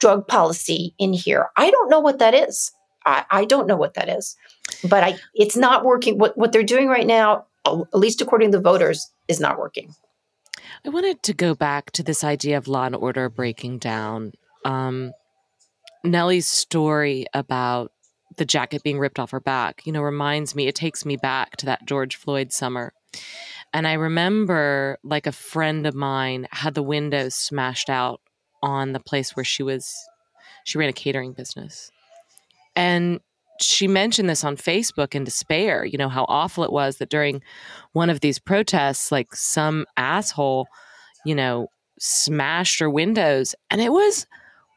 drug 0.00 0.26
policy 0.26 0.94
in 0.98 1.12
here. 1.12 1.50
I 1.58 1.70
don't 1.70 1.90
know 1.90 2.00
what 2.00 2.20
that 2.20 2.32
is. 2.32 2.72
I, 3.04 3.26
I 3.30 3.44
don't 3.44 3.66
know 3.66 3.76
what 3.76 3.94
that 3.94 4.08
is. 4.08 4.34
But 4.88 5.04
I 5.04 5.16
it's 5.34 5.58
not 5.58 5.84
working. 5.84 6.16
What 6.16 6.38
what 6.38 6.52
they're 6.52 6.62
doing 6.62 6.88
right 6.88 7.06
now, 7.06 7.44
at 7.66 7.92
least 7.92 8.22
according 8.22 8.50
to 8.52 8.56
the 8.56 8.62
voters, 8.62 9.12
is 9.28 9.40
not 9.40 9.58
working. 9.58 9.94
I 10.86 10.88
wanted 10.88 11.22
to 11.24 11.34
go 11.34 11.54
back 11.54 11.90
to 11.92 12.02
this 12.02 12.24
idea 12.24 12.56
of 12.56 12.66
law 12.66 12.86
and 12.86 12.96
order 12.96 13.28
breaking 13.28 13.78
down. 13.78 14.32
Um, 14.64 15.12
Nellie's 16.04 16.46
story 16.46 17.26
about 17.32 17.90
the 18.36 18.44
jacket 18.44 18.82
being 18.82 18.98
ripped 18.98 19.18
off 19.18 19.30
her 19.30 19.40
back, 19.40 19.82
you 19.86 19.92
know, 19.92 20.02
reminds 20.02 20.54
me, 20.54 20.66
it 20.66 20.74
takes 20.74 21.04
me 21.04 21.16
back 21.16 21.56
to 21.56 21.66
that 21.66 21.86
George 21.86 22.16
Floyd 22.16 22.52
summer. 22.52 22.92
And 23.72 23.86
I 23.88 23.94
remember, 23.94 24.98
like, 25.02 25.26
a 25.26 25.32
friend 25.32 25.86
of 25.86 25.94
mine 25.94 26.46
had 26.50 26.74
the 26.74 26.82
windows 26.82 27.34
smashed 27.34 27.88
out 27.88 28.20
on 28.62 28.92
the 28.92 29.00
place 29.00 29.34
where 29.34 29.44
she 29.44 29.62
was, 29.62 29.92
she 30.64 30.78
ran 30.78 30.88
a 30.88 30.92
catering 30.92 31.32
business. 31.32 31.90
And 32.76 33.20
she 33.60 33.86
mentioned 33.86 34.28
this 34.28 34.44
on 34.44 34.56
Facebook 34.56 35.14
in 35.14 35.24
despair, 35.24 35.84
you 35.84 35.96
know, 35.96 36.08
how 36.08 36.24
awful 36.28 36.64
it 36.64 36.72
was 36.72 36.98
that 36.98 37.08
during 37.08 37.40
one 37.92 38.10
of 38.10 38.20
these 38.20 38.38
protests, 38.38 39.12
like 39.12 39.34
some 39.34 39.86
asshole, 39.96 40.66
you 41.24 41.34
know, 41.34 41.68
smashed 41.98 42.80
her 42.80 42.90
windows. 42.90 43.54
And 43.70 43.80
it 43.80 43.92
was 43.92 44.26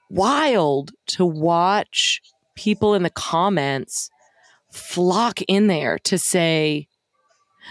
wild 0.09 0.91
to 1.07 1.25
watch 1.25 2.21
people 2.55 2.93
in 2.93 3.03
the 3.03 3.09
comments 3.09 4.09
flock 4.71 5.41
in 5.43 5.67
there 5.67 5.97
to 5.99 6.17
say, 6.17 6.87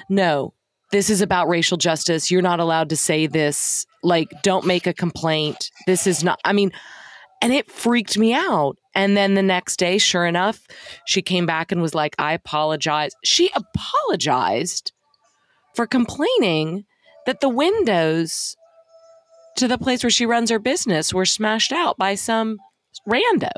no, 0.08 0.54
this 0.92 1.10
is 1.10 1.20
about 1.20 1.48
racial 1.48 1.76
justice. 1.76 2.30
You're 2.30 2.42
not 2.42 2.60
allowed 2.60 2.90
to 2.90 2.96
say 2.96 3.26
this. 3.26 3.86
Like, 4.02 4.28
don't 4.42 4.66
make 4.66 4.86
a 4.86 4.94
complaint. 4.94 5.70
This 5.86 6.06
is 6.06 6.22
not, 6.22 6.38
I 6.44 6.52
mean, 6.52 6.72
and 7.42 7.52
it 7.52 7.70
freaked 7.70 8.16
me 8.16 8.32
out. 8.34 8.78
And 8.94 9.16
then 9.16 9.34
the 9.34 9.42
next 9.42 9.78
day, 9.78 9.98
sure 9.98 10.26
enough, 10.26 10.66
she 11.06 11.22
came 11.22 11.44
back 11.44 11.70
and 11.70 11.82
was 11.82 11.94
like, 11.94 12.14
I 12.18 12.32
apologize. 12.32 13.12
She 13.24 13.50
apologized 13.54 14.92
for 15.74 15.86
complaining 15.86 16.86
that 17.26 17.40
the 17.40 17.48
windows 17.48 18.56
to 19.56 19.68
the 19.68 19.78
place 19.78 20.02
where 20.02 20.10
she 20.10 20.26
runs 20.26 20.50
her 20.50 20.58
business 20.58 21.12
were 21.12 21.26
smashed 21.26 21.72
out 21.72 21.96
by 21.98 22.14
some 22.14 22.58
rando. 23.08 23.50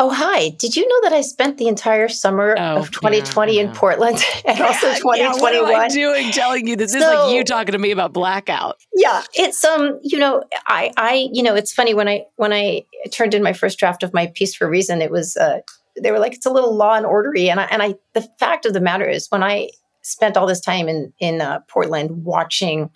Oh, 0.00 0.10
hi. 0.10 0.50
Did 0.50 0.76
you 0.76 0.86
know 0.86 1.10
that 1.10 1.12
I 1.16 1.22
spent 1.22 1.58
the 1.58 1.66
entire 1.66 2.06
summer 2.08 2.54
Oh, 2.56 2.76
of 2.78 2.92
2020 2.92 3.56
yeah, 3.56 3.62
in. 3.62 3.72
Portland 3.72 4.22
and 4.44 4.60
also 4.60 4.86
Yeah, 4.86 4.98
what 5.02 5.18
am 5.18 5.32
2021? 5.34 5.74
I 5.74 5.88
doing 5.88 6.30
telling 6.30 6.68
you 6.68 6.76
this? 6.76 6.92
This 6.92 7.02
is 7.02 7.08
like 7.08 7.34
you 7.34 7.42
talking 7.42 7.72
to 7.72 7.78
me 7.78 7.90
about 7.90 8.12
blackout. 8.12 8.76
yeah 8.94 9.24
it's 9.34 9.64
um 9.64 9.98
you 10.04 10.16
know 10.16 10.44
i 10.68 10.92
i 10.96 11.28
you 11.32 11.42
know 11.42 11.56
it's 11.56 11.72
funny 11.72 11.94
when 11.94 12.06
i 12.08 12.24
when 12.36 12.52
i 12.52 12.84
turned 13.10 13.34
in 13.34 13.42
my 13.42 13.52
first 13.52 13.76
draft 13.78 14.04
of 14.04 14.14
my 14.14 14.28
piece 14.36 14.54
for 14.54 14.68
reason 14.70 15.02
it 15.02 15.10
was 15.10 15.36
uh 15.36 15.58
they 16.00 16.12
were 16.12 16.20
like 16.20 16.32
it's 16.34 16.46
a 16.46 16.50
little 16.50 16.74
law 16.76 16.94
and 16.94 17.04
ordery 17.04 17.50
and 17.50 17.58
i 17.58 17.64
and 17.64 17.82
i 17.82 17.94
the 18.14 18.22
fact 18.38 18.66
of 18.66 18.72
the 18.74 18.80
matter 18.80 19.08
is 19.08 19.26
when 19.30 19.42
i 19.42 19.68
spent 20.08 20.36
all 20.36 20.46
this 20.46 20.60
time 20.60 20.88
in 20.88 21.12
in 21.18 21.40
uh, 21.40 21.60
portland 21.68 22.24
watching 22.24 22.90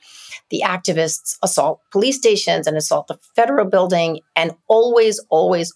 the 0.50 0.62
activists 0.64 1.36
assault 1.42 1.80
police 1.90 2.16
stations 2.16 2.66
and 2.66 2.76
assault 2.76 3.06
the 3.08 3.18
federal 3.36 3.66
building 3.66 4.20
and 4.36 4.52
always 4.68 5.20
always 5.30 5.74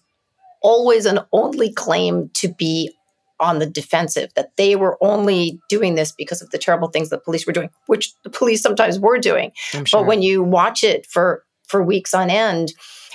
always 0.62 1.06
and 1.06 1.20
only 1.32 1.72
claim 1.72 2.30
to 2.34 2.48
be 2.48 2.90
on 3.38 3.58
the 3.58 3.66
defensive 3.66 4.32
that 4.34 4.56
they 4.56 4.76
were 4.76 4.96
only 5.02 5.60
doing 5.68 5.94
this 5.94 6.10
because 6.10 6.40
of 6.40 6.48
the 6.50 6.58
terrible 6.58 6.88
things 6.88 7.10
the 7.10 7.18
police 7.18 7.46
were 7.46 7.52
doing 7.52 7.70
which 7.86 8.14
the 8.24 8.30
police 8.30 8.62
sometimes 8.62 8.98
were 8.98 9.18
doing 9.18 9.52
sure. 9.54 9.84
but 9.92 10.06
when 10.06 10.22
you 10.22 10.42
watch 10.42 10.82
it 10.82 11.06
for 11.06 11.44
for 11.66 11.82
weeks 11.82 12.14
on 12.14 12.30
end, 12.30 12.72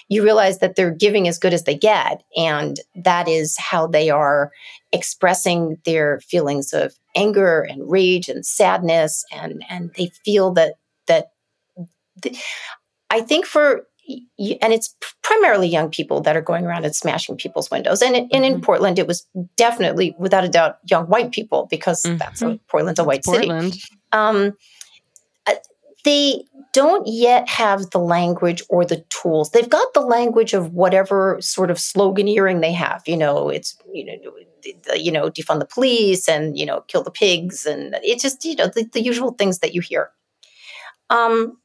you 0.09 0.23
realize 0.23 0.59
that 0.59 0.75
they're 0.75 0.91
giving 0.91 1.27
as 1.27 1.37
good 1.37 1.53
as 1.53 1.63
they 1.63 1.75
get. 1.75 2.23
And 2.35 2.79
that 2.95 3.27
is 3.27 3.57
how 3.57 3.87
they 3.87 4.09
are 4.09 4.51
expressing 4.91 5.77
their 5.85 6.19
feelings 6.19 6.73
of 6.73 6.93
anger 7.15 7.61
and 7.61 7.89
rage 7.89 8.29
and 8.29 8.45
sadness. 8.45 9.23
And, 9.31 9.63
and 9.69 9.91
they 9.97 10.11
feel 10.23 10.53
that, 10.53 10.75
that 11.07 11.31
the, 12.21 12.37
I 13.09 13.21
think 13.21 13.45
for 13.45 13.87
and 14.37 14.73
it's 14.73 14.95
primarily 15.21 15.67
young 15.67 15.89
people 15.89 16.21
that 16.21 16.35
are 16.35 16.41
going 16.41 16.65
around 16.65 16.85
and 16.85 16.95
smashing 16.95 17.37
people's 17.37 17.69
windows. 17.71 18.01
And, 18.01 18.15
mm-hmm. 18.15 18.35
and 18.35 18.45
in 18.45 18.53
mm-hmm. 18.53 18.63
Portland, 18.63 18.99
it 18.99 19.07
was 19.07 19.25
definitely, 19.55 20.15
without 20.17 20.43
a 20.43 20.49
doubt, 20.49 20.79
young 20.89 21.05
white 21.05 21.31
people 21.31 21.67
because 21.69 22.01
mm-hmm. 22.03 22.17
that's 22.17 22.41
a, 22.41 22.59
Portland's 22.67 22.99
a 22.99 23.03
white 23.03 23.23
Portland. 23.23 23.75
city. 23.75 23.85
Um, 24.11 24.53
uh, 25.47 25.53
they 26.03 26.43
don't 26.73 27.05
yet 27.07 27.47
have 27.49 27.89
the 27.89 27.99
language 27.99 28.63
or 28.69 28.85
the 28.85 29.03
tools. 29.09 29.51
They've 29.51 29.69
got 29.69 29.93
the 29.93 30.01
language 30.01 30.53
of 30.53 30.73
whatever 30.73 31.37
sort 31.41 31.69
of 31.69 31.77
sloganeering 31.77 32.61
they 32.61 32.71
have. 32.71 33.03
You 33.05 33.17
know, 33.17 33.49
it's 33.49 33.77
you 33.93 34.05
know, 34.05 34.95
you 34.95 35.11
know, 35.11 35.29
defund 35.29 35.59
the 35.59 35.65
police 35.65 36.29
and 36.29 36.57
you 36.57 36.65
know, 36.65 36.81
kill 36.87 37.03
the 37.03 37.11
pigs, 37.11 37.65
and 37.65 37.95
it's 38.01 38.23
just 38.23 38.45
you 38.45 38.55
know 38.55 38.67
the, 38.67 38.85
the 38.93 39.01
usual 39.01 39.33
things 39.33 39.59
that 39.59 39.73
you 39.73 39.81
hear. 39.81 40.11
Um, 41.09 41.57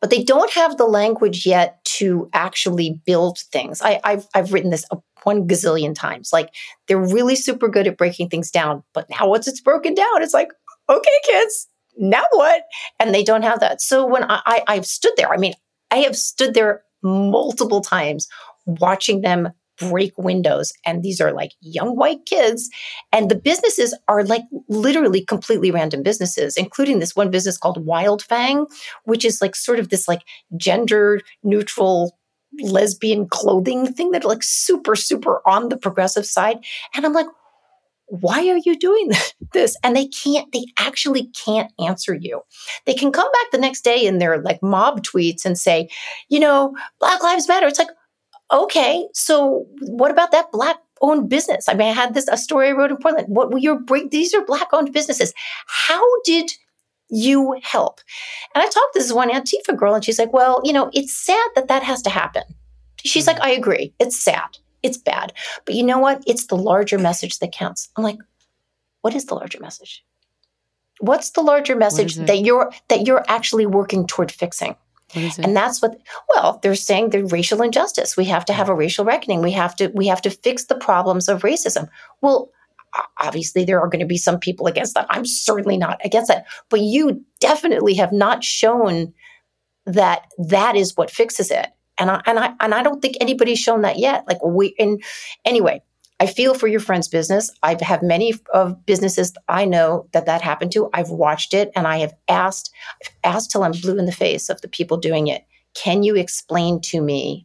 but 0.00 0.10
they 0.10 0.22
don't 0.22 0.52
have 0.52 0.76
the 0.76 0.84
language 0.84 1.46
yet 1.46 1.82
to 1.84 2.28
actually 2.32 3.00
build 3.06 3.38
things. 3.38 3.80
I, 3.80 4.00
have 4.04 4.26
I've 4.34 4.52
written 4.52 4.70
this 4.70 4.84
one 5.22 5.46
gazillion 5.46 5.94
times. 5.94 6.32
Like 6.32 6.50
they're 6.88 6.98
really 6.98 7.36
super 7.36 7.68
good 7.68 7.86
at 7.86 7.96
breaking 7.96 8.28
things 8.28 8.50
down, 8.50 8.82
but 8.92 9.08
now 9.08 9.28
once 9.28 9.46
it's 9.46 9.60
broken 9.60 9.94
down, 9.94 10.22
it's 10.22 10.34
like, 10.34 10.48
okay, 10.88 11.10
kids, 11.24 11.68
now 11.96 12.24
what? 12.32 12.62
And 12.98 13.14
they 13.14 13.24
don't 13.24 13.42
have 13.42 13.60
that. 13.60 13.80
So 13.80 14.06
when 14.06 14.24
I, 14.24 14.40
I 14.46 14.62
I've 14.68 14.86
stood 14.86 15.12
there, 15.16 15.32
I 15.32 15.36
mean, 15.36 15.54
I 15.90 15.98
have 15.98 16.16
stood 16.16 16.54
there 16.54 16.82
multiple 17.02 17.80
times 17.80 18.28
watching 18.66 19.22
them 19.22 19.50
break 19.78 20.16
windows. 20.16 20.72
And 20.86 21.02
these 21.02 21.20
are 21.20 21.32
like 21.32 21.52
young 21.60 21.96
white 21.96 22.24
kids. 22.26 22.68
And 23.10 23.30
the 23.30 23.34
businesses 23.34 23.96
are 24.08 24.24
like 24.24 24.42
literally 24.68 25.24
completely 25.24 25.70
random 25.70 26.02
businesses, 26.02 26.56
including 26.56 26.98
this 26.98 27.16
one 27.16 27.30
business 27.30 27.58
called 27.58 27.84
Wildfang, 27.84 28.66
which 29.04 29.24
is 29.24 29.40
like 29.40 29.56
sort 29.56 29.78
of 29.78 29.88
this 29.88 30.06
like 30.06 30.22
gender 30.56 31.20
neutral 31.42 32.16
lesbian 32.60 33.26
clothing 33.28 33.92
thing 33.92 34.10
that 34.10 34.24
like 34.24 34.42
super, 34.42 34.94
super 34.94 35.40
on 35.46 35.68
the 35.68 35.76
progressive 35.76 36.26
side. 36.26 36.58
And 36.94 37.04
I'm 37.04 37.14
like, 37.14 37.26
why 38.06 38.46
are 38.48 38.60
you 38.64 38.78
doing 38.78 39.10
this? 39.52 39.76
And 39.82 39.96
they 39.96 40.06
can't, 40.06 40.50
they 40.52 40.64
actually 40.78 41.30
can't 41.44 41.72
answer 41.78 42.14
you. 42.14 42.42
They 42.86 42.94
can 42.94 43.12
come 43.12 43.30
back 43.30 43.50
the 43.50 43.58
next 43.58 43.82
day 43.82 44.06
in 44.06 44.18
their 44.18 44.40
like 44.42 44.62
mob 44.62 45.02
tweets 45.02 45.44
and 45.44 45.58
say, 45.58 45.88
you 46.28 46.40
know, 46.40 46.74
Black 47.00 47.22
Lives 47.22 47.48
Matter. 47.48 47.66
It's 47.66 47.78
like, 47.78 47.88
okay, 48.52 49.08
so 49.14 49.66
what 49.80 50.10
about 50.10 50.30
that 50.32 50.52
black 50.52 50.76
owned 51.00 51.28
business? 51.28 51.68
I 51.68 51.74
mean, 51.74 51.88
I 51.88 51.92
had 51.92 52.14
this 52.14 52.28
a 52.28 52.36
story 52.36 52.68
I 52.68 52.72
wrote 52.72 52.90
in 52.90 52.98
Portland. 52.98 53.26
What 53.28 53.50
were 53.50 53.58
your 53.58 53.80
break? 53.80 54.10
These 54.10 54.34
are 54.34 54.44
black 54.44 54.68
owned 54.72 54.92
businesses. 54.92 55.32
How 55.66 56.02
did 56.24 56.50
you 57.08 57.58
help? 57.62 58.00
And 58.54 58.62
I 58.62 58.66
talked 58.66 58.94
to 58.94 58.98
this 58.98 59.12
one 59.12 59.30
Antifa 59.30 59.76
girl, 59.76 59.94
and 59.94 60.04
she's 60.04 60.18
like, 60.18 60.32
"Well, 60.32 60.60
you 60.64 60.72
know, 60.72 60.90
it's 60.92 61.16
sad 61.16 61.50
that 61.54 61.68
that 61.68 61.82
has 61.82 62.02
to 62.02 62.10
happen." 62.10 62.44
She's 63.04 63.26
like, 63.26 63.36
mm-hmm. 63.36 63.46
"I 63.46 63.52
agree. 63.52 63.94
It's 63.98 64.22
sad. 64.22 64.58
It's 64.82 64.98
bad, 64.98 65.32
but 65.64 65.74
you 65.74 65.82
know 65.82 65.98
what? 65.98 66.22
It's 66.26 66.46
the 66.46 66.56
larger 66.56 66.98
message 66.98 67.38
that 67.38 67.52
counts." 67.52 67.90
I'm 67.96 68.04
like, 68.04 68.18
"What 69.02 69.14
is 69.14 69.26
the 69.26 69.34
larger 69.34 69.60
message? 69.60 70.04
What's 71.00 71.30
the 71.30 71.42
larger 71.42 71.76
message 71.76 72.16
that 72.16 72.40
you're 72.40 72.72
that 72.88 73.06
you're 73.06 73.24
actually 73.28 73.66
working 73.66 74.06
toward 74.06 74.32
fixing?" 74.32 74.76
And 75.44 75.56
that's 75.56 75.82
what 75.82 76.00
well, 76.34 76.58
they're 76.62 76.74
saying 76.74 77.10
the 77.10 77.24
racial 77.24 77.62
injustice. 77.62 78.16
We 78.16 78.24
have 78.26 78.44
to 78.46 78.52
have 78.52 78.68
a 78.68 78.74
racial 78.74 79.04
reckoning. 79.04 79.42
We 79.42 79.52
have 79.52 79.76
to 79.76 79.88
we 79.88 80.06
have 80.06 80.22
to 80.22 80.30
fix 80.30 80.64
the 80.64 80.76
problems 80.76 81.28
of 81.28 81.42
racism. 81.42 81.88
Well, 82.22 82.50
obviously 83.20 83.64
there 83.64 83.80
are 83.80 83.88
going 83.88 84.00
to 84.00 84.06
be 84.06 84.16
some 84.16 84.38
people 84.38 84.66
against 84.66 84.94
that. 84.94 85.06
I'm 85.10 85.24
certainly 85.24 85.76
not 85.76 86.00
against 86.04 86.28
that. 86.28 86.46
But 86.68 86.80
you 86.80 87.24
definitely 87.40 87.94
have 87.94 88.12
not 88.12 88.44
shown 88.44 89.12
that 89.86 90.26
that 90.38 90.76
is 90.76 90.96
what 90.96 91.10
fixes 91.10 91.50
it. 91.50 91.68
And 91.98 92.10
I 92.10 92.22
and 92.26 92.38
I 92.38 92.54
and 92.60 92.74
I 92.74 92.82
don't 92.82 93.00
think 93.00 93.16
anybody's 93.20 93.58
shown 93.58 93.82
that 93.82 93.98
yet. 93.98 94.24
Like 94.26 94.42
we 94.44 94.74
and 94.78 95.02
anyway, 95.44 95.82
I 96.22 96.26
feel 96.26 96.54
for 96.54 96.68
your 96.68 96.78
friend's 96.78 97.08
business. 97.08 97.50
I 97.64 97.76
have 97.80 98.00
many 98.00 98.32
of 98.54 98.86
businesses 98.86 99.32
I 99.48 99.64
know 99.64 100.06
that 100.12 100.26
that 100.26 100.40
happened 100.40 100.70
to. 100.70 100.88
I've 100.94 101.10
watched 101.10 101.52
it 101.52 101.72
and 101.74 101.84
I 101.84 101.98
have 101.98 102.14
asked, 102.28 102.72
I've 103.02 103.34
asked 103.34 103.50
till 103.50 103.64
I'm 103.64 103.72
blue 103.72 103.98
in 103.98 104.06
the 104.06 104.12
face 104.12 104.48
of 104.48 104.60
the 104.60 104.68
people 104.68 104.98
doing 104.98 105.26
it. 105.26 105.44
Can 105.74 106.04
you 106.04 106.14
explain 106.14 106.80
to 106.82 107.02
me 107.02 107.44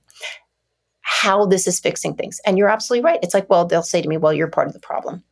how 1.02 1.48
this 1.48 1.66
is 1.66 1.80
fixing 1.80 2.14
things? 2.14 2.40
And 2.46 2.56
you're 2.56 2.70
absolutely 2.70 3.04
right. 3.04 3.20
It's 3.24 3.34
like, 3.34 3.50
well, 3.50 3.66
they'll 3.66 3.82
say 3.82 4.00
to 4.00 4.08
me, 4.08 4.18
well, 4.18 4.32
you're 4.32 4.48
part 4.48 4.68
of 4.68 4.74
the 4.74 4.80
problem. 4.80 5.24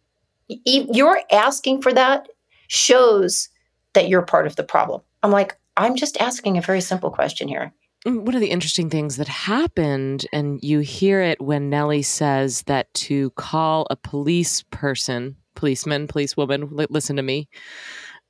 You're 0.47 1.21
asking 1.31 1.83
for 1.83 1.93
that 1.93 2.27
shows 2.67 3.49
that 3.93 4.09
you're 4.09 4.23
part 4.23 4.47
of 4.47 4.55
the 4.55 4.63
problem. 4.63 5.01
I'm 5.21 5.29
like, 5.29 5.55
I'm 5.77 5.95
just 5.95 6.19
asking 6.19 6.57
a 6.57 6.61
very 6.61 6.81
simple 6.81 7.11
question 7.11 7.47
here. 7.47 7.75
Mm, 8.05 8.21
one 8.21 8.35
of 8.35 8.41
the 8.41 8.51
interesting 8.51 8.89
things 8.89 9.17
that 9.17 9.27
happened, 9.27 10.27
and 10.31 10.63
you 10.63 10.79
hear 10.79 11.21
it 11.21 11.41
when 11.41 11.69
Nellie 11.69 12.03
says 12.03 12.63
that 12.63 12.93
to 12.95 13.31
call 13.31 13.87
a 13.89 13.95
police 13.95 14.63
person, 14.69 15.35
policeman, 15.55 16.07
policewoman, 16.07 16.69
listen 16.89 17.15
to 17.15 17.23
me, 17.23 17.49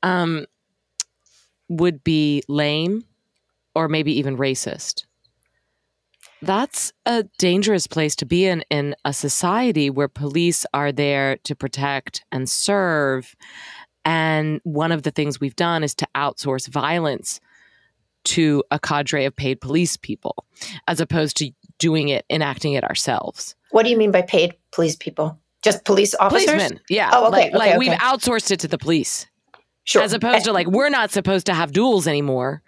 um, 0.01 0.45
would 1.67 2.03
be 2.03 2.43
lame 2.47 3.03
or 3.73 3.89
maybe 3.89 4.17
even 4.17 4.37
racist. 4.37 5.05
That's 6.41 6.93
a 7.05 7.23
dangerous 7.37 7.87
place 7.87 8.15
to 8.17 8.25
be 8.25 8.45
in 8.45 8.63
in 8.69 8.95
a 9.03 9.13
society 9.13 9.89
where 9.89 10.07
police 10.07 10.65
are 10.73 10.91
there 10.91 11.37
to 11.37 11.55
protect 11.55 12.23
and 12.31 12.47
serve. 12.47 13.35
And 14.03 14.61
one 14.63 14.91
of 14.91 15.03
the 15.03 15.11
things 15.11 15.39
we've 15.39 15.55
done 15.55 15.83
is 15.83 15.95
to 15.95 16.07
outsource 16.15 16.67
violence 16.67 17.39
to 18.25 18.63
a 18.71 18.79
cadre 18.79 19.25
of 19.25 19.35
paid 19.35 19.61
police 19.61 19.97
people 19.97 20.45
as 20.87 20.99
opposed 20.99 21.37
to 21.37 21.51
doing 21.79 22.09
it, 22.09 22.25
enacting 22.29 22.73
it 22.73 22.83
ourselves. 22.83 23.55
What 23.71 23.83
do 23.83 23.89
you 23.89 23.97
mean 23.97 24.11
by 24.11 24.21
paid 24.21 24.55
police 24.71 24.95
people? 24.95 25.39
Just 25.61 25.83
police 25.85 26.13
officers? 26.15 26.45
Policemen, 26.45 26.79
yeah. 26.89 27.09
Oh, 27.13 27.27
okay. 27.27 27.31
Like, 27.31 27.47
okay, 27.47 27.57
like 27.57 27.69
okay. 27.69 27.77
we've 27.77 27.97
outsourced 27.97 28.51
it 28.51 28.59
to 28.61 28.67
the 28.67 28.77
police. 28.77 29.27
Sure. 29.83 30.01
As 30.01 30.13
opposed 30.13 30.45
to 30.45 30.53
like, 30.53 30.67
we're 30.67 30.89
not 30.89 31.11
supposed 31.11 31.45
to 31.47 31.53
have 31.53 31.71
duels 31.71 32.07
anymore. 32.07 32.61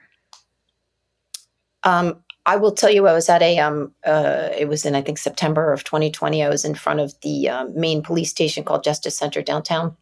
Um, 1.84 2.24
I 2.46 2.56
will 2.58 2.72
tell 2.72 2.90
you, 2.90 3.08
I 3.08 3.14
was 3.14 3.30
at 3.30 3.42
a, 3.42 3.60
um, 3.60 3.94
uh, 4.06 4.50
it 4.58 4.68
was 4.68 4.86
in, 4.86 4.96
I 4.96 5.02
think, 5.02 5.18
September 5.18 5.74
of 5.74 5.84
2020. 5.84 6.44
I 6.44 6.50
was 6.50 6.64
in 6.64 6.76
front 6.76 7.00
of 7.00 7.14
the 7.22 7.50
uh, 7.50 7.66
main 7.74 8.02
police 8.02 8.30
station 8.30 8.64
called 8.64 8.84
Justice 8.84 9.18
Center 9.18 9.42
downtown 9.42 9.96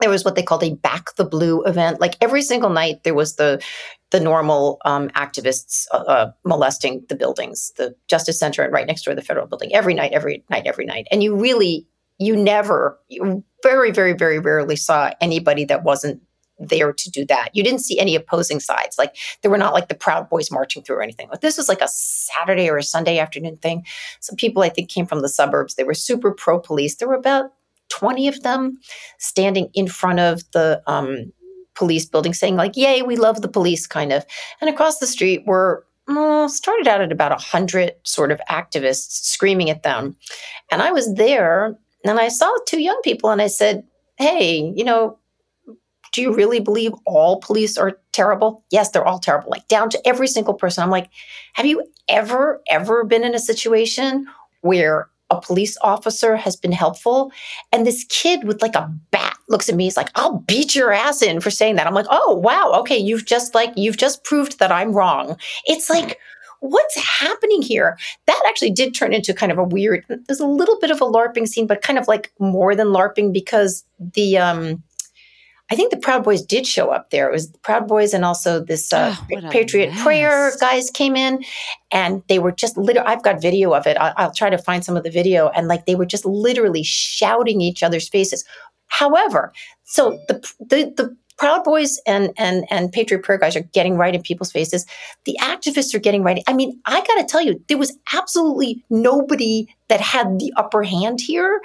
there 0.00 0.10
was 0.10 0.24
what 0.24 0.34
they 0.34 0.42
called 0.42 0.62
a 0.62 0.74
back 0.74 1.14
the 1.16 1.24
blue 1.24 1.62
event 1.64 2.00
like 2.00 2.16
every 2.20 2.42
single 2.42 2.70
night 2.70 3.02
there 3.04 3.14
was 3.14 3.36
the 3.36 3.62
the 4.10 4.20
normal 4.20 4.78
um, 4.84 5.08
activists 5.10 5.86
uh, 5.92 5.96
uh, 5.96 6.32
molesting 6.44 7.04
the 7.08 7.16
buildings 7.16 7.72
the 7.76 7.94
justice 8.08 8.38
center 8.38 8.62
and 8.62 8.72
right 8.72 8.86
next 8.86 9.02
door 9.02 9.14
the 9.14 9.22
federal 9.22 9.46
building 9.46 9.74
every 9.74 9.94
night 9.94 10.12
every 10.12 10.44
night 10.50 10.66
every 10.66 10.84
night. 10.84 11.06
And 11.10 11.22
you 11.22 11.36
really 11.36 11.86
you 12.18 12.36
never 12.36 12.98
you 13.08 13.44
very 13.62 13.90
very 13.90 14.12
very 14.12 14.38
rarely 14.38 14.76
saw 14.76 15.10
anybody 15.20 15.64
that 15.64 15.82
wasn't 15.82 16.22
there 16.58 16.92
to 16.92 17.10
do 17.10 17.26
that. 17.26 17.50
You 17.52 17.62
didn't 17.62 17.80
see 17.80 17.98
any 17.98 18.14
opposing 18.14 18.60
sides. 18.60 18.96
Like 18.96 19.14
there 19.42 19.50
were 19.50 19.58
not 19.58 19.74
like 19.74 19.88
the 19.88 19.94
proud 19.94 20.30
boys 20.30 20.50
marching 20.50 20.82
through 20.82 20.96
or 20.96 21.02
anything. 21.02 21.28
But 21.30 21.42
this 21.42 21.58
was 21.58 21.68
like 21.68 21.82
a 21.82 21.88
saturday 21.88 22.70
or 22.70 22.78
a 22.78 22.82
sunday 22.82 23.18
afternoon 23.18 23.56
thing. 23.56 23.84
Some 24.20 24.36
people 24.36 24.62
i 24.62 24.68
think 24.68 24.88
came 24.88 25.06
from 25.06 25.22
the 25.22 25.28
suburbs. 25.28 25.74
They 25.74 25.84
were 25.84 25.94
super 25.94 26.32
pro 26.32 26.58
police 26.60 26.96
there 26.96 27.08
were 27.08 27.14
about 27.14 27.50
20 27.88 28.28
of 28.28 28.42
them 28.42 28.78
standing 29.18 29.70
in 29.74 29.88
front 29.88 30.20
of 30.20 30.42
the 30.52 30.82
um, 30.86 31.32
police 31.76 32.06
building 32.06 32.34
saying 32.34 32.56
like 32.56 32.76
yay 32.76 33.02
we 33.02 33.16
love 33.16 33.42
the 33.42 33.48
police 33.48 33.86
kind 33.86 34.12
of. 34.12 34.24
And 34.60 34.68
across 34.70 34.98
the 34.98 35.06
street 35.06 35.46
were 35.46 35.86
uh, 36.08 36.48
started 36.48 36.86
out 36.86 37.00
at 37.00 37.12
about 37.12 37.32
100 37.32 37.92
sort 38.04 38.30
of 38.30 38.40
activists 38.48 39.24
screaming 39.24 39.70
at 39.70 39.82
them. 39.82 40.16
And 40.70 40.82
i 40.82 40.90
was 40.90 41.14
there 41.14 41.76
and 42.04 42.18
i 42.20 42.28
saw 42.28 42.50
two 42.66 42.80
young 42.80 43.00
people 43.02 43.30
and 43.30 43.42
i 43.42 43.46
said 43.46 43.84
hey 44.18 44.72
you 44.74 44.84
know 44.84 45.18
do 46.12 46.22
you 46.22 46.32
really 46.32 46.60
believe 46.60 46.92
all 47.04 47.40
police 47.40 47.76
are 47.76 47.98
terrible? 48.12 48.64
Yes 48.70 48.90
they're 48.90 49.06
all 49.06 49.18
terrible 49.18 49.50
like 49.50 49.68
down 49.68 49.90
to 49.90 50.08
every 50.08 50.28
single 50.28 50.54
person. 50.54 50.82
I'm 50.82 50.90
like 50.90 51.10
have 51.54 51.66
you 51.66 51.84
ever 52.08 52.62
ever 52.70 53.04
been 53.04 53.24
in 53.24 53.34
a 53.34 53.38
situation 53.38 54.26
where 54.62 55.08
a 55.30 55.40
police 55.40 55.76
officer 55.82 56.36
has 56.36 56.56
been 56.56 56.72
helpful. 56.72 57.32
And 57.72 57.86
this 57.86 58.04
kid 58.08 58.44
with 58.44 58.62
like 58.62 58.74
a 58.74 58.92
bat 59.10 59.36
looks 59.48 59.68
at 59.68 59.74
me, 59.74 59.84
he's 59.84 59.96
like, 59.96 60.10
I'll 60.14 60.38
beat 60.40 60.74
your 60.74 60.92
ass 60.92 61.22
in 61.22 61.40
for 61.40 61.50
saying 61.50 61.76
that. 61.76 61.86
I'm 61.86 61.94
like, 61.94 62.06
oh, 62.10 62.34
wow. 62.34 62.72
Okay. 62.80 62.98
You've 62.98 63.26
just 63.26 63.54
like, 63.54 63.72
you've 63.76 63.96
just 63.96 64.24
proved 64.24 64.58
that 64.58 64.72
I'm 64.72 64.92
wrong. 64.92 65.36
It's 65.64 65.90
like, 65.90 66.18
what's 66.60 66.96
happening 66.96 67.62
here? 67.62 67.98
That 68.26 68.42
actually 68.48 68.70
did 68.70 68.94
turn 68.94 69.12
into 69.12 69.34
kind 69.34 69.52
of 69.52 69.58
a 69.58 69.64
weird, 69.64 70.04
there's 70.26 70.40
a 70.40 70.46
little 70.46 70.78
bit 70.80 70.90
of 70.90 71.00
a 71.00 71.04
LARPing 71.04 71.46
scene, 71.46 71.66
but 71.66 71.82
kind 71.82 71.98
of 71.98 72.08
like 72.08 72.32
more 72.38 72.74
than 72.74 72.88
LARPing 72.88 73.32
because 73.32 73.84
the, 73.98 74.38
um, 74.38 74.82
I 75.70 75.74
think 75.74 75.90
the 75.90 75.96
Proud 75.96 76.22
Boys 76.22 76.42
did 76.42 76.66
show 76.66 76.90
up 76.90 77.10
there. 77.10 77.28
It 77.28 77.32
was 77.32 77.50
the 77.50 77.58
Proud 77.58 77.88
Boys 77.88 78.14
and 78.14 78.24
also 78.24 78.60
this 78.60 78.92
uh, 78.92 79.16
Oh, 79.18 79.50
Patriot 79.50 79.92
Prayer 79.96 80.52
guys 80.60 80.90
came 80.90 81.16
in, 81.16 81.44
and 81.90 82.22
they 82.28 82.38
were 82.38 82.52
just 82.52 82.76
literally. 82.76 83.08
I've 83.08 83.22
got 83.22 83.42
video 83.42 83.74
of 83.74 83.86
it. 83.86 83.96
I'll, 83.96 84.14
I'll 84.16 84.32
try 84.32 84.48
to 84.50 84.58
find 84.58 84.84
some 84.84 84.96
of 84.96 85.02
the 85.02 85.10
video, 85.10 85.48
and 85.48 85.66
like 85.66 85.86
they 85.86 85.96
were 85.96 86.06
just 86.06 86.24
literally 86.24 86.82
shouting 86.84 87.60
each 87.60 87.82
other's 87.82 88.08
faces. 88.08 88.44
However, 88.86 89.52
so 89.84 90.18
the 90.28 90.34
the 90.60 90.92
the 90.96 91.16
Proud 91.36 91.64
Boys 91.64 92.00
and 92.06 92.32
and 92.38 92.64
and 92.70 92.92
Patriot 92.92 93.22
Prayer 93.22 93.38
guys 93.38 93.56
are 93.56 93.60
getting 93.60 93.96
right 93.96 94.14
in 94.14 94.22
people's 94.22 94.52
faces. 94.52 94.86
The 95.24 95.36
activists 95.40 95.94
are 95.94 95.98
getting 95.98 96.22
right. 96.22 96.42
I 96.46 96.52
mean, 96.52 96.80
I 96.86 97.00
got 97.00 97.16
to 97.16 97.24
tell 97.24 97.42
you, 97.42 97.62
there 97.68 97.76
was 97.76 97.96
absolutely 98.14 98.84
nobody 98.88 99.68
that 99.88 100.00
had 100.00 100.38
the 100.38 100.52
upper 100.56 100.82
hand 100.82 101.20
here. 101.20 101.60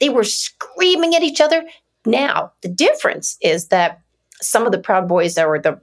They 0.00 0.08
were 0.08 0.24
screaming 0.24 1.14
at 1.14 1.22
each 1.22 1.40
other. 1.40 1.64
Now, 2.06 2.52
the 2.62 2.68
difference 2.68 3.36
is 3.40 3.68
that 3.68 4.00
some 4.40 4.66
of 4.66 4.72
the 4.72 4.78
Proud 4.78 5.08
Boys 5.08 5.36
were 5.36 5.58
the 5.58 5.80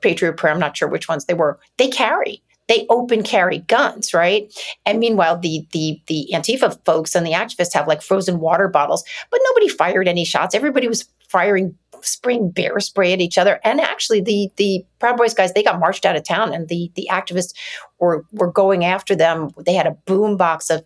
Patriot 0.00 0.36
Prayer, 0.36 0.52
I'm 0.52 0.60
not 0.60 0.76
sure 0.76 0.88
which 0.88 1.08
ones 1.08 1.26
they 1.26 1.34
were, 1.34 1.58
they 1.76 1.88
carry. 1.88 2.42
They 2.68 2.86
open 2.88 3.22
carry 3.22 3.58
guns, 3.58 4.14
right? 4.14 4.52
And 4.86 5.00
meanwhile, 5.00 5.36
the 5.36 5.66
the 5.72 6.00
the 6.06 6.30
Antifa 6.32 6.82
folks 6.84 7.14
and 7.14 7.26
the 7.26 7.32
activists 7.32 7.74
have 7.74 7.88
like 7.88 8.00
frozen 8.00 8.38
water 8.38 8.68
bottles, 8.68 9.04
but 9.30 9.40
nobody 9.48 9.68
fired 9.68 10.08
any 10.08 10.24
shots. 10.24 10.54
Everybody 10.54 10.88
was 10.88 11.08
firing 11.28 11.76
spraying 12.02 12.50
bear 12.50 12.78
spray 12.80 13.12
at 13.12 13.20
each 13.20 13.36
other. 13.36 13.60
And 13.64 13.80
actually, 13.80 14.20
the 14.20 14.50
the 14.56 14.86
Proud 15.00 15.16
Boys 15.16 15.34
guys 15.34 15.52
they 15.52 15.62
got 15.62 15.80
marched 15.80 16.06
out 16.06 16.16
of 16.16 16.24
town, 16.24 16.54
and 16.54 16.68
the 16.68 16.90
the 16.94 17.08
activists 17.10 17.52
were 17.98 18.24
were 18.32 18.50
going 18.50 18.84
after 18.84 19.14
them. 19.14 19.50
They 19.58 19.74
had 19.74 19.86
a 19.86 19.98
boom 20.06 20.36
box 20.36 20.70
of 20.70 20.84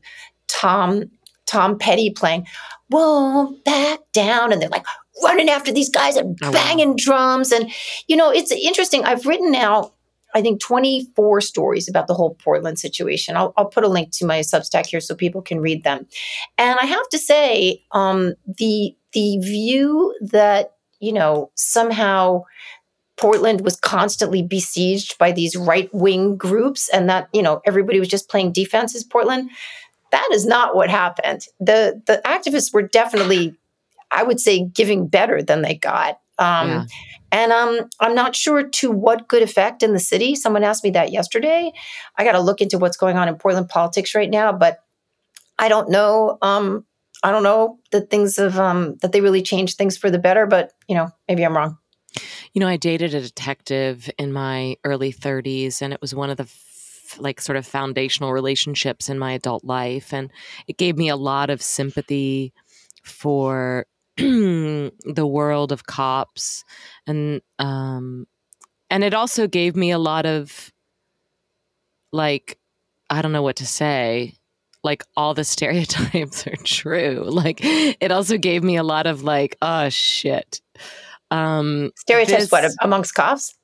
Tom 0.49 1.11
Tom 1.47 1.79
Petty 1.79 2.11
playing 2.11 2.47
"Won't 2.91 3.65
Back 3.65 4.01
Down," 4.13 4.53
and 4.53 4.61
they're 4.61 4.69
like 4.69 4.87
running 5.23 5.49
after 5.49 5.73
these 5.73 5.89
guys 5.91 6.17
and 6.17 6.39
Oh, 6.43 6.47
wow. 6.47 6.53
banging 6.53 6.97
drums. 6.97 7.53
And 7.53 7.71
you 8.07 8.17
know, 8.17 8.31
it's 8.31 8.53
interesting. 8.53 9.05
I've 9.05 9.27
written 9.27 9.51
now. 9.51 9.93
I 10.35 10.43
think 10.43 10.61
24 10.61 11.41
stories 11.41 11.89
about 11.89 12.09
the 12.09 12.15
whole 12.15 12.35
Portland 12.35 12.79
situation. 12.79 13.39
I'll, 13.39 13.55
I'll 13.57 13.71
put 13.71 13.85
a 13.85 13.89
link 13.89 14.11
to 14.15 14.27
my 14.27 14.41
Substack 14.41 14.85
here 14.85 15.01
so 15.01 15.15
people 15.15 15.41
can 15.41 15.61
read 15.61 15.83
them. 15.83 16.07
And 16.59 16.79
I 16.79 16.85
have 16.85 17.09
to 17.11 17.19
say, 17.19 17.83
um, 17.93 18.35
the 18.59 18.95
the 19.13 19.39
view 19.39 20.15
that 20.21 20.75
you 21.01 21.13
know 21.13 21.51
somehow 21.55 22.43
Portland 23.17 23.63
was 23.63 23.77
constantly 23.77 24.43
besieged 24.43 25.17
by 25.17 25.33
these 25.33 25.57
right 25.57 25.89
wing 25.95 26.37
groups, 26.37 26.91
and 26.91 27.09
that 27.09 27.29
you 27.33 27.41
know 27.41 27.63
everybody 27.65 27.99
was 27.99 28.09
just 28.09 28.29
playing 28.29 28.53
defense 28.53 28.95
as 28.95 29.05
Portland. 29.05 29.49
That 30.12 30.28
is 30.33 30.47
not 30.47 30.74
what 30.74 30.91
happened. 30.91 31.43
the 31.61 32.03
The 32.07 32.20
activists 32.24 32.73
were 32.73 32.83
definitely, 32.83 33.55
I 34.11 34.23
would 34.23 34.41
say, 34.41 34.65
giving 34.65 35.09
better 35.09 35.43
than 35.43 35.62
they 35.62 35.74
got. 35.74 36.20
Um, 36.39 36.69
Yeah. 36.69 36.85
And 37.33 37.53
um, 37.53 37.91
I'm 37.99 38.15
not 38.15 38.37
sure 38.37 38.62
to 38.62 38.91
what 38.91 39.28
good 39.28 39.43
effect 39.43 39.83
in 39.83 39.93
the 39.93 39.99
city. 39.99 40.37
Someone 40.37 40.62
asked 40.62 40.85
me 40.85 40.91
that 40.91 41.12
yesterday. 41.12 41.73
I 42.16 42.24
got 42.24 42.33
to 42.33 42.41
look 42.41 42.61
into 42.61 42.78
what's 42.78 42.97
going 42.97 43.16
on 43.16 43.28
in 43.28 43.35
Portland 43.35 43.69
politics 43.69 44.15
right 44.15 44.31
now, 44.31 44.53
but 44.53 44.78
I 45.59 45.69
don't 45.69 45.91
know. 45.91 46.39
Um, 46.41 46.87
I 47.23 47.33
don't 47.33 47.43
know 47.43 47.78
that 47.91 48.11
things 48.11 48.37
have 48.37 48.59
um, 48.59 48.97
that 49.03 49.12
they 49.12 49.20
really 49.20 49.43
changed 49.43 49.77
things 49.77 49.97
for 49.97 50.11
the 50.11 50.19
better. 50.19 50.47
But 50.47 50.73
you 50.89 50.95
know, 50.95 51.11
maybe 51.28 51.45
I'm 51.45 51.57
wrong. 51.57 51.78
You 52.53 52.61
know, 52.61 52.69
I 52.69 52.77
dated 52.77 53.15
a 53.15 53.20
detective 53.20 54.09
in 54.19 54.33
my 54.33 54.77
early 54.85 55.12
30s, 55.12 55.83
and 55.83 55.93
it 55.93 56.01
was 56.01 56.15
one 56.15 56.31
of 56.31 56.37
the 56.37 56.45
like 57.19 57.41
sort 57.41 57.57
of 57.57 57.66
foundational 57.66 58.33
relationships 58.33 59.09
in 59.09 59.19
my 59.19 59.33
adult 59.33 59.65
life. 59.65 60.12
And 60.12 60.31
it 60.66 60.77
gave 60.77 60.97
me 60.97 61.09
a 61.09 61.16
lot 61.16 61.51
of 61.51 61.62
sympathy 61.62 62.53
for 63.03 63.87
the 64.16 64.91
world 65.27 65.73
of 65.73 65.87
cops. 65.87 66.65
And, 67.07 67.41
um, 67.59 68.27
and 68.91 69.05
it 69.05 69.15
also 69.15 69.47
gave 69.47 69.77
me 69.77 69.91
a 69.91 69.99
lot 69.99 70.27
of 70.27 70.73
like, 72.12 72.59
I 73.11 73.23
don't 73.23 73.33
know 73.33 73.43
what 73.43 73.57
to 73.57 73.66
say. 73.66 74.35
Like 74.83 75.05
all 75.16 75.35
the 75.35 75.45
stereotypes 75.55 76.47
are 76.47 76.57
true. 76.65 77.24
Like 77.27 77.61
it 77.62 78.12
also 78.12 78.39
gave 78.39 78.62
me 78.62 78.77
a 78.77 78.83
lot 78.85 79.07
of 79.07 79.23
like, 79.23 79.57
oh 79.62 79.89
shit. 79.89 80.61
Um, 81.31 81.91
Stereotypes, 81.97 82.45
This- 82.45 82.53
what 82.53 82.70
amongst 82.81 83.15
cops? 83.15 83.55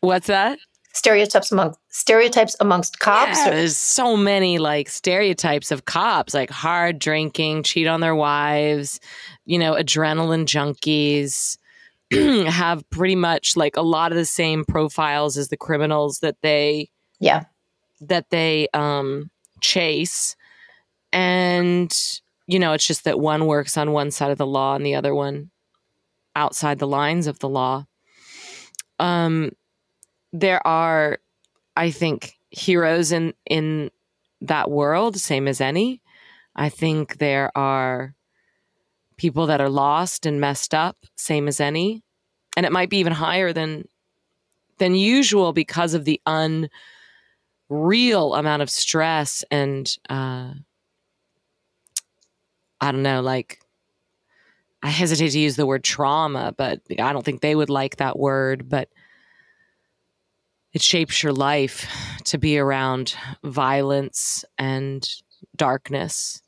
What's 0.00 0.26
that? 0.26 0.58
Stereotypes 0.94 1.50
among 1.50 1.74
stereotypes 1.88 2.54
amongst 2.60 3.00
cops. 3.00 3.36
Yeah, 3.38 3.48
or- 3.48 3.54
there's 3.56 3.76
so 3.76 4.16
many 4.16 4.58
like 4.58 4.88
stereotypes 4.88 5.72
of 5.72 5.84
cops, 5.84 6.34
like 6.34 6.50
hard 6.50 7.00
drinking, 7.00 7.64
cheat 7.64 7.88
on 7.88 8.00
their 8.00 8.14
wives, 8.14 9.00
you 9.44 9.58
know, 9.58 9.74
adrenaline 9.74 10.46
junkies, 10.46 11.58
have 12.48 12.88
pretty 12.90 13.16
much 13.16 13.56
like 13.56 13.76
a 13.76 13.82
lot 13.82 14.12
of 14.12 14.16
the 14.16 14.24
same 14.24 14.64
profiles 14.64 15.36
as 15.36 15.48
the 15.48 15.56
criminals 15.56 16.20
that 16.20 16.36
they 16.42 16.90
yeah, 17.18 17.44
that 18.00 18.30
they 18.30 18.68
um 18.72 19.30
chase. 19.60 20.36
And 21.12 21.92
you 22.46 22.60
know, 22.60 22.72
it's 22.72 22.86
just 22.86 23.02
that 23.04 23.18
one 23.18 23.46
works 23.46 23.76
on 23.76 23.90
one 23.90 24.12
side 24.12 24.30
of 24.30 24.38
the 24.38 24.46
law 24.46 24.76
and 24.76 24.86
the 24.86 24.94
other 24.94 25.14
one 25.14 25.50
outside 26.36 26.78
the 26.78 26.86
lines 26.86 27.26
of 27.26 27.40
the 27.40 27.48
law. 27.48 27.86
Um 29.00 29.50
there 30.34 30.64
are 30.66 31.18
I 31.76 31.90
think 31.90 32.38
heroes 32.50 33.12
in 33.12 33.32
in 33.46 33.90
that 34.42 34.70
world 34.70 35.16
same 35.16 35.48
as 35.48 35.60
any. 35.60 36.02
I 36.54 36.68
think 36.68 37.18
there 37.18 37.50
are 37.56 38.14
people 39.16 39.46
that 39.46 39.60
are 39.60 39.70
lost 39.70 40.26
and 40.26 40.40
messed 40.40 40.74
up 40.74 40.98
same 41.16 41.48
as 41.48 41.60
any. 41.60 42.02
And 42.56 42.66
it 42.66 42.72
might 42.72 42.90
be 42.90 42.98
even 42.98 43.12
higher 43.12 43.52
than 43.52 43.88
than 44.78 44.96
usual 44.96 45.52
because 45.52 45.94
of 45.94 46.04
the 46.04 46.20
unreal 46.26 46.70
amount 48.34 48.62
of 48.62 48.70
stress 48.70 49.44
and 49.50 49.96
uh 50.10 50.52
I 52.80 52.92
don't 52.92 53.04
know 53.04 53.22
like 53.22 53.60
I 54.82 54.88
hesitate 54.88 55.30
to 55.30 55.38
use 55.38 55.56
the 55.56 55.64
word 55.64 55.82
trauma, 55.82 56.54
but 56.58 56.80
I 56.98 57.14
don't 57.14 57.24
think 57.24 57.40
they 57.40 57.54
would 57.54 57.70
like 57.70 57.96
that 57.96 58.18
word, 58.18 58.68
but 58.68 58.90
it 60.74 60.82
shapes 60.82 61.22
your 61.22 61.32
life 61.32 61.86
to 62.24 62.36
be 62.36 62.58
around 62.58 63.14
violence 63.44 64.44
and 64.58 65.08
darkness 65.56 66.42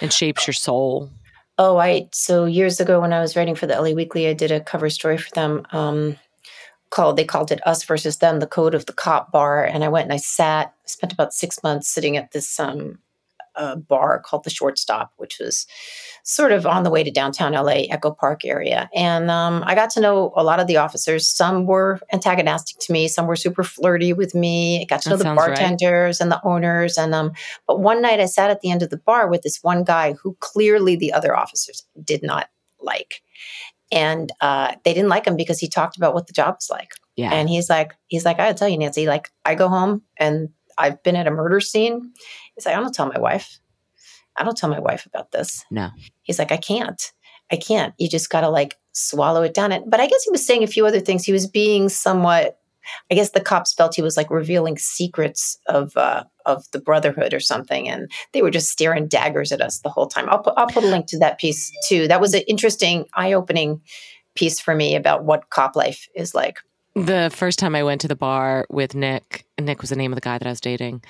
and 0.00 0.12
shapes 0.12 0.46
your 0.46 0.54
soul. 0.54 1.08
Oh, 1.56 1.76
I 1.76 2.08
so 2.12 2.46
years 2.46 2.80
ago 2.80 3.00
when 3.00 3.12
I 3.12 3.20
was 3.20 3.36
writing 3.36 3.54
for 3.54 3.66
the 3.66 3.80
LA 3.80 3.90
Weekly, 3.90 4.26
I 4.26 4.32
did 4.32 4.50
a 4.50 4.60
cover 4.60 4.90
story 4.90 5.16
for 5.16 5.30
them 5.30 5.66
um, 5.72 6.16
called 6.90 7.16
they 7.16 7.24
called 7.24 7.52
it 7.52 7.66
"Us 7.66 7.84
versus 7.84 8.18
Them: 8.18 8.40
The 8.40 8.46
Code 8.46 8.74
of 8.74 8.86
the 8.86 8.92
Cop 8.92 9.30
Bar," 9.30 9.64
and 9.64 9.84
I 9.84 9.88
went 9.88 10.06
and 10.06 10.12
I 10.12 10.16
sat, 10.16 10.74
spent 10.86 11.12
about 11.12 11.34
six 11.34 11.62
months 11.62 11.88
sitting 11.88 12.16
at 12.16 12.32
this 12.32 12.58
um, 12.58 12.98
uh, 13.56 13.76
bar 13.76 14.20
called 14.20 14.44
the 14.44 14.50
Shortstop, 14.50 15.12
which 15.18 15.38
was 15.38 15.66
sort 16.22 16.52
of 16.52 16.66
on 16.66 16.82
the 16.82 16.90
way 16.90 17.02
to 17.02 17.10
downtown 17.10 17.52
LA, 17.52 17.84
Echo 17.90 18.10
Park 18.10 18.44
area, 18.44 18.88
and 18.94 19.30
um, 19.30 19.62
I 19.66 19.74
got 19.74 19.90
to 19.90 20.00
know 20.00 20.32
a 20.36 20.44
lot 20.44 20.60
of 20.60 20.66
the 20.66 20.76
officers. 20.76 21.26
Some 21.26 21.66
were 21.66 22.00
antagonistic 22.12 22.78
to 22.80 22.92
me, 22.92 23.08
some 23.08 23.26
were 23.26 23.36
super 23.36 23.62
flirty 23.62 24.12
with 24.12 24.34
me. 24.34 24.82
I 24.82 24.84
got 24.84 25.02
to 25.02 25.08
That 25.08 25.14
know 25.14 25.16
the 25.18 25.24
sounds 25.24 25.38
right. 25.38 25.56
bartenders 25.56 26.20
and 26.20 26.30
the 26.30 26.40
owners, 26.44 26.98
and 26.98 27.14
um, 27.14 27.32
but 27.66 27.80
one 27.80 28.02
night 28.02 28.20
I 28.20 28.26
sat 28.26 28.50
at 28.50 28.60
the 28.60 28.70
end 28.70 28.82
of 28.82 28.90
the 28.90 28.98
bar 28.98 29.28
with 29.28 29.42
this 29.42 29.58
one 29.62 29.84
guy 29.84 30.14
who 30.14 30.36
clearly 30.40 30.96
the 30.96 31.12
other 31.12 31.36
officers 31.36 31.84
did 32.02 32.22
not 32.22 32.48
like. 32.80 33.22
And 33.92 34.30
uh, 34.40 34.74
they 34.84 34.94
didn't 34.94 35.08
like 35.08 35.26
him 35.26 35.36
because 35.36 35.58
he 35.58 35.68
talked 35.68 35.96
about 35.96 36.14
what 36.14 36.28
the 36.28 36.32
job 36.32 36.54
was 36.54 36.68
like. 36.70 36.92
Yeah. 37.16 37.32
And 37.32 37.48
he's 37.48 37.68
like, 37.68 37.92
he's 38.06 38.24
like, 38.24 38.36
I 38.38 38.46
gotta 38.46 38.54
tell 38.54 38.68
you, 38.68 38.78
Nancy, 38.78 39.06
like 39.06 39.30
I 39.44 39.54
go 39.56 39.68
home 39.68 40.02
and 40.16 40.50
I've 40.78 41.02
been 41.02 41.16
at 41.16 41.26
a 41.26 41.30
murder 41.30 41.60
scene. 41.60 42.12
He's 42.54 42.66
like, 42.66 42.76
I 42.76 42.80
don't 42.80 42.94
tell 42.94 43.06
my 43.06 43.18
wife. 43.18 43.58
I 44.36 44.44
don't 44.44 44.56
tell 44.56 44.70
my 44.70 44.80
wife 44.80 45.06
about 45.06 45.32
this. 45.32 45.64
No. 45.70 45.90
He's 46.22 46.38
like, 46.38 46.52
I 46.52 46.56
can't. 46.56 47.12
I 47.52 47.56
can't. 47.56 47.94
You 47.98 48.08
just 48.08 48.30
gotta 48.30 48.48
like 48.48 48.76
swallow 48.92 49.42
it 49.42 49.54
down. 49.54 49.72
It. 49.72 49.82
But 49.86 50.00
I 50.00 50.06
guess 50.06 50.22
he 50.24 50.30
was 50.30 50.46
saying 50.46 50.62
a 50.62 50.68
few 50.68 50.86
other 50.86 51.00
things. 51.00 51.24
He 51.24 51.32
was 51.32 51.46
being 51.46 51.88
somewhat 51.88 52.60
I 53.10 53.14
guess 53.14 53.30
the 53.30 53.40
cops 53.40 53.72
felt 53.72 53.94
he 53.94 54.02
was 54.02 54.16
like 54.16 54.30
revealing 54.30 54.78
secrets 54.78 55.58
of 55.66 55.96
uh, 55.96 56.24
of 56.46 56.64
the 56.72 56.80
Brotherhood 56.80 57.34
or 57.34 57.40
something, 57.40 57.88
and 57.88 58.10
they 58.32 58.42
were 58.42 58.50
just 58.50 58.70
staring 58.70 59.08
daggers 59.08 59.52
at 59.52 59.60
us 59.60 59.80
the 59.80 59.90
whole 59.90 60.06
time. 60.06 60.28
I'll 60.28 60.42
put 60.42 60.54
I'll 60.56 60.66
put 60.66 60.84
a 60.84 60.88
link 60.88 61.06
to 61.08 61.18
that 61.18 61.38
piece 61.38 61.70
too. 61.88 62.08
That 62.08 62.20
was 62.20 62.34
an 62.34 62.42
interesting, 62.48 63.06
eye 63.14 63.32
opening 63.32 63.80
piece 64.34 64.60
for 64.60 64.74
me 64.74 64.94
about 64.94 65.24
what 65.24 65.50
cop 65.50 65.76
life 65.76 66.08
is 66.14 66.34
like. 66.34 66.58
The 66.94 67.30
first 67.34 67.58
time 67.58 67.74
I 67.74 67.82
went 67.82 68.00
to 68.02 68.08
the 68.08 68.16
bar 68.16 68.66
with 68.68 68.94
Nick, 68.94 69.46
Nick 69.60 69.80
was 69.80 69.90
the 69.90 69.96
name 69.96 70.12
of 70.12 70.16
the 70.16 70.22
guy 70.22 70.38
that 70.38 70.46
I 70.46 70.50
was 70.50 70.60
dating. 70.60 71.02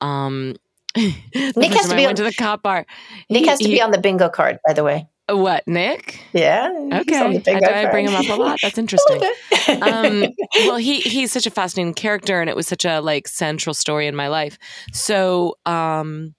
Um, 0.00 0.54
the 0.54 0.67
Nick 0.96 1.72
has 1.72 1.88
to 1.88 1.96
be 1.96 2.06
on- 2.06 2.14
to 2.14 2.22
the 2.24 2.32
cop 2.32 2.62
bar. 2.62 2.86
Nick 3.30 3.42
he- 3.42 3.48
has 3.48 3.58
to 3.58 3.68
he- 3.68 3.74
be 3.74 3.82
on 3.82 3.90
the 3.90 3.98
bingo 3.98 4.28
card, 4.28 4.58
by 4.66 4.72
the 4.72 4.84
way. 4.84 5.08
What, 5.30 5.68
Nick? 5.68 6.18
Yeah. 6.32 6.68
he's 6.72 7.20
on 7.20 7.34
the 7.34 7.40
Okay. 7.40 7.60
I, 7.62 7.82
I 7.86 7.90
bring 7.90 8.06
him 8.08 8.14
up 8.14 8.26
a 8.30 8.34
lot. 8.34 8.58
That's 8.62 8.78
interesting. 8.84 9.20
um, 9.82 10.24
well, 10.60 10.76
he 10.76 11.00
he's 11.00 11.30
such 11.32 11.46
a 11.46 11.50
fascinating 11.50 11.92
character, 11.92 12.40
and 12.40 12.48
it 12.48 12.56
was 12.56 12.66
such 12.66 12.86
a 12.86 13.00
like 13.00 13.28
central 13.28 13.74
story 13.74 14.06
in 14.06 14.16
my 14.16 14.28
life. 14.28 14.56
So, 14.94 15.58
um, 15.66 16.34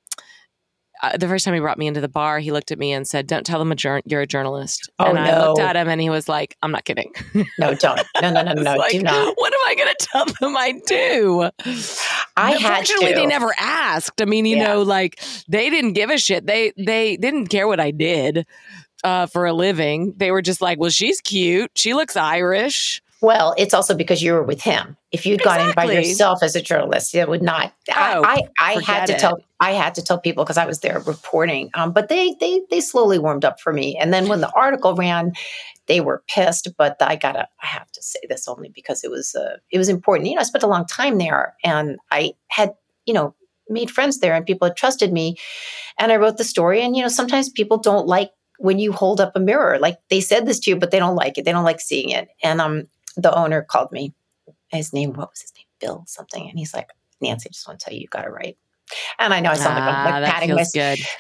uh, 1.02 1.18
the 1.18 1.28
first 1.28 1.46
time 1.46 1.54
he 1.54 1.60
brought 1.60 1.78
me 1.78 1.88
into 1.88 2.02
the 2.02 2.08
bar, 2.10 2.40
he 2.40 2.52
looked 2.52 2.72
at 2.72 2.78
me 2.80 2.92
and 2.92 3.08
said, 3.08 3.28
"Don't 3.28 3.46
tell 3.46 3.60
them 3.60 3.72
a 3.72 3.76
jur- 3.76 4.02
you're 4.06 4.22
a 4.22 4.28
journalist." 4.28 4.90
Oh, 5.00 5.06
and 5.06 5.18
I 5.20 5.46
looked 5.48 5.60
at 5.62 5.76
him, 5.76 5.88
and 5.88 6.00
he 6.02 6.10
was 6.10 6.28
like, 6.28 6.58
"I'm 6.62 6.72
not 6.72 6.86
kidding." 6.86 7.14
No, 7.60 7.74
don't. 7.74 8.02
No, 8.22 8.32
no, 8.32 8.42
no, 8.44 8.54
no, 8.54 8.76
It's 8.82 8.92
do 8.94 9.02
not. 9.04 9.34
What 9.38 9.54
am 9.54 9.60
I 9.68 9.76
going 9.76 9.94
to 9.98 10.06
tell 10.06 10.26
them 10.26 10.58
I 10.58 10.74
do? 10.88 11.50
I 12.38 12.52
had 12.52 12.80
Unfortunately, 12.80 13.10
to. 13.10 13.16
they 13.16 13.26
never 13.26 13.54
asked. 13.58 14.22
I 14.22 14.26
mean, 14.26 14.46
you 14.46 14.58
Yeah. 14.58 14.68
know, 14.68 14.82
like 14.82 15.20
they 15.48 15.70
didn't 15.70 15.94
give 15.94 16.10
a 16.10 16.18
shit. 16.18 16.46
They 16.46 16.74
they 16.78 17.18
didn't 17.18 17.48
care 17.48 17.68
what 17.68 17.80
I 17.80 17.92
did 17.92 18.46
uh, 19.04 19.26
for 19.28 19.46
a 19.46 19.54
living. 19.54 20.14
They 20.18 20.32
were 20.32 20.42
just 20.42 20.62
like, 20.62 20.80
"Well, 20.80 20.90
she's 20.90 21.22
cute. 21.22 21.72
She 21.76 21.94
looks 21.94 22.16
Irish." 22.16 23.02
Well, 23.22 23.54
it's 23.58 23.74
also 23.74 23.96
because 23.96 24.22
you 24.22 24.32
were 24.34 24.44
with 24.44 24.62
him. 24.62 24.96
If 25.12 25.26
you'd 25.26 25.42
gone 25.44 25.60
in 25.60 25.76
by 25.76 25.92
yourself 25.92 26.42
as 26.42 26.56
a 26.56 26.62
journalist, 26.62 27.14
it 27.14 27.28
would 27.28 27.42
not. 27.42 27.74
I, 27.90 28.16
Oh, 28.16 28.24
I, 28.24 28.42
I 28.62 28.82
had 28.82 29.08
to 29.08 29.14
it. 29.16 29.20
tell. 29.20 29.40
I 29.60 29.72
had 29.72 29.96
to 29.96 30.02
tell 30.02 30.20
people 30.20 30.46
because 30.46 30.58
I 30.58 30.66
was 30.66 30.80
there 30.80 31.00
reporting. 31.02 31.70
Um, 31.74 31.92
but 31.92 32.08
they, 32.08 32.36
they, 32.40 32.62
they 32.70 32.80
slowly 32.80 33.20
warmed 33.20 33.44
up 33.44 33.60
for 33.60 33.74
me. 33.74 33.98
And 33.98 34.14
then 34.14 34.30
when 34.30 34.40
the 34.40 34.52
article 34.56 34.96
ran, 34.96 35.34
they 35.88 36.00
were 36.00 36.24
pissed. 36.30 36.70
But 36.78 36.96
I 37.02 37.18
gotta. 37.18 37.48
I 37.62 37.66
have 37.68 37.92
to 37.92 38.02
say 38.02 38.20
this 38.30 38.48
only 38.48 38.70
because 38.70 39.04
it 39.04 39.12
was. 39.12 39.36
Uh, 39.36 39.58
it 39.70 39.78
was 39.78 39.90
important. 39.90 40.30
You 40.30 40.36
know, 40.36 40.42
I 40.42 40.44
spent 40.46 40.64
a 40.64 40.68
long 40.68 40.86
time 40.86 41.18
there, 41.18 41.56
and 41.64 41.98
I 42.12 42.34
had. 42.48 42.74
You 43.06 43.14
know, 43.16 43.36
made 43.70 43.90
friends 43.92 44.20
there, 44.20 44.36
and 44.36 44.46
people 44.46 44.68
had 44.68 44.78
trusted 44.78 45.12
me. 45.12 45.36
And 45.98 46.12
I 46.12 46.18
wrote 46.18 46.38
the 46.38 46.44
story. 46.44 46.82
And 46.82 46.96
you 46.96 47.02
know, 47.02 47.08
sometimes 47.10 47.50
people 47.50 47.78
don't 47.78 48.08
like 48.08 48.32
when 48.60 48.78
you 48.78 48.92
hold 48.92 49.20
up 49.20 49.32
a 49.36 49.40
mirror. 49.40 49.80
Like 49.80 49.98
they 50.10 50.22
said 50.22 50.46
this 50.46 50.60
to 50.62 50.72
you, 50.72 50.76
but 50.76 50.92
they 50.92 51.00
don't 51.00 51.16
like 51.16 51.38
it. 51.38 51.46
They 51.46 51.52
don't 51.52 51.64
like 51.64 51.80
seeing 51.82 52.10
it. 52.10 52.30
And 52.44 52.62
um, 52.62 52.84
the 53.16 53.34
owner 53.38 53.62
called 53.62 53.92
me. 53.92 54.14
His 54.70 54.94
name, 54.94 55.14
what 55.14 55.30
was 55.32 55.42
his 55.42 55.54
name? 55.56 55.66
Bill 55.80 56.04
something. 56.08 56.48
And 56.50 56.58
he's 56.60 56.74
like, 56.74 56.90
Nancy, 57.22 57.50
I 57.50 57.52
just 57.52 57.68
want 57.68 57.80
to 57.80 57.86
tell 57.86 57.94
you, 57.94 58.02
you 58.02 58.08
got 58.08 58.26
it 58.26 58.30
right. 58.32 58.58
And 59.20 59.34
I 59.34 59.40
know 59.40 59.52
I 59.52 59.56
sound 59.56 59.76
like 59.76 59.84
I'm 59.84 60.08
Ah, 60.08 60.20
like 60.20 60.32
patting, 60.34 60.56
my, 60.56 60.66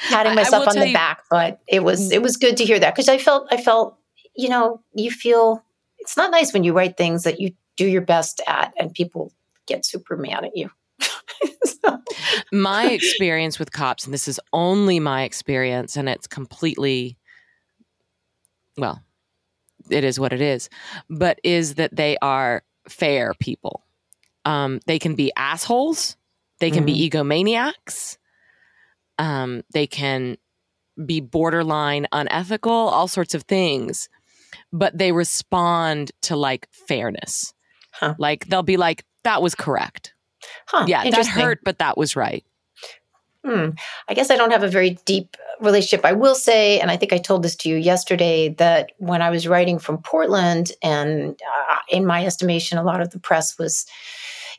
patting 0.09 0.35
myself 0.35 0.67
on 0.67 0.75
the 0.75 0.87
you- 0.87 0.93
back, 0.93 1.23
but 1.29 1.59
it 1.67 1.83
was 1.83 2.11
it 2.11 2.21
was 2.21 2.35
good 2.37 2.57
to 2.57 2.65
hear 2.65 2.79
that 2.79 2.95
because 2.95 3.09
I 3.09 3.17
felt 3.19 3.47
I 3.51 3.57
felt 3.57 3.95
you 4.35 4.49
know 4.49 4.81
you 4.95 5.11
feel 5.11 5.63
it's 5.99 6.17
not 6.17 6.31
nice 6.31 6.51
when 6.51 6.63
you 6.63 6.73
write 6.73 6.97
things 6.97 7.23
that 7.23 7.39
you 7.39 7.51
do 7.77 7.87
your 7.87 8.01
best 8.01 8.41
at 8.47 8.73
and 8.79 8.91
people 8.93 9.31
get 9.67 9.85
super 9.85 10.17
mad 10.17 10.45
at 10.45 10.57
you. 10.57 10.69
So- 11.63 12.01
my 12.51 12.87
experience 12.89 13.59
with 13.59 13.71
cops, 13.71 14.05
and 14.05 14.13
this 14.13 14.27
is 14.27 14.39
only 14.51 14.99
my 14.99 15.23
experience, 15.23 15.95
and 15.95 16.09
it's 16.09 16.27
completely, 16.27 17.17
well, 18.77 19.01
it 19.89 20.03
is 20.03 20.19
what 20.19 20.33
it 20.33 20.41
is, 20.41 20.69
but 21.09 21.39
is 21.43 21.75
that 21.75 21.95
they 21.95 22.17
are 22.21 22.63
fair 22.87 23.33
people. 23.39 23.83
Um, 24.45 24.79
they 24.87 24.99
can 24.99 25.15
be 25.15 25.31
assholes, 25.35 26.15
they 26.59 26.71
can 26.71 26.85
be 26.85 27.09
egomaniacs, 27.09 28.17
um, 29.17 29.63
they 29.73 29.85
can 29.87 30.37
be 31.05 31.19
borderline 31.21 32.07
unethical, 32.11 32.71
all 32.71 33.07
sorts 33.07 33.35
of 33.35 33.43
things, 33.43 34.09
but 34.71 34.97
they 34.97 35.11
respond 35.11 36.11
to 36.23 36.35
like 36.35 36.67
fairness. 36.71 37.53
Huh. 37.91 38.15
Like 38.17 38.47
they'll 38.47 38.63
be 38.63 38.77
like, 38.77 39.05
that 39.23 39.41
was 39.41 39.55
correct. 39.55 40.13
huh, 40.67 40.85
Yeah, 40.87 41.09
that 41.09 41.27
hurt, 41.27 41.59
but 41.63 41.79
that 41.79 41.97
was 41.97 42.15
right. 42.15 42.45
Hmm. 43.45 43.69
I 44.07 44.13
guess 44.13 44.29
I 44.29 44.35
don't 44.35 44.51
have 44.51 44.63
a 44.63 44.69
very 44.69 44.97
deep 45.05 45.37
relationship. 45.61 46.05
I 46.05 46.11
will 46.11 46.35
say, 46.35 46.79
and 46.79 46.91
I 46.91 46.97
think 46.97 47.13
I 47.13 47.17
told 47.17 47.43
this 47.43 47.55
to 47.57 47.69
you 47.69 47.77
yesterday, 47.77 48.49
that 48.55 48.91
when 48.97 49.21
I 49.21 49.29
was 49.29 49.47
writing 49.47 49.79
from 49.79 50.01
Portland, 50.01 50.71
and 50.83 51.39
uh, 51.69 51.75
in 51.89 52.05
my 52.05 52.25
estimation, 52.25 52.77
a 52.77 52.83
lot 52.83 53.01
of 53.01 53.11
the 53.11 53.19
press 53.19 53.57
was 53.57 53.85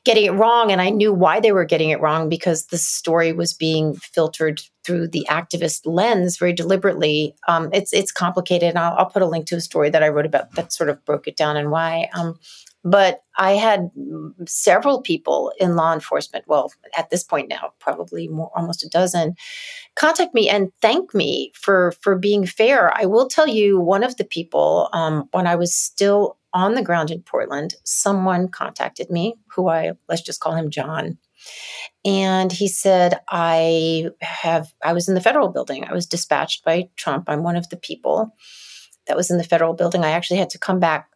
getting 0.05 0.25
it 0.25 0.31
wrong, 0.31 0.73
and 0.73 0.81
I 0.81 0.89
knew 0.89 1.13
why 1.13 1.41
they 1.41 1.53
were 1.53 1.67
getting 1.67 1.91
it 1.91 2.01
wrong 2.01 2.31
because 2.31 2.67
the 2.67 2.79
story 2.79 3.33
was 3.33 3.53
being 3.53 3.95
filtered 3.97 4.63
through 4.85 5.09
the 5.09 5.27
activist 5.29 5.83
lens 5.85 6.39
very 6.39 6.55
deliberately. 6.55 7.35
Um, 7.49 7.69
it's 7.75 7.93
it's 7.93 8.13
complicated, 8.13 8.71
and 8.71 8.79
I'll, 8.79 8.95
I'll 8.97 9.11
put 9.11 9.23
a 9.23 9.27
link 9.27 9.47
to 9.49 9.57
a 9.57 9.61
story 9.61 9.91
that 9.91 10.03
I 10.03 10.09
wrote 10.09 10.27
about 10.27 10.53
that 10.53 10.73
sort 10.73 10.89
of 10.89 11.05
broke 11.05 11.29
it 11.29 11.37
down 11.37 11.59
and 11.59 11.71
why. 11.71 12.09
Um, 12.15 12.39
but 12.85 13.23
I 13.37 13.53
had 13.53 13.91
several 14.47 15.03
people 15.03 15.53
in 15.61 15.77
law 15.77 15.93
enforcement, 15.93 16.47
well, 16.49 16.73
at 16.97 17.11
this 17.11 17.25
point 17.25 17.49
now, 17.49 17.73
probably 17.79 18.29
more, 18.29 18.51
almost 18.57 18.85
a 18.85 18.89
dozen, 18.89 19.35
contact 19.97 20.35
me 20.35 20.49
and 20.49 20.73
thank 20.81 21.15
me 21.15 21.53
for 21.55 21.93
for 22.03 22.17
being 22.17 22.47
fair. 22.47 22.93
I 22.97 23.07
will 23.07 23.29
tell 23.29 23.47
you, 23.47 23.79
one 23.81 24.03
of 24.05 24.17
the 24.17 24.25
people, 24.25 24.89
um, 24.93 25.29
when 25.33 25.47
I 25.47 25.57
was 25.57 25.75
still 25.75 26.39
on 26.53 26.75
the 26.75 26.83
ground 26.83 27.11
in 27.11 27.23
Portland, 27.23 27.75
someone 27.85 28.49
contacted 28.49 29.11
me, 29.11 29.35
who 29.55 29.69
I 29.69 29.93
let's 30.09 30.23
just 30.23 30.41
call 30.41 30.55
him 30.55 30.71
John, 30.71 31.19
and 32.05 32.51
he 32.51 32.69
said, 32.69 33.21
"I 33.29 34.07
have 34.21 34.73
I 34.83 34.93
was 34.95 35.09
in 35.09 35.15
the 35.15 35.21
federal 35.21 35.51
building. 35.51 35.85
I 35.85 35.93
was 35.93 36.07
dispatched 36.07 36.65
by 36.65 36.89
Trump. 36.97 37.25
I'm 37.29 37.43
one 37.43 37.57
of 37.57 37.69
the 37.69 37.77
people 37.77 38.35
that 39.07 39.17
was 39.17 39.31
in 39.31 39.39
the 39.39 39.45
federal 39.45 39.75
building. 39.75 40.05
I 40.05 40.11
actually 40.11 40.39
had 40.39 40.51
to 40.51 40.59
come 40.59 40.81
back." 40.81 41.10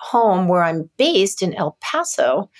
Home 0.00 0.48
where 0.48 0.62
I'm 0.62 0.90
based 0.96 1.42
in 1.42 1.54
El 1.54 1.76
Paso, 1.80 2.50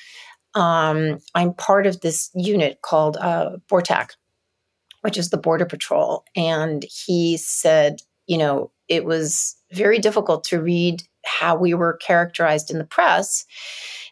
um, 0.55 1.19
I'm 1.35 1.55
part 1.55 1.87
of 1.87 2.01
this 2.01 2.31
unit 2.35 2.81
called 2.83 3.17
uh, 3.17 3.59
BORTAC, 3.71 4.11
which 5.03 5.17
is 5.17 5.31
the 5.31 5.37
Border 5.37 5.67
Patrol. 5.67 6.25
And 6.35 6.85
he 7.07 7.37
said, 7.37 8.01
you 8.27 8.39
know, 8.39 8.73
it 8.89 9.05
was 9.05 9.57
very 9.73 9.99
difficult 9.99 10.45
to 10.45 10.61
read 10.61 11.03
how 11.25 11.55
we 11.55 11.75
were 11.75 11.99
characterized 11.99 12.71
in 12.71 12.79
the 12.79 12.85
press. 12.85 13.45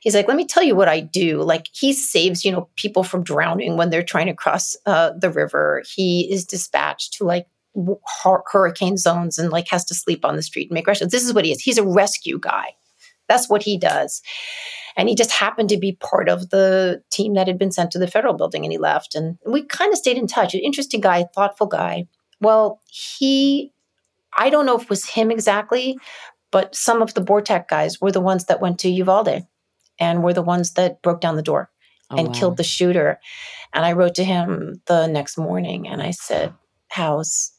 He's 0.02 0.14
like, 0.14 0.28
let 0.28 0.36
me 0.36 0.46
tell 0.46 0.62
you 0.62 0.76
what 0.76 0.88
I 0.88 1.00
do. 1.00 1.42
Like, 1.42 1.66
he 1.72 1.92
saves, 1.92 2.44
you 2.44 2.52
know, 2.52 2.68
people 2.76 3.02
from 3.02 3.24
drowning 3.24 3.76
when 3.76 3.90
they're 3.90 4.02
trying 4.02 4.26
to 4.26 4.34
cross 4.34 4.76
uh, 4.86 5.12
the 5.18 5.30
river. 5.30 5.82
He 5.94 6.30
is 6.30 6.44
dispatched 6.44 7.14
to 7.14 7.24
like 7.24 7.46
hur- 8.22 8.44
hurricane 8.52 8.98
zones 8.98 9.38
and 9.38 9.50
like 9.50 9.68
has 9.70 9.84
to 9.86 9.94
sleep 9.94 10.24
on 10.24 10.36
the 10.36 10.42
street 10.42 10.68
and 10.68 10.74
make 10.74 10.86
rescues. 10.86 11.10
This 11.10 11.24
is 11.24 11.32
what 11.32 11.44
he 11.44 11.52
is. 11.52 11.60
He's 11.60 11.78
a 11.78 11.86
rescue 11.86 12.38
guy. 12.38 12.74
That's 13.28 13.48
what 13.48 13.62
he 13.62 13.78
does. 13.78 14.22
And 14.96 15.08
he 15.08 15.14
just 15.14 15.30
happened 15.32 15.68
to 15.70 15.76
be 15.76 15.92
part 15.92 16.28
of 16.28 16.50
the 16.50 17.02
team 17.10 17.34
that 17.34 17.46
had 17.48 17.58
been 17.58 17.72
sent 17.72 17.90
to 17.92 17.98
the 17.98 18.06
federal 18.06 18.34
building 18.34 18.64
and 18.64 18.72
he 18.72 18.78
left. 18.78 19.14
And 19.14 19.38
we 19.46 19.62
kind 19.62 19.92
of 19.92 19.98
stayed 19.98 20.16
in 20.16 20.26
touch. 20.26 20.54
An 20.54 20.60
interesting 20.60 21.00
guy, 21.00 21.24
thoughtful 21.34 21.66
guy. 21.66 22.06
Well, 22.40 22.80
he, 22.90 23.72
I 24.36 24.48
don't 24.50 24.66
know 24.66 24.76
if 24.76 24.84
it 24.84 24.90
was 24.90 25.06
him 25.10 25.30
exactly, 25.30 25.98
but 26.50 26.74
some 26.74 27.02
of 27.02 27.14
the 27.14 27.20
BORTAC 27.22 27.68
guys 27.68 28.00
were 28.00 28.12
the 28.12 28.20
ones 28.20 28.46
that 28.46 28.60
went 28.60 28.78
to 28.80 28.88
Uvalde 28.88 29.46
and 29.98 30.22
were 30.22 30.32
the 30.34 30.42
ones 30.42 30.72
that 30.74 31.02
broke 31.02 31.20
down 31.20 31.36
the 31.36 31.42
door 31.42 31.70
Oh, 32.08 32.16
and 32.16 32.28
wow. 32.28 32.34
killed 32.34 32.56
the 32.56 32.62
shooter. 32.64 33.18
And 33.74 33.84
I 33.84 33.92
wrote 33.92 34.14
to 34.14 34.24
him 34.24 34.80
the 34.86 35.08
next 35.08 35.36
morning 35.36 35.88
and 35.88 36.00
I 36.00 36.12
said, 36.12 36.54
How's, 36.88 37.52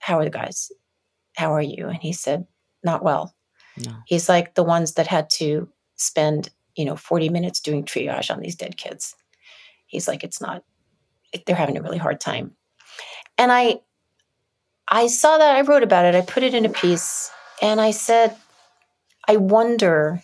how 0.00 0.18
are 0.18 0.24
the 0.24 0.30
guys? 0.30 0.70
How 1.36 1.54
are 1.54 1.62
you? 1.62 1.88
And 1.88 1.96
he 1.96 2.12
said, 2.12 2.46
Not 2.84 3.02
well. 3.02 3.34
No. 3.78 3.92
He's 4.06 4.28
like 4.28 4.54
the 4.54 4.64
ones 4.64 4.94
that 4.94 5.06
had 5.06 5.30
to 5.30 5.68
spend, 5.96 6.50
you 6.76 6.84
know, 6.84 6.96
40 6.96 7.28
minutes 7.28 7.60
doing 7.60 7.84
triage 7.84 8.30
on 8.30 8.40
these 8.40 8.56
dead 8.56 8.76
kids. 8.76 9.14
He's 9.86 10.08
like, 10.08 10.24
it's 10.24 10.40
not, 10.40 10.64
they're 11.46 11.56
having 11.56 11.78
a 11.78 11.82
really 11.82 11.98
hard 11.98 12.20
time. 12.20 12.52
And 13.38 13.50
I, 13.50 13.80
I 14.88 15.06
saw 15.06 15.38
that, 15.38 15.56
I 15.56 15.60
wrote 15.62 15.82
about 15.82 16.04
it, 16.04 16.14
I 16.14 16.20
put 16.20 16.42
it 16.42 16.54
in 16.54 16.64
a 16.64 16.70
piece, 16.70 17.30
and 17.62 17.80
I 17.80 17.90
said, 17.92 18.36
I 19.28 19.36
wonder 19.36 20.22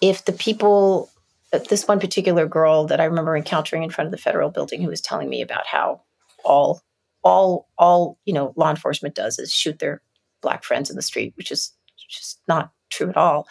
if 0.00 0.24
the 0.24 0.32
people, 0.32 1.10
uh, 1.52 1.58
this 1.68 1.86
one 1.86 2.00
particular 2.00 2.46
girl 2.46 2.86
that 2.86 3.00
I 3.00 3.04
remember 3.04 3.36
encountering 3.36 3.82
in 3.82 3.90
front 3.90 4.06
of 4.06 4.12
the 4.12 4.18
federal 4.18 4.50
building 4.50 4.82
who 4.82 4.88
was 4.88 5.00
telling 5.00 5.28
me 5.28 5.42
about 5.42 5.66
how 5.66 6.02
all, 6.44 6.82
all, 7.22 7.68
all, 7.76 8.18
you 8.24 8.32
know, 8.32 8.52
law 8.56 8.70
enforcement 8.70 9.14
does 9.14 9.38
is 9.38 9.52
shoot 9.52 9.78
their 9.78 10.00
black 10.40 10.64
friends 10.64 10.90
in 10.90 10.96
the 10.96 11.02
street, 11.02 11.34
which 11.36 11.50
is 11.50 11.72
just 12.08 12.40
not 12.48 12.70
true 12.90 13.08
at 13.10 13.16
all. 13.16 13.46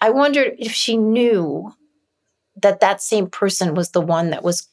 I 0.00 0.10
wondered 0.10 0.54
if 0.58 0.72
she 0.72 0.96
knew 0.96 1.72
that 2.56 2.80
that 2.80 3.02
same 3.02 3.28
person 3.28 3.74
was 3.74 3.90
the 3.90 4.00
one 4.00 4.30
that 4.30 4.42
was 4.42 4.68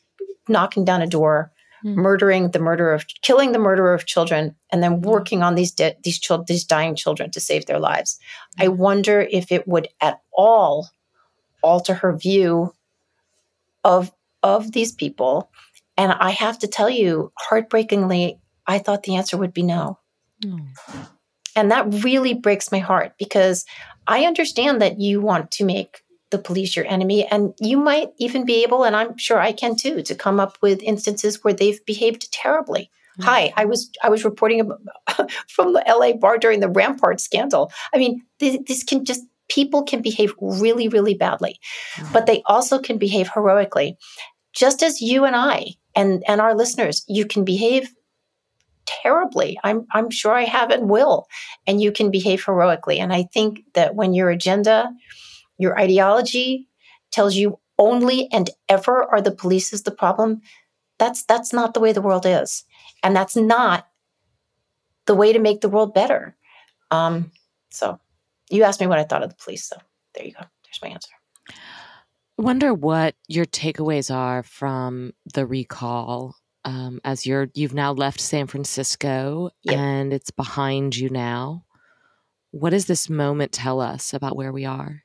knocking 0.48 0.86
down 0.86 1.02
a 1.02 1.08
door, 1.08 1.52
Hmm. 1.82 1.96
murdering 1.96 2.52
the 2.52 2.60
murderer 2.60 2.94
of, 2.94 3.06
killing 3.22 3.54
the 3.54 3.60
murderer 3.60 3.94
of 3.94 4.06
children, 4.06 4.54
and 4.70 4.84
then 4.84 5.00
working 5.00 5.44
on 5.44 5.56
these 5.56 5.72
de- 5.72 5.96
these 6.04 6.20
children, 6.20 6.46
these 6.46 6.66
dying 6.66 6.94
children 6.94 7.32
to 7.32 7.40
save 7.40 7.68
their 7.68 7.80
lives. 7.80 8.20
I 8.60 8.68
wonder 8.68 9.22
if 9.22 9.50
it 9.50 9.66
would 9.66 9.88
at 10.02 10.20
all 10.34 10.90
alter 11.64 11.94
her 11.94 12.18
view 12.18 12.74
of 13.86 14.12
of 14.44 14.74
these 14.74 14.92
people. 14.92 15.50
And 15.96 16.12
I 16.12 16.32
have 16.32 16.60
to 16.60 16.68
tell 16.68 16.90
you, 16.90 17.32
heartbreakingly, 17.38 18.40
I 18.68 18.80
thought 18.80 19.04
the 19.04 19.16
answer 19.16 19.38
would 19.38 19.54
be 19.54 19.64
no. 19.64 20.00
Oh. 20.46 20.60
And 21.56 21.72
that 21.72 22.04
really 22.04 22.34
breaks 22.34 22.72
my 22.72 22.80
heart 22.80 23.14
because 23.18 23.66
I 24.08 24.26
understand 24.26 24.82
that 24.82 25.00
you 25.00 25.22
want 25.22 25.52
to 25.52 25.66
make 25.66 26.02
the 26.32 26.38
police 26.38 26.76
your 26.76 26.86
enemy. 26.86 27.26
And 27.26 27.54
you 27.60 27.78
might 27.78 28.10
even 28.18 28.46
be 28.46 28.64
able, 28.64 28.84
and 28.84 28.96
I'm 28.96 29.18
sure 29.18 29.40
I 29.40 29.52
can 29.52 29.76
too, 29.76 30.02
to 30.04 30.16
come 30.16 30.40
up 30.40 30.58
with 30.62 30.82
instances 30.84 31.44
where 31.44 31.54
they've 31.54 31.84
behaved 31.86 32.32
terribly. 32.32 32.92
Mm. 33.20 33.24
Hi, 33.26 33.54
I 33.56 33.66
was 33.66 33.90
I 34.04 34.10
was 34.10 34.24
reporting 34.24 34.72
from 35.48 35.74
the 35.74 35.84
LA 35.88 36.14
bar 36.14 36.38
during 36.38 36.60
the 36.60 36.70
Rampart 36.70 37.20
scandal. 37.20 37.72
I 37.94 37.98
mean, 37.98 38.22
this, 38.40 38.58
this 38.68 38.84
can 38.84 39.06
just 39.06 39.22
people 39.50 39.84
can 39.84 40.02
behave 40.02 40.34
really, 40.40 40.88
really 40.88 41.16
badly, 41.16 41.60
mm. 41.96 42.14
but 42.14 42.28
they 42.28 42.44
also 42.46 42.80
can 42.80 42.98
behave 42.98 43.30
heroically, 43.34 43.98
just 44.54 44.84
as 44.84 45.02
you 45.02 45.26
and 45.26 45.36
I 45.36 45.74
and 45.96 46.24
and 46.28 46.40
our 46.40 46.56
listeners. 46.56 47.04
You 47.08 47.26
can 47.26 47.44
behave 47.44 47.92
terribly. 49.02 49.60
I'm 49.64 49.86
I'm 49.94 50.10
sure 50.10 50.34
I 50.34 50.44
have 50.44 50.72
and 50.72 50.90
will. 50.90 51.28
And 51.68 51.82
you 51.82 51.92
can 51.92 52.12
behave 52.12 52.44
heroically. 52.44 53.00
And 53.00 53.14
I 53.14 53.24
think 53.34 53.64
that 53.74 53.96
when 53.96 54.14
your 54.14 54.30
agenda, 54.30 54.92
your 55.58 55.78
ideology 55.80 56.68
tells 57.12 57.36
you 57.36 57.60
only 57.78 58.28
and 58.32 58.50
ever 58.68 59.04
are 59.06 59.22
the 59.22 59.32
police 59.32 59.72
is 59.74 59.84
the 59.84 59.92
problem, 59.92 60.42
that's 60.98 61.24
that's 61.24 61.54
not 61.54 61.74
the 61.74 61.80
way 61.80 61.94
the 61.94 62.02
world 62.02 62.26
is. 62.26 62.64
And 63.04 63.16
that's 63.16 63.36
not 63.36 63.88
the 65.06 65.16
way 65.16 65.34
to 65.34 65.40
make 65.40 65.62
the 65.62 65.70
world 65.70 65.94
better. 65.94 66.36
Um, 66.92 67.32
so 67.72 68.00
you 68.50 68.64
asked 68.64 68.82
me 68.82 68.88
what 68.88 69.00
I 69.00 69.04
thought 69.04 69.24
of 69.24 69.30
the 69.30 69.44
police. 69.44 69.66
So 69.66 69.78
there 70.14 70.26
you 70.26 70.34
go. 70.34 70.42
There's 70.64 70.82
my 70.82 70.90
answer. 70.90 71.12
I 71.50 72.42
wonder 72.42 72.74
what 72.74 73.16
your 73.28 73.46
takeaways 73.46 74.14
are 74.14 74.44
from 74.44 75.14
the 75.34 75.46
recall 75.46 76.36
um, 76.66 77.00
as 77.04 77.26
you're 77.26 77.50
you've 77.54 77.74
now 77.74 77.92
left 77.94 78.20
San 78.20 78.48
Francisco 78.48 79.50
yep. 79.64 79.78
and 79.78 80.14
it's 80.14 80.32
behind 80.32 80.98
you 80.98 81.10
now. 81.10 81.66
What 82.52 82.72
does 82.72 82.86
this 82.86 83.10
moment 83.10 83.52
tell 83.52 83.80
us 83.80 84.14
about 84.14 84.36
where 84.36 84.52
we 84.52 84.66
are? 84.66 85.04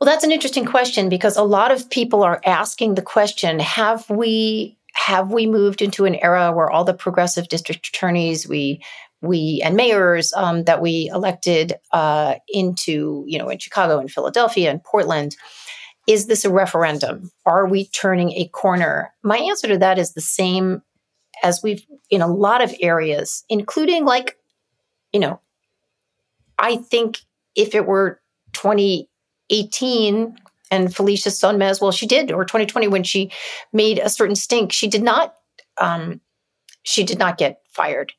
Well, 0.00 0.06
that's 0.06 0.24
an 0.24 0.32
interesting 0.32 0.64
question 0.64 1.08
because 1.08 1.36
a 1.36 1.44
lot 1.44 1.70
of 1.70 1.88
people 1.88 2.22
are 2.22 2.40
asking 2.44 2.94
the 2.94 3.02
question: 3.02 3.60
Have 3.60 4.08
we 4.10 4.76
have 4.94 5.32
we 5.32 5.46
moved 5.46 5.82
into 5.82 6.04
an 6.04 6.14
era 6.16 6.52
where 6.52 6.70
all 6.70 6.84
the 6.84 6.94
progressive 6.94 7.48
district 7.48 7.88
attorneys 7.88 8.48
we 8.48 8.82
we 9.20 9.60
and 9.64 9.76
mayors 9.76 10.32
um, 10.34 10.64
that 10.64 10.80
we 10.80 11.10
elected 11.12 11.74
uh, 11.92 12.34
into 12.48 13.24
you 13.26 13.38
know 13.38 13.48
in 13.48 13.58
Chicago 13.58 13.98
and 13.98 14.10
Philadelphia 14.10 14.70
and 14.70 14.82
Portland 14.82 15.36
is 16.06 16.26
this 16.26 16.44
a 16.44 16.50
referendum? 16.50 17.30
Are 17.46 17.66
we 17.66 17.86
turning 17.88 18.32
a 18.32 18.48
corner? 18.48 19.12
My 19.22 19.38
answer 19.38 19.68
to 19.68 19.78
that 19.78 19.98
is 19.98 20.12
the 20.12 20.20
same 20.20 20.82
as 21.42 21.62
we've 21.62 21.84
in 22.10 22.22
a 22.22 22.28
lot 22.28 22.62
of 22.62 22.74
areas, 22.80 23.44
including 23.48 24.04
like, 24.04 24.36
you 25.12 25.20
know, 25.20 25.40
I 26.58 26.76
think 26.76 27.18
if 27.56 27.74
it 27.74 27.86
were 27.86 28.20
2018 28.52 30.36
and 30.70 30.94
Felicia 30.94 31.30
Sonmez, 31.30 31.80
well, 31.80 31.92
she 31.92 32.06
did, 32.06 32.30
or 32.32 32.44
2020 32.44 32.88
when 32.88 33.02
she 33.02 33.30
made 33.72 33.98
a 33.98 34.08
certain 34.08 34.36
stink, 34.36 34.72
she 34.72 34.88
did 34.88 35.02
not, 35.02 35.34
um, 35.78 36.20
she 36.82 37.04
did 37.04 37.18
not 37.18 37.38
get 37.38 37.60
fired. 37.72 38.12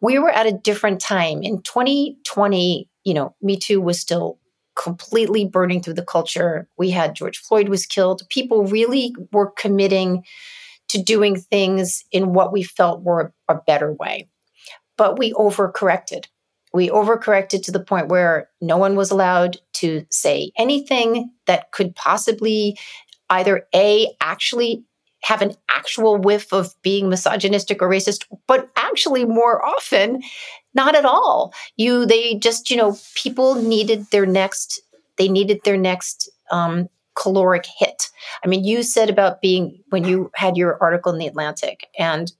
We 0.00 0.18
were 0.18 0.30
at 0.30 0.46
a 0.46 0.52
different 0.52 1.00
time 1.00 1.42
in 1.42 1.62
2020. 1.62 2.88
You 3.04 3.14
know, 3.14 3.34
Me 3.40 3.56
Too 3.56 3.80
was 3.80 3.98
still 3.98 4.38
completely 4.80 5.44
burning 5.44 5.82
through 5.82 5.94
the 5.94 6.04
culture. 6.04 6.66
We 6.78 6.90
had 6.90 7.14
George 7.14 7.38
Floyd 7.38 7.68
was 7.68 7.84
killed. 7.84 8.22
People 8.30 8.64
really 8.64 9.14
were 9.30 9.50
committing 9.50 10.24
to 10.88 11.02
doing 11.02 11.38
things 11.38 12.04
in 12.10 12.32
what 12.32 12.50
we 12.52 12.62
felt 12.62 13.02
were 13.02 13.32
a 13.48 13.56
better 13.66 13.92
way. 13.92 14.28
But 14.96 15.18
we 15.18 15.32
overcorrected. 15.34 16.26
We 16.72 16.88
overcorrected 16.88 17.62
to 17.64 17.72
the 17.72 17.84
point 17.84 18.08
where 18.08 18.48
no 18.60 18.78
one 18.78 18.96
was 18.96 19.10
allowed 19.10 19.58
to 19.74 20.06
say 20.10 20.50
anything 20.56 21.30
that 21.46 21.72
could 21.72 21.94
possibly 21.94 22.78
either 23.28 23.66
A, 23.74 24.08
actually 24.20 24.84
have 25.22 25.42
an 25.42 25.54
actual 25.70 26.16
whiff 26.16 26.52
of 26.52 26.74
being 26.82 27.08
misogynistic 27.08 27.82
or 27.82 27.88
racist, 27.88 28.24
but 28.46 28.70
actually 28.76 29.26
more 29.26 29.64
often 29.64 30.22
not 30.74 30.94
at 30.94 31.04
all. 31.04 31.52
You 31.76 32.06
they 32.06 32.34
just, 32.34 32.70
you 32.70 32.76
know, 32.76 32.96
people 33.14 33.54
needed 33.56 34.06
their 34.10 34.26
next 34.26 34.80
they 35.16 35.28
needed 35.28 35.60
their 35.64 35.76
next 35.76 36.30
um, 36.50 36.88
caloric 37.14 37.66
hit. 37.78 38.08
I 38.42 38.48
mean, 38.48 38.64
you 38.64 38.82
said 38.82 39.10
about 39.10 39.42
being 39.42 39.82
when 39.90 40.04
you 40.04 40.30
had 40.34 40.56
your 40.56 40.78
article 40.80 41.12
in 41.12 41.18
the 41.18 41.26
Atlantic 41.26 41.86
and 41.98 42.32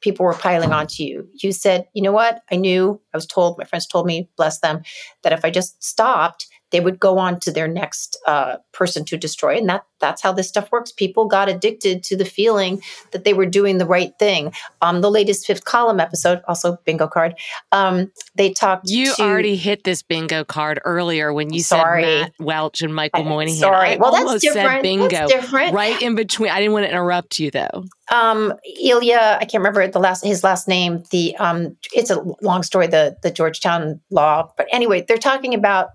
people 0.00 0.26
were 0.26 0.34
piling 0.34 0.72
onto 0.72 1.02
you. 1.02 1.28
You 1.42 1.52
said, 1.52 1.88
you 1.94 2.02
know 2.02 2.12
what? 2.12 2.42
I 2.50 2.56
knew, 2.56 3.00
I 3.14 3.16
was 3.16 3.26
told, 3.26 3.58
my 3.58 3.64
friends 3.64 3.86
told 3.86 4.06
me, 4.06 4.28
bless 4.36 4.60
them, 4.60 4.82
that 5.22 5.32
if 5.32 5.44
I 5.44 5.50
just 5.50 5.82
stopped, 5.82 6.46
they 6.72 6.80
would 6.80 6.98
go 6.98 7.18
on 7.18 7.38
to 7.40 7.52
their 7.52 7.68
next 7.68 8.18
uh, 8.26 8.56
person 8.72 9.04
to 9.04 9.16
destroy 9.16 9.56
and 9.56 9.68
that 9.68 9.84
that's 9.98 10.20
how 10.20 10.32
this 10.32 10.48
stuff 10.48 10.70
works 10.70 10.92
people 10.92 11.26
got 11.26 11.48
addicted 11.48 12.02
to 12.02 12.16
the 12.16 12.24
feeling 12.24 12.82
that 13.12 13.24
they 13.24 13.32
were 13.32 13.46
doing 13.46 13.78
the 13.78 13.86
right 13.86 14.12
thing 14.18 14.52
um, 14.82 15.00
the 15.00 15.10
latest 15.10 15.46
fifth 15.46 15.64
column 15.64 16.00
episode 16.00 16.40
also 16.48 16.76
bingo 16.84 17.06
card 17.06 17.34
um, 17.72 18.10
they 18.34 18.52
talked 18.52 18.88
you 18.88 19.14
to, 19.14 19.22
already 19.22 19.56
hit 19.56 19.84
this 19.84 20.02
bingo 20.02 20.44
card 20.44 20.80
earlier 20.84 21.32
when 21.32 21.52
you 21.52 21.60
sorry. 21.60 22.02
said 22.02 22.20
Matt 22.20 22.32
Welch 22.38 22.82
and 22.82 22.94
Michael 22.94 23.22
I, 23.22 23.28
Moynihan 23.28 23.60
sorry 23.60 23.92
I 23.94 23.96
well 23.96 24.12
that's 24.12 24.42
different 24.42 24.82
bingo 24.82 25.08
that's 25.08 25.32
different 25.32 25.74
right 25.74 26.00
in 26.02 26.14
between 26.14 26.50
I 26.50 26.60
didn't 26.60 26.72
want 26.72 26.84
to 26.84 26.90
interrupt 26.90 27.38
you 27.38 27.50
though 27.50 27.84
um, 28.12 28.52
Ilya, 28.80 29.38
I 29.40 29.44
can't 29.44 29.54
remember 29.54 29.86
the 29.88 29.98
last 29.98 30.24
his 30.24 30.44
last 30.44 30.68
name. 30.68 31.02
The 31.10 31.36
um, 31.38 31.76
it's 31.92 32.10
a 32.10 32.22
long 32.40 32.62
story. 32.62 32.86
The 32.86 33.16
the 33.22 33.30
Georgetown 33.32 34.00
law, 34.10 34.52
but 34.56 34.68
anyway, 34.70 35.04
they're 35.06 35.18
talking 35.18 35.54
about 35.54 35.88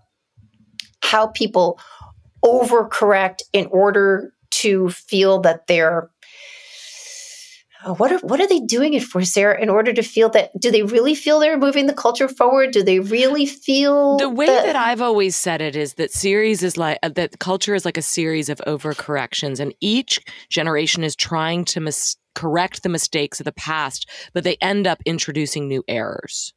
how 1.03 1.27
people 1.27 1.79
overcorrect 2.43 3.41
in 3.53 3.67
order 3.67 4.33
to 4.49 4.89
feel 4.89 5.39
that 5.41 5.67
they're 5.67 6.09
uh, 7.83 7.93
what 7.95 8.11
are 8.11 8.19
what 8.19 8.39
are 8.39 8.47
they 8.47 8.59
doing 8.59 8.93
it 8.93 9.03
for, 9.03 9.23
Sarah? 9.23 9.59
In 9.59 9.69
order 9.69 9.91
to 9.91 10.03
feel 10.03 10.29
that, 10.29 10.51
do 10.59 10.69
they 10.69 10.83
really 10.83 11.15
feel 11.15 11.39
they're 11.39 11.57
moving 11.57 11.87
the 11.87 11.93
culture 11.93 12.27
forward? 12.27 12.71
Do 12.71 12.83
they 12.83 12.99
really 12.99 13.45
feel 13.45 14.17
the 14.17 14.29
way 14.29 14.45
that, 14.45 14.65
that 14.65 14.75
I've 14.75 15.01
always 15.01 15.35
said 15.35 15.61
it 15.61 15.75
is 15.75 15.95
that 15.95 16.11
series 16.11 16.61
is 16.61 16.77
like 16.77 16.99
uh, 17.01 17.09
that 17.09 17.39
culture 17.39 17.73
is 17.73 17.85
like 17.85 17.97
a 17.97 18.01
series 18.03 18.49
of 18.49 18.61
overcorrections, 18.67 19.59
and 19.59 19.73
each 19.79 20.19
generation 20.49 21.03
is 21.03 21.15
trying 21.15 21.65
to 21.65 21.79
mis- 21.79 22.17
correct 22.35 22.83
the 22.83 22.89
mistakes 22.89 23.39
of 23.39 23.45
the 23.45 23.51
past, 23.51 24.07
but 24.33 24.43
they 24.43 24.57
end 24.61 24.85
up 24.85 24.99
introducing 25.05 25.67
new 25.67 25.83
errors. 25.87 26.53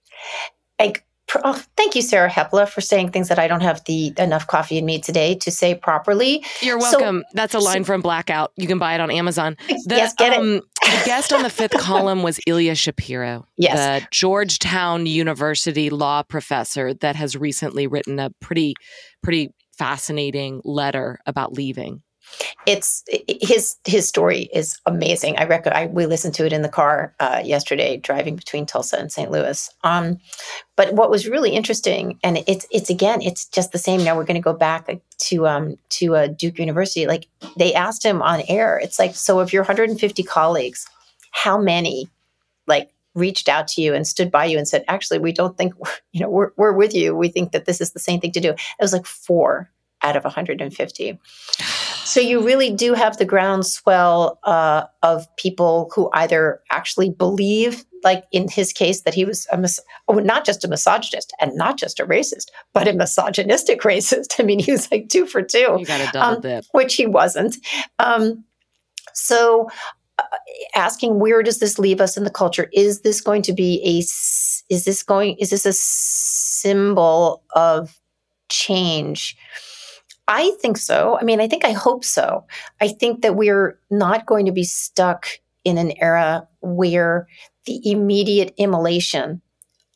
Like 0.78 1.06
Oh, 1.42 1.60
thank 1.76 1.94
you, 1.94 2.02
Sarah 2.02 2.30
Hepola, 2.30 2.68
for 2.68 2.80
saying 2.80 3.10
things 3.10 3.28
that 3.28 3.38
I 3.38 3.48
don't 3.48 3.62
have 3.62 3.82
the 3.84 4.12
enough 4.18 4.46
coffee 4.46 4.78
in 4.78 4.84
me 4.84 5.00
today 5.00 5.34
to 5.36 5.50
say 5.50 5.74
properly. 5.74 6.44
You're 6.60 6.78
welcome. 6.78 7.20
So, 7.20 7.34
That's 7.34 7.54
a 7.54 7.58
line 7.58 7.84
so, 7.84 7.88
from 7.88 8.02
Blackout. 8.02 8.52
You 8.56 8.66
can 8.66 8.78
buy 8.78 8.94
it 8.94 9.00
on 9.00 9.10
Amazon. 9.10 9.56
The, 9.86 9.96
yes, 9.96 10.14
get 10.14 10.38
um, 10.38 10.56
it. 10.56 10.64
the 10.82 11.02
guest 11.04 11.32
on 11.32 11.42
the 11.42 11.50
fifth 11.50 11.76
column 11.78 12.22
was 12.22 12.40
Ilya 12.46 12.74
Shapiro, 12.74 13.46
yes. 13.58 14.02
the 14.02 14.06
Georgetown 14.10 15.04
University 15.04 15.90
law 15.90 16.22
professor 16.22 16.94
that 16.94 17.16
has 17.16 17.36
recently 17.36 17.86
written 17.86 18.18
a 18.18 18.30
pretty, 18.40 18.74
pretty 19.22 19.50
fascinating 19.76 20.62
letter 20.64 21.18
about 21.26 21.52
leaving 21.52 22.02
it's 22.66 23.04
his 23.08 23.76
his 23.84 24.08
story 24.08 24.48
is 24.52 24.80
amazing. 24.86 25.36
I 25.36 25.44
reckon 25.44 25.72
I 25.72 25.86
we 25.86 26.06
listened 26.06 26.34
to 26.34 26.46
it 26.46 26.52
in 26.52 26.62
the 26.62 26.68
car 26.68 27.14
uh, 27.20 27.42
yesterday 27.44 27.96
driving 27.96 28.36
between 28.36 28.66
Tulsa 28.66 28.96
and 28.98 29.12
St. 29.12 29.30
Louis. 29.30 29.70
Um, 29.82 30.18
but 30.76 30.94
what 30.94 31.10
was 31.10 31.28
really 31.28 31.50
interesting, 31.50 32.18
and 32.22 32.42
it's 32.46 32.66
it's 32.70 32.90
again, 32.90 33.22
it's 33.22 33.46
just 33.46 33.72
the 33.72 33.78
same. 33.78 34.02
Now 34.02 34.16
we're 34.16 34.24
going 34.24 34.34
to 34.34 34.40
go 34.40 34.54
back 34.54 34.88
to 35.18 35.46
um, 35.46 35.76
to 35.90 36.16
uh, 36.16 36.26
Duke 36.28 36.58
University. 36.58 37.06
Like 37.06 37.26
they 37.56 37.74
asked 37.74 38.04
him 38.04 38.22
on 38.22 38.42
air, 38.48 38.78
it's 38.82 38.98
like, 38.98 39.14
so 39.14 39.40
of 39.40 39.52
your 39.52 39.62
150 39.62 40.22
colleagues, 40.22 40.86
how 41.30 41.58
many 41.58 42.08
like 42.66 42.90
reached 43.14 43.48
out 43.48 43.68
to 43.68 43.82
you 43.82 43.94
and 43.94 44.06
stood 44.06 44.30
by 44.30 44.44
you 44.44 44.58
and 44.58 44.66
said, 44.66 44.84
actually, 44.88 45.18
we 45.18 45.32
don't 45.32 45.56
think 45.56 45.74
you 46.12 46.20
know 46.20 46.30
we're 46.30 46.50
we're 46.56 46.72
with 46.72 46.94
you. 46.94 47.14
We 47.14 47.28
think 47.28 47.52
that 47.52 47.66
this 47.66 47.80
is 47.80 47.92
the 47.92 48.00
same 48.00 48.20
thing 48.20 48.32
to 48.32 48.40
do. 48.40 48.50
It 48.50 48.58
was 48.80 48.92
like 48.92 49.06
four 49.06 49.70
out 50.02 50.16
of 50.16 50.24
150. 50.24 51.18
So 52.04 52.20
you 52.20 52.44
really 52.44 52.70
do 52.70 52.94
have 52.94 53.16
the 53.16 53.24
groundswell 53.24 54.38
uh, 54.44 54.84
of 55.02 55.26
people 55.36 55.90
who 55.94 56.10
either 56.12 56.60
actually 56.70 57.10
believe, 57.10 57.84
like 58.02 58.24
in 58.30 58.48
his 58.48 58.72
case, 58.72 59.02
that 59.02 59.14
he 59.14 59.24
was 59.24 59.46
a 59.50 59.56
mis- 59.56 59.80
oh, 60.08 60.14
not 60.14 60.44
just 60.44 60.64
a 60.64 60.68
misogynist 60.68 61.32
and 61.40 61.56
not 61.56 61.78
just 61.78 61.98
a 61.98 62.06
racist, 62.06 62.48
but 62.74 62.86
a 62.86 62.92
misogynistic 62.92 63.80
racist. 63.82 64.34
I 64.38 64.42
mean, 64.42 64.58
he 64.58 64.72
was 64.72 64.90
like 64.90 65.08
two 65.08 65.26
for 65.26 65.42
two. 65.42 65.76
You 65.78 65.86
got 65.86 66.00
a 66.00 66.10
double 66.12 66.36
um, 66.36 66.40
dip, 66.42 66.64
which 66.72 66.94
he 66.94 67.06
wasn't. 67.06 67.56
Um, 67.98 68.44
so. 69.12 69.68
Uh, 70.16 70.22
asking 70.76 71.18
where 71.18 71.42
does 71.42 71.58
this 71.58 71.76
leave 71.76 72.00
us 72.00 72.16
in 72.16 72.22
the 72.22 72.30
culture 72.30 72.68
is 72.72 73.00
this 73.00 73.20
going 73.20 73.42
to 73.42 73.52
be 73.52 73.82
a 73.84 73.98
is 74.72 74.84
this 74.84 75.02
going 75.02 75.36
is 75.40 75.50
this 75.50 75.66
a 75.66 75.72
symbol 75.72 77.42
of 77.56 77.98
change 78.48 79.36
I 80.26 80.52
think 80.60 80.78
so. 80.78 81.18
I 81.20 81.24
mean, 81.24 81.40
I 81.40 81.48
think 81.48 81.64
I 81.64 81.72
hope 81.72 82.04
so. 82.04 82.46
I 82.80 82.88
think 82.88 83.22
that 83.22 83.36
we're 83.36 83.78
not 83.90 84.26
going 84.26 84.46
to 84.46 84.52
be 84.52 84.64
stuck 84.64 85.26
in 85.64 85.78
an 85.78 85.92
era 86.00 86.46
where 86.60 87.26
the 87.66 87.80
immediate 87.90 88.54
immolation 88.56 89.42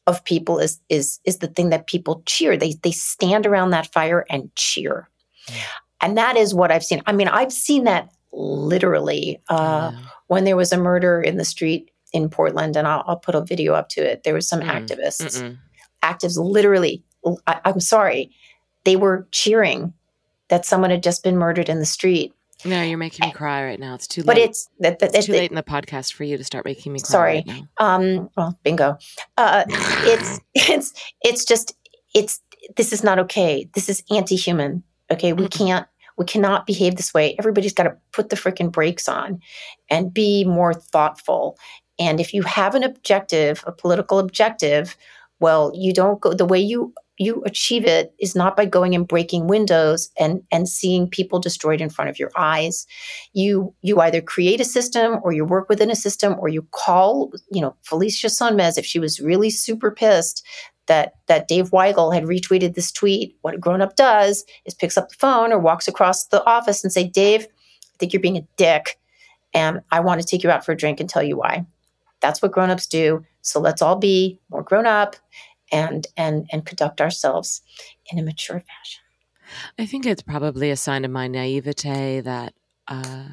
of 0.07 0.25
people 0.25 0.59
is 0.59 0.81
is 0.89 1.21
is 1.25 1.39
the 1.39 1.49
thing 1.49 1.71
that 1.71 1.87
people 1.87 2.23
cheer. 2.27 2.57
They 2.57 2.75
they 2.83 2.91
stand 2.93 3.47
around 3.47 3.71
that 3.71 3.93
fire 3.93 4.25
and 4.31 4.55
cheer. 4.55 5.09
Yeah. 5.49 5.55
And 6.01 6.17
that 6.17 6.37
is 6.37 6.55
what 6.55 6.71
I've 6.71 6.85
seen. 6.85 7.03
I 7.07 7.13
mean, 7.13 7.29
I've 7.29 7.53
seen 7.53 7.85
that 7.85 8.11
literally 8.33 9.41
uh, 9.49 9.91
yeah. 9.93 10.01
when 10.29 10.45
there 10.45 10.57
was 10.57 10.73
a 10.73 10.79
murder 10.79 11.21
in 11.21 11.37
the 11.37 11.45
street 11.45 11.91
in 12.13 12.29
Portland, 12.29 12.77
and 12.77 12.87
I'll, 12.87 13.03
I'll 13.07 13.19
put 13.19 13.35
a 13.35 13.45
video 13.45 13.75
up 13.75 13.89
to 13.91 14.01
it. 14.01 14.23
There 14.23 14.35
was 14.35 14.49
some 14.49 14.61
mm. 14.61 14.71
activists, 14.71 15.43
Mm-mm. 15.43 15.59
actives 16.03 16.39
literally. 16.39 17.03
I, 17.47 17.61
I'm 17.65 17.81
sorry, 17.81 18.31
they 18.85 18.97
were 18.97 19.27
cheering 19.33 19.93
that 20.49 20.65
someone 20.65 20.91
had 20.91 21.03
just 21.03 21.23
been 21.23 21.37
murdered 21.37 21.69
in 21.69 21.79
the 21.79 21.87
street 21.87 22.33
No, 22.65 22.83
you're 22.83 22.99
making 22.99 23.27
me 23.27 23.33
cry 23.33 23.65
right 23.65 23.79
now. 23.79 23.95
It's 23.95 24.07
too 24.09 24.23
late. 24.23 24.27
But 24.27 24.39
it's 24.39 24.69
that 24.81 25.01
it's 25.01 25.27
too 25.27 25.33
late 25.33 25.51
in 25.51 25.55
the 25.55 25.63
podcast 25.63 26.13
for 26.13 26.25
you 26.25 26.37
to 26.37 26.45
start 26.45 26.65
making 26.65 26.93
me 26.93 27.01
cry. 27.01 27.09
Sorry. 27.09 27.45
Right 27.47 27.63
um. 27.79 28.31
Well, 28.37 28.59
bingo. 28.65 28.99
Uh, 29.37 29.65
it's 29.69 30.41
it's 30.55 30.93
it's 31.23 31.45
just 31.45 31.77
it's 32.15 32.41
this 32.77 32.93
is 32.93 33.05
not 33.05 33.19
okay. 33.21 33.69
This 33.75 33.89
is 33.89 34.03
anti-human. 34.11 34.83
Okay, 35.11 35.33
we 35.33 35.47
can't 35.49 35.87
we 36.17 36.25
cannot 36.25 36.67
behave 36.67 36.97
this 36.97 37.15
way. 37.15 37.37
Everybody's 37.39 37.73
got 37.73 37.85
to 37.85 37.97
put 38.13 38.29
the 38.29 38.37
freaking 38.37 38.73
brakes 38.73 39.09
on 39.09 39.41
and 39.89 40.13
be 40.13 40.45
more 40.45 40.75
thoughtful. 40.75 41.57
And 41.99 42.21
if 42.21 42.35
you 42.35 42.43
have 42.43 42.75
an 42.75 42.83
objective, 42.83 43.63
a 43.67 43.73
political 43.73 44.19
objective, 44.19 44.97
well, 45.41 45.71
you 45.75 45.95
don't 45.95 46.21
go 46.21 46.35
the 46.35 46.45
way 46.45 46.59
you 46.59 46.93
you 47.19 47.43
achieve 47.45 47.85
it 47.85 48.15
is 48.19 48.37
not 48.37 48.57
by 48.57 48.65
going 48.65 48.95
and 48.95 49.07
breaking 49.07 49.49
windows 49.49 50.11
and 50.19 50.43
and 50.51 50.69
seeing 50.69 51.09
people 51.09 51.41
destroyed 51.41 51.81
in 51.81 51.91
front 51.91 52.09
of 52.09 52.19
your 52.19 52.31
eyes. 52.37 52.87
You 53.33 53.75
you 53.83 54.01
either 54.01 54.21
create 54.21 54.61
a 54.61 54.65
system 54.65 55.19
or 55.23 55.33
you 55.33 55.45
work 55.45 55.69
within 55.69 55.91
a 55.91 55.97
system 55.97 56.37
or 56.39 56.49
you 56.49 56.67
call, 56.71 57.33
you 57.51 57.61
know, 57.61 57.75
Felicia 57.83 58.29
Sonmez 58.29 58.79
if 58.79 58.87
she 58.87 59.01
was 59.01 59.21
really 59.21 59.51
super 59.51 59.91
pissed 59.91 60.47
that 60.87 61.15
that 61.27 61.49
Dave 61.49 61.71
Weigel 61.71 62.15
had 62.15 62.25
retweeted 62.25 62.75
this 62.75 62.93
tweet. 62.93 63.37
What 63.43 63.55
a 63.55 63.59
grown 63.59 63.83
up 63.83 63.97
does 63.97 64.45
is 64.65 64.75
picks 64.75 64.97
up 64.97 65.09
the 65.09 65.17
phone 65.17 65.53
or 65.53 65.59
walks 65.59 65.89
across 65.89 66.27
the 66.27 66.45
office 66.45 66.85
and 66.85 66.93
say, 66.93 67.05
"Dave, 67.05 67.45
I 67.45 67.97
think 67.99 68.13
you're 68.13 68.23
being 68.23 68.39
a 68.39 68.47
dick, 68.57 68.99
and 69.53 69.81
I 69.91 70.01
want 70.01 70.21
to 70.21 70.27
take 70.27 70.45
you 70.45 70.51
out 70.51 70.65
for 70.65 70.73
a 70.73 70.77
drink 70.77 71.01
and 71.01 71.11
tell 71.11 71.23
you 71.23 71.37
why." 71.37 71.67
That's 72.21 72.43
what 72.43 72.53
grown 72.53 72.71
ups 72.71 72.87
do. 72.87 73.25
So 73.43 73.61
let's 73.61 73.83
all 73.83 73.97
be 73.97 74.41
more 74.51 74.63
grown 74.63 74.87
up 74.87 75.17
and 75.73 76.07
and 76.17 76.49
and 76.53 76.65
conduct 76.65 77.01
ourselves 77.01 77.63
in 78.11 78.19
a 78.19 78.23
mature 78.23 78.61
fashion. 78.61 79.03
I 79.79 79.87
think 79.87 80.07
it's 80.07 80.23
probably 80.23 80.71
a 80.71 80.77
sign 80.77 81.05
of 81.05 81.11
my 81.11 81.27
naivete 81.27 82.21
that, 82.21 82.55
uh, 82.87 83.25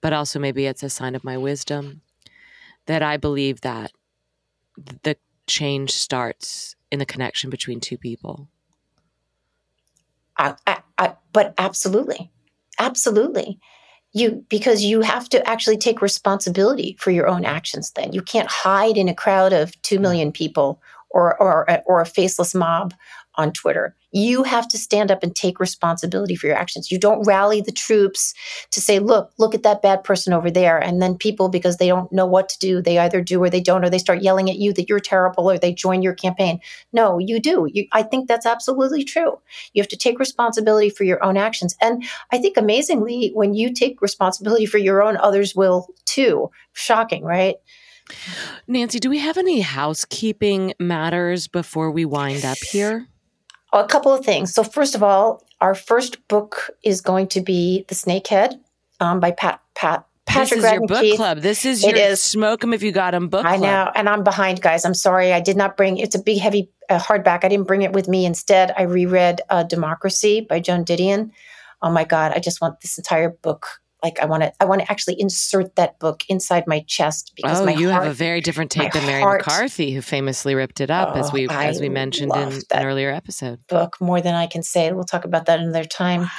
but 0.00 0.12
also 0.12 0.38
maybe 0.38 0.66
it's 0.66 0.82
a 0.82 0.90
sign 0.90 1.14
of 1.14 1.24
my 1.24 1.36
wisdom 1.36 2.02
that 2.86 3.02
I 3.02 3.16
believe 3.16 3.62
that 3.62 3.92
the 5.02 5.16
change 5.46 5.92
starts 5.92 6.76
in 6.90 6.98
the 6.98 7.06
connection 7.06 7.50
between 7.50 7.80
two 7.80 7.96
people. 7.96 8.48
I, 10.36 10.54
I, 10.66 10.82
I, 10.98 11.14
but 11.32 11.54
absolutely, 11.58 12.30
absolutely. 12.78 13.58
You 14.12 14.44
because 14.48 14.82
you 14.82 15.02
have 15.02 15.28
to 15.30 15.46
actually 15.48 15.76
take 15.76 16.00
responsibility 16.00 16.96
for 16.98 17.10
your 17.10 17.26
own 17.26 17.44
actions. 17.44 17.90
Then 17.90 18.12
you 18.12 18.22
can't 18.22 18.48
hide 18.48 18.96
in 18.96 19.08
a 19.08 19.14
crowd 19.14 19.52
of 19.52 19.80
two 19.82 19.98
million 19.98 20.32
people 20.32 20.80
or 21.16 21.40
or 21.40 21.66
or 21.86 22.00
a 22.00 22.06
faceless 22.06 22.54
mob 22.54 22.92
on 23.36 23.52
Twitter. 23.52 23.94
You 24.12 24.44
have 24.44 24.66
to 24.68 24.78
stand 24.78 25.10
up 25.10 25.22
and 25.22 25.34
take 25.34 25.60
responsibility 25.60 26.36
for 26.36 26.46
your 26.46 26.56
actions. 26.56 26.90
You 26.90 26.98
don't 26.98 27.26
rally 27.26 27.60
the 27.60 27.72
troops 27.72 28.32
to 28.70 28.80
say, 28.80 28.98
"Look, 28.98 29.32
look 29.38 29.54
at 29.54 29.62
that 29.62 29.82
bad 29.82 30.04
person 30.04 30.32
over 30.32 30.50
there," 30.50 30.78
and 30.78 31.02
then 31.02 31.16
people 31.16 31.48
because 31.48 31.76
they 31.76 31.88
don't 31.88 32.12
know 32.12 32.26
what 32.26 32.48
to 32.50 32.58
do, 32.58 32.80
they 32.80 32.98
either 32.98 33.20
do 33.20 33.42
or 33.42 33.50
they 33.50 33.60
don't, 33.60 33.84
or 33.84 33.90
they 33.90 33.98
start 33.98 34.22
yelling 34.22 34.48
at 34.48 34.56
you 34.56 34.72
that 34.74 34.88
you're 34.88 35.00
terrible, 35.00 35.50
or 35.50 35.58
they 35.58 35.72
join 35.72 36.02
your 36.02 36.14
campaign. 36.14 36.60
No, 36.92 37.18
you 37.18 37.40
do. 37.40 37.68
You, 37.72 37.86
I 37.92 38.02
think 38.02 38.28
that's 38.28 38.46
absolutely 38.46 39.04
true. 39.04 39.38
You 39.72 39.82
have 39.82 39.88
to 39.88 39.96
take 39.96 40.18
responsibility 40.18 40.90
for 40.90 41.04
your 41.04 41.22
own 41.24 41.36
actions, 41.36 41.76
and 41.80 42.04
I 42.32 42.38
think 42.38 42.56
amazingly, 42.56 43.30
when 43.34 43.54
you 43.54 43.72
take 43.72 44.02
responsibility 44.02 44.66
for 44.66 44.78
your 44.78 45.02
own, 45.02 45.16
others 45.16 45.54
will 45.54 45.88
too. 46.06 46.50
Shocking, 46.72 47.24
right? 47.24 47.56
Nancy, 48.66 48.98
do 48.98 49.10
we 49.10 49.18
have 49.18 49.36
any 49.38 49.60
housekeeping 49.60 50.74
matters 50.78 51.48
before 51.48 51.90
we 51.90 52.04
wind 52.04 52.44
up 52.44 52.58
here? 52.58 53.06
a 53.72 53.84
couple 53.86 54.12
of 54.14 54.24
things. 54.24 54.54
So, 54.54 54.62
first 54.64 54.94
of 54.94 55.02
all, 55.02 55.42
our 55.60 55.74
first 55.74 56.26
book 56.28 56.70
is 56.82 57.00
going 57.00 57.26
to 57.28 57.40
be 57.40 57.84
The 57.88 57.94
Snakehead 57.94 58.58
um, 59.00 59.20
by 59.20 59.32
Pat 59.32 59.60
Pat 59.74 60.06
Patrick 60.26 60.60
this 60.60 60.64
is 60.64 60.72
your 60.72 60.86
book 60.86 61.00
Keefe. 61.00 61.16
club. 61.16 61.38
This 61.40 61.64
is 61.64 61.84
It 61.84 61.90
your 61.96 61.98
is. 62.12 62.22
smoke 62.22 62.64
'em 62.64 62.72
if 62.72 62.82
you 62.82 62.90
got 62.90 63.12
them 63.12 63.28
book 63.28 63.44
I 63.46 63.58
club. 63.58 63.62
know, 63.62 63.92
and 63.94 64.08
I'm 64.08 64.24
behind, 64.24 64.60
guys. 64.60 64.84
I'm 64.84 64.94
sorry, 64.94 65.32
I 65.32 65.40
did 65.40 65.56
not 65.56 65.76
bring. 65.76 65.98
It's 65.98 66.14
a 66.14 66.22
big, 66.22 66.38
heavy 66.38 66.70
uh, 66.88 66.98
hardback. 66.98 67.44
I 67.44 67.48
didn't 67.48 67.66
bring 67.66 67.82
it 67.82 67.92
with 67.92 68.08
me. 68.08 68.24
Instead, 68.26 68.72
I 68.76 68.82
reread 68.82 69.40
uh, 69.50 69.62
Democracy 69.62 70.40
by 70.40 70.58
Joan 70.60 70.84
Didion. 70.84 71.30
Oh 71.82 71.90
my 71.90 72.04
God, 72.04 72.32
I 72.34 72.38
just 72.40 72.60
want 72.60 72.80
this 72.80 72.98
entire 72.98 73.30
book. 73.30 73.66
Like, 74.06 74.22
I 74.22 74.26
want 74.26 74.44
to. 74.44 74.52
I 74.60 74.64
want 74.66 74.82
to 74.82 74.90
actually 74.90 75.20
insert 75.20 75.74
that 75.74 75.98
book 75.98 76.22
inside 76.28 76.64
my 76.68 76.80
chest 76.86 77.32
because 77.34 77.60
Oh, 77.60 77.64
my 77.64 77.72
you 77.74 77.90
heart, 77.90 78.04
have 78.04 78.12
a 78.12 78.14
very 78.14 78.40
different 78.40 78.70
take 78.70 78.92
than 78.92 79.04
Mary 79.04 79.20
heart- 79.20 79.40
McCarthy, 79.44 79.90
who 79.90 80.00
famously 80.00 80.54
ripped 80.54 80.80
it 80.80 80.90
up, 80.92 81.16
as 81.16 81.30
Oh, 81.30 81.32
we 81.32 81.48
as 81.48 81.80
we 81.80 81.88
mentioned 81.88 82.30
in 82.36 82.52
an 82.52 82.86
earlier 82.86 83.10
episode. 83.10 83.58
book 83.68 83.96
more 84.00 84.20
than 84.20 84.34
I 84.34 84.46
can 84.46 84.62
say. 84.62 84.92
We'll 84.92 85.02
talk 85.04 85.24
about 85.24 85.46
that 85.46 85.58
another 85.58 85.84
time. 85.84 86.30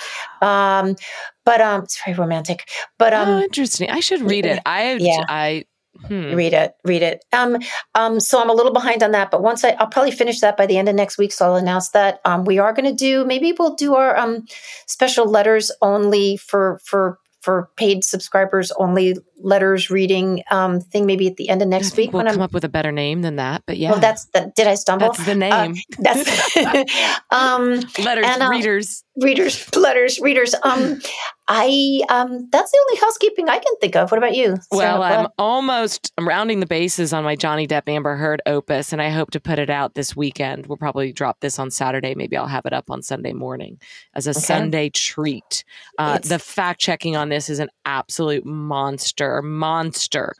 Um, 0.41 0.95
but 1.43 1.59
um, 1.59 1.83
it's 1.83 1.99
very 2.05 2.17
romantic. 2.17 2.69
But 2.97 3.13
um, 3.13 3.27
oh, 3.29 3.41
interesting. 3.41 3.89
I 3.89 3.99
should 3.99 4.21
read 4.21 4.45
it. 4.45 4.61
I 4.65 4.93
Yeah. 4.93 5.23
I 5.27 5.65
hmm. 6.05 6.35
read 6.35 6.53
it 6.53 6.73
read 6.85 7.01
it 7.01 7.25
um 7.33 7.57
um 7.95 8.19
so 8.19 8.39
i'm 8.39 8.51
a 8.51 8.53
little 8.53 8.71
behind 8.71 9.01
on 9.01 9.13
that 9.13 9.31
but 9.31 9.41
once 9.41 9.63
i 9.65 9.69
i'll 9.79 9.87
probably 9.87 10.11
finish 10.11 10.39
that 10.41 10.55
by 10.55 10.67
the 10.67 10.77
end 10.77 10.87
of 10.87 10.93
next 10.93 11.17
week 11.17 11.31
so 11.31 11.43
i'll 11.43 11.55
announce 11.55 11.89
that 11.89 12.19
um 12.23 12.45
we 12.45 12.59
are 12.59 12.71
going 12.71 12.85
to 12.85 12.93
do 12.93 13.25
maybe 13.25 13.51
we'll 13.57 13.73
do 13.73 13.95
our 13.95 14.15
um 14.15 14.45
special 14.85 15.25
letters 15.25 15.71
only 15.81 16.37
for 16.37 16.79
for 16.85 17.17
for 17.41 17.69
paid 17.77 18.03
subscribers 18.03 18.71
only 18.77 19.15
letters 19.39 19.89
reading 19.89 20.43
um 20.51 20.79
thing 20.79 21.05
maybe 21.05 21.27
at 21.27 21.37
the 21.37 21.49
end 21.49 21.61
of 21.61 21.67
next 21.67 21.95
week 21.95 22.11
we'll 22.11 22.23
come 22.23 22.35
i'm 22.35 22.41
up 22.41 22.53
with 22.53 22.63
a 22.63 22.69
better 22.69 22.91
name 22.91 23.21
than 23.21 23.35
that, 23.37 23.63
but 23.65 23.77
yeah, 23.77 23.91
well 23.91 23.99
that's 23.99 24.25
the 24.25 24.51
did 24.55 24.67
i 24.67 24.75
stumble 24.75 25.07
that's 25.07 25.25
the 25.25 25.35
name. 25.35 25.75
that's 25.99 26.57
um 27.31 27.79
Letters, 27.99 28.25
and, 28.27 28.43
uh, 28.43 28.49
readers. 28.49 29.03
Readers 29.21 29.75
letters 29.75 30.19
readers 30.19 30.53
um 30.63 30.99
i 31.47 32.01
um 32.09 32.47
that's 32.51 32.71
the 32.71 32.85
only 32.87 32.99
housekeeping 32.99 33.49
i 33.49 33.57
can 33.57 33.73
think 33.81 33.95
of 33.95 34.11
what 34.11 34.17
about 34.17 34.35
you 34.35 34.55
Well, 34.71 35.01
I'm 35.01 35.27
almost 35.37 36.11
I'm 36.17 36.27
rounding 36.27 36.59
the 36.59 36.65
bases 36.65 37.13
on 37.13 37.23
my 37.23 37.35
Johnny 37.35 37.67
Depp 37.67 37.87
Amber 37.87 38.15
Heard 38.15 38.41
opus, 38.45 38.91
and 38.91 39.01
I 39.01 39.09
hope 39.09 39.31
to 39.31 39.39
put 39.39 39.57
it 39.59 39.69
out 39.69 39.95
this 39.95 40.15
weekend. 40.15 40.67
We'll 40.67 40.77
probably 40.77 41.13
drop 41.13 41.39
this 41.39 41.57
on 41.57 41.71
Saturday. 41.71 42.15
Maybe 42.15 42.35
I'll 42.37 42.47
have 42.47 42.65
it 42.65 42.73
up 42.73 42.89
on 42.91 43.01
Sunday 43.01 43.33
morning 43.33 43.79
as 44.13 44.27
a 44.27 44.31
Okay. 44.31 44.39
Sunday 44.39 44.89
treat. 44.89 45.63
Uh, 45.97 46.19
the 46.19 46.39
fact 46.39 46.79
checking 46.81 47.15
on 47.15 47.29
this 47.29 47.49
is 47.49 47.59
an 47.59 47.69
absolute 47.85 48.45
monster, 48.45 49.41
monster. 49.41 50.33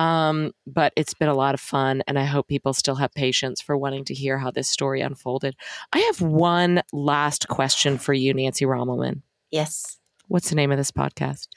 Um, 0.00 0.52
but 0.66 0.92
it's 0.96 1.12
been 1.14 1.28
a 1.28 1.34
lot 1.34 1.52
of 1.54 1.60
fun, 1.60 2.02
and 2.06 2.18
I 2.18 2.24
hope 2.24 2.48
people 2.48 2.72
still 2.72 2.94
have 2.96 3.12
patience 3.12 3.60
for 3.60 3.76
wanting 3.76 4.04
to 4.06 4.14
hear 4.14 4.38
how 4.38 4.50
this 4.50 4.68
story 4.68 5.00
unfolded. 5.02 5.54
I 5.92 5.98
have 5.98 6.20
one 6.22 6.82
last 6.92 7.48
question 7.48 7.98
for 7.98 8.14
you, 8.14 8.32
Nancy 8.32 8.64
Rommelmann. 8.64 9.20
yes 9.50 9.98
What's 10.28 10.48
the 10.48 10.54
name 10.56 10.70
of 10.72 10.78
this 10.78 10.92
podcast? 10.92 11.48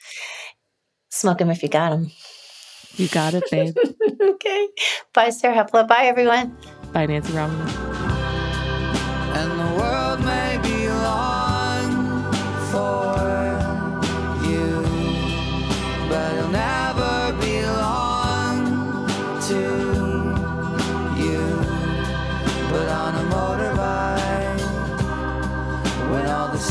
smoke 1.08 1.38
them 1.38 1.48
if 1.50 1.62
you 1.62 1.68
got 1.68 1.90
them 1.90 2.10
You 2.96 3.08
got 3.08 3.34
it, 3.34 3.44
babe. 3.50 3.74
okay. 4.20 4.68
Bye, 5.14 5.30
Sarah 5.30 5.56
Hepola. 5.64 5.86
Bye, 5.88 6.04
everyone. 6.06 6.56
Bye, 6.92 7.06
Nancy 7.06 7.32
Rommelmann. 7.32 7.72
and 9.40 9.50
the 9.60 9.70
world 9.80 10.20
may 10.24 10.60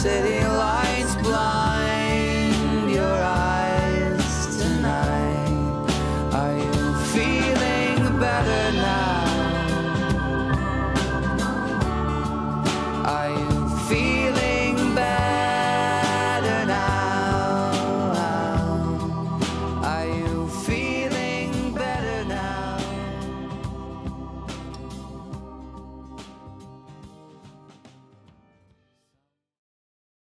city 0.04 0.33